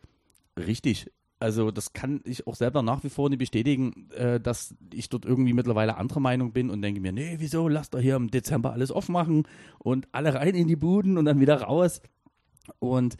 richtig. 0.56 1.10
Also 1.40 1.70
das 1.70 1.92
kann 1.92 2.20
ich 2.24 2.46
auch 2.46 2.56
selber 2.56 2.82
nach 2.82 3.04
wie 3.04 3.10
vor 3.10 3.28
nicht 3.28 3.38
bestätigen, 3.38 4.10
äh, 4.10 4.40
dass 4.40 4.74
ich 4.92 5.08
dort 5.08 5.24
irgendwie 5.24 5.52
mittlerweile 5.52 5.96
anderer 5.96 6.20
Meinung 6.20 6.52
bin 6.52 6.68
und 6.68 6.82
denke 6.82 7.00
mir, 7.00 7.12
nee, 7.12 7.36
wieso, 7.38 7.68
lass 7.68 7.90
doch 7.90 8.00
hier 8.00 8.16
im 8.16 8.30
Dezember 8.30 8.72
alles 8.72 8.90
aufmachen 8.90 9.46
und 9.78 10.08
alle 10.12 10.34
rein 10.34 10.54
in 10.54 10.66
die 10.66 10.76
Buden 10.76 11.16
und 11.16 11.26
dann 11.26 11.40
wieder 11.40 11.62
raus. 11.62 12.02
Und 12.80 13.16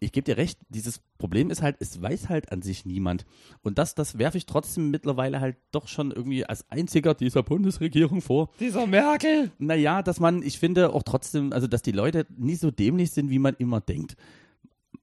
ich 0.00 0.12
gebe 0.12 0.24
dir 0.24 0.36
recht, 0.36 0.58
dieses 0.68 1.00
Problem 1.16 1.50
ist 1.50 1.62
halt, 1.62 1.76
es 1.78 2.02
weiß 2.02 2.28
halt 2.28 2.50
an 2.50 2.60
sich 2.60 2.84
niemand. 2.84 3.24
Und 3.62 3.78
das, 3.78 3.94
das 3.94 4.18
werfe 4.18 4.36
ich 4.36 4.46
trotzdem 4.46 4.90
mittlerweile 4.90 5.40
halt 5.40 5.56
doch 5.70 5.86
schon 5.86 6.10
irgendwie 6.10 6.44
als 6.44 6.68
einziger 6.70 7.14
dieser 7.14 7.42
Bundesregierung 7.42 8.20
vor. 8.20 8.50
Dieser 8.58 8.86
Merkel! 8.86 9.52
Naja, 9.58 10.02
dass 10.02 10.18
man, 10.18 10.42
ich 10.42 10.58
finde 10.58 10.92
auch 10.92 11.04
trotzdem, 11.04 11.52
also 11.52 11.68
dass 11.68 11.82
die 11.82 11.92
Leute 11.92 12.26
nie 12.36 12.56
so 12.56 12.70
dämlich 12.70 13.12
sind, 13.12 13.30
wie 13.30 13.38
man 13.38 13.54
immer 13.54 13.80
denkt 13.80 14.16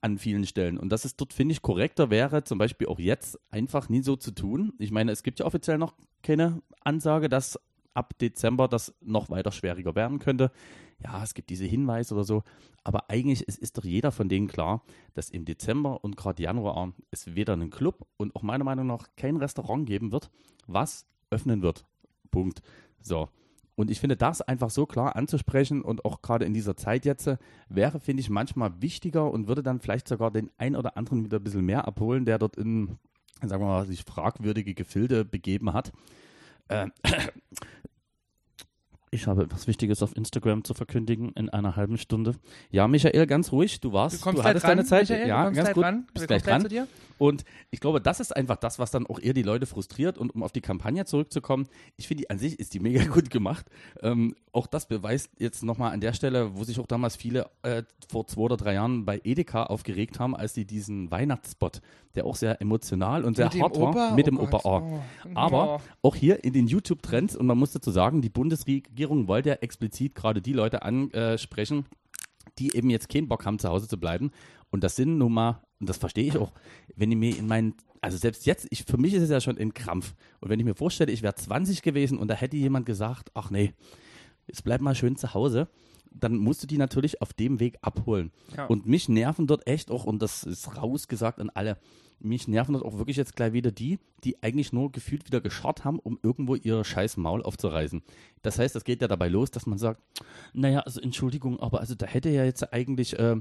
an 0.01 0.17
vielen 0.17 0.45
Stellen. 0.45 0.77
Und 0.77 0.89
dass 0.89 1.05
es 1.05 1.15
dort, 1.15 1.33
finde 1.33 1.53
ich, 1.53 1.61
korrekter 1.61 2.09
wäre, 2.09 2.43
zum 2.43 2.57
Beispiel 2.57 2.87
auch 2.87 2.99
jetzt 2.99 3.39
einfach 3.51 3.89
nie 3.89 4.01
so 4.01 4.15
zu 4.15 4.31
tun. 4.31 4.73
Ich 4.79 4.91
meine, 4.91 5.11
es 5.11 5.23
gibt 5.23 5.39
ja 5.39 5.45
offiziell 5.45 5.77
noch 5.77 5.93
keine 6.23 6.61
Ansage, 6.81 7.29
dass 7.29 7.59
ab 7.93 8.17
Dezember 8.19 8.67
das 8.67 8.93
noch 9.01 9.29
weiter 9.29 9.51
schwieriger 9.51 9.95
werden 9.95 10.19
könnte. 10.19 10.51
Ja, 11.03 11.23
es 11.23 11.33
gibt 11.33 11.49
diese 11.49 11.65
Hinweise 11.65 12.13
oder 12.13 12.23
so. 12.23 12.43
Aber 12.83 13.09
eigentlich 13.09 13.43
es 13.47 13.57
ist 13.57 13.77
doch 13.77 13.83
jeder 13.83 14.11
von 14.11 14.29
denen 14.29 14.47
klar, 14.47 14.83
dass 15.13 15.29
im 15.29 15.45
Dezember 15.45 16.03
und 16.03 16.15
gerade 16.15 16.41
Januar 16.41 16.93
es 17.11 17.35
weder 17.35 17.53
einen 17.53 17.69
Club 17.69 18.05
und 18.17 18.35
auch 18.35 18.41
meiner 18.41 18.63
Meinung 18.63 18.87
nach 18.87 19.07
kein 19.17 19.37
Restaurant 19.37 19.85
geben 19.85 20.11
wird, 20.11 20.29
was 20.67 21.05
öffnen 21.29 21.61
wird. 21.61 21.85
Punkt. 22.31 22.61
So. 23.01 23.29
Und 23.79 23.89
ich 23.89 24.01
finde, 24.01 24.17
das 24.17 24.41
einfach 24.41 24.69
so 24.71 24.85
klar 24.85 25.15
anzusprechen 25.15 25.81
und 25.81 26.03
auch 26.03 26.21
gerade 26.21 26.43
in 26.43 26.53
dieser 26.53 26.75
Zeit 26.75 27.05
jetzt 27.05 27.29
wäre, 27.69 28.01
finde 28.01 28.19
ich, 28.19 28.29
manchmal 28.29 28.81
wichtiger 28.81 29.31
und 29.31 29.47
würde 29.47 29.63
dann 29.63 29.79
vielleicht 29.79 30.09
sogar 30.09 30.31
den 30.31 30.51
ein 30.57 30.75
oder 30.75 30.97
anderen 30.97 31.23
wieder 31.23 31.37
ein 31.37 31.43
bisschen 31.45 31.65
mehr 31.65 31.87
abholen, 31.87 32.25
der 32.25 32.39
dort 32.39 32.57
in, 32.57 32.97
sagen 33.41 33.63
wir 33.63 33.69
mal, 33.69 33.85
sich 33.85 34.03
fragwürdige 34.03 34.73
Gefilde 34.73 35.23
begeben 35.23 35.71
hat. 35.71 35.93
Äh, 36.67 36.87
ich 39.11 39.27
habe 39.27 39.43
etwas 39.43 39.67
Wichtiges 39.67 40.01
auf 40.03 40.15
Instagram 40.15 40.63
zu 40.63 40.73
verkündigen 40.73 41.31
in 41.33 41.49
einer 41.49 41.75
halben 41.75 41.97
Stunde. 41.97 42.35
Ja, 42.71 42.87
Michael, 42.87 43.25
ganz 43.27 43.51
ruhig, 43.51 43.79
du 43.79 43.93
warst, 43.93 44.17
Du 44.17 44.21
kommst 44.21 44.37
du 44.39 44.41
gleich 44.41 44.49
hattest 44.51 44.65
dran, 44.65 44.77
deine 44.77 44.85
Zeit. 44.87 45.09
Michael, 45.09 45.27
ja, 45.27 45.43
ganz 45.45 45.57
gleich 45.57 45.73
gut. 45.73 45.83
dran. 45.83 46.07
Bist 46.13 46.27
gleich 46.27 46.43
dran. 46.43 46.61
zu 46.61 46.67
dir. 46.69 46.87
Und 47.17 47.43
ich 47.69 47.81
glaube, 47.81 47.99
das 47.99 48.21
ist 48.21 48.33
einfach 48.33 48.55
das, 48.55 48.79
was 48.79 48.91
dann 48.91 49.05
auch 49.05 49.19
eher 49.19 49.33
die 49.33 49.41
Leute 49.43 49.65
frustriert. 49.65 50.17
Und 50.17 50.33
um 50.33 50.41
auf 50.41 50.53
die 50.53 50.61
Kampagne 50.61 51.03
zurückzukommen, 51.03 51.67
ich 51.97 52.07
finde, 52.07 52.21
die 52.23 52.29
an 52.29 52.39
sich 52.39 52.57
ist 52.59 52.73
die 52.73 52.79
mega 52.79 53.03
gut 53.05 53.29
gemacht. 53.29 53.65
Ähm, 54.01 54.35
auch 54.53 54.67
das 54.67 54.87
beweist 54.87 55.29
jetzt 55.37 55.61
nochmal 55.63 55.91
an 55.91 55.99
der 55.99 56.13
Stelle, 56.13 56.55
wo 56.55 56.63
sich 56.63 56.79
auch 56.79 56.87
damals 56.87 57.17
viele 57.17 57.49
äh, 57.63 57.83
vor 58.09 58.25
zwei 58.27 58.41
oder 58.43 58.55
drei 58.57 58.73
Jahren 58.75 59.03
bei 59.05 59.19
Edeka 59.23 59.63
aufgeregt 59.63 60.19
haben, 60.19 60.33
als 60.35 60.53
sie 60.53 60.63
diesen 60.65 61.11
Weihnachtsspot, 61.11 61.81
der 62.15 62.25
auch 62.25 62.35
sehr 62.37 62.61
emotional 62.61 63.25
und 63.25 63.35
sehr 63.35 63.49
hart 63.49 63.77
war, 63.79 64.15
mit 64.15 64.25
Oh 64.27 64.29
dem 64.29 64.37
Gott. 64.37 64.53
Opa. 64.65 64.79
Oh. 64.79 64.99
Aber 65.35 65.75
Oh. 66.03 66.07
auch 66.07 66.15
hier 66.15 66.43
in 66.45 66.53
den 66.53 66.67
YouTube-Trends, 66.67 67.35
und 67.35 67.45
man 67.47 67.57
muss 67.57 67.73
dazu 67.73 67.91
sagen, 67.91 68.21
die 68.21 68.29
Bundesregierung 68.29 68.89
wollte 69.07 69.49
ja 69.49 69.55
explizit 69.55 70.15
gerade 70.15 70.41
die 70.41 70.53
Leute 70.53 70.81
ansprechen, 70.81 71.85
die 72.57 72.75
eben 72.75 72.89
jetzt 72.89 73.09
keinen 73.09 73.27
Bock 73.27 73.45
haben, 73.45 73.59
zu 73.59 73.69
Hause 73.69 73.87
zu 73.87 73.99
bleiben. 73.99 74.31
Und 74.71 74.83
das 74.83 74.95
sind 74.95 75.17
nun 75.17 75.33
mal 75.33 75.61
und 75.79 75.87
das 75.89 75.97
verstehe 75.97 76.25
ich 76.25 76.37
auch, 76.37 76.51
wenn 76.95 77.11
ich 77.11 77.17
mir 77.17 77.37
in 77.37 77.47
meinen, 77.47 77.75
also 78.01 78.17
selbst 78.17 78.45
jetzt, 78.45 78.67
ich, 78.69 78.83
für 78.83 78.97
mich 78.97 79.13
ist 79.13 79.23
es 79.23 79.29
ja 79.29 79.39
schon 79.39 79.57
ein 79.57 79.73
Krampf. 79.73 80.13
Und 80.41 80.49
wenn 80.49 80.59
ich 80.59 80.65
mir 80.65 80.75
vorstelle, 80.75 81.11
ich 81.11 81.21
wäre 81.21 81.35
20 81.35 81.81
gewesen 81.81 82.17
und 82.17 82.27
da 82.27 82.33
hätte 82.33 82.57
jemand 82.57 82.85
gesagt, 82.85 83.31
ach 83.33 83.49
nee, 83.49 83.73
jetzt 84.47 84.63
bleib 84.63 84.81
mal 84.81 84.95
schön 84.95 85.15
zu 85.15 85.33
Hause, 85.33 85.69
dann 86.11 86.37
musst 86.37 86.63
du 86.63 86.67
die 86.67 86.77
natürlich 86.77 87.21
auf 87.21 87.33
dem 87.33 87.59
Weg 87.59 87.77
abholen. 87.81 88.31
Ja. 88.55 88.65
Und 88.65 88.85
mich 88.85 89.09
nerven 89.09 89.47
dort 89.47 89.67
echt 89.67 89.91
auch, 89.91 90.05
und 90.05 90.21
das 90.21 90.43
ist 90.43 90.75
rausgesagt 90.77 91.39
an 91.39 91.49
alle, 91.49 91.77
mich 92.21 92.47
nerven 92.47 92.73
dort 92.73 92.85
auch 92.85 92.97
wirklich 92.97 93.17
jetzt 93.17 93.35
gleich 93.35 93.53
wieder 93.53 93.71
die, 93.71 93.99
die 94.23 94.41
eigentlich 94.43 94.73
nur 94.73 94.91
gefühlt 94.91 95.25
wieder 95.25 95.41
geschart 95.41 95.85
haben, 95.85 95.99
um 95.99 96.19
irgendwo 96.21 96.55
ihr 96.55 96.83
scheiß 96.83 97.17
Maul 97.17 97.41
aufzureißen. 97.43 98.03
Das 98.41 98.59
heißt, 98.59 98.75
es 98.75 98.83
geht 98.83 99.01
ja 99.01 99.07
dabei 99.07 99.29
los, 99.29 99.51
dass 99.51 99.65
man 99.65 99.77
sagt, 99.77 100.01
naja, 100.53 100.81
also 100.81 100.99
Entschuldigung, 100.99 101.59
aber 101.59 101.79
also 101.79 101.95
da 101.95 102.05
hätte 102.05 102.29
ja 102.29 102.43
jetzt 102.43 102.73
eigentlich, 102.73 103.17
äh, 103.17 103.37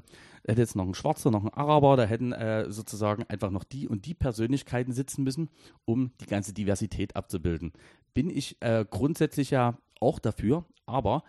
hätte 0.46 0.60
jetzt 0.60 0.76
noch 0.76 0.86
ein 0.86 0.94
Schwarzer, 0.94 1.30
noch 1.30 1.44
ein 1.44 1.52
Araber, 1.52 1.96
da 1.96 2.04
hätten 2.04 2.32
äh, 2.32 2.70
sozusagen 2.70 3.24
einfach 3.24 3.50
noch 3.50 3.64
die 3.64 3.88
und 3.88 4.06
die 4.06 4.14
Persönlichkeiten 4.14 4.92
sitzen 4.92 5.24
müssen, 5.24 5.50
um 5.84 6.12
die 6.20 6.26
ganze 6.26 6.52
Diversität 6.52 7.16
abzubilden. 7.16 7.72
Bin 8.14 8.30
ich 8.30 8.56
äh, 8.60 8.84
grundsätzlich 8.88 9.50
ja 9.50 9.78
auch 10.00 10.20
dafür, 10.20 10.64
aber 10.86 11.24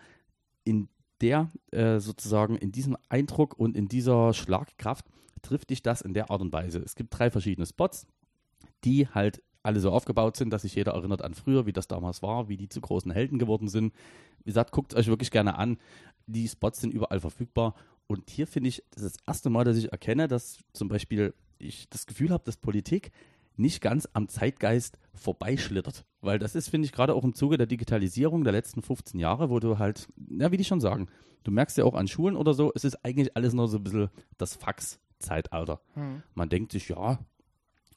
in 0.64 0.88
der 1.20 1.50
äh, 1.70 2.00
sozusagen 2.00 2.56
in 2.56 2.72
diesem 2.72 2.96
Eindruck 3.08 3.58
und 3.58 3.76
in 3.76 3.88
dieser 3.88 4.32
Schlagkraft 4.32 5.06
trifft 5.42 5.70
dich 5.70 5.82
das 5.82 6.00
in 6.00 6.14
der 6.14 6.30
Art 6.30 6.40
und 6.40 6.52
Weise. 6.52 6.80
Es 6.80 6.94
gibt 6.94 7.16
drei 7.18 7.30
verschiedene 7.30 7.66
Spots, 7.66 8.06
die 8.84 9.08
halt 9.08 9.42
alle 9.62 9.80
so 9.80 9.90
aufgebaut 9.90 10.36
sind, 10.36 10.50
dass 10.50 10.62
sich 10.62 10.74
jeder 10.74 10.92
erinnert 10.92 11.22
an 11.22 11.34
früher, 11.34 11.66
wie 11.66 11.72
das 11.72 11.88
damals 11.88 12.22
war, 12.22 12.48
wie 12.48 12.56
die 12.56 12.68
zu 12.68 12.80
großen 12.80 13.10
Helden 13.10 13.38
geworden 13.38 13.68
sind. 13.68 13.92
Wie 14.38 14.50
gesagt, 14.50 14.72
guckt 14.72 14.94
euch 14.94 15.08
wirklich 15.08 15.30
gerne 15.30 15.58
an. 15.58 15.78
Die 16.26 16.48
Spots 16.48 16.80
sind 16.80 16.94
überall 16.94 17.20
verfügbar. 17.20 17.74
Und 18.06 18.30
hier 18.30 18.46
finde 18.46 18.68
ich, 18.68 18.82
das 18.90 19.02
ist 19.04 19.16
das 19.16 19.26
erste 19.26 19.50
Mal, 19.50 19.64
dass 19.64 19.76
ich 19.76 19.92
erkenne, 19.92 20.28
dass 20.28 20.58
zum 20.72 20.88
Beispiel 20.88 21.34
ich 21.58 21.88
das 21.90 22.06
Gefühl 22.06 22.30
habe, 22.30 22.42
dass 22.44 22.56
Politik 22.56 23.12
nicht 23.60 23.80
ganz 23.80 24.08
am 24.12 24.28
Zeitgeist 24.28 24.98
vorbeischlittert. 25.14 26.04
Weil 26.20 26.38
das 26.38 26.54
ist, 26.54 26.68
finde 26.68 26.86
ich, 26.86 26.92
gerade 26.92 27.14
auch 27.14 27.24
im 27.24 27.34
Zuge 27.34 27.56
der 27.56 27.66
Digitalisierung 27.66 28.44
der 28.44 28.52
letzten 28.52 28.82
15 28.82 29.18
Jahre, 29.20 29.50
wo 29.50 29.60
du 29.60 29.78
halt, 29.78 30.08
ja, 30.30 30.50
wie 30.50 30.56
die 30.56 30.64
schon 30.64 30.80
sagen, 30.80 31.08
du 31.44 31.50
merkst 31.50 31.78
ja 31.78 31.84
auch 31.84 31.94
an 31.94 32.08
Schulen 32.08 32.36
oder 32.36 32.54
so, 32.54 32.72
es 32.74 32.84
ist 32.84 33.04
eigentlich 33.04 33.36
alles 33.36 33.52
nur 33.52 33.68
so 33.68 33.78
ein 33.78 33.84
bisschen 33.84 34.10
das 34.36 34.56
Fax-Zeitalter. 34.56 35.80
Hm. 35.94 36.22
Man 36.34 36.48
denkt 36.48 36.72
sich, 36.72 36.88
ja, 36.88 37.18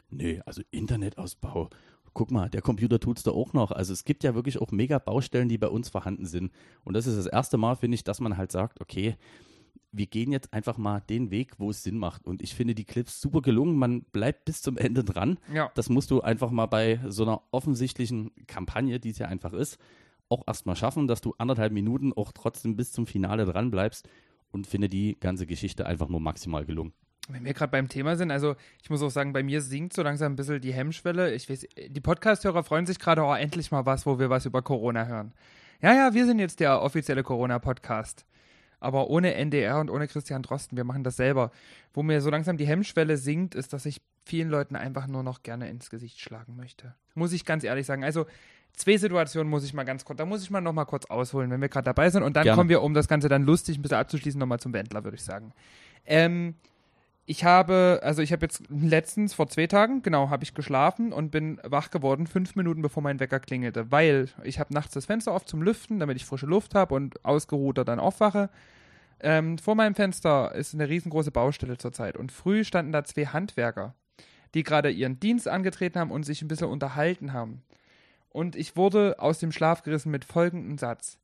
nee, 0.09 0.41
also 0.45 0.61
Internetausbau. 0.71 1.69
Guck 2.13 2.29
mal, 2.29 2.49
der 2.49 2.61
Computer 2.61 2.99
tut 2.99 3.17
es 3.17 3.23
da 3.23 3.31
auch 3.31 3.53
noch. 3.53 3.71
Also 3.71 3.91
es 3.91 4.03
gibt 4.05 4.23
ja 4.23 4.35
wirklich 4.35 4.59
auch 4.61 4.71
mega 4.71 4.99
Baustellen, 4.99 5.49
die 5.49 5.57
bei 5.57 5.67
uns 5.67 5.89
vorhanden 5.89 6.27
sind. 6.27 6.51
Und 6.83 6.93
das 6.93 7.07
ist 7.07 7.17
das 7.17 7.25
erste 7.25 7.57
Mal, 7.57 7.75
finde 7.75 7.95
ich, 7.95 8.03
dass 8.03 8.19
man 8.19 8.37
halt 8.37 8.51
sagt, 8.51 8.79
okay, 8.81 9.15
wir 9.93 10.07
gehen 10.07 10.31
jetzt 10.31 10.53
einfach 10.53 10.77
mal 10.77 11.01
den 11.01 11.31
Weg, 11.31 11.59
wo 11.59 11.69
es 11.69 11.83
Sinn 11.83 11.97
macht. 11.97 12.25
Und 12.25 12.41
ich 12.41 12.55
finde 12.55 12.75
die 12.75 12.83
Clips 12.83 13.21
super 13.21 13.41
gelungen. 13.41 13.77
Man 13.77 14.01
bleibt 14.01 14.45
bis 14.45 14.61
zum 14.61 14.75
Ende 14.75 15.03
dran. 15.03 15.37
Ja. 15.53 15.71
Das 15.75 15.87
musst 15.87 16.11
du 16.11 16.21
einfach 16.21 16.51
mal 16.51 16.65
bei 16.65 16.99
so 17.07 17.23
einer 17.23 17.41
offensichtlichen 17.51 18.31
Kampagne, 18.47 18.99
die 18.99 19.11
es 19.11 19.19
ja 19.19 19.27
einfach 19.27 19.53
ist, 19.53 19.77
auch 20.29 20.43
erstmal 20.47 20.75
schaffen, 20.75 21.07
dass 21.07 21.21
du 21.21 21.35
anderthalb 21.37 21.71
Minuten 21.71 22.11
auch 22.11 22.31
trotzdem 22.31 22.75
bis 22.75 22.91
zum 22.91 23.05
Finale 23.05 23.45
dran 23.45 23.69
bleibst 23.69 24.09
und 24.51 24.65
finde 24.65 24.89
die 24.89 25.17
ganze 25.19 25.45
Geschichte 25.45 25.85
einfach 25.85 26.09
nur 26.09 26.19
maximal 26.19 26.65
gelungen. 26.65 26.93
Wenn 27.29 27.45
wir 27.45 27.53
gerade 27.53 27.71
beim 27.71 27.87
Thema 27.87 28.17
sind, 28.17 28.31
also 28.31 28.55
ich 28.81 28.89
muss 28.89 29.01
auch 29.01 29.09
sagen, 29.09 29.31
bei 29.31 29.43
mir 29.43 29.61
sinkt 29.61 29.93
so 29.93 30.01
langsam 30.01 30.33
ein 30.33 30.35
bisschen 30.35 30.59
die 30.59 30.73
Hemmschwelle. 30.73 31.33
Ich 31.33 31.49
weiß, 31.49 31.67
die 31.87 32.01
Podcast-Hörer 32.01 32.63
freuen 32.63 32.85
sich 32.85 32.99
gerade, 32.99 33.21
oh, 33.21 33.33
endlich 33.33 33.71
mal 33.71 33.85
was, 33.85 34.05
wo 34.05 34.19
wir 34.19 34.29
was 34.29 34.45
über 34.45 34.61
Corona 34.61 35.05
hören. 35.05 35.33
Ja, 35.81 35.93
ja, 35.93 36.13
wir 36.13 36.25
sind 36.25 36.39
jetzt 36.39 36.59
der 36.59 36.81
offizielle 36.81 37.23
Corona-Podcast. 37.23 38.25
Aber 38.83 39.09
ohne 39.09 39.33
NDR 39.35 39.79
und 39.79 39.89
ohne 39.89 40.07
Christian 40.07 40.43
Drosten, 40.43 40.77
wir 40.77 40.83
machen 40.83 41.03
das 41.03 41.15
selber. 41.15 41.51
Wo 41.93 42.03
mir 42.03 42.21
so 42.21 42.29
langsam 42.29 42.57
die 42.57 42.67
Hemmschwelle 42.67 43.17
sinkt, 43.17 43.55
ist, 43.55 43.73
dass 43.73 43.85
ich 43.85 44.01
vielen 44.25 44.49
Leuten 44.49 44.75
einfach 44.75 45.07
nur 45.07 45.23
noch 45.23 45.43
gerne 45.43 45.69
ins 45.69 45.89
Gesicht 45.89 46.19
schlagen 46.19 46.55
möchte. 46.55 46.93
Muss 47.13 47.33
ich 47.33 47.45
ganz 47.45 47.63
ehrlich 47.63 47.85
sagen. 47.85 48.03
Also 48.03 48.25
zwei 48.73 48.97
Situationen 48.97 49.49
muss 49.49 49.63
ich 49.63 49.73
mal 49.73 49.83
ganz 49.83 50.05
kurz, 50.05 50.17
da 50.17 50.25
muss 50.25 50.43
ich 50.43 50.49
mal 50.49 50.61
noch 50.61 50.73
mal 50.73 50.85
kurz 50.85 51.05
ausholen, 51.05 51.49
wenn 51.51 51.61
wir 51.61 51.69
gerade 51.69 51.85
dabei 51.85 52.09
sind. 52.09 52.23
Und 52.23 52.35
dann 52.35 52.43
Gerne. 52.43 52.57
kommen 52.57 52.69
wir, 52.69 52.81
um 52.81 52.93
das 52.93 53.07
Ganze 53.07 53.29
dann 53.29 53.43
lustig 53.43 53.77
ein 53.77 53.81
bisschen 53.81 53.97
abzuschließen, 53.97 54.39
nochmal 54.39 54.59
zum 54.59 54.73
Wendler, 54.73 55.03
würde 55.03 55.15
ich 55.15 55.23
sagen. 55.23 55.53
Ähm, 56.05 56.55
ich 57.25 57.45
habe, 57.45 58.01
also 58.03 58.21
ich 58.21 58.33
habe 58.33 58.45
jetzt 58.45 58.63
letztens 58.69 59.33
vor 59.33 59.47
zwei 59.47 59.67
Tagen, 59.67 60.01
genau, 60.01 60.29
habe 60.29 60.43
ich 60.43 60.53
geschlafen 60.53 61.13
und 61.13 61.31
bin 61.31 61.59
wach 61.63 61.89
geworden, 61.89 62.27
fünf 62.27 62.55
Minuten 62.55 62.81
bevor 62.81 63.01
mein 63.01 63.19
Wecker 63.21 63.39
klingelte, 63.39 63.91
weil 63.91 64.27
ich 64.43 64.59
habe 64.59 64.73
nachts 64.73 64.93
das 64.93 65.05
Fenster 65.05 65.31
auf 65.31 65.45
zum 65.45 65.61
Lüften, 65.61 65.99
damit 65.99 66.17
ich 66.17 66.25
frische 66.25 66.47
Luft 66.47 66.75
habe 66.75 66.93
und 66.95 67.23
ausgeruhter 67.23 67.85
dann 67.85 67.99
aufwache. 67.99 68.49
Ähm, 69.21 69.57
vor 69.57 69.75
meinem 69.75 69.95
Fenster 69.95 70.53
ist 70.53 70.73
eine 70.73 70.89
riesengroße 70.89 71.31
Baustelle 71.31 71.77
zurzeit 71.77 72.17
und 72.17 72.33
früh 72.33 72.65
standen 72.65 72.91
da 72.91 73.05
zwei 73.05 73.25
Handwerker, 73.27 73.95
die 74.53 74.63
gerade 74.63 74.91
ihren 74.91 75.21
Dienst 75.21 75.47
angetreten 75.47 75.99
haben 75.99 76.11
und 76.11 76.23
sich 76.23 76.41
ein 76.41 76.49
bisschen 76.49 76.67
unterhalten 76.67 77.31
haben. 77.31 77.63
Und 78.29 78.57
ich 78.57 78.75
wurde 78.75 79.15
aus 79.19 79.39
dem 79.39 79.53
Schlaf 79.53 79.83
gerissen 79.83 80.11
mit 80.11 80.25
folgendem 80.25 80.77
Satz. 80.77 81.19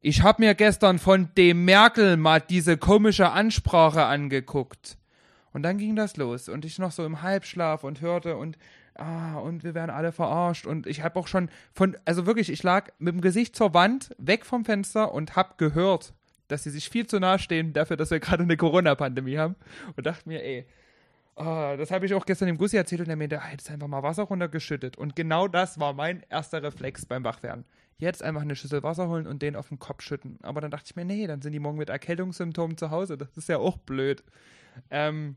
Ich 0.00 0.22
habe 0.22 0.42
mir 0.42 0.56
gestern 0.56 0.98
von 0.98 1.28
dem 1.36 1.64
Merkel 1.64 2.16
mal 2.16 2.40
diese 2.40 2.76
komische 2.76 3.30
Ansprache 3.30 4.04
angeguckt. 4.04 4.98
Und 5.54 5.62
dann 5.62 5.78
ging 5.78 5.94
das 5.94 6.16
los 6.16 6.48
und 6.48 6.64
ich 6.64 6.80
noch 6.80 6.90
so 6.90 7.06
im 7.06 7.22
Halbschlaf 7.22 7.84
und 7.84 8.00
hörte 8.00 8.36
und 8.36 8.58
ah 8.96 9.38
und 9.38 9.62
wir 9.62 9.74
werden 9.74 9.90
alle 9.90 10.10
verarscht 10.10 10.66
und 10.66 10.88
ich 10.88 11.02
habe 11.02 11.18
auch 11.18 11.28
schon 11.28 11.48
von 11.72 11.96
also 12.04 12.26
wirklich 12.26 12.50
ich 12.50 12.62
lag 12.64 12.90
mit 12.98 13.14
dem 13.14 13.20
Gesicht 13.20 13.54
zur 13.54 13.72
Wand 13.72 14.10
weg 14.18 14.44
vom 14.44 14.64
Fenster 14.64 15.14
und 15.14 15.36
habe 15.36 15.54
gehört, 15.56 16.12
dass 16.48 16.64
sie 16.64 16.70
sich 16.70 16.88
viel 16.90 17.06
zu 17.06 17.20
nahe 17.20 17.38
stehen 17.38 17.72
dafür, 17.72 17.96
dass 17.96 18.10
wir 18.10 18.18
gerade 18.18 18.42
eine 18.42 18.56
Corona 18.56 18.96
Pandemie 18.96 19.38
haben 19.38 19.54
und 19.96 20.04
dachte 20.04 20.28
mir, 20.28 20.42
ey, 20.42 20.66
ah, 21.36 21.76
das 21.76 21.92
habe 21.92 22.04
ich 22.04 22.14
auch 22.14 22.26
gestern 22.26 22.46
dem 22.46 22.58
Gussi 22.58 22.76
erzählt 22.76 23.02
und 23.02 23.08
der 23.08 23.16
meinte, 23.16 23.40
ah, 23.40 23.50
jetzt 23.52 23.70
einfach 23.70 23.86
mal 23.86 24.02
Wasser 24.02 24.24
runtergeschüttet 24.24 24.96
und 24.96 25.14
genau 25.14 25.46
das 25.46 25.78
war 25.78 25.92
mein 25.92 26.24
erster 26.30 26.64
Reflex 26.64 27.06
beim 27.06 27.22
Wachwerden. 27.22 27.64
Jetzt 27.98 28.24
einfach 28.24 28.42
eine 28.42 28.56
Schüssel 28.56 28.82
Wasser 28.82 29.08
holen 29.08 29.28
und 29.28 29.40
den 29.40 29.54
auf 29.54 29.68
den 29.68 29.78
Kopf 29.78 30.02
schütten. 30.02 30.38
Aber 30.42 30.60
dann 30.60 30.72
dachte 30.72 30.86
ich 30.88 30.96
mir, 30.96 31.04
nee, 31.04 31.28
dann 31.28 31.42
sind 31.42 31.52
die 31.52 31.60
morgen 31.60 31.78
mit 31.78 31.90
Erkältungssymptomen 31.90 32.76
zu 32.76 32.90
Hause. 32.90 33.16
Das 33.16 33.36
ist 33.36 33.48
ja 33.48 33.58
auch 33.58 33.76
blöd. 33.78 34.24
Ähm, 34.90 35.36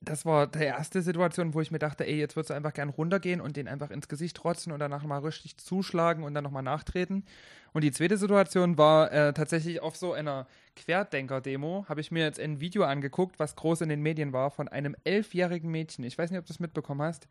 das 0.00 0.24
war 0.24 0.46
die 0.46 0.64
erste 0.64 1.02
Situation, 1.02 1.54
wo 1.54 1.60
ich 1.60 1.70
mir 1.70 1.78
dachte, 1.78 2.06
ey, 2.06 2.16
jetzt 2.16 2.36
würdest 2.36 2.50
du 2.50 2.54
einfach 2.54 2.72
gern 2.72 2.88
runtergehen 2.88 3.40
und 3.40 3.56
den 3.56 3.66
einfach 3.66 3.90
ins 3.90 4.08
Gesicht 4.08 4.44
rotzen 4.44 4.72
und 4.72 4.78
danach 4.78 5.02
mal 5.02 5.18
richtig 5.18 5.56
zuschlagen 5.56 6.22
und 6.22 6.34
dann 6.34 6.44
nochmal 6.44 6.62
nachtreten. 6.62 7.24
Und 7.72 7.82
die 7.82 7.90
zweite 7.90 8.16
Situation 8.16 8.78
war 8.78 9.10
äh, 9.10 9.32
tatsächlich 9.32 9.80
auf 9.80 9.96
so 9.96 10.12
einer 10.12 10.46
Querdenker-Demo, 10.76 11.86
habe 11.88 12.00
ich 12.00 12.10
mir 12.10 12.24
jetzt 12.24 12.38
ein 12.38 12.60
Video 12.60 12.84
angeguckt, 12.84 13.38
was 13.38 13.56
groß 13.56 13.80
in 13.80 13.88
den 13.88 14.02
Medien 14.02 14.32
war, 14.32 14.50
von 14.50 14.68
einem 14.68 14.94
elfjährigen 15.04 15.70
Mädchen. 15.70 16.04
Ich 16.04 16.16
weiß 16.16 16.30
nicht, 16.30 16.38
ob 16.38 16.46
du 16.46 16.52
das 16.52 16.60
mitbekommen 16.60 17.02
hast 17.02 17.26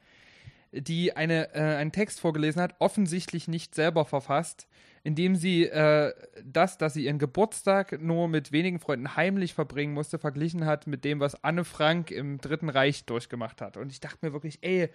die 0.71 1.15
eine, 1.15 1.53
äh, 1.53 1.77
einen 1.77 1.91
Text 1.91 2.19
vorgelesen 2.19 2.61
hat, 2.61 2.75
offensichtlich 2.79 3.47
nicht 3.47 3.75
selber 3.75 4.05
verfasst, 4.05 4.67
indem 5.03 5.35
sie 5.35 5.65
äh, 5.65 6.13
das, 6.43 6.77
dass 6.77 6.93
sie 6.93 7.05
ihren 7.05 7.19
Geburtstag 7.19 8.01
nur 8.01 8.27
mit 8.27 8.51
wenigen 8.51 8.79
Freunden 8.79 9.15
heimlich 9.15 9.53
verbringen 9.53 9.93
musste, 9.93 10.19
verglichen 10.19 10.65
hat 10.65 10.87
mit 10.87 11.03
dem, 11.03 11.19
was 11.19 11.43
Anne 11.43 11.65
Frank 11.65 12.11
im 12.11 12.39
Dritten 12.39 12.69
Reich 12.69 13.05
durchgemacht 13.05 13.61
hat. 13.61 13.77
Und 13.77 13.91
ich 13.91 13.99
dachte 13.99 14.25
mir 14.25 14.33
wirklich, 14.33 14.59
ey, 14.61 14.89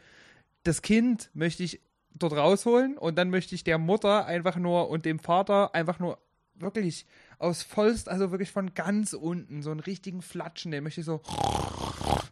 das 0.63 0.83
Kind 0.83 1.31
möchte 1.35 1.63
ich 1.63 1.81
dort 2.15 2.33
rausholen 2.35 2.97
und 2.97 3.17
dann 3.17 3.31
möchte 3.31 3.55
ich 3.55 3.65
der 3.65 3.79
Mutter 3.79 4.27
einfach 4.27 4.57
nur 4.57 4.89
und 4.89 5.05
dem 5.05 5.19
Vater 5.19 5.75
einfach 5.75 5.99
nur 5.99 6.19
wirklich 6.55 7.07
aus 7.39 7.63
vollst, 7.63 8.09
also 8.09 8.31
wirklich 8.31 8.51
von 8.51 8.75
ganz 8.75 9.13
unten, 9.13 9.63
so 9.63 9.71
einen 9.71 9.81
richtigen 9.81 10.23
Flatschen, 10.23 10.71
den 10.71 10.85
möchte 10.85 11.01
ich 11.01 11.07
so, 11.07 11.21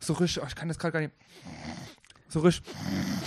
so 0.01 0.15
richtig, 0.15 0.43
oh, 0.43 0.47
ich 0.47 0.55
kann 0.55 0.69
das 0.69 0.79
gerade 0.79 0.93
gar 0.93 1.01
nicht, 1.01 1.13
so 2.35 2.41
richtig, 2.41 2.65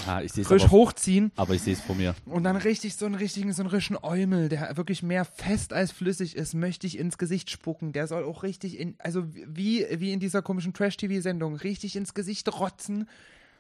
Ah, 0.05 0.21
frisch 0.43 0.63
aber, 0.63 0.71
hochziehen 0.71 1.31
aber 1.35 1.53
ich 1.55 1.61
sehe 1.61 1.73
es 1.73 1.81
vor 1.81 1.95
mir. 1.95 2.13
und 2.25 2.43
dann 2.43 2.55
richtig 2.55 2.95
so 2.95 3.05
einen 3.05 3.15
richtigen, 3.15 3.51
so 3.53 3.61
einen 3.63 3.69
richtigen 3.71 3.97
Eumel, 4.03 4.49
der 4.49 4.77
wirklich 4.77 5.01
mehr 5.03 5.25
fest 5.25 5.73
als 5.73 5.91
flüssig 5.91 6.35
ist, 6.35 6.53
möchte 6.53 6.85
ich 6.87 6.97
ins 6.97 7.17
Gesicht 7.17 7.49
spucken. 7.49 7.91
Der 7.93 8.07
soll 8.07 8.23
auch 8.23 8.43
richtig 8.43 8.79
in, 8.79 8.95
also 8.99 9.25
wie, 9.33 9.85
wie 9.97 10.13
in 10.13 10.19
dieser 10.19 10.41
komischen 10.41 10.73
Trash-TV-Sendung, 10.73 11.55
richtig 11.55 11.95
ins 11.95 12.13
Gesicht 12.13 12.47
rotzen 12.59 13.09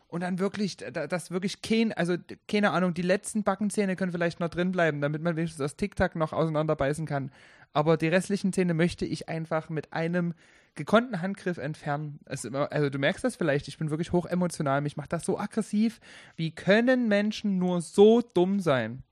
und 0.07 0.21
dann 0.21 0.39
wirklich, 0.39 0.77
da- 0.77 1.07
das 1.07 1.31
wirklich 1.31 1.61
kein, 1.61 1.91
also 1.91 2.15
keine 2.47 2.71
Ahnung, 2.71 2.93
die 2.93 3.01
letzten 3.01 3.43
Backenzähne 3.43 3.95
können 3.95 4.11
vielleicht 4.13 4.39
noch 4.39 4.49
drin 4.49 4.71
bleiben, 4.71 5.01
damit 5.01 5.21
man 5.21 5.35
wenigstens 5.35 5.59
das 5.59 5.75
Tic-Tac 5.75 6.15
noch 6.15 6.31
auseinanderbeißen 6.33 7.05
kann. 7.05 7.31
Aber 7.73 7.97
die 7.97 8.07
restlichen 8.07 8.53
Zähne 8.53 8.73
möchte 8.73 9.05
ich 9.05 9.27
einfach 9.27 9.69
mit 9.69 9.91
einem 9.93 10.33
gekonnten 10.77 11.21
Handgriff 11.21 11.57
entfernen. 11.57 12.19
Immer, 12.43 12.71
also 12.71 12.89
du 12.89 12.99
merkst 12.99 13.23
das 13.23 13.35
vielleicht, 13.35 13.67
ich 13.67 13.77
bin 13.77 13.89
wirklich 13.89 14.13
hoch 14.13 14.25
emotional, 14.25 14.79
mich 14.81 14.95
macht 14.95 15.11
das 15.11 15.25
so 15.25 15.37
aggressiv. 15.37 15.99
Wie 16.37 16.51
können 16.51 17.09
Menschen 17.09 17.57
nur 17.57 17.81
so 17.81 18.21
dumm 18.21 18.61
sein? 18.61 19.03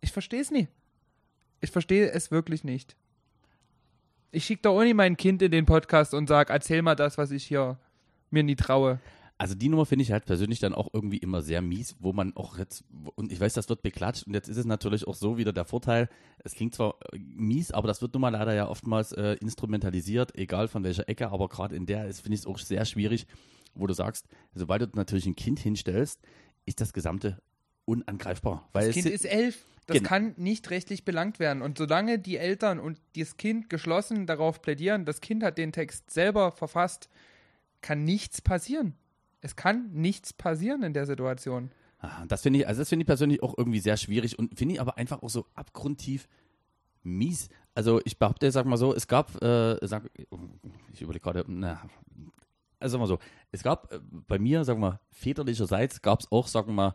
Ich 0.00 0.12
verstehe 0.12 0.40
es 0.40 0.52
nie. 0.52 0.68
Ich 1.60 1.70
verstehe 1.70 2.10
es 2.10 2.30
wirklich 2.30 2.62
nicht. 2.62 2.96
Ich 4.30 4.44
schicke 4.44 4.62
doch 4.62 4.76
auch 4.76 4.84
nie 4.84 4.94
mein 4.94 5.16
Kind 5.16 5.42
in 5.42 5.50
den 5.50 5.66
Podcast 5.66 6.14
und 6.14 6.28
sag, 6.28 6.50
erzähl 6.50 6.82
mal 6.82 6.94
das, 6.94 7.18
was 7.18 7.30
ich 7.30 7.44
hier 7.44 7.78
mir 8.30 8.42
nie 8.42 8.56
traue. 8.56 9.00
Also 9.36 9.54
die 9.56 9.68
Nummer 9.68 9.84
finde 9.84 10.04
ich 10.04 10.12
halt 10.12 10.26
persönlich 10.26 10.60
dann 10.60 10.74
auch 10.74 10.88
irgendwie 10.92 11.18
immer 11.18 11.42
sehr 11.42 11.60
mies, 11.60 11.96
wo 11.98 12.12
man 12.12 12.36
auch 12.36 12.56
jetzt, 12.56 12.84
und 13.16 13.32
ich 13.32 13.40
weiß, 13.40 13.52
das 13.52 13.68
wird 13.68 13.82
beklatscht 13.82 14.26
und 14.28 14.34
jetzt 14.34 14.48
ist 14.48 14.56
es 14.56 14.64
natürlich 14.64 15.08
auch 15.08 15.16
so 15.16 15.38
wieder 15.38 15.52
der 15.52 15.64
Vorteil, 15.64 16.08
es 16.44 16.54
klingt 16.54 16.74
zwar 16.74 16.94
äh, 17.12 17.18
mies, 17.18 17.72
aber 17.72 17.88
das 17.88 18.00
wird 18.00 18.14
nun 18.14 18.20
mal 18.20 18.28
leider 18.28 18.54
ja 18.54 18.68
oftmals 18.68 19.10
äh, 19.12 19.32
instrumentalisiert, 19.40 20.36
egal 20.36 20.68
von 20.68 20.84
welcher 20.84 21.08
Ecke, 21.08 21.30
aber 21.30 21.48
gerade 21.48 21.74
in 21.74 21.84
der 21.84 22.06
ist, 22.06 22.20
finde 22.20 22.34
ich 22.34 22.42
es 22.42 22.46
auch 22.46 22.58
sehr 22.58 22.84
schwierig, 22.84 23.26
wo 23.74 23.88
du 23.88 23.94
sagst, 23.94 24.26
sobald 24.54 24.82
du 24.82 24.86
natürlich 24.94 25.26
ein 25.26 25.34
Kind 25.34 25.58
hinstellst, 25.58 26.20
ist 26.64 26.80
das 26.80 26.92
Gesamte 26.92 27.42
unangreifbar. 27.86 28.68
Weil 28.72 28.86
Das 28.86 28.94
Kind 28.94 29.06
ist 29.06 29.24
elf. 29.24 29.66
Das 29.86 29.98
Genau. 29.98 30.08
kann 30.08 30.34
nicht 30.38 30.70
rechtlich 30.70 31.04
belangt 31.04 31.38
werden. 31.38 31.60
Und 31.60 31.76
solange 31.76 32.18
die 32.18 32.38
Eltern 32.38 32.78
und 32.78 32.98
das 33.16 33.36
Kind 33.36 33.68
geschlossen 33.68 34.26
darauf 34.26 34.62
plädieren, 34.62 35.04
das 35.04 35.20
Kind 35.20 35.42
hat 35.42 35.58
den 35.58 35.72
Text 35.72 36.10
selber 36.10 36.52
verfasst, 36.52 37.10
kann 37.82 38.04
nichts 38.04 38.40
passieren. 38.40 38.94
Es 39.44 39.56
kann 39.56 39.90
nichts 39.92 40.32
passieren 40.32 40.82
in 40.82 40.94
der 40.94 41.04
Situation. 41.04 41.70
Ah, 41.98 42.24
das 42.26 42.40
finde 42.40 42.60
ich, 42.60 42.66
also 42.66 42.80
das 42.80 42.88
finde 42.88 43.02
ich 43.02 43.06
persönlich 43.06 43.42
auch 43.42 43.54
irgendwie 43.58 43.78
sehr 43.80 43.98
schwierig 43.98 44.38
und 44.38 44.56
finde 44.58 44.74
ich 44.74 44.80
aber 44.80 44.96
einfach 44.96 45.22
auch 45.22 45.28
so 45.28 45.44
abgrundtief 45.54 46.28
mies. 47.02 47.50
Also 47.74 48.00
ich 48.06 48.18
behaupte, 48.18 48.50
sag 48.50 48.64
mal 48.64 48.78
so, 48.78 48.94
es 48.94 49.06
gab, 49.06 49.42
äh, 49.42 49.76
sag, 49.86 50.10
ich 50.94 51.02
überlege 51.02 51.22
gerade, 51.22 51.44
na, 51.46 51.82
also 52.80 52.92
sag 52.94 53.00
mal 53.00 53.06
so, 53.06 53.18
es 53.52 53.62
gab 53.62 53.92
äh, 53.92 54.00
bei 54.26 54.38
mir, 54.38 54.64
sagen 54.64 54.80
wir 54.80 54.90
mal, 54.92 55.00
väterlicherseits 55.10 56.00
gab 56.00 56.20
es 56.20 56.32
auch, 56.32 56.46
sagen 56.48 56.68
wir 56.68 56.72
mal, 56.74 56.94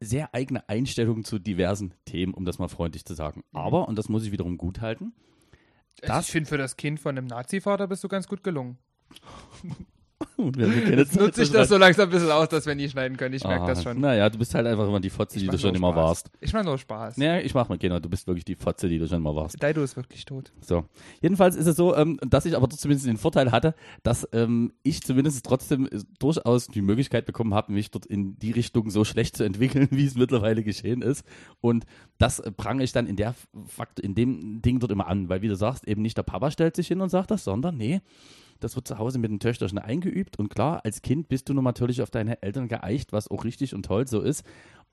sehr 0.00 0.32
eigene 0.34 0.68
Einstellungen 0.68 1.24
zu 1.24 1.40
diversen 1.40 1.94
Themen, 2.04 2.32
um 2.32 2.44
das 2.44 2.60
mal 2.60 2.68
freundlich 2.68 3.04
zu 3.04 3.14
sagen. 3.14 3.42
Aber, 3.52 3.88
und 3.88 3.98
das 3.98 4.08
muss 4.08 4.24
ich 4.24 4.30
wiederum 4.30 4.56
gut 4.56 4.80
halten, 4.80 5.12
Also 6.02 6.12
Das- 6.14 6.26
ich 6.26 6.30
finde, 6.32 6.48
für 6.48 6.58
das 6.58 6.76
Kind 6.76 7.00
von 7.00 7.18
einem 7.18 7.26
Nazi-Vater 7.26 7.88
bist 7.88 8.04
du 8.04 8.08
ganz 8.08 8.28
gut 8.28 8.44
gelungen. 8.44 8.78
Jetzt 10.36 11.18
nutze 11.18 11.42
ich 11.42 11.50
das 11.50 11.68
so 11.68 11.76
langsam 11.76 12.08
ein 12.08 12.10
bisschen 12.12 12.30
aus, 12.30 12.48
dass 12.48 12.66
wir 12.66 12.74
nie 12.74 12.88
schneiden 12.88 13.16
können. 13.16 13.34
Ich 13.34 13.44
merke 13.44 13.64
Ah, 13.64 13.66
das 13.68 13.82
schon. 13.82 14.00
Naja, 14.00 14.28
du 14.28 14.38
bist 14.38 14.54
halt 14.54 14.66
einfach 14.66 14.86
immer 14.86 15.00
die 15.00 15.10
Fotze, 15.10 15.36
Ich 15.36 15.44
die 15.44 15.48
du 15.48 15.58
schon 15.58 15.74
immer 15.74 15.94
warst. 15.94 16.30
Ich 16.40 16.52
mache 16.52 16.64
nur 16.64 16.78
Spaß. 16.78 17.16
Nee, 17.16 17.40
ich 17.40 17.54
mach 17.54 17.68
mal, 17.68 17.78
genau, 17.78 17.98
du 18.00 18.08
bist 18.08 18.26
wirklich 18.26 18.44
die 18.44 18.56
Fotze, 18.56 18.88
die 18.88 18.98
du 18.98 19.06
schon 19.06 19.18
immer 19.18 19.34
warst. 19.34 19.62
Daido 19.62 19.82
ist 19.82 19.96
wirklich 19.96 20.24
tot. 20.24 20.52
So. 20.60 20.84
Jedenfalls 21.20 21.56
ist 21.56 21.66
es 21.66 21.76
so, 21.76 21.94
ähm, 21.96 22.18
dass 22.28 22.46
ich 22.46 22.56
aber 22.56 22.68
zumindest 22.68 23.06
den 23.06 23.16
Vorteil 23.16 23.52
hatte, 23.52 23.74
dass 24.02 24.28
ähm, 24.32 24.72
ich 24.82 25.02
zumindest 25.02 25.44
trotzdem 25.46 25.86
äh, 25.86 26.00
durchaus 26.18 26.66
die 26.66 26.82
Möglichkeit 26.82 27.26
bekommen 27.26 27.54
habe, 27.54 27.72
mich 27.72 27.90
dort 27.90 28.06
in 28.06 28.38
die 28.38 28.50
Richtung 28.50 28.90
so 28.90 29.04
schlecht 29.04 29.36
zu 29.36 29.44
entwickeln, 29.44 29.88
wie 29.92 30.06
es 30.06 30.16
mittlerweile 30.16 30.62
geschehen 30.64 31.02
ist. 31.02 31.24
Und 31.60 31.84
das 32.18 32.40
äh, 32.40 32.50
prange 32.50 32.82
ich 32.82 32.92
dann 32.92 33.06
in 33.06 33.16
der 33.16 33.34
Fakt, 33.66 34.00
in 34.00 34.14
dem 34.14 34.62
Ding 34.62 34.80
dort 34.80 34.92
immer 34.92 35.06
an, 35.06 35.28
weil 35.28 35.42
wie 35.42 35.48
du 35.48 35.56
sagst, 35.56 35.86
eben 35.86 36.02
nicht 36.02 36.16
der 36.16 36.22
Papa 36.24 36.50
stellt 36.50 36.74
sich 36.76 36.88
hin 36.88 37.00
und 37.00 37.08
sagt 37.08 37.30
das, 37.30 37.44
sondern 37.44 37.76
nee, 37.76 38.00
das 38.60 38.76
wird 38.76 38.86
zu 38.88 38.98
Hause 38.98 39.18
mit 39.18 39.30
den 39.30 39.40
Töchterchen 39.40 39.78
eingeübt 39.78 40.38
und 40.38 40.48
klar, 40.48 40.80
als 40.84 41.02
Kind 41.02 41.28
bist 41.28 41.48
du 41.48 41.54
nun 41.54 41.64
natürlich 41.64 42.02
auf 42.02 42.10
deine 42.10 42.42
Eltern 42.42 42.68
geeicht, 42.68 43.12
was 43.12 43.30
auch 43.30 43.44
richtig 43.44 43.74
und 43.74 43.84
toll 43.84 44.06
so 44.06 44.20
ist. 44.20 44.44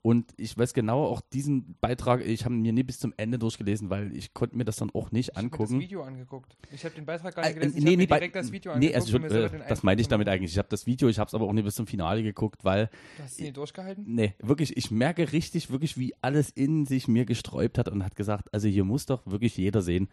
Und 0.02 0.32
ich 0.36 0.56
weiß 0.56 0.72
genau, 0.72 1.04
auch 1.04 1.20
diesen 1.20 1.74
Beitrag, 1.80 2.24
ich 2.24 2.44
habe 2.44 2.54
mir 2.54 2.72
nie 2.72 2.84
bis 2.84 3.00
zum 3.00 3.12
Ende 3.16 3.40
durchgelesen, 3.40 3.90
weil 3.90 4.14
ich 4.16 4.34
konnte 4.34 4.56
mir 4.56 4.64
das 4.64 4.76
dann 4.76 4.90
auch 4.94 5.10
nicht 5.10 5.30
Ich 5.30 5.36
habe 5.36 5.46
mir 5.46 5.50
das 5.50 5.58
angucken. 5.60 5.80
Video 5.80 6.02
angeguckt. 6.04 6.56
Ich 6.72 6.84
habe 6.84 6.94
den 6.94 7.04
Beitrag 7.06 7.34
gar 7.34 7.44
Äh, 7.44 7.48
nicht 7.48 7.58
gelesen. 7.58 7.78
nee, 7.78 7.80
ich 7.80 7.86
habe 7.86 7.96
nee, 7.96 8.06
direkt 8.06 8.36
das 8.36 8.52
Video 8.52 8.70
nee, 8.78 8.94
angeguckt. 8.94 8.94
also 9.04 9.16
um 9.16 9.22
mir 9.22 9.30
selber 9.30 9.64
äh, 9.64 9.68
das 9.68 9.82
meinte 9.82 10.02
ich 10.02 10.06
damit 10.08 10.28
eigentlich. 10.28 10.52
Ich 10.52 10.58
habe 10.58 10.68
das 10.68 10.86
Video, 10.86 11.08
ich 11.08 11.18
habe 11.18 11.26
es 11.26 11.34
aber 11.34 11.46
auch 11.46 11.52
nie 11.52 11.62
bis 11.62 11.74
zum 11.74 11.88
Finale 11.88 12.22
geguckt, 12.22 12.64
weil, 12.64 12.88
Du 13.16 13.22
hast 13.24 13.40
nie 13.40 13.50
durchgehalten? 13.50 14.04
nee, 14.06 14.34
wirklich, 14.40 14.76
ich 14.76 14.92
merke 14.92 15.32
richtig, 15.32 15.70
wirklich, 15.72 15.98
wie 15.98 16.14
alles 16.22 16.50
in 16.50 16.86
sich 16.86 17.08
mir 17.08 17.24
gesträubt 17.24 17.76
hat 17.76 17.88
und 17.88 18.04
hat 18.04 18.14
gesagt, 18.14 18.54
also 18.54 18.68
hier 18.68 18.84
muss 18.84 19.06
doch 19.06 19.26
wirklich 19.26 19.56
jeder 19.56 19.82
sehen, 19.82 20.06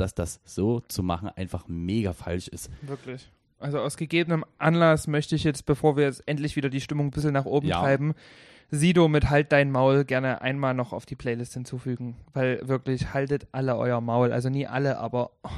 dass 0.00 0.14
das 0.14 0.40
so 0.44 0.80
zu 0.88 1.02
machen 1.02 1.28
einfach 1.28 1.68
mega 1.68 2.12
falsch 2.12 2.48
ist. 2.48 2.70
Wirklich. 2.82 3.30
Also 3.58 3.80
aus 3.80 3.96
gegebenem 3.96 4.44
Anlass 4.58 5.06
möchte 5.06 5.34
ich 5.34 5.44
jetzt, 5.44 5.66
bevor 5.66 5.96
wir 5.96 6.04
jetzt 6.04 6.22
endlich 6.26 6.56
wieder 6.56 6.70
die 6.70 6.80
Stimmung 6.80 7.08
ein 7.08 7.10
bisschen 7.10 7.32
nach 7.32 7.44
oben 7.44 7.66
Ja. 7.68 7.80
treiben, 7.80 8.14
Sido 8.70 9.08
mit 9.08 9.30
Halt 9.30 9.50
dein 9.50 9.70
Maul 9.70 10.04
gerne 10.04 10.42
einmal 10.42 10.74
noch 10.74 10.92
auf 10.92 11.06
die 11.06 11.16
Playlist 11.16 11.54
hinzufügen. 11.54 12.16
Weil 12.34 12.60
wirklich, 12.68 13.14
haltet 13.14 13.48
alle 13.50 13.76
euer 13.76 14.00
Maul. 14.00 14.30
Also 14.32 14.50
nie 14.50 14.66
alle, 14.66 14.98
aber 14.98 15.30
oh, 15.42 15.48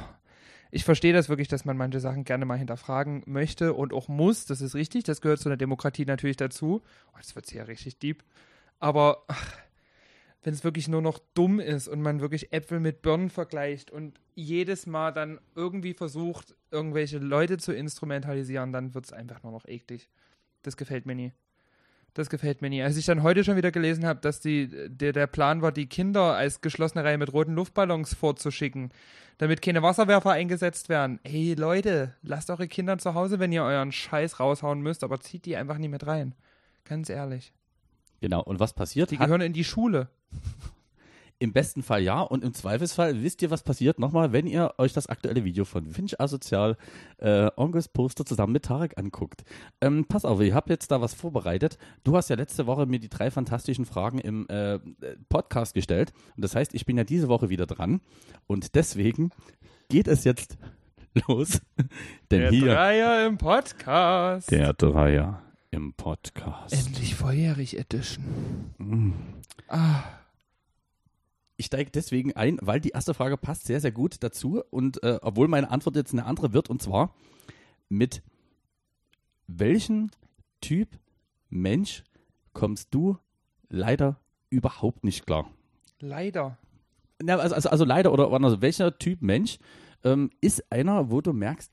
ich 0.71 0.85
verstehe 0.85 1.11
das 1.13 1.27
wirklich, 1.27 1.49
dass 1.49 1.65
man 1.65 1.75
manche 1.75 1.99
Sachen 1.99 2.23
gerne 2.23 2.45
mal 2.45 2.57
hinterfragen 2.57 3.23
möchte 3.25 3.73
und 3.73 3.93
auch 3.93 4.07
muss. 4.07 4.45
Das 4.45 4.61
ist 4.61 4.75
richtig. 4.75 5.03
Das 5.03 5.19
gehört 5.21 5.39
zu 5.39 5.49
einer 5.49 5.57
Demokratie 5.57 6.05
natürlich 6.05 6.37
dazu. 6.37 6.81
Oh, 7.13 7.17
jetzt 7.17 7.35
wird 7.35 7.45
es 7.45 7.53
ja 7.53 7.63
richtig 7.63 7.99
deep. 7.99 8.23
Aber 8.79 9.23
ach, 9.27 9.57
wenn 10.43 10.53
es 10.53 10.63
wirklich 10.63 10.87
nur 10.87 11.01
noch 11.01 11.19
dumm 11.33 11.59
ist 11.59 11.87
und 11.87 12.01
man 12.01 12.19
wirklich 12.19 12.51
Äpfel 12.51 12.79
mit 12.79 13.01
Birnen 13.01 13.29
vergleicht 13.29 13.91
und 13.91 14.19
jedes 14.33 14.87
Mal 14.87 15.11
dann 15.11 15.39
irgendwie 15.55 15.93
versucht, 15.93 16.55
irgendwelche 16.71 17.19
Leute 17.19 17.57
zu 17.57 17.73
instrumentalisieren, 17.73 18.73
dann 18.73 18.93
wird 18.93 19.05
es 19.05 19.13
einfach 19.13 19.43
nur 19.43 19.51
noch 19.51 19.67
eklig. 19.67 20.09
Das 20.63 20.77
gefällt 20.77 21.05
mir 21.05 21.15
nie. 21.15 21.31
Das 22.13 22.29
gefällt 22.29 22.61
mir 22.61 22.69
nie. 22.69 22.81
Als 22.81 22.97
ich 22.97 23.05
dann 23.05 23.23
heute 23.23 23.43
schon 23.43 23.55
wieder 23.55 23.71
gelesen 23.71 24.05
habe, 24.05 24.19
dass 24.19 24.41
die, 24.41 24.67
der, 24.89 25.13
der 25.13 25.27
Plan 25.27 25.61
war, 25.61 25.71
die 25.71 25.87
Kinder 25.87 26.35
als 26.35 26.59
geschlossene 26.59 27.03
Reihe 27.03 27.17
mit 27.17 27.31
roten 27.31 27.53
Luftballons 27.53 28.15
vorzuschicken, 28.15 28.91
damit 29.37 29.61
keine 29.61 29.81
Wasserwerfer 29.81 30.31
eingesetzt 30.31 30.89
werden. 30.89 31.19
Ey 31.23 31.53
Leute, 31.53 32.15
lasst 32.21 32.49
eure 32.49 32.67
Kinder 32.67 32.97
zu 32.97 33.13
Hause, 33.13 33.39
wenn 33.39 33.53
ihr 33.53 33.63
euren 33.63 33.93
Scheiß 33.93 34.39
raushauen 34.41 34.81
müsst, 34.81 35.03
aber 35.03 35.21
zieht 35.21 35.45
die 35.45 35.55
einfach 35.55 35.77
nie 35.77 35.87
mit 35.87 36.05
rein. 36.05 36.35
Ganz 36.83 37.09
ehrlich. 37.09 37.53
Genau, 38.21 38.41
und 38.43 38.59
was 38.59 38.73
passiert? 38.73 39.11
Die 39.11 39.17
Hat- 39.19 39.25
gehören 39.25 39.41
in 39.41 39.53
die 39.53 39.63
Schule. 39.65 40.07
Im 41.39 41.53
besten 41.53 41.81
Fall 41.81 42.03
ja 42.03 42.21
und 42.21 42.43
im 42.43 42.53
Zweifelsfall 42.53 43.23
wisst 43.23 43.41
ihr, 43.41 43.49
was 43.49 43.63
passiert 43.63 43.97
nochmal, 43.97 44.31
wenn 44.31 44.45
ihr 44.45 44.75
euch 44.77 44.93
das 44.93 45.07
aktuelle 45.07 45.43
Video 45.43 45.65
von 45.65 45.87
Finch 45.87 46.21
Asozial 46.21 46.77
äh, 47.17 47.49
Onges 47.57 47.87
Poster 47.87 48.23
zusammen 48.27 48.53
mit 48.53 48.65
Tarek 48.65 48.95
anguckt. 48.99 49.43
Ähm, 49.81 50.05
pass 50.07 50.23
auf, 50.23 50.39
ich 50.41 50.53
habe 50.53 50.69
jetzt 50.69 50.91
da 50.91 51.01
was 51.01 51.15
vorbereitet. 51.15 51.79
Du 52.03 52.15
hast 52.15 52.29
ja 52.29 52.35
letzte 52.35 52.67
Woche 52.67 52.85
mir 52.85 52.99
die 52.99 53.09
drei 53.09 53.31
fantastischen 53.31 53.85
Fragen 53.85 54.19
im 54.19 54.47
äh, 54.49 54.77
Podcast 55.29 55.73
gestellt 55.73 56.13
und 56.35 56.43
das 56.45 56.53
heißt, 56.53 56.75
ich 56.75 56.85
bin 56.85 56.95
ja 56.95 57.05
diese 57.05 57.27
Woche 57.27 57.49
wieder 57.49 57.65
dran 57.65 58.01
und 58.45 58.75
deswegen 58.75 59.31
geht 59.89 60.07
es 60.07 60.23
jetzt 60.25 60.59
los. 61.27 61.59
Denn 62.29 62.41
Der 62.41 62.49
hier 62.51 62.65
Dreier 62.75 63.25
im 63.25 63.39
Podcast. 63.39 64.51
der 64.51 64.73
Dreier 64.73 65.41
im 65.71 65.93
Podcast. 65.93 66.73
Endlich 66.73 67.15
volljährig 67.15 67.77
Edition. 67.77 68.25
Mm. 68.77 69.11
Ah, 69.67 70.03
Ich 71.57 71.67
steige 71.67 71.91
deswegen 71.91 72.33
ein, 72.35 72.57
weil 72.61 72.81
die 72.81 72.89
erste 72.89 73.13
Frage 73.13 73.37
passt 73.37 73.65
sehr, 73.65 73.79
sehr 73.79 73.91
gut 73.91 74.17
dazu 74.21 74.61
und 74.69 75.01
äh, 75.03 75.19
obwohl 75.21 75.47
meine 75.47 75.69
Antwort 75.71 75.95
jetzt 75.95 76.11
eine 76.11 76.25
andere 76.25 76.53
wird 76.53 76.69
und 76.69 76.81
zwar 76.81 77.13
mit 77.87 78.21
welchem 79.47 80.09
Typ 80.59 80.89
Mensch 81.49 82.03
kommst 82.53 82.93
du 82.93 83.17
leider 83.69 84.19
überhaupt 84.49 85.03
nicht 85.03 85.25
klar? 85.25 85.49
leider. 85.99 86.57
Ja, 87.23 87.37
also, 87.37 87.53
also, 87.53 87.69
also 87.69 87.85
leider 87.85 88.11
oder 88.11 88.31
anders, 88.33 88.61
welcher 88.61 88.97
Typ 88.97 89.21
Mensch 89.21 89.59
ähm, 90.03 90.31
ist 90.41 90.71
einer, 90.71 91.11
wo 91.11 91.21
du 91.21 91.31
merkst, 91.33 91.71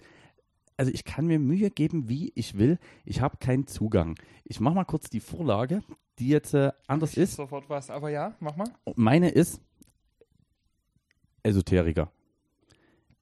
also 0.78 0.92
ich 0.92 1.04
kann 1.04 1.26
mir 1.26 1.38
Mühe 1.38 1.70
geben, 1.70 2.08
wie 2.08 2.32
ich 2.34 2.56
will, 2.56 2.78
ich 3.04 3.20
habe 3.20 3.36
keinen 3.38 3.66
Zugang. 3.66 4.18
Ich 4.44 4.60
mache 4.60 4.76
mal 4.76 4.84
kurz 4.84 5.10
die 5.10 5.20
Vorlage, 5.20 5.82
die 6.18 6.28
jetzt 6.28 6.54
äh, 6.54 6.72
anders 6.86 7.12
Ich 7.12 7.18
ist. 7.18 7.36
Sofort 7.36 7.68
was, 7.68 7.90
aber 7.90 8.10
ja, 8.10 8.36
mach 8.40 8.56
mal. 8.56 8.70
Meine 8.94 9.28
ist 9.28 9.60
Esoteriker. 11.42 12.10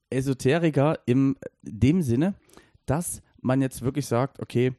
Esoteriker 0.09 0.99
im 1.05 1.35
dem 1.63 2.01
Sinne, 2.01 2.35
dass 2.85 3.21
man 3.41 3.61
jetzt 3.61 3.81
wirklich 3.81 4.05
sagt, 4.05 4.39
okay, 4.39 4.73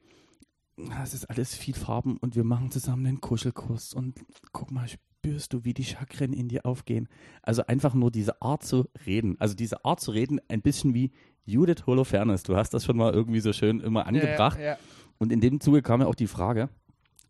es 1.03 1.15
ist 1.15 1.29
alles 1.29 1.55
viel 1.55 1.75
Farben 1.75 2.17
und 2.19 2.37
wir 2.37 2.45
machen 2.45 2.71
zusammen 2.71 3.07
einen 3.07 3.21
Kuschelkurs 3.21 3.93
und 3.93 4.25
guck 4.53 4.71
mal, 4.71 4.87
spürst 5.19 5.53
du, 5.53 5.65
wie 5.65 5.75
die 5.75 5.85
Chakren 5.85 6.33
in 6.33 6.49
dir 6.49 6.65
aufgehen. 6.65 7.09
Also 7.43 7.67
einfach 7.67 7.95
nur 7.95 8.11
diese 8.11 8.41
Art 8.41 8.63
zu 8.63 8.89
reden. 9.07 9.37
Also 9.41 9.55
diese 9.55 9.85
Art 9.85 10.01
zu 10.01 10.13
reden, 10.13 10.41
ein 10.49 10.63
bisschen 10.63 10.95
wie 10.95 11.11
Judith 11.45 11.87
Holofernes. 11.87 12.45
Du 12.45 12.57
hast 12.57 12.71
das 12.71 12.85
schon 12.85 12.97
mal 12.97 13.13
irgendwie 13.13 13.41
so 13.41 13.53
schön 13.53 13.81
immer 13.81 14.07
angebracht. 14.07 14.59
Ja, 14.59 14.65
ja, 14.65 14.71
ja. 14.73 14.79
Und 15.19 15.33
in 15.33 15.41
dem 15.41 15.61
Zuge 15.61 15.83
kam 15.83 16.01
mir 16.01 16.07
auch 16.07 16.15
die 16.15 16.29
Frage, 16.29 16.69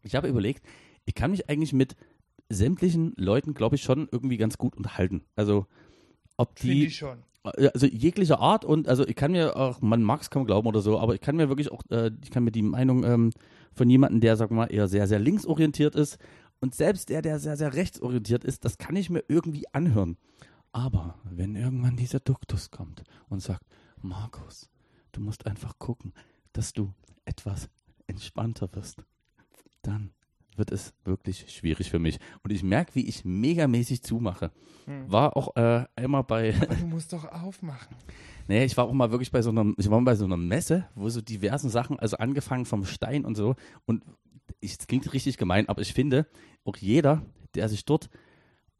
ich 0.02 0.14
habe 0.14 0.28
überlegt, 0.28 0.64
ich 1.06 1.14
kann 1.14 1.30
mich 1.30 1.48
eigentlich 1.48 1.72
mit 1.72 1.96
sämtlichen 2.50 3.14
Leuten, 3.16 3.54
glaube 3.54 3.76
ich, 3.76 3.82
schon 3.82 4.08
irgendwie 4.10 4.36
ganz 4.36 4.58
gut 4.58 4.76
unterhalten. 4.76 5.22
Also 5.34 5.66
ob 6.36 6.56
die, 6.56 6.86
ich 6.86 6.96
schon. 6.96 7.18
also 7.42 7.86
jeglicher 7.86 8.38
Art 8.38 8.64
und 8.64 8.88
also 8.88 9.06
ich 9.06 9.16
kann 9.16 9.32
mir 9.32 9.56
auch, 9.56 9.80
man 9.80 10.02
mag 10.02 10.20
es 10.20 10.30
kaum 10.30 10.44
glauben 10.44 10.68
oder 10.68 10.80
so, 10.80 10.98
aber 10.98 11.14
ich 11.14 11.20
kann 11.20 11.36
mir 11.36 11.48
wirklich 11.48 11.72
auch, 11.72 11.82
äh, 11.90 12.10
ich 12.22 12.30
kann 12.30 12.44
mir 12.44 12.52
die 12.52 12.62
Meinung 12.62 13.04
ähm, 13.04 13.30
von 13.72 13.88
jemandem, 13.88 14.20
der, 14.20 14.36
sag 14.36 14.50
mal, 14.50 14.66
eher 14.66 14.88
sehr, 14.88 15.06
sehr 15.06 15.18
linksorientiert 15.18 15.94
ist 15.94 16.18
und 16.60 16.74
selbst 16.74 17.08
der, 17.08 17.22
der 17.22 17.38
sehr, 17.38 17.56
sehr 17.56 17.74
rechtsorientiert 17.74 18.44
ist, 18.44 18.64
das 18.64 18.78
kann 18.78 18.96
ich 18.96 19.10
mir 19.10 19.24
irgendwie 19.28 19.72
anhören. 19.72 20.16
Aber 20.72 21.18
wenn 21.24 21.56
irgendwann 21.56 21.96
dieser 21.96 22.20
Duktus 22.20 22.70
kommt 22.70 23.02
und 23.28 23.40
sagt, 23.40 23.62
Markus, 24.02 24.70
du 25.12 25.20
musst 25.20 25.46
einfach 25.46 25.78
gucken, 25.78 26.12
dass 26.52 26.72
du 26.72 26.92
etwas 27.24 27.68
entspannter 28.06 28.68
wirst, 28.72 29.04
dann 29.82 30.12
wird 30.56 30.72
es 30.72 30.92
wirklich 31.04 31.46
schwierig 31.48 31.88
für 31.88 31.98
mich. 31.98 32.18
Und 32.42 32.50
ich 32.50 32.62
merke, 32.62 32.94
wie 32.96 33.06
ich 33.06 33.24
megamäßig 33.24 34.02
zumache. 34.02 34.50
Hm. 34.86 35.10
War 35.10 35.36
auch 35.36 35.54
äh, 35.56 35.84
einmal 35.94 36.24
bei, 36.24 36.54
Aber 36.60 36.74
du 36.74 36.86
musst 36.86 37.12
doch 37.12 37.24
aufmachen. 37.24 37.96
Nee, 38.48 38.64
ich 38.64 38.76
war 38.76 38.86
auch 38.86 38.92
mal 38.92 39.10
wirklich 39.10 39.30
bei 39.30 39.42
so 39.42 39.50
einer, 39.50 39.72
ich 39.76 39.88
war 39.88 40.00
mal 40.00 40.12
bei 40.12 40.16
so 40.16 40.24
einer 40.24 40.36
Messe, 40.36 40.88
wo 40.94 41.08
so 41.08 41.20
diversen 41.20 41.70
Sachen, 41.70 41.98
also 41.98 42.16
angefangen 42.16 42.64
vom 42.64 42.84
Stein 42.84 43.24
und 43.24 43.36
so. 43.36 43.54
Und 43.86 44.02
es 44.60 44.78
klingt 44.86 45.12
richtig 45.12 45.36
gemein, 45.36 45.68
aber 45.68 45.82
ich 45.82 45.92
finde, 45.92 46.26
auch 46.64 46.76
jeder, 46.76 47.22
der 47.54 47.68
sich 47.68 47.84
dort 47.84 48.08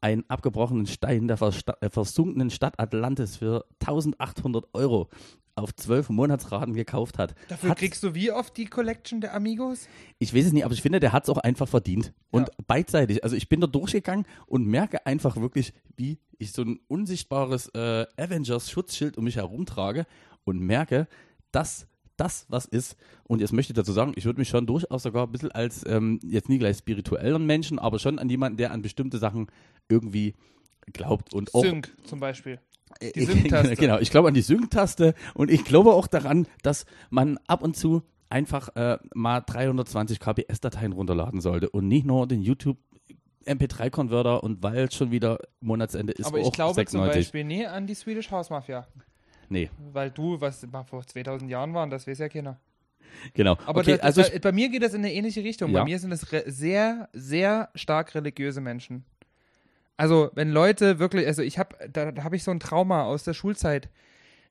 einen 0.01 0.23
abgebrochenen 0.29 0.87
Stein 0.87 1.27
der 1.27 1.37
äh, 1.41 1.89
versunkenen 1.89 2.49
Stadt 2.49 2.79
Atlantis 2.79 3.35
für 3.37 3.65
1800 3.81 4.65
Euro 4.73 5.09
auf 5.55 5.75
zwölf 5.75 6.07
Monatsraten 6.09 6.73
gekauft 6.73 7.17
hat. 7.17 7.35
Dafür 7.49 7.71
Hat's- 7.71 7.79
kriegst 7.79 8.03
du 8.03 8.15
wie 8.15 8.31
oft 8.31 8.55
die 8.55 8.65
Collection 8.65 9.19
der 9.19 9.33
Amigos? 9.33 9.89
ich 10.17 10.33
weiß 10.33 10.45
es 10.45 10.53
nicht, 10.53 10.63
aber 10.63 10.73
ich 10.73 10.81
finde, 10.81 11.01
der 11.01 11.11
hat 11.11 11.23
es 11.23 11.29
auch 11.29 11.37
einfach 11.37 11.67
verdient. 11.67 12.13
Und 12.31 12.47
Ja. 12.47 12.53
beidseitig. 12.65 13.25
Also 13.25 13.35
ich 13.35 13.49
bin 13.49 13.59
da 13.59 13.67
durchgegangen 13.67 14.25
und 14.45 14.65
merke 14.67 15.05
einfach 15.05 15.35
wirklich, 15.35 15.73
wie 15.97 16.17
ich 16.37 16.53
so 16.53 16.61
ein 16.61 16.79
unsichtbares 16.87 17.67
äh, 17.75 18.05
Avengers-Schutzschild 18.15 19.17
um 19.17 19.25
mich 19.25 19.35
herum 19.35 19.65
trage 19.65 20.05
und 20.45 20.59
merke, 20.59 21.09
dass 21.51 21.87
das 22.19 22.45
was 22.49 22.65
ist. 22.65 22.95
Und 23.23 23.41
jetzt 23.41 23.53
möchte 23.53 23.71
ich 23.73 23.75
dazu 23.75 23.91
sagen, 23.91 24.13
ich 24.15 24.25
würde 24.25 24.39
mich 24.39 24.49
schon 24.49 24.65
durchaus 24.65 25.03
sogar 25.03 25.27
ein 25.27 25.31
bisschen 25.31 25.51
als, 25.51 25.85
ähm, 25.87 26.19
jetzt 26.23 26.49
nie 26.49 26.59
gleich 26.59 26.77
spirituellen 26.77 27.45
Menschen, 27.45 27.79
aber 27.79 27.99
schon 27.99 28.19
an 28.19 28.29
jemanden, 28.29 28.57
der 28.57 28.71
an 28.71 28.81
bestimmte 28.81 29.17
Sachen 29.17 29.47
irgendwie 29.87 30.35
glaubt 30.93 31.33
und 31.33 31.53
auch 31.53 31.63
Sync 31.63 31.95
zum 32.03 32.19
Beispiel. 32.19 32.59
äh, 32.99 33.11
Die 33.11 33.21
Sync-Taste. 33.25 33.75
Genau, 33.75 33.99
ich 33.99 34.11
glaube 34.11 34.27
an 34.27 34.33
die 34.33 34.41
Sync-Taste 34.41 35.13
und 35.33 35.51
ich 35.51 35.63
glaube 35.63 35.93
auch 35.93 36.07
daran, 36.07 36.47
dass 36.63 36.85
man 37.09 37.37
ab 37.47 37.61
und 37.63 37.75
zu 37.77 38.03
einfach 38.29 38.75
äh, 38.75 38.97
mal 39.13 39.41
320 39.41 40.19
kbs-Dateien 40.19 40.93
runterladen 40.93 41.41
sollte 41.41 41.69
und 41.69 41.87
nicht 41.87 42.05
nur 42.05 42.27
den 42.27 42.41
YouTube 42.41 42.77
MP3-Converter 43.45 44.43
und 44.43 44.61
weil 44.61 44.85
es 44.85 44.93
schon 44.95 45.11
wieder 45.11 45.39
Monatsende 45.61 46.13
ist, 46.13 46.27
Aber 46.27 46.39
ich 46.39 46.45
auch 46.45 46.51
glaube 46.51 46.73
zum 46.73 47.01
96. 47.01 47.19
Beispiel 47.25 47.43
nie 47.43 47.65
an 47.65 47.87
die 47.87 47.95
Swedish 47.95 48.29
House 48.31 48.49
Mafia. 48.49 48.87
Nee, 49.49 49.69
Weil 49.91 50.11
du, 50.11 50.39
was 50.39 50.65
vor 50.85 51.05
2000 51.05 51.49
Jahren 51.49 51.73
waren, 51.73 51.89
das 51.89 52.07
weiß 52.07 52.19
ja 52.19 52.29
keiner. 52.29 52.59
genau. 53.33 53.57
Aber 53.65 53.81
okay, 53.81 53.93
das, 53.93 54.01
also 54.01 54.21
das, 54.21 54.33
ich, 54.33 54.41
bei 54.41 54.51
mir 54.51 54.69
geht 54.69 54.83
das 54.83 54.93
in 54.93 54.99
eine 54.99 55.13
ähnliche 55.13 55.43
Richtung. 55.43 55.71
Ja. 55.71 55.79
Bei 55.79 55.85
mir 55.85 55.99
sind 55.99 56.11
es 56.11 56.21
sehr, 56.45 57.09
sehr 57.13 57.69
stark 57.75 58.13
religiöse 58.15 58.61
Menschen. 58.61 59.05
Also, 59.97 60.31
wenn 60.33 60.51
Leute 60.51 60.99
wirklich, 60.99 61.27
also 61.27 61.41
ich 61.41 61.59
habe, 61.59 61.75
da, 61.91 62.11
da 62.11 62.23
habe 62.23 62.35
ich 62.35 62.43
so 62.43 62.51
ein 62.51 62.59
Trauma 62.59 63.03
aus 63.03 63.23
der 63.23 63.33
Schulzeit. 63.33 63.89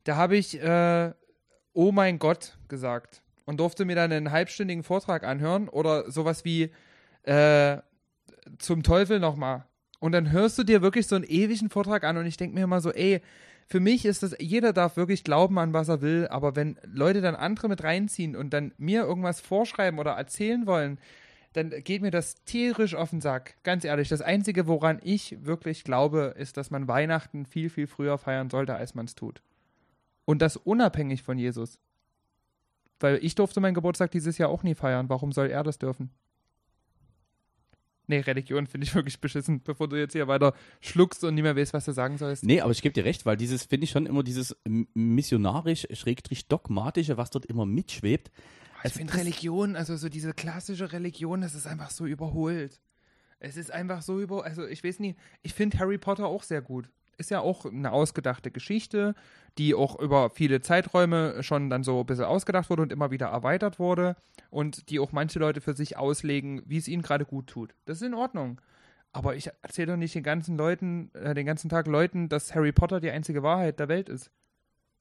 Da 0.05 0.17
habe 0.17 0.37
ich, 0.37 0.61
äh, 0.61 1.13
oh 1.73 1.93
mein 1.93 2.19
Gott 2.19 2.59
gesagt 2.69 3.23
und 3.47 3.61
durfte 3.61 3.85
mir 3.85 3.97
dann 3.97 4.13
einen 4.13 4.31
halbstündigen 4.31 4.83
Vortrag 4.83 5.25
anhören 5.25 5.69
oder 5.69 6.11
sowas 6.11 6.45
wie 6.45 6.71
äh, 7.23 7.79
zum 8.59 8.83
Teufel 8.83 9.21
nochmal. 9.21 9.65
Und 10.01 10.13
dann 10.13 10.31
hörst 10.33 10.59
du 10.59 10.65
dir 10.65 10.83
wirklich 10.83 11.07
so 11.07 11.17
einen 11.17 11.25
ewigen 11.25 11.71
Vortrag 11.71 12.05
an 12.05 12.17
und 12.17 12.27
ich 12.27 12.37
denke 12.37 12.55
mir 12.55 12.65
immer 12.65 12.81
so, 12.81 12.93
ey, 12.93 13.21
für 13.69 13.81
mich 13.81 14.07
ist 14.07 14.23
das, 14.23 14.35
jeder 14.41 14.73
darf 14.73 14.97
wirklich 14.97 15.25
glauben 15.25 15.59
an 15.59 15.75
was 15.75 15.89
er 15.89 16.01
will, 16.01 16.27
aber 16.29 16.57
wenn 16.57 16.79
Leute 16.85 17.21
dann 17.21 17.35
andere 17.35 17.69
mit 17.69 17.85
reinziehen 17.85 18.35
und 18.35 18.51
dann 18.55 18.73
mir 18.79 19.03
irgendwas 19.03 19.43
vorschreiben 19.43 20.01
oder 20.01 20.13
erzählen 20.13 20.67
wollen, 20.67 20.99
dann 21.53 21.71
geht 21.85 22.01
mir 22.01 22.11
das 22.11 22.43
tierisch 22.45 22.95
auf 22.95 23.11
den 23.11 23.21
Sack. 23.21 23.57
Ganz 23.65 23.85
ehrlich, 23.85 24.09
das 24.09 24.23
Einzige, 24.23 24.67
woran 24.67 25.01
ich 25.03 25.45
wirklich 25.45 25.85
glaube, 25.85 26.35
ist, 26.39 26.57
dass 26.57 26.71
man 26.71 26.89
Weihnachten 26.89 27.45
viel, 27.45 27.69
viel 27.69 27.87
früher 27.87 28.17
feiern 28.17 28.49
sollte, 28.49 28.75
als 28.75 28.95
man 28.95 29.05
es 29.05 29.15
tut. 29.15 29.43
Und 30.25 30.41
das 30.41 30.57
unabhängig 30.57 31.23
von 31.23 31.37
Jesus. 31.37 31.79
Weil 33.01 33.19
ich 33.23 33.35
durfte 33.35 33.61
meinen 33.61 33.75
Geburtstag 33.75 34.11
dieses 34.11 34.39
Jahr 34.39 34.49
auch 34.49 34.63
nie 34.63 34.75
feiern. 34.75 35.11
Warum 35.11 35.31
soll 35.31 35.51
er 35.51 35.63
das 35.63 35.79
dürfen? 35.79 36.11
Nee, 38.09 38.21
Religion 38.21 38.67
finde 38.67 38.87
ich 38.87 38.95
wirklich 38.95 39.21
beschissen, 39.21 39.63
bevor 39.63 39.89
du 39.89 39.97
jetzt 39.97 40.13
hier 40.13 40.29
weiter 40.29 40.55
schluckst 40.81 41.25
und 41.25 41.35
nicht 41.35 41.45
mehr 41.45 41.57
weißt, 41.57 41.73
was 41.73 41.85
du 41.85 41.93
sagen 41.93 42.19
sollst. 42.19 42.45
nee, 42.45 42.61
aber 42.61 42.73
ich 42.73 42.83
gebe 42.83 42.93
dir 42.93 43.05
recht, 43.05 43.27
weil 43.27 43.37
dieses, 43.37 43.65
finde 43.65 43.85
ich 43.85 43.91
schon 43.91 44.07
immer 44.07 44.23
dieses 44.23 44.57
missionarisch-dogmatische, 44.65 47.17
was 47.17 47.31
dort 47.31 47.47
immer 47.47 47.67
mitschwebt. 47.67 48.31
Ich 48.85 48.93
finde 48.93 49.15
Religion, 49.15 49.75
also 49.77 49.97
so 49.97 50.09
diese 50.09 50.35
klassische 50.35 50.93
Religion, 50.93 51.41
das 51.41 51.55
ist 51.55 51.67
einfach 51.67 51.91
so 51.91 52.07
überholt. 52.07 52.81
Es 53.41 53.57
ist 53.57 53.73
einfach 53.73 54.03
so 54.03 54.21
über, 54.21 54.45
also 54.45 54.67
ich 54.67 54.83
weiß 54.83 54.99
nie, 55.01 55.17
ich 55.43 55.55
finde 55.55 55.79
Harry 55.79 55.99
Potter 55.99 56.27
auch 56.27 56.43
sehr 56.43 56.63
gut. 56.63 56.91
Ist 57.19 57.31
ja 57.31 57.41
auch 57.41 57.67
eine 57.67 57.93
ausgedachte 57.93 58.51
Geschichte, 58.51 59.15
die 59.59 59.75
auch 59.75 59.99
über 59.99 60.31
viele 60.31 60.61
Zeiträume 60.61 61.43
schon 61.43 61.69
dann 61.69 61.83
so 61.83 62.01
ein 62.01 62.07
bisschen 62.07 62.25
ausgedacht 62.25 62.71
wurde 62.71 62.83
und 62.83 62.93
immer 62.93 63.11
wieder 63.11 63.27
erweitert 63.27 63.79
wurde 63.79 64.17
und 64.51 64.89
die 64.89 65.01
auch 65.01 65.13
manche 65.13 65.39
Leute 65.39 65.61
für 65.61 65.75
sich 65.75 65.97
auslegen, 65.97 66.63
wie 66.65 66.79
es 66.79 66.89
ihnen 66.89 67.03
gerade 67.03 67.25
gut 67.25 67.49
tut. 67.49 67.75
Das 67.85 68.01
ist 68.01 68.07
in 68.07 68.15
Ordnung. 68.15 68.61
Aber 69.13 69.35
ich 69.35 69.51
erzähle 69.63 69.93
doch 69.93 69.97
nicht 69.97 70.15
den 70.15 70.23
ganzen 70.23 70.57
Leuten, 70.57 71.11
äh, 71.15 71.35
den 71.35 71.47
ganzen 71.47 71.69
Tag 71.69 71.87
Leuten, 71.87 72.29
dass 72.29 72.55
Harry 72.55 72.73
Potter 72.73 73.01
die 73.01 73.11
einzige 73.11 73.43
Wahrheit 73.43 73.81
der 73.81 73.89
Welt 73.89 74.09
ist. 74.09 74.31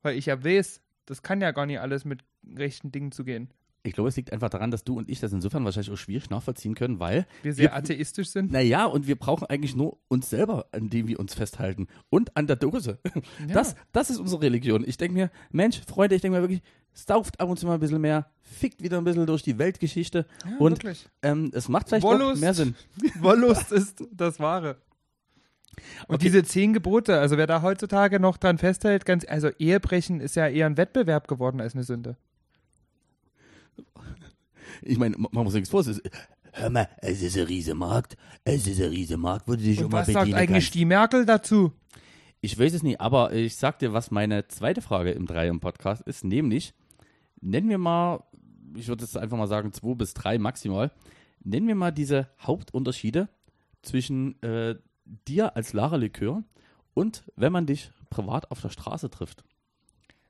Weil 0.01 0.15
ich 0.15 0.25
ja 0.25 0.43
weiß, 0.43 0.81
das 1.05 1.21
kann 1.21 1.41
ja 1.41 1.51
gar 1.51 1.65
nicht 1.65 1.79
alles 1.79 2.05
mit 2.05 2.23
rechten 2.55 2.91
Dingen 2.91 3.11
zugehen. 3.11 3.49
Ich 3.87 3.93
glaube, 3.93 4.09
es 4.09 4.15
liegt 4.15 4.31
einfach 4.33 4.49
daran, 4.49 4.69
dass 4.71 4.83
du 4.83 4.97
und 4.97 5.09
ich 5.09 5.19
das 5.19 5.31
insofern 5.33 5.63
wahrscheinlich 5.65 5.91
auch 5.91 5.97
schwierig 5.97 6.29
nachvollziehen 6.29 6.75
können, 6.75 6.99
weil 6.99 7.25
Wir 7.43 7.53
sehr 7.53 7.63
Wir- 7.71 7.75
atheistisch 7.75 8.29
sind. 8.29 8.51
Naja, 8.51 8.85
und 8.85 9.07
wir 9.07 9.15
brauchen 9.15 9.45
eigentlich 9.47 9.75
nur 9.75 9.97
uns 10.07 10.29
selber, 10.29 10.67
an 10.71 10.89
dem 10.89 11.07
wir 11.07 11.19
uns 11.19 11.33
festhalten. 11.33 11.87
Und 12.09 12.35
an 12.37 12.47
der 12.47 12.55
Dose. 12.57 12.99
Ja. 13.05 13.53
Das, 13.53 13.75
das 13.91 14.09
ist 14.09 14.17
unsere 14.19 14.41
Religion. 14.41 14.83
Ich 14.87 14.97
denke 14.97 15.13
mir, 15.13 15.31
Mensch, 15.51 15.81
Freunde, 15.87 16.15
ich 16.15 16.21
denke 16.21 16.37
mir 16.37 16.43
wirklich, 16.43 16.61
sauft 16.93 17.39
ab 17.39 17.49
und 17.49 17.57
zu 17.59 17.65
mal 17.67 17.75
ein 17.75 17.79
bisschen 17.79 18.01
mehr, 18.01 18.29
fickt 18.41 18.81
wieder 18.81 18.97
ein 18.97 19.03
bisschen 19.03 19.25
durch 19.25 19.43
die 19.43 19.57
Weltgeschichte 19.59 20.25
Ja, 20.45 20.57
und 20.57 20.79
ähm, 21.21 21.51
es 21.53 21.69
macht 21.69 21.89
vielleicht 21.89 22.03
Wollust. 22.03 22.41
mehr 22.41 22.53
Sinn. 22.53 22.75
Wollust 23.19 23.71
ist 23.71 24.03
das 24.11 24.39
Wahre. 24.39 24.77
Und 26.07 26.15
Okay. 26.15 26.25
diese 26.25 26.43
zehn 26.43 26.73
Gebote, 26.73 27.19
also 27.19 27.37
wer 27.37 27.45
da 27.45 27.61
heutzutage 27.61 28.19
noch 28.19 28.37
dran 28.37 28.57
festhält, 28.57 29.05
ganz, 29.05 29.25
also 29.27 29.49
Ehebrechen 29.59 30.21
ist 30.21 30.35
ja 30.35 30.47
eher 30.47 30.65
ein 30.65 30.75
Wettbewerb 30.75 31.27
geworden 31.27 31.61
als 31.61 31.75
eine 31.75 31.83
Sünde. 31.83 32.17
Ich 34.81 34.97
meine, 34.97 35.15
man 35.17 35.43
muss 35.43 35.53
nichts 35.53 35.69
vor, 35.69 35.83
hör 36.51 36.69
mal, 36.69 36.89
es 37.01 37.21
ist 37.21 37.37
ein 37.37 37.45
Riesenmarkt, 37.45 38.17
es 38.43 38.67
ist 38.67 38.81
ein 38.81 38.89
Riesenmarkt, 38.89 39.47
wo 39.47 39.53
du 39.53 39.59
dich 39.59 39.77
Und 39.77 39.83
schon 39.83 39.91
mal 39.91 39.99
was 40.05 40.13
sagt 40.13 40.33
eigentlich 40.33 40.65
kannst. 40.65 40.75
die 40.75 40.85
Merkel 40.85 41.25
dazu? 41.25 41.71
Ich 42.41 42.59
weiß 42.59 42.73
es 42.73 42.83
nicht, 42.83 43.01
aber 43.01 43.33
ich 43.33 43.55
sag 43.55 43.79
dir, 43.79 43.93
was 43.93 44.11
meine 44.11 44.47
zweite 44.47 44.81
Frage 44.81 45.11
im 45.11 45.25
Drei 45.25 45.47
im 45.47 45.59
Podcast 45.59 46.01
ist, 46.03 46.23
nämlich, 46.23 46.73
nennen 47.41 47.69
wir 47.69 47.77
mal, 47.77 48.23
ich 48.75 48.87
würde 48.87 49.03
jetzt 49.03 49.17
einfach 49.17 49.37
mal 49.37 49.47
sagen, 49.47 49.73
zwei 49.73 49.95
bis 49.95 50.13
drei 50.13 50.37
maximal, 50.37 50.91
nennen 51.43 51.67
wir 51.67 51.75
mal 51.75 51.91
diese 51.91 52.27
Hauptunterschiede 52.41 53.29
zwischen 53.81 54.41
äh, 54.43 54.75
dir 55.27 55.55
als 55.55 55.73
Lara 55.73 55.95
Likör 55.95 56.43
und 56.93 57.23
wenn 57.35 57.51
man 57.53 57.65
dich 57.65 57.91
privat 58.09 58.51
auf 58.51 58.61
der 58.61 58.69
Straße 58.69 59.09
trifft. 59.09 59.43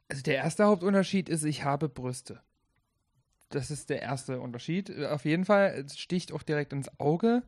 Also 0.10 0.24
der 0.24 0.36
erste 0.36 0.66
Hauptunterschied 0.66 1.28
ist, 1.28 1.44
ich 1.44 1.64
habe 1.64 1.90
Brüste. 1.90 2.40
Das 3.50 3.72
ist 3.72 3.90
der 3.90 4.02
erste 4.02 4.40
Unterschied. 4.40 4.92
Auf 5.06 5.26
jeden 5.26 5.46
Fall 5.46 5.84
es 5.86 5.98
sticht 5.98 6.32
auch 6.32 6.44
direkt 6.44 6.74
ins 6.74 6.90
Auge. 7.00 7.44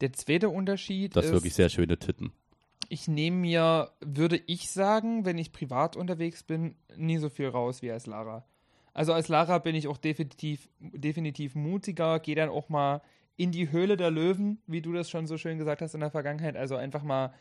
Der 0.00 0.12
zweite 0.12 0.48
Unterschied 0.48 1.16
Das 1.16 1.24
ist, 1.24 1.30
ist 1.30 1.36
wirklich 1.36 1.54
sehr 1.54 1.68
schöne 1.68 1.98
Titten. 1.98 2.32
ich 2.88 3.06
nehme 3.08 3.36
mir, 3.36 3.90
würde 4.00 4.40
ich 4.46 4.70
sagen, 4.70 5.24
wenn 5.24 5.38
ich 5.38 5.52
privat 5.52 5.96
unterwegs 5.96 6.42
bin, 6.42 6.74
nie 6.96 7.18
so 7.18 7.28
viel 7.28 7.48
raus 7.48 7.82
wie 7.82 7.90
als 7.90 8.06
Lara. 8.06 8.44
Also 8.92 9.12
als 9.12 9.28
Lara 9.28 9.58
bin 9.58 9.74
ich 9.74 9.86
auch 9.88 9.98
definitiv, 9.98 10.68
definitiv 10.80 11.54
mutiger, 11.54 12.18
gehe 12.18 12.34
dann 12.34 12.48
auch 12.48 12.68
mal 12.68 13.02
in 13.36 13.52
die 13.52 13.70
Höhle 13.70 13.96
der 13.96 14.10
Löwen, 14.10 14.60
wie 14.66 14.82
du 14.82 14.92
das 14.92 15.08
schon 15.08 15.26
so 15.26 15.38
schön 15.38 15.58
gesagt 15.58 15.80
hast 15.80 15.94
in 15.94 16.00
der 16.00 16.10
Vergangenheit. 16.10 16.56
Also 16.56 16.76
einfach 16.76 17.02
mal 17.02 17.32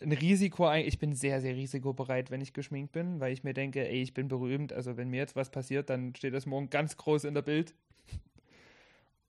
ein 0.00 0.12
Risiko. 0.12 0.72
Ich 0.74 0.98
bin 0.98 1.14
sehr, 1.14 1.40
sehr 1.40 1.54
risikobereit, 1.54 2.30
wenn 2.30 2.40
ich 2.40 2.52
geschminkt 2.52 2.92
bin, 2.92 3.20
weil 3.20 3.32
ich 3.32 3.44
mir 3.44 3.54
denke, 3.54 3.86
ey, 3.88 4.02
ich 4.02 4.14
bin 4.14 4.28
berühmt. 4.28 4.72
Also 4.72 4.96
wenn 4.96 5.08
mir 5.08 5.18
jetzt 5.18 5.36
was 5.36 5.50
passiert, 5.50 5.90
dann 5.90 6.14
steht 6.14 6.34
das 6.34 6.46
morgen 6.46 6.70
ganz 6.70 6.96
groß 6.96 7.24
in 7.24 7.34
der 7.34 7.42
Bild. 7.42 7.74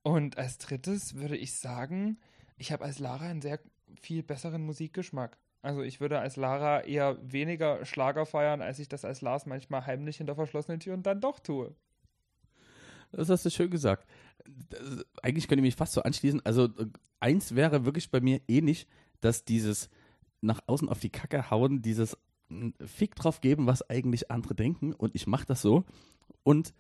Und 0.03 0.37
als 0.37 0.57
drittes 0.57 1.15
würde 1.15 1.37
ich 1.37 1.53
sagen, 1.55 2.17
ich 2.57 2.71
habe 2.71 2.85
als 2.85 2.99
Lara 2.99 3.29
einen 3.29 3.41
sehr 3.41 3.59
viel 4.01 4.23
besseren 4.23 4.65
Musikgeschmack. 4.65 5.37
Also 5.61 5.81
ich 5.81 5.99
würde 5.99 6.19
als 6.19 6.35
Lara 6.35 6.81
eher 6.81 7.17
weniger 7.21 7.83
Schlager 7.85 8.25
feiern, 8.25 8.61
als 8.61 8.79
ich 8.79 8.87
das 8.87 9.05
als 9.05 9.21
Lars 9.21 9.45
manchmal 9.45 9.85
heimlich 9.85 10.17
hinter 10.17 10.35
verschlossenen 10.35 10.79
Türen 10.79 11.03
dann 11.03 11.19
doch 11.19 11.39
tue. 11.39 11.75
Das 13.11 13.29
hast 13.29 13.45
du 13.45 13.49
schön 13.49 13.69
gesagt. 13.69 14.07
Das, 14.69 15.05
eigentlich 15.21 15.47
könnte 15.47 15.61
ich 15.61 15.69
mich 15.69 15.75
fast 15.75 15.93
so 15.93 16.03
anschließen. 16.03 16.45
Also 16.45 16.65
äh, 16.65 16.87
eins 17.19 17.55
wäre 17.55 17.85
wirklich 17.85 18.11
bei 18.11 18.21
mir 18.21 18.41
ähnlich, 18.47 18.87
dass 19.21 19.45
dieses 19.45 19.89
nach 20.41 20.61
außen 20.67 20.89
auf 20.89 20.99
die 20.99 21.09
Kacke 21.09 21.49
hauen, 21.49 21.81
dieses 21.81 22.17
Fick 22.85 23.15
drauf 23.15 23.41
geben, 23.41 23.67
was 23.67 23.89
eigentlich 23.89 24.31
andere 24.31 24.55
denken 24.55 24.93
und 24.93 25.15
ich 25.15 25.27
mache 25.27 25.45
das 25.45 25.61
so 25.61 25.83
und 26.43 26.73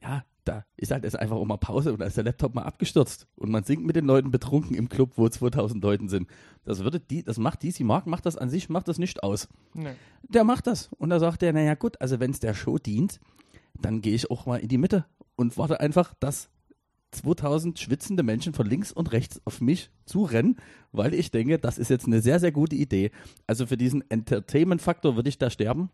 ja, 0.00 0.24
da 0.44 0.64
ist 0.76 0.90
halt 0.90 1.04
jetzt 1.04 1.18
einfach 1.18 1.36
auch 1.36 1.44
mal 1.44 1.56
Pause 1.56 1.92
und 1.92 2.00
da 2.00 2.06
ist 2.06 2.16
der 2.16 2.24
Laptop 2.24 2.54
mal 2.54 2.64
abgestürzt 2.64 3.26
und 3.36 3.50
man 3.50 3.64
singt 3.64 3.84
mit 3.84 3.96
den 3.96 4.06
Leuten 4.06 4.30
betrunken 4.30 4.74
im 4.76 4.88
Club, 4.88 5.12
wo 5.16 5.28
2000 5.28 5.82
Leuten 5.82 6.08
sind. 6.08 6.28
Das 6.64 6.80
würde 6.80 6.98
die, 7.00 7.22
das 7.22 7.38
macht 7.38 7.62
DC 7.62 7.80
Mark, 7.80 8.06
macht 8.06 8.26
das 8.26 8.36
an 8.36 8.50
sich, 8.50 8.68
macht 8.68 8.88
das 8.88 8.98
nicht 8.98 9.22
aus. 9.22 9.48
Nee. 9.74 9.94
Der 10.22 10.44
macht 10.44 10.66
das 10.66 10.90
und 10.98 11.10
da 11.10 11.20
sagt 11.20 11.42
er, 11.42 11.52
naja 11.52 11.74
gut, 11.74 12.00
also 12.00 12.18
wenn 12.20 12.32
es 12.32 12.40
der 12.40 12.54
Show 12.54 12.78
dient, 12.78 13.20
dann 13.80 14.02
gehe 14.02 14.14
ich 14.14 14.30
auch 14.30 14.46
mal 14.46 14.58
in 14.58 14.68
die 14.68 14.78
Mitte 14.78 15.06
und 15.36 15.56
warte 15.56 15.80
einfach, 15.80 16.14
dass 16.14 16.50
2000 17.12 17.78
schwitzende 17.78 18.22
Menschen 18.22 18.54
von 18.54 18.66
links 18.66 18.90
und 18.92 19.12
rechts 19.12 19.40
auf 19.44 19.60
mich 19.60 19.90
zurennen, 20.04 20.56
weil 20.90 21.14
ich 21.14 21.30
denke, 21.30 21.58
das 21.58 21.78
ist 21.78 21.90
jetzt 21.90 22.06
eine 22.06 22.20
sehr, 22.20 22.40
sehr 22.40 22.52
gute 22.52 22.76
Idee. 22.76 23.10
Also 23.46 23.66
für 23.66 23.76
diesen 23.76 24.02
Entertainment-Faktor 24.10 25.14
würde 25.16 25.28
ich 25.28 25.38
da 25.38 25.50
sterben. 25.50 25.90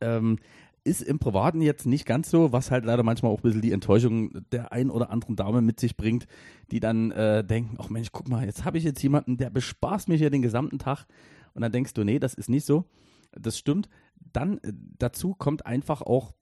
Ähm, 0.00 0.38
Ist 0.84 1.02
im 1.02 1.20
Privaten 1.20 1.60
jetzt 1.62 1.86
nicht 1.86 2.06
ganz 2.06 2.28
so, 2.28 2.52
was 2.52 2.72
halt 2.72 2.84
leider 2.84 3.04
manchmal 3.04 3.30
auch 3.30 3.38
ein 3.38 3.42
bisschen 3.42 3.62
die 3.62 3.72
Enttäuschung 3.72 4.32
der 4.50 4.72
ein 4.72 4.90
oder 4.90 5.10
anderen 5.10 5.36
Dame 5.36 5.62
mit 5.62 5.78
sich 5.78 5.96
bringt, 5.96 6.26
die 6.72 6.80
dann 6.80 7.12
äh, 7.12 7.44
denken, 7.44 7.76
ach 7.78 7.88
Mensch, 7.88 8.08
guck 8.10 8.28
mal, 8.28 8.44
jetzt 8.44 8.64
habe 8.64 8.78
ich 8.78 8.84
jetzt 8.84 9.02
jemanden, 9.02 9.36
der 9.36 9.50
bespaßt 9.50 10.08
mich 10.08 10.18
hier 10.18 10.30
den 10.30 10.42
gesamten 10.42 10.78
Tag. 10.80 11.06
Und 11.54 11.62
dann 11.62 11.70
denkst 11.70 11.94
du, 11.94 12.02
nee, 12.02 12.18
das 12.18 12.34
ist 12.34 12.48
nicht 12.48 12.66
so. 12.66 12.84
Das 13.30 13.56
stimmt. 13.56 13.88
Dann 14.32 14.58
äh, 14.58 14.72
dazu 14.98 15.34
kommt 15.34 15.66
einfach 15.66 16.02
auch 16.02 16.32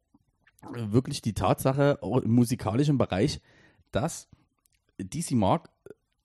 äh, 0.74 0.90
wirklich 0.90 1.20
die 1.20 1.34
Tatsache 1.34 1.98
auch 2.02 2.18
im 2.18 2.32
musikalischen 2.32 2.96
Bereich, 2.96 3.40
dass 3.92 4.28
DC 4.98 5.32
Mark 5.32 5.70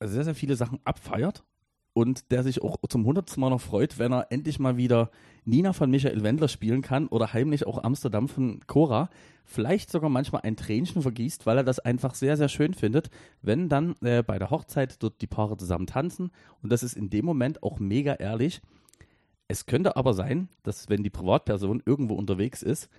sehr, 0.00 0.24
sehr 0.24 0.34
viele 0.34 0.56
Sachen 0.56 0.80
abfeiert 0.84 1.44
und 1.96 2.30
der 2.30 2.42
sich 2.42 2.62
auch 2.62 2.76
zum 2.90 3.06
hundertsten 3.06 3.40
Mal 3.40 3.48
noch 3.48 3.60
freut, 3.62 3.98
wenn 3.98 4.12
er 4.12 4.26
endlich 4.30 4.58
mal 4.58 4.76
wieder 4.76 5.10
Nina 5.46 5.72
von 5.72 5.90
Michael 5.90 6.22
Wendler 6.22 6.48
spielen 6.48 6.82
kann 6.82 7.06
oder 7.08 7.32
heimlich 7.32 7.66
auch 7.66 7.82
Amsterdam 7.82 8.28
von 8.28 8.60
Cora. 8.66 9.08
Vielleicht 9.46 9.90
sogar 9.90 10.10
manchmal 10.10 10.42
ein 10.42 10.56
Tränchen 10.56 11.00
vergießt, 11.00 11.46
weil 11.46 11.56
er 11.56 11.64
das 11.64 11.78
einfach 11.78 12.14
sehr, 12.14 12.36
sehr 12.36 12.50
schön 12.50 12.74
findet, 12.74 13.08
wenn 13.40 13.70
dann 13.70 13.94
äh, 14.02 14.22
bei 14.22 14.38
der 14.38 14.50
Hochzeit 14.50 15.02
dort 15.02 15.22
die 15.22 15.26
Paare 15.26 15.56
zusammen 15.56 15.86
tanzen. 15.86 16.32
Und 16.62 16.70
das 16.70 16.82
ist 16.82 16.98
in 16.98 17.08
dem 17.08 17.24
Moment 17.24 17.62
auch 17.62 17.78
mega 17.78 18.12
ehrlich. 18.12 18.60
Es 19.48 19.64
könnte 19.64 19.96
aber 19.96 20.12
sein, 20.12 20.50
dass 20.64 20.90
wenn 20.90 21.02
die 21.02 21.08
Privatperson 21.08 21.82
irgendwo 21.86 22.14
unterwegs 22.14 22.62
ist, 22.62 22.90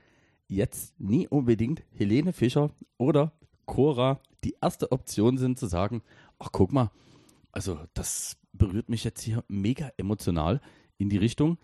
jetzt 0.48 1.00
nie 1.00 1.28
unbedingt 1.28 1.84
Helene 1.92 2.34
Fischer 2.34 2.72
oder 2.98 3.32
Cora 3.68 4.20
die 4.44 4.56
erste 4.62 4.92
Option 4.92 5.38
sind 5.38 5.60
zu 5.60 5.68
sagen, 5.68 6.02
ach 6.40 6.50
guck 6.52 6.72
mal, 6.72 6.90
also 7.52 7.78
das 7.94 8.38
berührt 8.54 8.90
mich 8.90 9.04
jetzt 9.04 9.22
hier 9.22 9.44
mega 9.48 9.92
emotional 9.98 10.62
in 10.98 11.10
die 11.10 11.18
Richtung. 11.18 11.58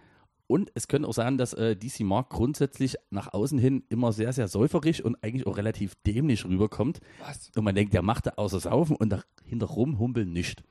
Und 0.46 0.72
es 0.76 0.88
könnte 0.88 1.08
auch 1.08 1.14
sein, 1.14 1.38
dass 1.38 1.54
äh, 1.54 1.76
DC 1.76 2.02
Mark 2.02 2.30
grundsätzlich 2.30 2.98
nach 3.10 3.34
außen 3.34 3.58
hin 3.58 3.84
immer 3.90 4.12
sehr, 4.12 4.34
sehr 4.34 4.48
säuferisch 4.48 5.02
und 5.02 5.24
eigentlich 5.24 5.48
auch 5.48 5.58
relativ 5.58 5.96
dämlich 6.06 6.46
rüberkommt. 6.46 7.00
Was? 7.26 7.50
Und 7.56 7.64
man 7.64 7.74
denkt, 7.74 7.94
der 7.94 8.02
macht 8.02 8.28
da 8.28 8.32
außer 8.36 8.60
Saufen 8.60 8.96
und 8.96 9.10
dahinter 9.10 9.66
rumhumpeln 9.68 10.32
nicht. 10.32 10.64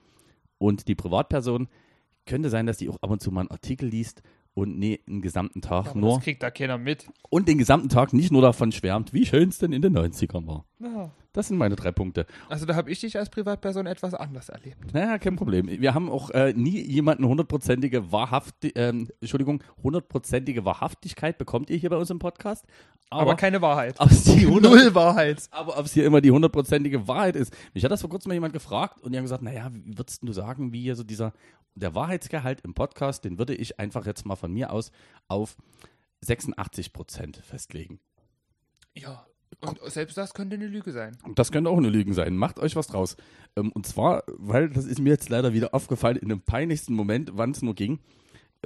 Und 0.59 0.87
die 0.89 0.95
Privatperson 0.95 1.69
könnte 2.27 2.51
sein, 2.51 2.67
dass 2.67 2.77
die 2.77 2.89
auch 2.91 2.99
ab 3.03 3.11
und 3.11 3.21
zu 3.23 3.33
mal 3.33 3.41
einen 3.41 3.51
Artikel 3.51 3.89
liest 3.89 4.23
und 4.55 4.79
nee, 4.79 5.01
den 5.09 5.23
gesamten 5.23 5.63
Tag 5.63 5.89
Aber 5.89 5.99
nur 5.99 6.15
Das 6.17 6.25
kriegt 6.25 6.43
da 6.43 6.51
keiner 6.51 6.77
mit. 6.79 7.07
und 7.31 7.49
den 7.49 7.59
gesamten 7.59 7.89
Tag 7.89 8.13
nicht 8.13 8.31
nur 8.31 8.43
davon 8.43 8.71
schwärmt, 8.71 9.13
wie 9.15 9.25
schön 9.27 9.49
es 9.49 9.59
denn 9.59 9.73
in 9.73 9.83
den 9.83 9.97
90ern 9.97 10.47
war. 10.47 10.67
Ja. 10.79 11.11
Das 11.33 11.49
sind 11.49 11.57
meine 11.57 11.77
drei 11.77 11.93
Punkte. 11.93 12.27
Also 12.51 12.67
da 12.67 12.75
habe 12.75 12.91
ich 12.91 13.01
dich 13.01 13.19
als 13.19 13.31
Privatperson 13.31 13.87
etwas 13.87 14.13
anders 14.13 14.51
erlebt. 14.51 14.93
Naja, 14.93 15.19
kein 15.19 15.37
Problem. 15.37 15.67
Wir 15.67 15.95
haben 15.95 16.11
auch 16.11 16.29
äh, 16.31 16.53
nie 16.53 16.79
jemanden 16.81 17.27
hundertprozentige 17.27 18.13
Wahrhaft, 18.13 18.55
ähm, 18.75 19.09
Entschuldigung, 19.21 19.63
hundertprozentige 19.83 20.67
Wahrhaftigkeit 20.67 21.39
bekommt 21.39 21.71
ihr 21.71 21.79
hier 21.79 21.89
bei 21.89 21.97
uns 21.97 22.11
im 22.11 22.19
Podcast. 22.19 22.67
Aber, 23.09 23.23
Aber, 23.23 23.37
keine 23.37 23.63
Wahrheit. 23.63 23.97
Null 24.27 24.95
Wahrheit. 24.95 25.49
aber 25.51 25.79
ob 25.79 25.87
es 25.87 25.95
hier 25.95 26.05
immer 26.05 26.21
die 26.21 26.31
hundertprozentige 26.31 27.09
Wahrheit 27.09 27.37
ist. 27.37 27.55
Mich 27.73 27.83
hat 27.83 27.91
das 27.91 28.03
vor 28.03 28.11
kurzem 28.11 28.29
mal 28.29 28.35
jemand 28.35 28.53
gefragt 28.53 29.01
und 29.01 29.13
die 29.13 29.19
haben 29.19 29.25
gesagt, 29.25 29.43
naja, 29.43 29.71
wie 29.73 29.97
würdest 29.97 30.23
du 30.23 30.33
sagen, 30.33 30.73
wie 30.73 30.83
hier 30.83 30.97
so 30.97 31.03
dieser, 31.03 31.33
der 31.75 31.95
Wahrheitsgehalt 31.95 32.61
im 32.63 32.75
Podcast, 32.75 33.25
den 33.25 33.39
würde 33.39 33.55
ich 33.55 33.81
einfach 33.81 34.05
jetzt 34.05 34.27
mal 34.27 34.37
von 34.37 34.53
mir 34.53 34.71
aus 34.71 34.93
auf 35.29 35.57
86 36.21 36.93
Prozent 36.93 37.39
festlegen. 37.39 38.01
Ja. 38.95 39.27
Und 39.61 39.79
selbst 39.91 40.17
das 40.17 40.35
könnte 40.35 40.57
eine 40.57 40.67
Lüge 40.67 40.93
sein. 40.93 41.17
Und 41.25 41.39
Das 41.39 41.53
könnte 41.53 41.71
auch 41.71 41.77
eine 41.77 41.89
Lüge 41.89 42.15
sein. 42.15 42.37
Macht 42.37 42.59
euch 42.59 42.77
was 42.77 42.87
draus. 42.87 43.17
Ähm, 43.57 43.73
und 43.73 43.87
zwar, 43.87 44.25
weil 44.27 44.71
das 44.71 44.85
ist 44.85 45.01
mir 45.01 45.11
jetzt 45.11 45.29
leider 45.29 45.53
wieder 45.53 45.75
aufgefallen, 45.75 46.17
in 46.17 46.29
dem 46.29 46.41
peinlichsten 46.41 46.95
Moment, 46.95 47.31
wann 47.35 47.51
es 47.51 47.63
nur 47.63 47.75
ging. 47.75 48.01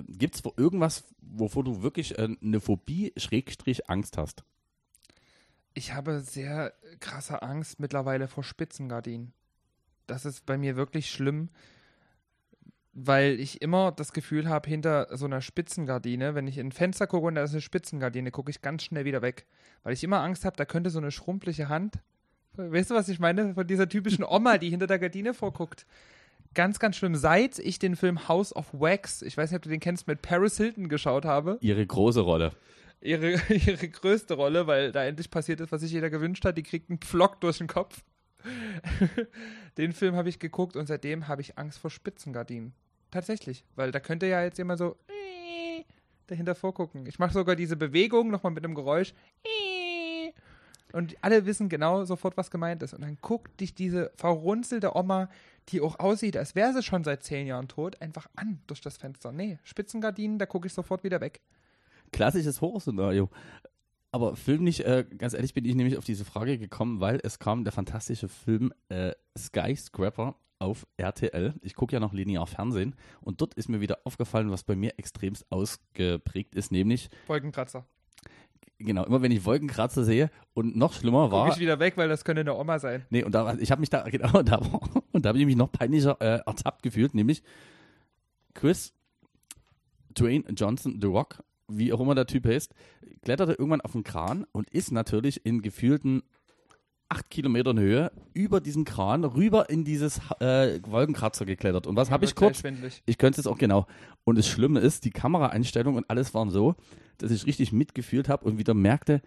Gibt 0.08 0.34
es 0.36 0.42
irgendwas, 0.56 1.04
wovor 1.20 1.64
du 1.64 1.82
wirklich 1.82 2.18
äh, 2.18 2.28
eine 2.42 2.60
Phobie, 2.60 3.12
Schrägstrich, 3.16 3.88
Angst 3.88 4.18
hast? 4.18 4.44
Ich 5.74 5.92
habe 5.92 6.20
sehr 6.20 6.72
krasse 7.00 7.42
Angst 7.42 7.80
mittlerweile 7.80 8.28
vor 8.28 8.44
Spitzengardinen. 8.44 9.32
Das 10.06 10.24
ist 10.24 10.46
bei 10.46 10.56
mir 10.56 10.76
wirklich 10.76 11.10
schlimm, 11.10 11.50
weil 12.98 13.38
ich 13.40 13.60
immer 13.60 13.92
das 13.92 14.14
Gefühl 14.14 14.48
habe, 14.48 14.70
hinter 14.70 15.08
so 15.10 15.26
einer 15.26 15.42
Spitzengardine, 15.42 16.34
wenn 16.34 16.46
ich 16.46 16.56
in 16.56 16.68
ein 16.68 16.72
Fenster 16.72 17.06
gucke 17.06 17.26
und 17.26 17.34
da 17.34 17.42
ist 17.42 17.52
eine 17.52 17.60
Spitzengardine, 17.60 18.30
gucke 18.30 18.50
ich 18.50 18.62
ganz 18.62 18.84
schnell 18.84 19.04
wieder 19.04 19.20
weg. 19.20 19.44
Weil 19.82 19.92
ich 19.92 20.02
immer 20.02 20.20
Angst 20.22 20.46
habe, 20.46 20.56
da 20.56 20.64
könnte 20.64 20.88
so 20.88 20.98
eine 20.98 21.10
schrumpelige 21.10 21.68
Hand, 21.68 21.98
weißt 22.54 22.90
du, 22.90 22.94
was 22.94 23.10
ich 23.10 23.20
meine? 23.20 23.52
Von 23.52 23.66
dieser 23.66 23.86
typischen 23.86 24.24
Oma, 24.24 24.56
die 24.56 24.70
hinter 24.70 24.86
der 24.86 24.98
Gardine 24.98 25.34
vorguckt. 25.34 25.84
Ganz, 26.54 26.78
ganz 26.78 26.96
schlimm. 26.96 27.16
Seit 27.16 27.58
ich 27.58 27.78
den 27.78 27.96
Film 27.96 28.28
House 28.28 28.56
of 28.56 28.72
Wax, 28.72 29.20
ich 29.20 29.36
weiß 29.36 29.50
nicht, 29.50 29.56
ob 29.58 29.62
du 29.64 29.68
den 29.68 29.80
kennst, 29.80 30.06
mit 30.06 30.22
Paris 30.22 30.56
Hilton 30.56 30.88
geschaut 30.88 31.26
habe, 31.26 31.58
Ihre 31.60 31.86
große 31.86 32.20
Rolle. 32.20 32.52
ihre, 33.02 33.32
ihre 33.52 33.88
größte 33.88 34.32
Rolle, 34.32 34.66
weil 34.66 34.90
da 34.90 35.04
endlich 35.04 35.30
passiert 35.30 35.60
ist, 35.60 35.70
was 35.70 35.82
sich 35.82 35.92
jeder 35.92 36.08
gewünscht 36.08 36.46
hat. 36.46 36.56
Die 36.56 36.62
kriegt 36.62 36.88
einen 36.88 37.00
Pflock 37.00 37.42
durch 37.42 37.58
den 37.58 37.66
Kopf. 37.66 38.02
den 39.76 39.92
Film 39.92 40.16
habe 40.16 40.30
ich 40.30 40.38
geguckt 40.38 40.76
und 40.76 40.86
seitdem 40.86 41.28
habe 41.28 41.42
ich 41.42 41.58
Angst 41.58 41.78
vor 41.78 41.90
Spitzengardinen. 41.90 42.72
Tatsächlich, 43.16 43.64
weil 43.76 43.92
da 43.92 43.98
könnte 43.98 44.26
ja 44.26 44.42
jetzt 44.42 44.58
jemand 44.58 44.78
so 44.78 44.94
dahinter 46.26 46.54
vorgucken. 46.54 47.06
Ich 47.06 47.18
mache 47.18 47.32
sogar 47.32 47.56
diese 47.56 47.74
Bewegung 47.74 48.30
nochmal 48.30 48.52
mit 48.52 48.62
einem 48.62 48.74
Geräusch. 48.74 49.14
Und 50.92 51.16
alle 51.22 51.46
wissen 51.46 51.70
genau 51.70 52.04
sofort, 52.04 52.36
was 52.36 52.50
gemeint 52.50 52.82
ist. 52.82 52.92
Und 52.92 53.00
dann 53.00 53.16
guckt 53.22 53.58
dich 53.58 53.74
diese 53.74 54.12
verrunzelte 54.16 54.94
Oma, 54.94 55.30
die 55.70 55.80
auch 55.80 55.98
aussieht, 55.98 56.36
als 56.36 56.54
wäre 56.54 56.74
sie 56.74 56.82
schon 56.82 57.04
seit 57.04 57.22
zehn 57.22 57.46
Jahren 57.46 57.68
tot, 57.68 58.02
einfach 58.02 58.26
an 58.36 58.60
durch 58.66 58.82
das 58.82 58.98
Fenster. 58.98 59.32
Nee, 59.32 59.60
Spitzengardinen, 59.64 60.38
da 60.38 60.44
gucke 60.44 60.66
ich 60.66 60.74
sofort 60.74 61.02
wieder 61.02 61.22
weg. 61.22 61.40
Klassisches 62.12 62.60
Horrorszenario. 62.60 63.30
Aber 64.12 64.36
Film 64.36 64.62
nicht, 64.62 64.80
äh, 64.80 65.06
ganz 65.16 65.32
ehrlich 65.32 65.54
bin 65.54 65.64
ich 65.64 65.74
nämlich 65.74 65.96
auf 65.96 66.04
diese 66.04 66.26
Frage 66.26 66.58
gekommen, 66.58 67.00
weil 67.00 67.18
es 67.22 67.38
kam 67.38 67.64
der 67.64 67.72
fantastische 67.72 68.28
Film 68.28 68.74
äh, 68.90 69.12
Skyscraper 69.38 70.36
auf 70.58 70.86
RTL. 70.96 71.54
Ich 71.62 71.74
gucke 71.74 71.94
ja 71.94 72.00
noch 72.00 72.12
linear 72.12 72.46
Fernsehen 72.46 72.94
und 73.20 73.40
dort 73.40 73.54
ist 73.54 73.68
mir 73.68 73.80
wieder 73.80 73.98
aufgefallen, 74.04 74.50
was 74.50 74.64
bei 74.64 74.76
mir 74.76 74.98
extremst 74.98 75.46
ausgeprägt 75.50 76.54
ist, 76.54 76.72
nämlich, 76.72 77.08
Wolkenkratzer. 77.26 77.86
genau, 78.78 79.04
immer 79.04 79.22
wenn 79.22 79.32
ich 79.32 79.44
Wolkenkratzer 79.44 80.04
sehe 80.04 80.30
und 80.54 80.76
noch 80.76 80.92
schlimmer 80.92 81.24
Guck 81.24 81.32
war, 81.32 81.48
ich 81.48 81.58
wieder 81.58 81.78
weg, 81.78 81.96
weil 81.96 82.08
das 82.08 82.24
könnte 82.24 82.40
eine 82.40 82.54
Oma 82.54 82.78
sein. 82.78 83.04
Nee, 83.10 83.24
und 83.24 83.34
da, 83.34 83.54
ich 83.54 83.70
habe 83.70 83.80
mich 83.80 83.90
da, 83.90 84.02
genau, 84.08 84.42
da, 84.42 84.56
und 85.12 85.24
da 85.24 85.28
habe 85.28 85.38
ich 85.38 85.46
mich 85.46 85.56
noch 85.56 85.72
peinlicher 85.72 86.16
äh, 86.20 86.40
ertappt 86.46 86.82
gefühlt, 86.82 87.14
nämlich 87.14 87.42
Chris 88.54 88.94
Dwayne 90.18 90.44
Johnson, 90.56 90.98
The 91.00 91.08
Rock, 91.08 91.42
wie 91.68 91.92
auch 91.92 92.00
immer 92.00 92.14
der 92.14 92.26
Typ 92.26 92.46
heißt, 92.46 92.74
kletterte 93.22 93.52
irgendwann 93.52 93.80
auf 93.80 93.92
den 93.92 94.04
Kran 94.04 94.46
und 94.52 94.70
ist 94.70 94.92
natürlich 94.92 95.44
in 95.44 95.62
gefühlten 95.62 96.22
acht 97.08 97.30
Kilometern 97.30 97.78
Höhe 97.78 98.10
über 98.34 98.60
diesen 98.60 98.84
Kran 98.84 99.24
rüber 99.24 99.70
in 99.70 99.84
dieses 99.84 100.20
äh, 100.40 100.80
Wolkenkratzer 100.86 101.44
geklettert. 101.44 101.86
Und 101.86 101.96
was 101.96 102.10
habe 102.10 102.24
ich 102.24 102.34
kurz? 102.34 102.62
Ich 103.06 103.18
könnte 103.18 103.40
es 103.40 103.46
auch 103.46 103.58
genau. 103.58 103.86
Und 104.24 104.38
das 104.38 104.48
Schlimme 104.48 104.80
ist, 104.80 105.04
die 105.04 105.10
Kameraeinstellung 105.10 105.94
und 105.94 106.10
alles 106.10 106.34
waren 106.34 106.50
so, 106.50 106.74
dass 107.18 107.30
ich 107.30 107.46
richtig 107.46 107.72
mitgefühlt 107.72 108.28
habe 108.28 108.44
und 108.44 108.58
wieder 108.58 108.74
merkte, 108.74 109.22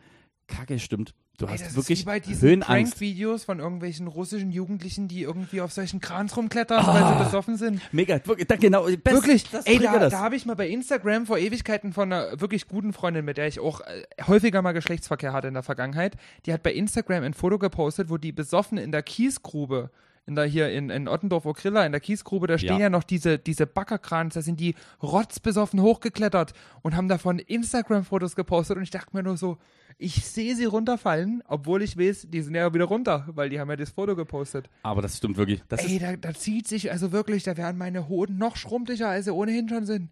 Kacke, 0.49 0.79
stimmt. 0.79 1.13
Du 1.37 1.45
Ey, 1.45 1.53
hast 1.53 1.67
das 1.67 1.75
wirklich 1.75 1.99
ist 1.99 2.05
wie 2.05 2.09
bei 2.09 2.19
diesen 2.19 2.41
Höhenangst. 2.41 2.93
Prank-Videos 2.93 3.45
von 3.45 3.59
irgendwelchen 3.59 4.07
russischen 4.07 4.51
Jugendlichen, 4.51 5.07
die 5.07 5.21
irgendwie 5.21 5.61
auf 5.61 5.71
solchen 5.71 6.01
Krans 6.01 6.35
rumklettern, 6.35 6.85
weil 6.85 7.07
sie 7.17 7.23
besoffen 7.23 7.55
sind. 7.55 7.81
Mega, 7.93 8.19
wirklich, 8.25 8.47
da, 8.47 8.57
genau, 8.57 8.83
best, 8.83 9.05
Wirklich, 9.05 9.49
das 9.49 9.65
ey, 9.65 9.79
da, 9.79 10.09
da 10.09 10.19
habe 10.19 10.35
ich 10.35 10.45
mal 10.45 10.55
bei 10.55 10.67
Instagram 10.67 11.25
vor 11.25 11.37
Ewigkeiten 11.37 11.93
von 11.93 12.11
einer 12.11 12.41
wirklich 12.41 12.67
guten 12.67 12.91
Freundin, 12.91 13.23
mit 13.23 13.37
der 13.37 13.47
ich 13.47 13.59
auch 13.59 13.79
äh, 13.81 14.03
häufiger 14.27 14.61
mal 14.61 14.73
Geschlechtsverkehr 14.73 15.31
hatte 15.31 15.47
in 15.47 15.53
der 15.53 15.63
Vergangenheit, 15.63 16.17
die 16.45 16.51
hat 16.51 16.61
bei 16.61 16.73
Instagram 16.73 17.23
ein 17.23 17.33
Foto 17.33 17.57
gepostet, 17.57 18.09
wo 18.09 18.17
die 18.17 18.33
besoffen 18.33 18.77
in 18.77 18.91
der 18.91 19.03
Kiesgrube, 19.03 19.91
in 20.29 20.35
der 20.35 20.45
hier 20.45 20.69
in, 20.71 20.89
in 20.91 21.07
Ottendorf-Okrilla, 21.07 21.85
in 21.85 21.91
der 21.91 21.99
Kiesgrube, 21.99 22.45
da 22.47 22.57
stehen 22.59 22.73
Ja. 22.77 22.79
ja, 22.83 22.89
noch 22.89 23.03
diese, 23.03 23.39
diese 23.39 23.65
Backerkrans, 23.65 24.35
da 24.35 24.41
sind 24.43 24.59
die 24.59 24.75
rotzbesoffen 25.01 25.81
hochgeklettert 25.81 26.53
und 26.83 26.95
haben 26.95 27.07
davon 27.07 27.39
Instagram-Fotos 27.39 28.35
gepostet 28.35 28.77
und 28.77 28.83
ich 28.83 28.91
dachte 28.91 29.15
mir 29.15 29.23
nur 29.23 29.37
so, 29.37 29.57
ich 29.97 30.23
sehe 30.25 30.55
sie 30.55 30.65
runterfallen, 30.65 31.43
obwohl 31.47 31.81
ich 31.81 31.97
weiß, 31.97 32.27
die 32.29 32.41
sind 32.41 32.53
ja 32.55 32.73
wieder 32.73 32.85
runter, 32.85 33.27
weil 33.33 33.49
die 33.49 33.59
haben 33.59 33.69
ja 33.69 33.75
das 33.75 33.89
Foto 33.89 34.15
gepostet. 34.15 34.69
Aber 34.83 35.01
das 35.01 35.17
stimmt 35.17 35.35
wirklich. 35.37 35.61
Das 35.67 35.83
Ey, 35.83 35.99
da, 35.99 36.15
da 36.15 36.33
zieht 36.33 36.67
sich, 36.67 36.91
also 36.91 37.11
wirklich, 37.11 37.43
da 37.43 37.57
werden 37.57 37.77
meine 37.77 38.07
Hoden 38.07 38.37
noch 38.37 38.55
schrumpeliger, 38.55 39.09
als 39.09 39.25
sie 39.25 39.33
ohnehin 39.33 39.67
schon 39.67 39.85
sind. 39.85 40.09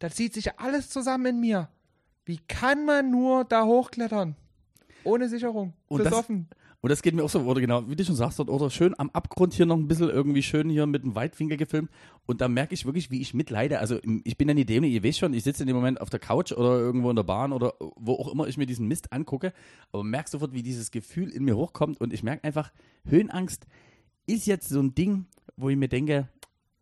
Da 0.00 0.10
zieht 0.10 0.34
sich 0.34 0.58
alles 0.58 0.90
zusammen 0.90 1.26
in 1.26 1.40
mir. 1.40 1.68
Wie 2.26 2.38
kann 2.48 2.84
man 2.84 3.10
nur 3.10 3.44
da 3.44 3.64
hochklettern? 3.64 4.34
Ohne 5.04 5.28
Sicherung. 5.28 5.72
Und 5.88 6.00
das- 6.00 6.10
besoffen. 6.10 6.48
Und 6.82 6.88
das 6.88 7.02
geht 7.02 7.14
mir 7.14 7.22
auch 7.22 7.28
so, 7.28 7.40
oder 7.40 7.60
genau, 7.60 7.88
wie 7.88 7.96
du 7.96 8.04
schon 8.04 8.14
sagst, 8.14 8.40
oder 8.40 8.70
schön 8.70 8.98
am 8.98 9.10
Abgrund 9.10 9.52
hier 9.52 9.66
noch 9.66 9.76
ein 9.76 9.86
bisschen 9.86 10.08
irgendwie 10.08 10.42
schön 10.42 10.70
hier 10.70 10.86
mit 10.86 11.02
dem 11.02 11.14
Weitwinkel 11.14 11.58
gefilmt. 11.58 11.90
Und 12.24 12.40
da 12.40 12.48
merke 12.48 12.72
ich 12.72 12.86
wirklich, 12.86 13.10
wie 13.10 13.20
ich 13.20 13.34
mitleide. 13.34 13.80
Also 13.80 13.98
ich 14.24 14.38
bin 14.38 14.48
ja 14.48 14.54
nie 14.54 14.64
dämlich, 14.64 14.92
ihr 14.92 15.02
wisst 15.02 15.18
schon, 15.18 15.34
ich 15.34 15.44
sitze 15.44 15.62
in 15.62 15.66
dem 15.66 15.76
Moment 15.76 16.00
auf 16.00 16.08
der 16.08 16.20
Couch 16.20 16.52
oder 16.52 16.78
irgendwo 16.78 17.10
in 17.10 17.16
der 17.16 17.22
Bahn 17.22 17.52
oder 17.52 17.74
wo 17.96 18.14
auch 18.14 18.32
immer 18.32 18.48
ich 18.48 18.56
mir 18.56 18.64
diesen 18.64 18.88
Mist 18.88 19.12
angucke, 19.12 19.52
aber 19.92 20.04
merke 20.04 20.30
sofort, 20.30 20.54
wie 20.54 20.62
dieses 20.62 20.90
Gefühl 20.90 21.28
in 21.30 21.44
mir 21.44 21.56
hochkommt 21.56 22.00
und 22.00 22.14
ich 22.14 22.22
merke 22.22 22.44
einfach, 22.44 22.72
Höhenangst 23.04 23.66
ist 24.26 24.46
jetzt 24.46 24.68
so 24.68 24.80
ein 24.80 24.94
Ding, 24.94 25.26
wo 25.56 25.68
ich 25.68 25.76
mir 25.76 25.88
denke, 25.88 26.28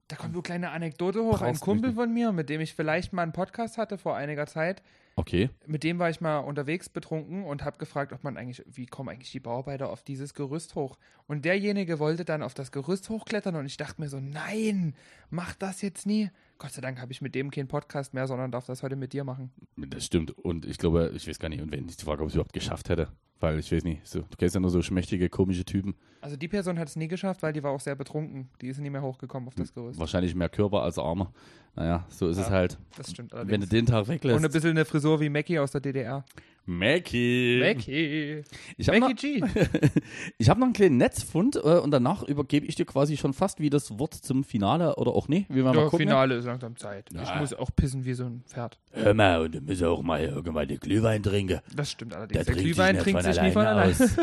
Da 0.07 0.17
kommt 0.17 0.35
eine 0.35 0.43
kleine 0.43 0.71
Anekdote 0.71 1.23
hoch. 1.25 1.43
Ein 1.43 1.59
Kumpel 1.59 1.91
nicht. 1.91 1.97
von 1.99 2.13
mir, 2.13 2.31
mit 2.31 2.51
dem 2.51 2.61
ich 2.61 2.75
vielleicht 2.75 3.13
mal 3.13 3.23
einen 3.23 3.33
Podcast 3.33 3.79
hatte 3.79 3.99
vor 3.99 4.17
einiger 4.17 4.47
Zeit, 4.47 4.83
Okay. 5.19 5.51
mit 5.67 5.83
dem 5.83 5.99
war 5.99 6.09
ich 6.11 6.21
mal 6.21 6.39
unterwegs 6.39 6.89
betrunken 6.89 7.43
und 7.43 7.65
habe 7.65 7.77
gefragt, 7.79 8.13
ob 8.13 8.23
man 8.23 8.37
eigentlich, 8.37 8.63
wie 8.67 8.87
kommen 8.87 9.09
eigentlich 9.09 9.33
die 9.33 9.41
Bauarbeiter 9.41 9.91
auf 9.91 10.05
dieses 10.05 10.33
Gerüst 10.33 10.77
hoch? 10.77 10.97
Und 11.27 11.45
derjenige 11.45 11.99
wollte 11.99 12.25
dann 12.25 12.41
auf 12.41 12.55
das 12.55 12.71
Gerüst 12.71 13.09
hochklettern 13.09 13.57
und 13.57 13.67
ich 13.67 13.77
dachte 13.77 14.01
mir 14.01 14.09
so, 14.09 14.21
nein, 14.21 14.95
mach 15.29 15.55
das 15.57 15.83
jetzt 15.83 16.07
nie. 16.07 16.31
Gott 16.59 16.71
sei 16.71 16.83
Dank 16.83 17.01
habe 17.01 17.11
ich 17.11 17.21
mit 17.21 17.35
dem 17.35 17.51
keinen 17.51 17.67
Podcast 17.67 18.15
mehr, 18.15 18.29
sondern 18.29 18.53
darf 18.53 18.67
das 18.67 18.85
heute 18.85 18.95
mit 18.95 19.13
dir 19.13 19.25
machen. 19.25 19.51
Das 19.77 20.05
stimmt. 20.05 20.31
Und 20.31 20.67
ich 20.67 20.79
glaube, 20.79 21.13
ich 21.15 21.27
weiß 21.27 21.41
gar 21.41 21.49
nicht, 21.49 21.63
und 21.63 21.73
wenn 21.73 21.89
ich 21.89 21.97
die 21.97 22.05
Frage, 22.05 22.23
ob 22.23 22.29
ich 22.29 22.33
es 22.33 22.35
überhaupt 22.37 22.53
geschafft 22.53 22.89
hätte. 22.89 23.09
Weil 23.41 23.59
ich 23.61 23.71
weiß 23.71 23.85
nicht, 23.85 24.05
so, 24.07 24.21
du 24.21 24.37
kennst 24.37 24.55
ja 24.57 24.61
nur 24.61 24.71
so 24.71 24.83
schmächtige, 24.83 25.29
komische 25.29 25.65
Typen. 25.65 25.95
Also 26.21 26.37
die 26.37 26.49
Person 26.49 26.77
hat 26.79 26.89
es 26.89 26.97
nie 26.97 27.07
geschafft, 27.07 27.43
weil 27.43 27.53
die 27.53 27.63
war 27.63 27.71
auch 27.71 27.79
sehr 27.81 27.95
betrunken. 27.95 28.49
Die 28.61 28.67
ist 28.69 28.81
nie 28.81 28.91
mehr 28.91 29.03
hochgekommen 29.03 29.47
auf 29.47 29.55
das 29.55 29.73
Gerüst. 29.73 30.01
Wahrscheinlich 30.01 30.35
mehr 30.35 30.49
Körper 30.49 30.83
als 30.83 30.99
Arme. 30.99 31.29
Naja, 31.77 32.05
so 32.09 32.29
ist 32.29 32.39
es 32.39 32.47
Ja, 32.49 32.53
halt. 32.53 32.79
Das 32.97 33.11
stimmt 33.13 33.31
Wenn 33.33 33.39
du 33.47 33.53
allerdings. 33.53 33.69
den 33.69 33.87
Tag 33.87 34.01
Und 34.03 34.09
ein 34.11 34.15
weglässt. 34.15 34.53
bisschen 34.53 34.71
eine 34.71 34.85
Frisur 34.85 35.21
wie 35.21 35.29
Mackie 35.29 35.61
aus 35.61 35.71
der 35.71 35.81
DDR. 35.81 36.25
Mackie. 36.71 37.61
Mackie. 37.61 38.43
Ich 38.77 38.89
habe 38.89 39.01
noch, 39.01 39.09
Mackie 39.09 39.41
G. 39.41 39.47
ich 40.39 40.51
hab 40.51 40.59
noch 40.59 40.67
einen 40.67 40.75
kleinen 40.75 40.99
Netzfund 40.99 41.57
äh, 41.57 41.61
und 41.79 41.91
danach 41.91 42.23
übergebe 42.25 42.67
ich 42.67 42.75
dir 42.75 42.85
quasi 42.85 43.17
schon 43.17 43.33
fast 43.33 43.59
wie 43.59 43.71
das 43.71 43.99
Wort 43.99 44.13
zum 44.15 44.45
Finale 44.45 44.97
oder 44.97 45.13
auch 45.13 45.29
nicht. 45.29 45.49
Wie 45.49 45.55
wir 45.57 45.65
mal 45.65 45.75
Ja, 45.75 45.85
gucken. 45.85 46.01
Finale 46.01 46.35
ist 46.37 46.45
langsam 46.45 46.77
Zeit. 46.77 47.07
Ich 47.11 47.17
Ja. 47.27 47.37
muss 47.37 47.55
auch 47.55 47.71
pissen 47.75 48.05
wie 48.05 48.13
so 48.13 48.25
ein 48.27 48.43
Pferd. 48.47 48.79
Hör 48.93 49.15
mal, 49.15 49.41
und 49.41 49.55
du 49.55 49.61
musst 49.63 49.83
auch 49.83 50.03
mal 50.03 50.23
irgendwann 50.23 50.69
den 50.69 50.79
Glühwein 50.79 51.23
trinken. 51.23 51.61
Das 51.75 51.91
stimmt 51.91 52.13
Der 52.13 52.19
allerdings. 52.21 52.45
Der, 52.45 52.55
trinkt 52.55 52.63
Glühwein 52.71 52.95
sich 52.97 53.03
trinkt 53.05 53.23
sich 53.25 53.41
nie 53.41 53.51
von 53.51 53.67
allein. 53.67 53.91
aus. 53.91 53.99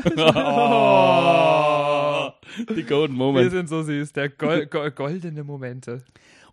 Die 2.75 2.83
Golden 2.83 3.13
Wir 3.15 3.17
Moment. 3.17 3.51
sind 3.51 3.69
so 3.69 3.81
süß. 3.81 4.13
Der 4.13 4.29
Gol 4.29 4.67
Go 4.67 4.89
goldene 4.91 5.43
Momente. 5.43 6.03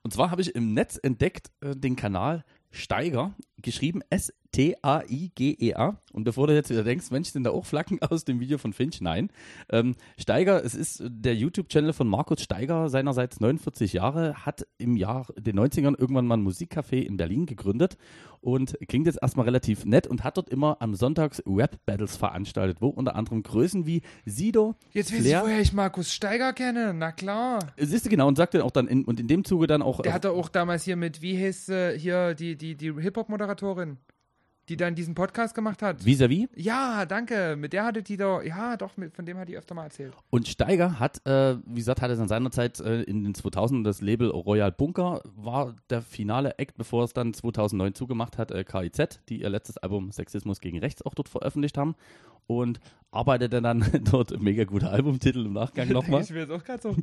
Und 0.03 0.13
zwar 0.13 0.31
habe 0.31 0.41
ich 0.43 0.55
im 0.55 0.73
Netz 0.75 0.99
entdeckt 1.03 1.51
äh, 1.61 1.77
den 1.77 1.97
Kanal 1.97 2.45
Steiger, 2.71 3.35
geschrieben 3.61 4.01
S-T-A-I-G-E-A. 4.09 4.42
E 4.55 5.75
Und 6.13 6.25
bevor 6.25 6.47
du 6.47 6.55
jetzt 6.55 6.69
wieder 6.69 6.85
denkst, 6.85 7.11
Mensch, 7.11 7.31
sind 7.31 7.45
da 7.45 7.51
auch 7.51 7.65
Flaggen 7.65 8.01
aus 8.11 8.25
dem 8.25 8.39
Video 8.41 8.59
von 8.59 8.73
Finch? 8.73 9.01
Nein. 9.01 9.31
Ähm, 9.71 9.95
Steiger, 10.19 10.63
es 10.63 10.75
ist 10.75 11.03
der 11.07 11.35
YouTube-Channel 11.35 11.93
von 11.93 12.07
Markus 12.07 12.43
Steiger, 12.43 12.91
seinerseits 12.91 13.41
49 13.41 13.95
Jahre, 13.95 14.35
hat 14.45 14.67
im 14.77 14.97
Jahr 14.97 15.27
den 15.39 15.59
90ern 15.59 15.99
irgendwann 15.99 16.27
mal 16.27 16.37
ein 16.37 16.47
Musikcafé 16.47 17.01
in 17.01 17.17
Berlin 17.17 17.47
gegründet 17.47 17.97
und 18.43 18.77
klingt 18.89 19.07
jetzt 19.07 19.21
erstmal 19.23 19.47
relativ 19.47 19.87
nett 19.87 20.07
und 20.07 20.25
hat 20.25 20.37
dort 20.37 20.51
immer 20.51 20.77
am 20.81 20.95
Sonntags 20.95 21.43
Rap-Battles 21.47 22.17
veranstaltet, 22.17 22.79
wo 22.81 22.89
unter 22.89 23.17
anderem 23.17 23.43
Größen 23.43 23.87
wie 23.87 24.03
Sido, 24.27 24.75
Jetzt 24.93 25.13
weiß 25.13 25.21
ich, 25.21 25.27
Flair, 25.27 25.43
woher 25.45 25.61
ich 25.61 25.73
Markus 25.73 26.13
Steiger 26.13 26.53
kenne. 26.53 26.93
Na 26.93 27.13
klar. 27.13 27.61
siehst 27.79 28.05
du 28.05 28.11
genau, 28.11 28.29
und 28.29 28.37
sagte 28.37 28.65
auch 28.65 28.71
dann 28.71 28.89
in, 28.89 29.05
und 29.05 29.19
in 29.21 29.29
dem 29.29 29.45
Zuge 29.45 29.67
dann 29.67 29.81
auch 29.81 30.03
Der 30.03 30.13
hatte 30.13 30.33
auch 30.33 30.49
damals 30.49 30.83
hier 30.83 30.97
mit, 30.97 31.23
wie 31.23 31.37
hieß 31.37 31.69
äh, 31.71 31.99
hier 31.99 32.35
die, 32.35 32.57
die, 32.57 32.77
die 32.77 32.93
Hip-Hop-Moderatorin, 32.93 33.99
die 34.73 34.77
dann 34.79 34.95
diesen 34.95 35.15
Podcast 35.15 35.55
gemacht 35.55 35.83
hat. 35.83 36.03
vis-à-vis 36.05 36.49
Ja, 36.57 37.05
danke. 37.05 37.57
Mit 37.59 37.75
der 37.75 37.85
hatte 37.85 38.03
die 38.03 38.17
doch, 38.17 38.43
ja, 38.43 38.77
doch, 38.79 38.97
mit, 38.97 39.15
von 39.15 39.27
dem 39.27 39.37
hat 39.37 39.49
die 39.49 39.57
öfter 39.59 39.75
mal 39.75 39.85
erzählt. 39.85 40.15
Und 40.31 40.49
Steiger 40.49 40.99
hat, 40.99 41.25
äh, 41.27 41.57
wie 41.67 41.81
gesagt, 41.81 42.01
hat 42.01 42.11
es 42.11 42.19
in 42.19 42.29
seiner 42.29 42.51
Zeit 42.51 42.81
äh, 42.81 43.03
in 43.03 43.23
den 43.23 43.35
2000 43.35 43.87
das 43.87 44.01
Label 44.01 44.31
Royal 44.31 44.73
Bunker, 44.73 45.21
war 45.37 45.75
der 45.91 46.01
finale 46.01 46.59
Act, 46.59 46.79
bevor 46.79 47.05
es 47.05 47.13
dann 47.13 47.35
2009 47.35 47.95
zugemacht 47.95 48.39
hat, 48.39 48.51
äh, 48.51 48.65
KIZ, 48.65 49.21
die 49.29 49.43
ihr 49.43 49.51
letztes 49.51 49.77
Album 49.77 50.11
Sexismus 50.11 50.61
gegen 50.61 50.79
Rechts 50.79 51.05
auch 51.05 51.15
dort 51.15 51.29
veröffentlicht 51.29 51.77
haben 51.77 51.95
und 52.47 52.81
arbeitete 53.13 53.61
dann 53.61 53.85
dort, 54.11 54.41
mega 54.41 54.65
guter 54.65 54.91
Albumtitel 54.91 55.47
im 55.47 55.53
Nachgang 55.53 55.89
nochmal. 55.93 56.23
Ich 56.23 56.31
will 56.31 56.41
jetzt 56.43 56.51
auch 56.51 56.65
gerade 56.65 56.83
so. 56.83 56.97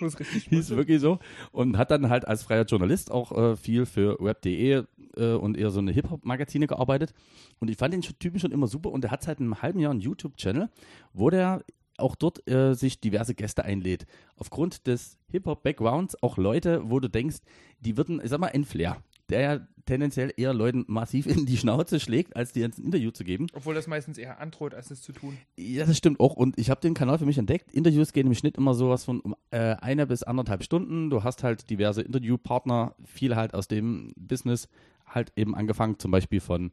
Muss 0.00 0.18
richtig 0.20 0.32
Hieß 0.44 0.44
schmunzeln. 0.44 0.78
wirklich 0.78 1.00
so. 1.00 1.18
Und 1.52 1.78
hat 1.78 1.90
dann 1.90 2.08
halt 2.10 2.28
als 2.28 2.42
freier 2.42 2.64
Journalist 2.64 3.10
auch 3.10 3.32
äh, 3.32 3.56
viel 3.56 3.86
für 3.86 4.18
Web.de 4.20 4.84
äh, 5.16 5.32
und 5.32 5.56
eher 5.56 5.70
so 5.70 5.80
eine 5.80 5.92
Hip-Hop-Magazine 5.92 6.66
gearbeitet. 6.66 7.14
Und 7.60 7.70
ich 7.70 7.76
fand 7.78 7.94
den 7.94 8.02
Typen 8.02 8.38
schon 8.38 8.52
immer 8.52 8.66
super. 8.66 8.92
Und 8.92 9.04
er 9.04 9.10
hat 9.10 9.22
seit 9.22 9.40
einem 9.40 9.62
halben 9.62 9.80
Jahr 9.80 9.90
einen 9.90 10.00
YouTube-Channel, 10.00 10.68
wo 11.14 11.30
der 11.30 11.64
auch 11.96 12.14
dort 12.16 12.48
äh, 12.50 12.74
sich 12.74 13.00
diverse 13.00 13.34
Gäste 13.34 13.64
einlädt. 13.64 14.04
Aufgrund 14.36 14.86
des 14.86 15.16
Hip-Hop-Backgrounds 15.30 16.22
auch 16.22 16.36
Leute, 16.36 16.82
wo 16.90 17.00
du 17.00 17.08
denkst, 17.08 17.38
die 17.80 17.96
würden, 17.96 18.20
ich 18.22 18.30
sag 18.30 18.40
mal, 18.40 18.50
ein 18.52 18.64
Flair, 18.64 18.98
der 19.30 19.40
ja 19.40 19.60
tendenziell 19.86 20.32
eher 20.36 20.54
Leuten 20.54 20.84
massiv 20.88 21.26
in 21.34 21.46
die 21.46 21.56
Schnauze 21.56 22.00
schlägt, 22.00 22.36
als 22.36 22.52
dir 22.52 22.60
jetzt 22.60 22.78
ein 22.78 22.84
Interview 22.84 23.10
zu 23.10 23.24
geben. 23.24 23.46
Obwohl 23.52 23.74
das 23.74 23.86
meistens 23.86 24.18
eher 24.18 24.40
androht, 24.40 24.74
als 24.74 24.90
es 24.90 25.02
zu 25.02 25.12
tun. 25.12 25.36
Ja, 25.56 25.84
das 25.86 25.96
stimmt 25.96 26.20
auch. 26.20 26.34
Und 26.34 26.58
ich 26.58 26.70
habe 26.70 26.80
den 26.80 26.94
Kanal 26.94 27.18
für 27.18 27.26
mich 27.26 27.38
entdeckt. 27.38 27.72
Interviews 27.72 28.12
gehen 28.12 28.26
im 28.26 28.34
Schnitt 28.34 28.56
immer 28.56 28.74
sowas 28.74 29.04
von 29.04 29.20
um, 29.20 29.36
äh, 29.50 29.76
eine 29.76 30.06
bis 30.06 30.22
anderthalb 30.22 30.62
Stunden. 30.62 31.10
Du 31.10 31.22
hast 31.22 31.42
halt 31.42 31.68
diverse 31.70 32.02
Interviewpartner, 32.02 32.94
viele 33.04 33.36
halt 33.36 33.54
aus 33.54 33.68
dem 33.68 34.12
Business, 34.16 34.68
halt 35.06 35.32
eben 35.36 35.54
angefangen 35.54 35.98
zum 35.98 36.10
Beispiel 36.10 36.40
von, 36.40 36.72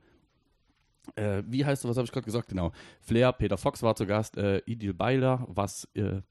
äh, 1.15 1.43
wie 1.47 1.65
heißt 1.65 1.83
du, 1.83 1.89
was 1.89 1.97
habe 1.97 2.05
ich 2.05 2.11
gerade 2.11 2.25
gesagt? 2.25 2.49
Genau. 2.49 2.71
Flair, 3.01 3.33
Peter 3.33 3.57
Fox 3.57 3.83
war 3.83 3.95
zu 3.95 4.05
Gast, 4.05 4.37
äh, 4.37 4.59
Idil 4.65 4.93
Beiler, 4.93 5.45
was, 5.47 5.87
äh, 5.95 6.21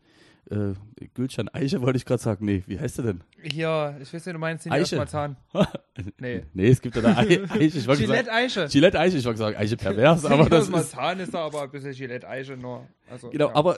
äh, 0.50 0.74
Gülcan 1.14 1.48
Eiche 1.48 1.80
wollte 1.80 1.96
ich 1.96 2.04
gerade 2.04 2.22
sagen. 2.22 2.44
Nee, 2.44 2.62
wie 2.66 2.78
heißt 2.78 2.98
du 2.98 3.02
denn? 3.02 3.20
Hier, 3.42 3.96
ich 4.00 4.12
weiß 4.12 4.26
nicht, 4.26 4.34
du 4.34 4.38
meinst 4.38 4.64
den 4.66 4.72
Eiche. 4.72 4.96
erstmal 4.96 5.08
Zahn. 5.08 5.36
Nee. 6.18 6.44
Nee, 6.54 6.68
es 6.68 6.80
gibt 6.80 6.96
ja 6.96 7.02
da 7.02 7.08
Ei- 7.16 7.42
Eiche. 7.50 7.78
Ich 7.78 7.84
Gillette 7.86 8.24
sagen, 8.24 8.28
Eiche. 8.30 8.68
Gillette 8.68 8.98
Eiche, 8.98 9.18
ich 9.18 9.24
wollte 9.26 9.38
sagen, 9.38 9.56
Eiche 9.56 9.76
pervers, 9.76 10.24
aber 10.24 10.48
das 10.48 10.68
ist, 10.68 10.90
Zahn 10.92 11.20
ist 11.20 11.34
da 11.34 11.40
aber 11.44 11.62
ein 11.62 11.70
bisschen 11.70 11.92
Gillette 11.92 12.26
Eiche 12.26 12.56
nur. 12.56 12.86
Also, 13.10 13.28
Genau, 13.28 13.48
ja. 13.48 13.54
aber 13.54 13.76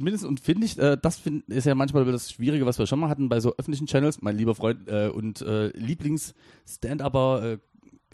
mindestens, 0.00 0.24
und 0.28 0.40
finde 0.40 0.66
ich, 0.66 0.78
äh, 0.78 0.98
das 1.00 1.16
find, 1.18 1.48
ist 1.48 1.64
ja 1.66 1.74
manchmal 1.74 2.04
das 2.04 2.30
Schwierige, 2.32 2.66
was 2.66 2.78
wir 2.78 2.86
schon 2.86 3.00
mal 3.00 3.08
hatten 3.08 3.28
bei 3.30 3.40
so 3.40 3.54
öffentlichen 3.56 3.86
Channels. 3.86 4.20
Mein 4.20 4.36
lieber 4.36 4.54
Freund 4.54 4.86
äh, 4.88 5.08
und 5.08 5.40
äh, 5.42 5.68
Lieblings-Stand-Upper, 5.68 7.52
äh, 7.54 7.58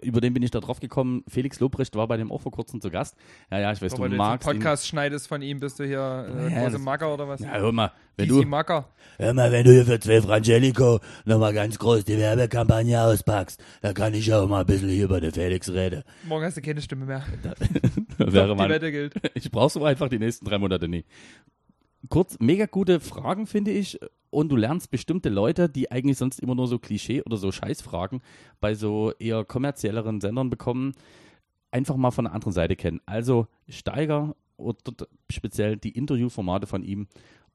über 0.02 0.20
den 0.20 0.34
bin 0.34 0.42
ich 0.42 0.50
da 0.50 0.60
drauf 0.60 0.80
gekommen. 0.80 1.24
Felix 1.28 1.60
Lobrecht 1.60 1.94
war 1.96 2.06
bei 2.08 2.16
dem 2.16 2.30
auch 2.32 2.40
vor 2.40 2.52
kurzem 2.52 2.80
zu 2.80 2.90
Gast. 2.90 3.16
Ja, 3.50 3.58
ja, 3.60 3.72
ich 3.72 3.82
weiß, 3.82 3.92
Nur 3.92 3.98
du 3.98 4.02
weil 4.02 4.08
du 4.10 4.14
jetzt 4.16 4.22
einen 4.22 4.30
magst 4.32 4.46
Podcast 4.48 4.86
schneidest 4.86 5.28
von 5.28 5.42
ihm, 5.42 5.60
bist 5.60 5.78
du 5.78 5.84
hier 5.84 6.26
äh, 6.48 6.52
Ja, 6.54 6.62
große 6.62 6.78
Macker 6.78 7.12
oder 7.14 7.28
was? 7.28 7.40
ihn. 7.40 7.46
Ja, 7.46 7.58
hör 7.58 7.72
mal, 7.72 7.92
wenn 8.16 8.26
Easy 8.26 8.42
du, 8.42 8.48
Macker. 8.48 8.88
Hör 9.18 9.34
mal, 9.34 9.52
wenn 9.52 9.64
du 9.64 9.72
hier 9.72 9.84
für 9.84 9.98
12 10.00 10.28
Angelico 10.28 11.00
nochmal 11.24 11.52
ganz 11.52 11.78
groß 11.78 12.04
die 12.04 12.18
Werbekampagne 12.18 13.00
auspackst, 13.02 13.62
dann 13.80 13.94
kann 13.94 14.14
ich 14.14 14.32
auch 14.32 14.48
mal 14.48 14.60
ein 14.60 14.66
bisschen 14.66 14.88
hier 14.88 15.04
über 15.04 15.20
den 15.20 15.32
Felix 15.32 15.68
reden. 15.70 16.02
Morgen 16.24 16.44
hast 16.44 16.56
du 16.56 16.62
keine 16.62 16.80
Stimme 16.82 17.04
mehr. 17.06 17.24
wäre 18.18 18.48
Die 18.48 18.54
mal, 18.54 18.68
Wette 18.68 18.90
gilt. 18.90 19.14
ich 19.34 19.50
brauch 19.50 19.70
so 19.70 19.84
einfach 19.84 20.08
die 20.08 20.18
nächsten 20.18 20.44
drei 20.44 20.58
Monate 20.58 20.88
nie. 20.88 21.04
Kurz, 22.08 22.38
mega 22.38 22.66
gute 22.66 23.00
Fragen, 23.00 23.46
finde 23.46 23.72
ich. 23.72 23.98
Und 24.30 24.50
du 24.50 24.56
lernst 24.56 24.90
bestimmte 24.90 25.30
Leute, 25.30 25.68
die 25.68 25.90
eigentlich 25.90 26.18
sonst 26.18 26.40
immer 26.40 26.54
nur 26.54 26.68
so 26.68 26.78
Klischee 26.78 27.22
oder 27.22 27.36
so 27.36 27.50
Scheißfragen 27.50 28.20
bei 28.60 28.74
so 28.74 29.12
eher 29.18 29.44
kommerzielleren 29.44 30.20
Sendern 30.20 30.50
bekommen, 30.50 30.92
einfach 31.70 31.96
mal 31.96 32.10
von 32.10 32.26
der 32.26 32.34
anderen 32.34 32.52
Seite 32.52 32.76
kennen. 32.76 33.00
Also 33.06 33.46
Steiger 33.68 34.36
oder 34.56 34.78
speziell 35.30 35.76
die 35.76 35.90
Interviewformate 35.90 36.66
von 36.66 36.82
ihm 36.82 37.08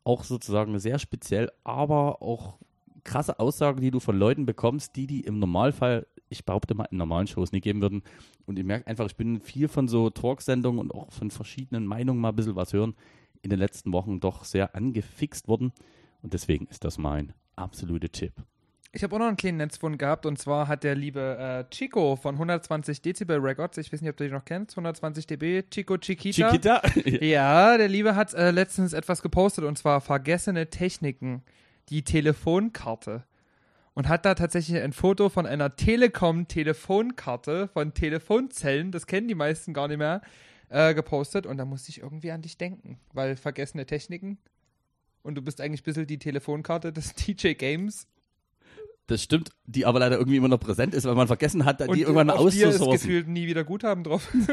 auch 0.04 0.24
sozusagen 0.24 0.78
sehr 0.80 1.00
speziell, 1.00 1.52
aber 1.64 2.22
auch 2.22 2.58
krasse 3.04 3.40
Aussagen, 3.40 3.82
die 3.82 3.92
du 3.92 4.00
von 4.00 4.18
Leuten 4.18 4.46
bekommst, 4.46 4.96
die 4.96 5.08
die 5.08 5.22
im 5.22 5.40
Normalfall, 5.40 6.08
ich 6.30 6.46
behaupte 6.46 6.74
mal, 6.74 6.88
in 6.92 6.98
normalen 6.98 7.28
Shows 7.28 7.52
nie 7.52 7.62
geben 7.62 7.82
würden. 7.82 8.04
Und 8.46 8.58
ich 8.58 8.66
merke 8.66 8.88
einfach, 8.88 9.06
ich 9.06 9.16
bin 9.16 9.40
viel 9.42 9.68
von 9.68 9.88
so 9.88 10.10
Talksendungen 10.10 10.80
und 10.80 10.94
auch 10.94 11.12
von 11.12 11.32
verschiedenen 11.32 11.86
Meinungen 11.86 12.20
mal 12.20 12.30
ein 12.30 12.36
bisschen 12.36 12.56
was 12.56 12.74
hören, 12.74 12.96
in 13.44 13.50
den 13.50 13.60
letzten 13.60 13.94
Wochen 13.94 14.20
doch 14.20 14.44
sehr 14.44 14.76
angefixt 14.76 15.48
worden. 15.48 15.72
Und 16.24 16.34
deswegen 16.34 16.66
ist 16.68 16.84
das 16.84 16.98
mein 16.98 17.34
absoluter 17.56 18.12
Tipp. 18.12 18.34
Ich 18.96 19.04
habe 19.04 19.16
auch 19.16 19.20
noch 19.20 19.28
einen 19.28 19.38
kleinen 19.38 19.58
Netzfund 19.58 19.98
gehabt 19.98 20.28
und 20.28 20.38
zwar 20.38 20.68
hat 20.68 20.84
der 20.84 20.94
liebe 20.94 21.66
äh, 21.68 21.74
Chico 21.74 22.16
von 22.16 22.36
120 22.36 23.02
Dezibel 23.02 23.40
Records, 23.40 23.80
ich 23.80 23.92
weiß 23.92 24.02
nicht, 24.02 24.10
ob 24.12 24.18
du 24.18 24.24
den 24.24 24.34
noch 24.34 24.46
kennst, 24.46 24.78
120 24.78 25.26
dB, 25.26 25.64
Chico 25.72 25.98
Chiquita. 25.98 26.52
Chiquita? 26.52 26.82
Ja, 27.26 27.76
der 27.76 27.88
Liebe 27.88 28.16
hat 28.16 28.36
äh, 28.36 28.52
letztens 28.52 28.94
etwas 28.94 29.24
gepostet 29.24 29.66
und 29.66 29.80
zwar 29.80 30.00
vergessene 30.00 30.70
Techniken, 30.70 31.42
die 31.90 32.04
Telefonkarte. 32.04 33.24
Und 33.96 34.10
hat 34.10 34.26
da 34.26 34.36
tatsächlich 34.36 34.82
ein 34.82 34.94
Foto 34.94 35.30
von 35.30 35.46
einer 35.48 35.76
Telekom-Telefonkarte 35.76 37.70
von 37.70 37.94
Telefonzellen, 37.96 38.92
das 38.92 39.08
kennen 39.08 39.28
die 39.28 39.36
meisten 39.36 39.74
gar 39.74 39.88
nicht 39.88 39.98
mehr, 39.98 40.22
äh, 40.74 40.94
gepostet. 40.94 41.46
Und 41.46 41.58
da 41.58 41.66
musste 41.66 41.90
ich 41.90 42.00
irgendwie 42.02 42.32
an 42.32 42.42
dich 42.42 42.58
denken, 42.58 43.00
weil 43.14 43.36
vergessene 43.38 43.86
Techniken. 43.86 44.38
Und 45.22 45.36
du 45.36 45.42
bist 45.42 45.62
eigentlich 45.62 45.82
ein 45.82 45.86
bisschen 45.86 46.08
die 46.08 46.20
Telefonkarte 46.20 46.92
des 46.92 47.14
DJ 47.16 47.54
Games. 47.54 48.08
Das 49.08 49.22
stimmt, 49.22 49.50
die 49.66 49.86
aber 49.86 50.00
leider 50.00 50.18
irgendwie 50.18 50.38
immer 50.38 50.48
noch 50.48 50.62
präsent 50.62 50.94
ist, 50.94 51.04
weil 51.04 51.14
man 51.14 51.28
vergessen 51.28 51.66
hat, 51.66 51.82
Und 51.82 51.94
die 51.94 52.04
irgendwann 52.04 52.28
mal 52.28 52.38
auszusourcen. 52.38 52.92
gefühlt 52.94 53.28
nie 53.28 53.48
wieder 53.48 53.66
Guthaben 53.66 54.06
drauf. 54.06 54.34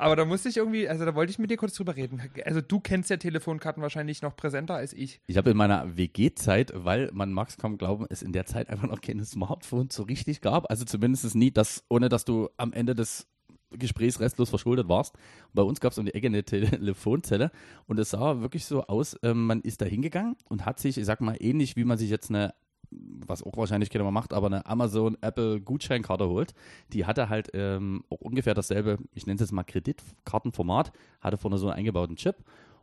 Aber 0.00 0.16
da 0.16 0.24
musste 0.24 0.48
ich 0.48 0.56
irgendwie, 0.56 0.88
also 0.88 1.04
da 1.04 1.14
wollte 1.14 1.30
ich 1.30 1.38
mit 1.38 1.52
dir 1.52 1.56
kurz 1.56 1.74
drüber 1.74 1.94
reden. 1.94 2.20
Also 2.44 2.60
du 2.60 2.80
kennst 2.80 3.10
ja 3.10 3.16
Telefonkarten 3.16 3.80
wahrscheinlich 3.80 4.22
noch 4.22 4.34
präsenter 4.34 4.74
als 4.74 4.92
ich. 4.92 5.20
Ich 5.28 5.36
habe 5.36 5.50
in 5.50 5.56
meiner 5.56 5.96
WG-Zeit, 5.96 6.72
weil 6.74 7.10
man 7.12 7.32
mag 7.32 7.48
es 7.48 7.58
kaum 7.58 7.78
glauben, 7.78 8.06
es 8.10 8.22
in 8.22 8.32
der 8.32 8.44
Zeit 8.44 8.68
einfach 8.70 8.88
noch 8.88 9.02
keine 9.02 9.24
Smartphones 9.24 9.94
so 9.94 10.02
richtig 10.02 10.40
gab. 10.40 10.68
Also 10.68 10.84
zumindest 10.84 11.36
nie, 11.36 11.52
das, 11.52 11.84
ohne 11.88 12.08
dass 12.08 12.24
du 12.24 12.48
am 12.56 12.72
Ende 12.72 12.96
des 12.96 13.28
Gesprächs 13.70 14.20
restlos 14.20 14.50
verschuldet 14.50 14.88
warst. 14.88 15.14
Bei 15.52 15.62
uns 15.62 15.80
gab 15.80 15.92
es 15.92 15.98
um 15.98 16.06
die 16.06 16.14
Ecke 16.14 16.26
eine 16.26 16.44
Telefonzelle 16.44 17.50
und 17.86 17.98
es 17.98 18.10
sah 18.10 18.40
wirklich 18.40 18.64
so 18.64 18.84
aus, 18.84 19.16
ähm, 19.22 19.46
man 19.46 19.60
ist 19.60 19.80
da 19.80 19.86
hingegangen 19.86 20.36
und 20.48 20.64
hat 20.64 20.78
sich, 20.78 20.98
ich 20.98 21.06
sag 21.06 21.20
mal, 21.20 21.36
ähnlich 21.40 21.76
wie 21.76 21.84
man 21.84 21.98
sich 21.98 22.10
jetzt 22.10 22.30
eine 22.30 22.54
was 22.90 23.42
auch 23.42 23.56
wahrscheinlich 23.56 23.90
keiner 23.90 24.04
mehr 24.04 24.12
macht, 24.12 24.32
aber 24.32 24.46
eine 24.46 24.66
Amazon 24.66 25.18
Apple 25.20 25.60
Gutscheinkarte 25.60 26.28
holt, 26.28 26.54
die 26.92 27.04
hatte 27.04 27.28
halt 27.28 27.50
ähm, 27.52 28.04
auch 28.08 28.20
ungefähr 28.20 28.54
dasselbe, 28.54 28.98
ich 29.12 29.26
nenne 29.26 29.36
es 29.36 29.42
jetzt 29.42 29.52
mal 29.52 29.64
Kreditkartenformat, 29.64 30.92
hatte 31.20 31.36
vorne 31.36 31.58
so 31.58 31.68
einen 31.68 31.78
eingebauten 31.78 32.16
Chip 32.16 32.36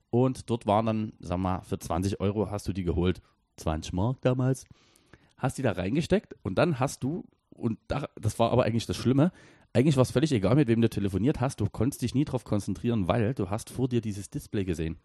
und 0.10 0.50
dort 0.50 0.68
waren 0.68 0.86
dann, 0.86 1.14
sag 1.20 1.40
mal, 1.40 1.62
für 1.62 1.80
20 1.80 2.20
Euro 2.20 2.52
hast 2.52 2.68
du 2.68 2.74
die 2.74 2.84
geholt, 2.84 3.22
20 3.58 3.94
Mark 3.94 4.22
damals, 4.22 4.66
hast 5.38 5.58
die 5.58 5.64
da 5.64 5.72
reingesteckt 5.72 6.36
und 6.44 6.58
dann 6.58 6.80
hast 6.80 7.04
du, 7.04 7.24
und 7.50 7.80
da, 7.88 8.08
das 8.16 8.38
war 8.38 8.52
aber 8.52 8.64
eigentlich 8.64 8.86
das 8.86 8.98
Schlimme, 8.98 9.32
eigentlich 9.76 9.98
war 9.98 10.04
es 10.04 10.12
völlig 10.12 10.32
egal, 10.32 10.56
mit 10.56 10.70
wem 10.70 10.80
du 10.80 10.90
telefoniert 10.90 11.42
hast, 11.42 11.60
du 11.60 11.68
konntest 11.70 12.02
dich 12.02 12.16
nie 12.16 12.24
darauf 12.24 12.46
konzentrieren, 12.46 13.10
weil 13.10 13.34
du 13.34 13.50
hast 13.50 13.70
vor 13.70 13.90
dir 13.90 14.00
dieses 14.00 14.30
Display 14.30 14.64
gesehen, 14.64 14.98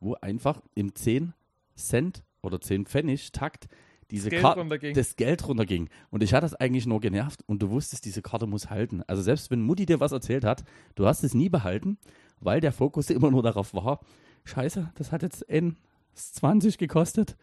wo 0.00 0.14
einfach 0.14 0.60
im 0.74 0.96
10 0.96 1.32
Cent 1.76 2.24
oder 2.42 2.60
10 2.60 2.86
Pfennig 2.86 3.30
Takt 3.30 3.68
diese 4.10 4.28
Geld 4.28 4.42
Karte, 4.42 4.60
runterging. 4.60 4.94
das 4.94 5.14
Geld 5.14 5.46
runterging. 5.46 5.88
Und 6.10 6.24
ich 6.24 6.34
hatte 6.34 6.42
das 6.42 6.54
eigentlich 6.54 6.86
nur 6.86 7.00
genervt 7.00 7.44
und 7.46 7.62
du 7.62 7.70
wusstest, 7.70 8.04
diese 8.04 8.20
Karte 8.20 8.48
muss 8.48 8.68
halten. 8.68 9.04
Also 9.06 9.22
selbst 9.22 9.52
wenn 9.52 9.60
Mutti 9.60 9.86
dir 9.86 10.00
was 10.00 10.10
erzählt 10.10 10.44
hat, 10.44 10.64
du 10.96 11.06
hast 11.06 11.22
es 11.22 11.32
nie 11.32 11.48
behalten, 11.48 11.96
weil 12.40 12.60
der 12.60 12.72
Fokus 12.72 13.10
immer 13.10 13.30
nur 13.30 13.44
darauf 13.44 13.74
war, 13.74 14.00
scheiße, 14.44 14.90
das 14.96 15.12
hat 15.12 15.22
jetzt 15.22 15.48
N20 15.48 16.78
gekostet. 16.78 17.36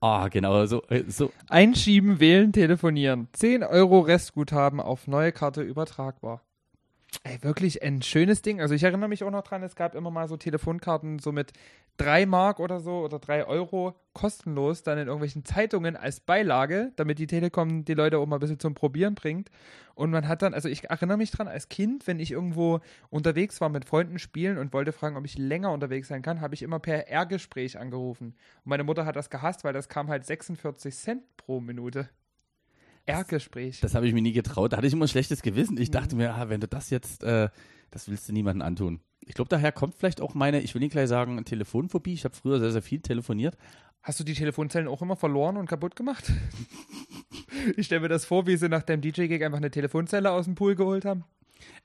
Ah, 0.00 0.28
genau, 0.28 0.64
so, 0.64 0.82
äh, 0.88 1.04
so 1.08 1.30
Einschieben, 1.48 2.20
wählen, 2.20 2.52
telefonieren. 2.52 3.28
10 3.34 3.62
Euro 3.62 4.00
Restguthaben 4.00 4.80
auf 4.80 5.06
neue 5.06 5.30
Karte 5.30 5.60
übertragbar. 5.60 6.42
Ey, 7.22 7.42
wirklich 7.42 7.82
ein 7.82 8.00
schönes 8.02 8.40
Ding. 8.40 8.60
Also 8.60 8.74
ich 8.74 8.82
erinnere 8.82 9.08
mich 9.08 9.24
auch 9.24 9.30
noch 9.30 9.42
dran, 9.42 9.62
es 9.62 9.74
gab 9.74 9.94
immer 9.94 10.10
mal 10.10 10.28
so 10.28 10.36
Telefonkarten 10.36 11.18
so 11.18 11.32
mit 11.32 11.52
3 12.00 12.24
Mark 12.24 12.60
oder 12.60 12.80
so 12.80 13.00
oder 13.00 13.18
3 13.18 13.44
Euro 13.44 13.94
kostenlos 14.14 14.82
dann 14.82 14.96
in 14.96 15.06
irgendwelchen 15.06 15.44
Zeitungen 15.44 15.96
als 15.96 16.20
Beilage, 16.20 16.92
damit 16.96 17.18
die 17.18 17.26
Telekom 17.26 17.84
die 17.84 17.92
Leute 17.92 18.16
auch 18.18 18.26
mal 18.26 18.36
ein 18.36 18.40
bisschen 18.40 18.58
zum 18.58 18.74
Probieren 18.74 19.14
bringt. 19.14 19.50
Und 19.94 20.10
man 20.10 20.26
hat 20.26 20.40
dann, 20.40 20.54
also 20.54 20.70
ich 20.70 20.88
erinnere 20.88 21.18
mich 21.18 21.30
dran, 21.30 21.46
als 21.46 21.68
Kind, 21.68 22.06
wenn 22.06 22.18
ich 22.18 22.30
irgendwo 22.30 22.80
unterwegs 23.10 23.60
war 23.60 23.68
mit 23.68 23.84
Freunden 23.84 24.18
spielen 24.18 24.56
und 24.56 24.72
wollte 24.72 24.92
fragen, 24.92 25.18
ob 25.18 25.26
ich 25.26 25.36
länger 25.36 25.72
unterwegs 25.72 26.08
sein 26.08 26.22
kann, 26.22 26.40
habe 26.40 26.54
ich 26.54 26.62
immer 26.62 26.78
per 26.78 27.06
R-Gespräch 27.08 27.78
angerufen. 27.78 28.28
Und 28.64 28.70
meine 28.70 28.84
Mutter 28.84 29.04
hat 29.04 29.16
das 29.16 29.28
gehasst, 29.28 29.62
weil 29.64 29.74
das 29.74 29.90
kam 29.90 30.08
halt 30.08 30.24
46 30.24 30.96
Cent 30.96 31.36
pro 31.36 31.60
Minute. 31.60 32.08
R-Gespräch. 33.10 33.80
Das 33.80 33.94
habe 33.94 34.06
ich 34.06 34.14
mir 34.14 34.22
nie 34.22 34.32
getraut. 34.32 34.72
Da 34.72 34.76
hatte 34.76 34.86
ich 34.86 34.92
immer 34.92 35.04
ein 35.04 35.08
schlechtes 35.08 35.42
Gewissen. 35.42 35.78
Ich 35.78 35.90
dachte 35.90 36.16
mir, 36.16 36.34
ah, 36.34 36.48
wenn 36.48 36.60
du 36.60 36.68
das 36.68 36.90
jetzt, 36.90 37.22
äh, 37.22 37.48
das 37.90 38.08
willst 38.08 38.28
du 38.28 38.32
niemandem 38.32 38.66
antun. 38.66 39.00
Ich 39.20 39.34
glaube, 39.34 39.48
daher 39.48 39.72
kommt 39.72 39.94
vielleicht 39.94 40.20
auch 40.20 40.34
meine, 40.34 40.60
ich 40.60 40.74
will 40.74 40.80
nicht 40.80 40.92
gleich 40.92 41.08
sagen, 41.08 41.44
Telefonphobie. 41.44 42.14
Ich 42.14 42.24
habe 42.24 42.34
früher 42.34 42.58
sehr, 42.58 42.72
sehr 42.72 42.82
viel 42.82 43.00
telefoniert. 43.00 43.56
Hast 44.02 44.18
du 44.18 44.24
die 44.24 44.34
Telefonzellen 44.34 44.88
auch 44.88 45.02
immer 45.02 45.16
verloren 45.16 45.56
und 45.56 45.68
kaputt 45.68 45.94
gemacht? 45.94 46.32
ich 47.76 47.86
stelle 47.86 48.00
mir 48.00 48.08
das 48.08 48.24
vor, 48.24 48.46
wie 48.46 48.56
sie 48.56 48.68
nach 48.68 48.82
dem 48.82 49.00
DJ-Gig 49.00 49.44
einfach 49.44 49.58
eine 49.58 49.70
Telefonzelle 49.70 50.30
aus 50.30 50.46
dem 50.46 50.54
Pool 50.54 50.74
geholt 50.74 51.04
haben. 51.04 51.24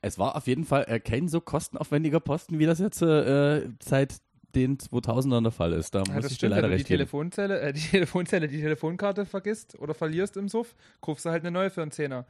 Es 0.00 0.18
war 0.18 0.36
auf 0.36 0.46
jeden 0.46 0.64
Fall 0.64 0.86
äh, 0.88 1.00
kein 1.00 1.28
so 1.28 1.40
kostenaufwendiger 1.40 2.20
Posten, 2.20 2.58
wie 2.58 2.66
das 2.66 2.78
jetzt 2.78 3.02
äh, 3.02 3.68
seit 3.82 4.16
den 4.54 4.78
2000ern 4.78 5.42
der 5.42 5.52
Fall 5.52 5.72
ist. 5.72 5.94
Da 5.94 6.02
Ja, 6.06 6.14
muss 6.14 6.24
ich 6.24 6.28
dir 6.30 6.34
stimmt, 6.36 6.50
wenn 6.52 6.56
leider 6.56 6.68
du 6.68 6.74
die 6.74 6.76
recht. 6.78 6.86
Telefonzelle, 6.88 7.60
äh, 7.60 7.72
die 7.72 7.80
Telefonzelle, 7.90 8.48
die 8.48 8.60
Telefonkarte 8.60 9.26
vergisst 9.26 9.78
oder 9.78 9.94
verlierst 9.94 10.36
im 10.36 10.48
Suff, 10.48 10.74
kaufst 11.00 11.24
du 11.24 11.30
halt 11.30 11.42
eine 11.42 11.50
neue 11.50 11.70
für 11.70 11.82
einen 11.82 11.90
Zehner. 11.90 12.24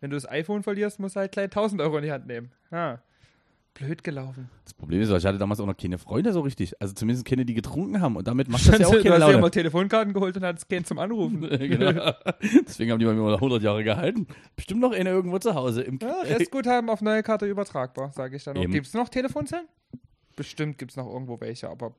Wenn 0.00 0.10
du 0.10 0.16
das 0.16 0.28
iPhone 0.28 0.62
verlierst, 0.62 0.98
musst 1.00 1.16
du 1.16 1.20
halt 1.20 1.32
gleich 1.32 1.44
1000 1.46 1.80
Euro 1.80 1.96
in 1.98 2.04
die 2.04 2.12
Hand 2.12 2.26
nehmen. 2.26 2.50
Ah, 2.70 2.98
blöd 3.74 4.04
gelaufen. 4.04 4.50
Das 4.64 4.74
Problem 4.74 5.00
ist, 5.00 5.08
ich 5.10 5.24
hatte 5.24 5.38
damals 5.38 5.58
auch 5.60 5.66
noch 5.66 5.76
keine 5.76 5.96
Freunde 5.96 6.32
so 6.32 6.40
richtig. 6.40 6.74
Also 6.80 6.92
zumindest 6.92 7.24
keine, 7.24 7.44
die 7.46 7.54
getrunken 7.54 8.00
haben. 8.00 8.16
Und 8.16 8.26
damit 8.28 8.48
macht 8.48 8.66
das 8.68 8.78
ja 8.80 8.86
auch 8.86 8.90
du 8.92 9.02
keine 9.02 9.14
hast 9.14 9.20
ja 9.22 9.26
Laune. 9.28 9.40
mal 9.40 9.50
Telefonkarten 9.50 10.12
geholt 10.12 10.36
und 10.36 10.44
hattest 10.44 10.68
keinen 10.68 10.84
zum 10.84 10.98
Anrufen. 10.98 11.40
genau. 11.48 12.12
Deswegen 12.66 12.90
haben 12.92 12.98
die 12.98 13.06
bei 13.06 13.14
mir 13.14 13.22
mal 13.22 13.34
100 13.34 13.62
Jahre 13.62 13.82
gehalten. 13.84 14.26
Bestimmt 14.56 14.80
noch 14.80 14.92
eine 14.92 15.08
irgendwo 15.10 15.38
zu 15.38 15.54
Hause. 15.54 15.82
Im 15.82 15.98
Ja, 16.02 16.20
Restguthaben 16.22 16.90
auf 16.90 17.00
neue 17.00 17.22
Karte 17.22 17.46
übertragbar, 17.46 18.12
sage 18.12 18.36
ich 18.36 18.44
dann 18.44 18.56
noch. 18.56 18.66
Gibt 18.68 18.86
es 18.88 18.94
noch 18.94 19.08
Telefonzellen? 19.08 19.66
Bestimmt 20.36 20.78
gibt 20.78 20.92
es 20.92 20.96
noch 20.96 21.06
irgendwo 21.06 21.40
welche, 21.40 21.68
aber 21.68 21.94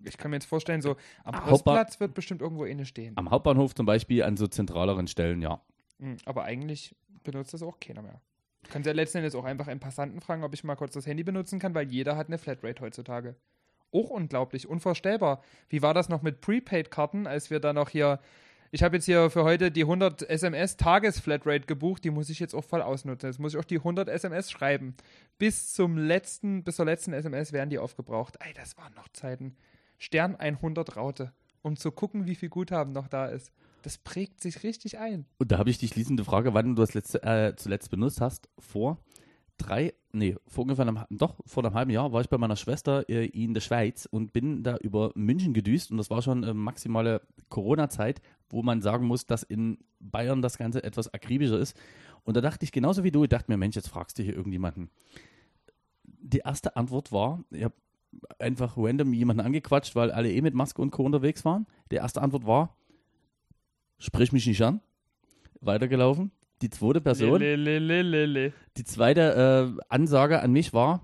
ich 0.00 0.18
kann 0.18 0.30
mir 0.30 0.36
jetzt 0.36 0.46
vorstellen, 0.46 0.82
so 0.82 0.96
am 1.24 1.34
Postplatz 1.44 2.00
wird 2.00 2.14
bestimmt 2.14 2.42
irgendwo 2.42 2.64
eine 2.64 2.84
stehen. 2.84 3.16
Am 3.16 3.30
Hauptbahnhof 3.30 3.74
zum 3.74 3.86
Beispiel 3.86 4.22
an 4.22 4.36
so 4.36 4.46
zentraleren 4.46 5.06
Stellen, 5.06 5.40
ja. 5.40 5.60
Mhm, 5.98 6.16
Aber 6.24 6.44
eigentlich 6.44 6.94
benutzt 7.22 7.54
das 7.54 7.62
auch 7.62 7.80
keiner 7.80 8.02
mehr. 8.02 8.20
Du 8.62 8.70
kannst 8.70 8.86
ja 8.86 8.92
letzten 8.92 9.18
Endes 9.18 9.34
auch 9.34 9.44
einfach 9.44 9.68
einen 9.68 9.80
Passanten 9.80 10.20
fragen, 10.20 10.42
ob 10.42 10.54
ich 10.54 10.64
mal 10.64 10.74
kurz 10.74 10.94
das 10.94 11.06
Handy 11.06 11.22
benutzen 11.22 11.58
kann, 11.58 11.74
weil 11.74 11.90
jeder 11.90 12.16
hat 12.16 12.28
eine 12.28 12.38
Flatrate 12.38 12.82
heutzutage. 12.82 13.36
Auch 13.92 14.10
unglaublich, 14.10 14.68
unvorstellbar. 14.68 15.42
Wie 15.68 15.82
war 15.82 15.94
das 15.94 16.08
noch 16.08 16.22
mit 16.22 16.40
Prepaid-Karten, 16.40 17.26
als 17.26 17.50
wir 17.50 17.60
da 17.60 17.72
noch 17.72 17.90
hier. 17.90 18.20
Ich 18.74 18.82
habe 18.82 18.96
jetzt 18.96 19.04
hier 19.04 19.30
für 19.30 19.44
heute 19.44 19.70
die 19.70 19.82
100 19.82 20.28
SMS 20.28 20.76
Tages-Flatrate 20.76 21.64
gebucht, 21.66 22.02
die 22.02 22.10
muss 22.10 22.28
ich 22.28 22.40
jetzt 22.40 22.56
auch 22.56 22.64
voll 22.64 22.82
ausnutzen. 22.82 23.28
Jetzt 23.28 23.38
muss 23.38 23.54
ich 23.54 23.60
auch 23.60 23.64
die 23.64 23.78
100 23.78 24.08
SMS 24.08 24.50
schreiben. 24.50 24.96
Bis 25.38 25.72
zum 25.72 25.96
letzten, 25.96 26.64
bis 26.64 26.74
zur 26.74 26.84
letzten 26.84 27.12
SMS 27.12 27.52
werden 27.52 27.70
die 27.70 27.78
aufgebraucht. 27.78 28.36
Ey, 28.40 28.52
das 28.52 28.76
waren 28.76 28.92
noch 28.94 29.06
Zeiten. 29.12 29.54
Stern 29.96 30.34
100 30.34 30.96
Raute, 30.96 31.32
um 31.62 31.76
zu 31.76 31.92
gucken, 31.92 32.26
wie 32.26 32.34
viel 32.34 32.48
Guthaben 32.48 32.92
noch 32.92 33.06
da 33.06 33.26
ist. 33.26 33.52
Das 33.82 33.96
prägt 33.96 34.40
sich 34.40 34.64
richtig 34.64 34.98
ein. 34.98 35.24
Und 35.38 35.52
da 35.52 35.58
habe 35.58 35.70
ich 35.70 35.78
die 35.78 35.86
schließende 35.86 36.24
Frage, 36.24 36.52
wann 36.52 36.74
du 36.74 36.82
das 36.82 36.94
letzte, 36.94 37.22
äh, 37.22 37.54
zuletzt 37.54 37.92
benutzt 37.92 38.20
hast. 38.20 38.48
Vor 38.58 38.98
drei, 39.58 39.94
nee, 40.12 40.36
vor 40.46 40.62
ungefähr 40.62 40.86
einem, 40.86 41.00
doch, 41.10 41.36
vor 41.46 41.64
einem 41.64 41.74
halben 41.74 41.90
Jahr 41.90 42.12
war 42.12 42.20
ich 42.20 42.28
bei 42.28 42.38
meiner 42.38 42.56
Schwester 42.56 43.08
äh, 43.08 43.26
in 43.26 43.54
der 43.54 43.60
Schweiz 43.60 44.06
und 44.10 44.32
bin 44.32 44.62
da 44.62 44.76
über 44.76 45.12
München 45.14 45.54
gedüst 45.54 45.90
und 45.90 45.98
das 45.98 46.10
war 46.10 46.22
schon 46.22 46.42
äh, 46.42 46.54
maximale 46.54 47.22
Corona-Zeit, 47.48 48.20
wo 48.48 48.62
man 48.62 48.82
sagen 48.82 49.06
muss, 49.06 49.26
dass 49.26 49.42
in 49.42 49.78
Bayern 50.00 50.42
das 50.42 50.58
Ganze 50.58 50.82
etwas 50.82 51.12
akribischer 51.12 51.58
ist. 51.58 51.76
Und 52.24 52.36
da 52.36 52.40
dachte 52.40 52.64
ich 52.64 52.72
genauso 52.72 53.04
wie 53.04 53.10
du, 53.10 53.24
ich 53.24 53.28
dachte 53.28 53.50
mir, 53.50 53.56
Mensch, 53.56 53.76
jetzt 53.76 53.88
fragst 53.88 54.18
du 54.18 54.22
hier 54.22 54.34
irgendjemanden. 54.34 54.90
Die 56.04 56.38
erste 56.38 56.76
Antwort 56.76 57.12
war, 57.12 57.44
ich 57.50 57.64
habe 57.64 57.74
einfach 58.38 58.76
random 58.76 59.12
jemanden 59.12 59.44
angequatscht, 59.44 59.94
weil 59.94 60.10
alle 60.10 60.32
eh 60.32 60.40
mit 60.40 60.54
Maske 60.54 60.80
und 60.80 60.90
Co. 60.90 61.04
unterwegs 61.04 61.44
waren. 61.44 61.66
Die 61.90 61.96
erste 61.96 62.22
Antwort 62.22 62.46
war, 62.46 62.76
sprich 63.98 64.32
mich 64.32 64.46
nicht 64.46 64.62
an. 64.62 64.80
Weitergelaufen. 65.60 66.30
Die 66.64 66.70
zweite 66.70 67.00
Person, 67.02 67.28
Le, 67.40 67.56
le, 67.78 68.02
le, 68.26 68.52
die 68.78 68.84
zweite 68.84 69.76
äh, 69.78 69.84
Ansage 69.90 70.40
an 70.40 70.50
mich 70.50 70.72
war, 70.72 71.02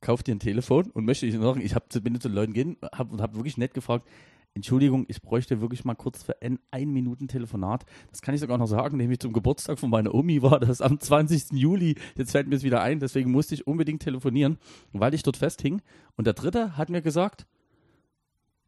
kauf 0.00 0.22
dir 0.22 0.34
ein 0.34 0.40
Telefon 0.40 0.90
und 0.92 1.04
möchte 1.04 1.26
ich 1.26 1.34
noch, 1.34 1.56
ich 1.56 1.74
hab, 1.74 1.92
zu- 1.92 2.00
bin 2.00 2.20
zu 2.20 2.28
den 2.28 2.34
Leuten 2.36 2.52
gehen 2.52 2.76
hab, 2.92 3.12
und 3.12 3.20
habe 3.20 3.34
wirklich 3.36 3.56
nett 3.56 3.74
gefragt, 3.74 4.08
Entschuldigung, 4.54 5.04
ich 5.08 5.20
bräuchte 5.20 5.60
wirklich 5.60 5.84
mal 5.84 5.94
kurz 5.94 6.22
für 6.22 6.40
ein, 6.42 6.58
ein 6.70 6.90
Minuten 6.92 7.26
Telefonat. 7.26 7.84
Das 8.10 8.20
kann 8.20 8.34
ich 8.34 8.40
sogar 8.40 8.58
noch 8.58 8.66
sagen, 8.66 8.98
nämlich 8.98 9.18
zum 9.18 9.32
Geburtstag 9.32 9.78
von 9.78 9.88
meiner 9.90 10.14
Omi 10.14 10.42
war 10.42 10.60
das 10.60 10.80
am 10.80 11.00
20. 11.00 11.52
Juli. 11.52 11.96
Jetzt 12.16 12.32
fällt 12.32 12.46
mir 12.48 12.56
es 12.56 12.62
wieder 12.62 12.82
ein, 12.82 13.00
deswegen 13.00 13.30
musste 13.32 13.54
ich 13.54 13.66
unbedingt 13.66 14.02
telefonieren, 14.02 14.58
weil 14.92 15.14
ich 15.14 15.22
dort 15.24 15.38
festhing. 15.38 15.80
Und 16.16 16.26
der 16.26 16.34
dritte 16.34 16.76
hat 16.76 16.88
mir 16.90 17.00
gesagt, 17.02 17.46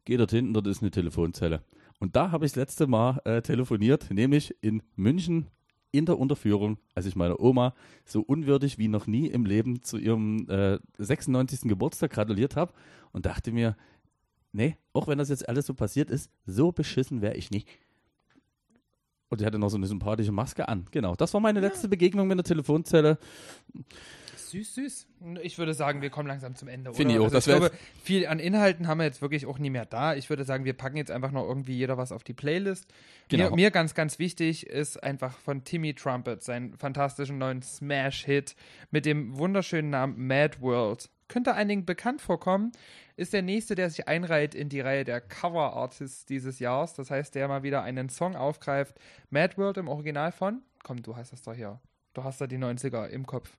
geh 0.05 0.17
dort 0.17 0.31
hinten, 0.31 0.53
dort 0.55 0.67
ist 0.67 0.81
eine 0.81 0.91
Telefonzelle. 0.91 1.61
Und 1.99 2.15
da 2.15 2.31
habe 2.31 2.45
ich 2.45 2.51
das 2.51 2.57
letzte 2.57 2.87
Mal 2.87 3.19
äh, 3.25 3.41
telefoniert, 3.41 4.11
nämlich 4.11 4.55
in 4.61 4.83
München 4.95 5.47
in 5.91 6.05
der 6.05 6.19
Unterführung, 6.19 6.77
als 6.93 7.05
ich 7.05 7.15
meiner 7.15 7.39
Oma 7.39 7.73
so 8.03 8.21
unwürdig 8.21 8.77
wie 8.77 8.89
noch 8.89 9.07
nie 9.07 9.27
im 9.27 9.45
Leben 9.45 9.81
zu 9.81 9.97
ihrem 9.97 10.49
äh, 10.49 10.77
96. 10.97 11.61
Geburtstag 11.69 12.11
gratuliert 12.11 12.57
habe 12.57 12.73
und 13.13 13.25
dachte 13.25 13.51
mir, 13.53 13.77
nee, 14.51 14.77
auch 14.93 15.07
wenn 15.07 15.17
das 15.17 15.29
jetzt 15.29 15.47
alles 15.47 15.65
so 15.65 15.73
passiert 15.73 16.09
ist, 16.09 16.29
so 16.45 16.71
beschissen 16.71 17.21
wäre 17.21 17.35
ich 17.35 17.49
nicht. 17.49 17.69
Und 19.29 19.41
die 19.41 19.45
hatte 19.45 19.57
noch 19.57 19.69
so 19.69 19.77
eine 19.77 19.87
sympathische 19.87 20.31
Maske 20.31 20.67
an. 20.67 20.85
Genau, 20.91 21.15
das 21.15 21.33
war 21.33 21.41
meine 21.41 21.59
letzte 21.59 21.87
Begegnung 21.87 22.27
mit 22.27 22.37
der 22.37 22.43
Telefonzelle. 22.43 23.17
Süß, 24.49 24.75
süß. 24.75 25.07
Ich 25.41 25.57
würde 25.57 25.73
sagen, 25.73 26.01
wir 26.01 26.09
kommen 26.09 26.27
langsam 26.27 26.55
zum 26.55 26.67
Ende. 26.67 26.93
Finde 26.93 27.13
ich 27.13 27.19
auch, 27.19 27.25
Also 27.25 27.35
das 27.35 27.47
ich 27.47 27.53
glaube, 27.53 27.71
viel 28.03 28.27
an 28.27 28.39
Inhalten 28.39 28.87
haben 28.87 28.99
wir 28.99 29.05
jetzt 29.05 29.21
wirklich 29.21 29.45
auch 29.45 29.59
nie 29.59 29.69
mehr 29.69 29.85
da. 29.85 30.15
Ich 30.15 30.29
würde 30.29 30.43
sagen, 30.43 30.65
wir 30.65 30.73
packen 30.73 30.97
jetzt 30.97 31.11
einfach 31.11 31.31
noch 31.31 31.47
irgendwie 31.47 31.73
jeder 31.73 31.97
was 31.97 32.11
auf 32.11 32.23
die 32.23 32.33
Playlist. 32.33 32.91
Genau. 33.29 33.49
Mir, 33.49 33.55
mir 33.55 33.71
ganz, 33.71 33.93
ganz 33.93 34.19
wichtig 34.19 34.67
ist 34.67 35.01
einfach 35.01 35.37
von 35.37 35.63
Timmy 35.63 35.93
Trumpet, 35.93 36.43
seinen 36.43 36.77
fantastischen 36.77 37.37
neuen 37.37 37.61
Smash-Hit 37.61 38.55
mit 38.91 39.05
dem 39.05 39.37
wunderschönen 39.37 39.89
Namen 39.89 40.27
Mad 40.27 40.61
World. 40.61 41.09
Könnte 41.27 41.55
einigen 41.55 41.85
bekannt 41.85 42.21
vorkommen, 42.21 42.71
ist 43.17 43.33
der 43.33 43.41
nächste, 43.41 43.75
der 43.75 43.89
sich 43.89 44.07
einreiht 44.07 44.53
in 44.53 44.69
die 44.69 44.81
Reihe 44.81 45.03
der 45.03 45.21
Cover-Artists 45.21 46.25
dieses 46.25 46.59
Jahres. 46.59 46.93
Das 46.93 47.09
heißt, 47.09 47.33
der 47.33 47.47
mal 47.47 47.63
wieder 47.63 47.81
einen 47.81 48.09
Song 48.09 48.35
aufgreift. 48.35 48.99
Mad 49.29 49.57
World 49.57 49.77
im 49.77 49.87
Original 49.87 50.31
von, 50.31 50.61
komm, 50.83 51.01
du 51.01 51.15
hast 51.15 51.31
das 51.31 51.41
doch 51.41 51.55
hier. 51.55 51.79
Du 52.13 52.23
hast 52.23 52.39
da 52.39 52.47
die 52.47 52.57
90er 52.57 53.07
im 53.07 53.25
Kopf. 53.25 53.57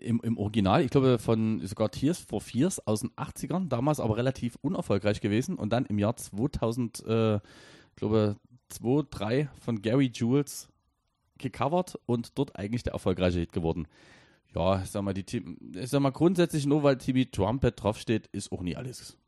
Im, 0.00 0.20
Im 0.22 0.38
Original, 0.38 0.84
ich 0.84 0.90
glaube 0.90 1.18
von 1.18 1.64
sogar 1.66 1.90
Tears 1.90 2.20
for 2.20 2.40
Fears 2.40 2.86
aus 2.86 3.00
den 3.00 3.10
80ern, 3.12 3.68
damals 3.68 3.98
aber 3.98 4.16
relativ 4.16 4.56
unerfolgreich 4.62 5.20
gewesen. 5.20 5.56
Und 5.56 5.72
dann 5.72 5.86
im 5.86 5.98
Jahr 5.98 6.16
2000, 6.16 7.04
äh, 7.06 7.36
ich 7.36 7.96
glaube 7.96 8.36
2, 8.68 9.06
3 9.10 9.48
von 9.60 9.82
Gary 9.82 10.10
Jules 10.12 10.68
gecovert 11.38 11.98
und 12.06 12.38
dort 12.38 12.56
eigentlich 12.56 12.82
der 12.82 12.92
erfolgreiche 12.92 13.40
Hit 13.40 13.52
geworden. 13.52 13.86
Ja, 14.54 14.80
ich 14.82 14.90
sag 14.90 15.02
mal, 15.02 15.12
die, 15.12 15.24
ich 15.74 15.90
sag 15.90 16.00
mal 16.00 16.12
grundsätzlich 16.12 16.66
nur, 16.66 16.82
weil 16.82 16.96
Timmy 16.96 17.26
Trumpet 17.26 17.82
draufsteht, 17.82 18.28
ist 18.28 18.52
auch 18.52 18.62
nie 18.62 18.76
alles. 18.76 19.18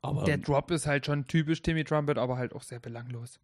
Aber 0.00 0.24
Der 0.24 0.38
Drop 0.38 0.70
ist 0.70 0.86
halt 0.86 1.06
schon 1.06 1.26
typisch 1.26 1.60
Timmy 1.60 1.84
Trumpet, 1.84 2.18
aber 2.18 2.38
halt 2.38 2.52
auch 2.54 2.62
sehr 2.62 2.80
belanglos. 2.80 3.40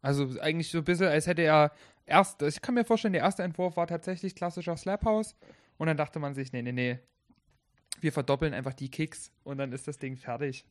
Also 0.00 0.40
eigentlich 0.40 0.70
so 0.70 0.78
ein 0.78 0.84
bisschen, 0.84 1.06
als 1.06 1.26
hätte 1.26 1.42
er 1.42 1.72
erst, 2.06 2.42
ich 2.42 2.62
kann 2.62 2.74
mir 2.74 2.84
vorstellen, 2.84 3.12
der 3.12 3.22
erste 3.22 3.42
Entwurf 3.42 3.76
war 3.76 3.86
tatsächlich 3.86 4.34
klassischer 4.34 4.76
Slap 4.76 5.04
House 5.04 5.36
und 5.78 5.86
dann 5.86 5.96
dachte 5.96 6.18
man 6.18 6.34
sich, 6.34 6.52
nee, 6.52 6.62
nee, 6.62 6.72
nee, 6.72 6.98
wir 8.00 8.12
verdoppeln 8.12 8.54
einfach 8.54 8.74
die 8.74 8.90
Kicks 8.90 9.32
und 9.44 9.58
dann 9.58 9.72
ist 9.72 9.88
das 9.88 9.98
Ding 9.98 10.16
fertig. 10.16 10.64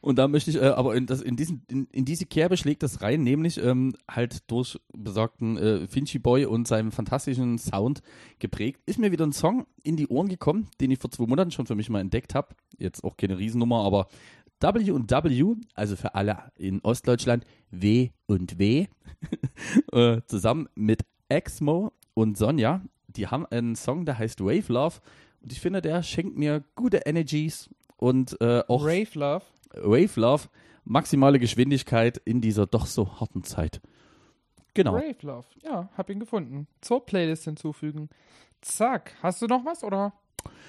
Und 0.00 0.16
da 0.18 0.26
möchte 0.26 0.50
ich 0.50 0.56
äh, 0.56 0.68
aber 0.68 0.94
in, 0.94 1.06
das, 1.06 1.20
in, 1.20 1.36
diesen, 1.36 1.64
in, 1.68 1.86
in 1.92 2.04
diese 2.04 2.24
Kerbe 2.24 2.56
schlägt 2.56 2.82
das 2.82 3.02
rein, 3.02 3.22
nämlich 3.22 3.62
ähm, 3.62 3.94
halt 4.10 4.50
durch 4.50 4.80
besagten 4.96 5.58
äh, 5.58 5.86
Finchy 5.86 6.18
Boy 6.18 6.46
und 6.46 6.66
seinem 6.66 6.92
fantastischen 6.92 7.58
Sound 7.58 8.00
geprägt. 8.38 8.80
Ist 8.86 8.98
mir 8.98 9.12
wieder 9.12 9.26
ein 9.26 9.32
Song 9.32 9.66
in 9.82 9.96
die 9.96 10.08
Ohren 10.08 10.28
gekommen, 10.28 10.68
den 10.80 10.90
ich 10.90 10.98
vor 10.98 11.10
zwei 11.10 11.26
Monaten 11.26 11.50
schon 11.50 11.66
für 11.66 11.74
mich 11.74 11.90
mal 11.90 12.00
entdeckt 12.00 12.34
habe. 12.34 12.54
Jetzt 12.78 13.04
auch 13.04 13.16
keine 13.16 13.38
Riesennummer, 13.38 13.84
aber 13.84 14.08
W 14.60 14.92
und 14.92 15.10
W, 15.10 15.54
also 15.74 15.96
für 15.96 16.14
alle 16.14 16.52
in 16.56 16.80
Ostdeutschland, 16.82 17.44
W 17.70 18.10
und 18.26 18.58
W, 18.58 18.86
äh, 19.92 20.20
zusammen 20.26 20.68
mit 20.74 21.02
Exmo 21.28 21.92
und 22.14 22.38
Sonja, 22.38 22.82
die 23.16 23.28
haben 23.28 23.46
einen 23.46 23.76
Song, 23.76 24.04
der 24.04 24.18
heißt 24.18 24.40
Wave 24.40 24.72
Love. 24.72 25.00
Und 25.42 25.52
ich 25.52 25.60
finde, 25.60 25.82
der 25.82 26.02
schenkt 26.02 26.36
mir 26.36 26.62
gute 26.74 26.98
Energies 26.98 27.68
und 27.96 28.40
äh, 28.40 28.62
auch 28.68 28.84
Rave 28.84 29.08
Love. 29.14 29.44
Wave 29.74 30.20
Love, 30.20 30.48
maximale 30.84 31.38
Geschwindigkeit 31.38 32.20
in 32.24 32.40
dieser 32.40 32.66
doch 32.66 32.86
so 32.86 33.20
harten 33.20 33.44
Zeit. 33.44 33.80
Genau. 34.74 34.94
Rave 34.94 35.16
Love. 35.22 35.46
Ja, 35.62 35.88
hab 35.96 36.10
ihn 36.10 36.20
gefunden. 36.20 36.66
Zur 36.80 37.04
Playlist 37.04 37.44
hinzufügen. 37.44 38.08
Zack. 38.60 39.14
Hast 39.22 39.42
du 39.42 39.46
noch 39.46 39.64
was 39.64 39.84
oder? 39.84 40.12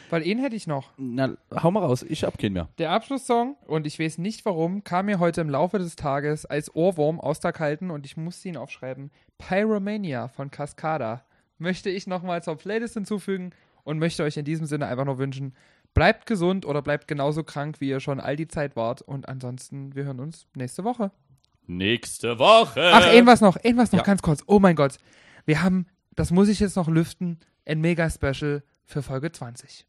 Weil 0.09 0.27
ihn 0.27 0.39
hätte 0.39 0.55
ich 0.55 0.67
noch. 0.67 0.91
Na, 0.97 1.35
hau 1.51 1.71
mal 1.71 1.79
raus, 1.79 2.03
ich 2.03 2.23
hab 2.23 2.37
keinen 2.37 2.53
mehr. 2.53 2.69
Der 2.77 2.91
Abschlusssong, 2.91 3.55
und 3.65 3.87
ich 3.87 3.99
weiß 3.99 4.19
nicht 4.19 4.45
warum, 4.45 4.83
kam 4.83 5.07
mir 5.07 5.19
heute 5.19 5.41
im 5.41 5.49
Laufe 5.49 5.79
des 5.79 5.95
Tages 5.95 6.45
als 6.45 6.75
Ohrwurm 6.75 7.19
aus 7.19 7.39
der 7.39 7.53
Kalten 7.53 7.89
und 7.89 8.05
ich 8.05 8.17
musste 8.17 8.49
ihn 8.49 8.57
aufschreiben. 8.57 9.11
Pyromania 9.37 10.27
von 10.27 10.51
Cascada. 10.51 11.23
Möchte 11.63 11.89
ich 11.89 12.07
nochmal 12.07 12.43
zur 12.43 12.57
Playlist 12.57 12.95
hinzufügen 12.95 13.51
und 13.85 13.97
möchte 13.97 14.23
euch 14.23 14.35
in 14.35 14.43
diesem 14.43 14.65
Sinne 14.65 14.87
einfach 14.87 15.05
nur 15.05 15.17
wünschen, 15.17 15.55
bleibt 15.93 16.25
gesund 16.25 16.65
oder 16.65 16.81
bleibt 16.81 17.07
genauso 17.07 17.43
krank, 17.45 17.79
wie 17.79 17.87
ihr 17.87 18.01
schon 18.01 18.19
all 18.19 18.35
die 18.35 18.49
Zeit 18.49 18.75
wart. 18.75 19.01
Und 19.01 19.29
ansonsten, 19.29 19.95
wir 19.95 20.03
hören 20.03 20.19
uns 20.19 20.45
nächste 20.55 20.83
Woche. 20.83 21.11
Nächste 21.65 22.37
Woche. 22.37 22.91
Ach, 22.93 23.13
irgendwas 23.13 23.39
noch, 23.39 23.55
irgendwas 23.63 23.93
noch 23.93 23.99
ja. 23.99 24.05
ganz 24.05 24.21
kurz. 24.21 24.43
Oh 24.45 24.59
mein 24.59 24.75
Gott. 24.75 24.97
Wir 25.45 25.63
haben, 25.63 25.85
das 26.15 26.31
muss 26.31 26.49
ich 26.49 26.59
jetzt 26.59 26.75
noch 26.75 26.89
lüften, 26.89 27.39
ein 27.65 27.79
Mega-Special 27.79 28.61
für 28.83 29.01
Folge 29.01 29.31
20. 29.31 29.85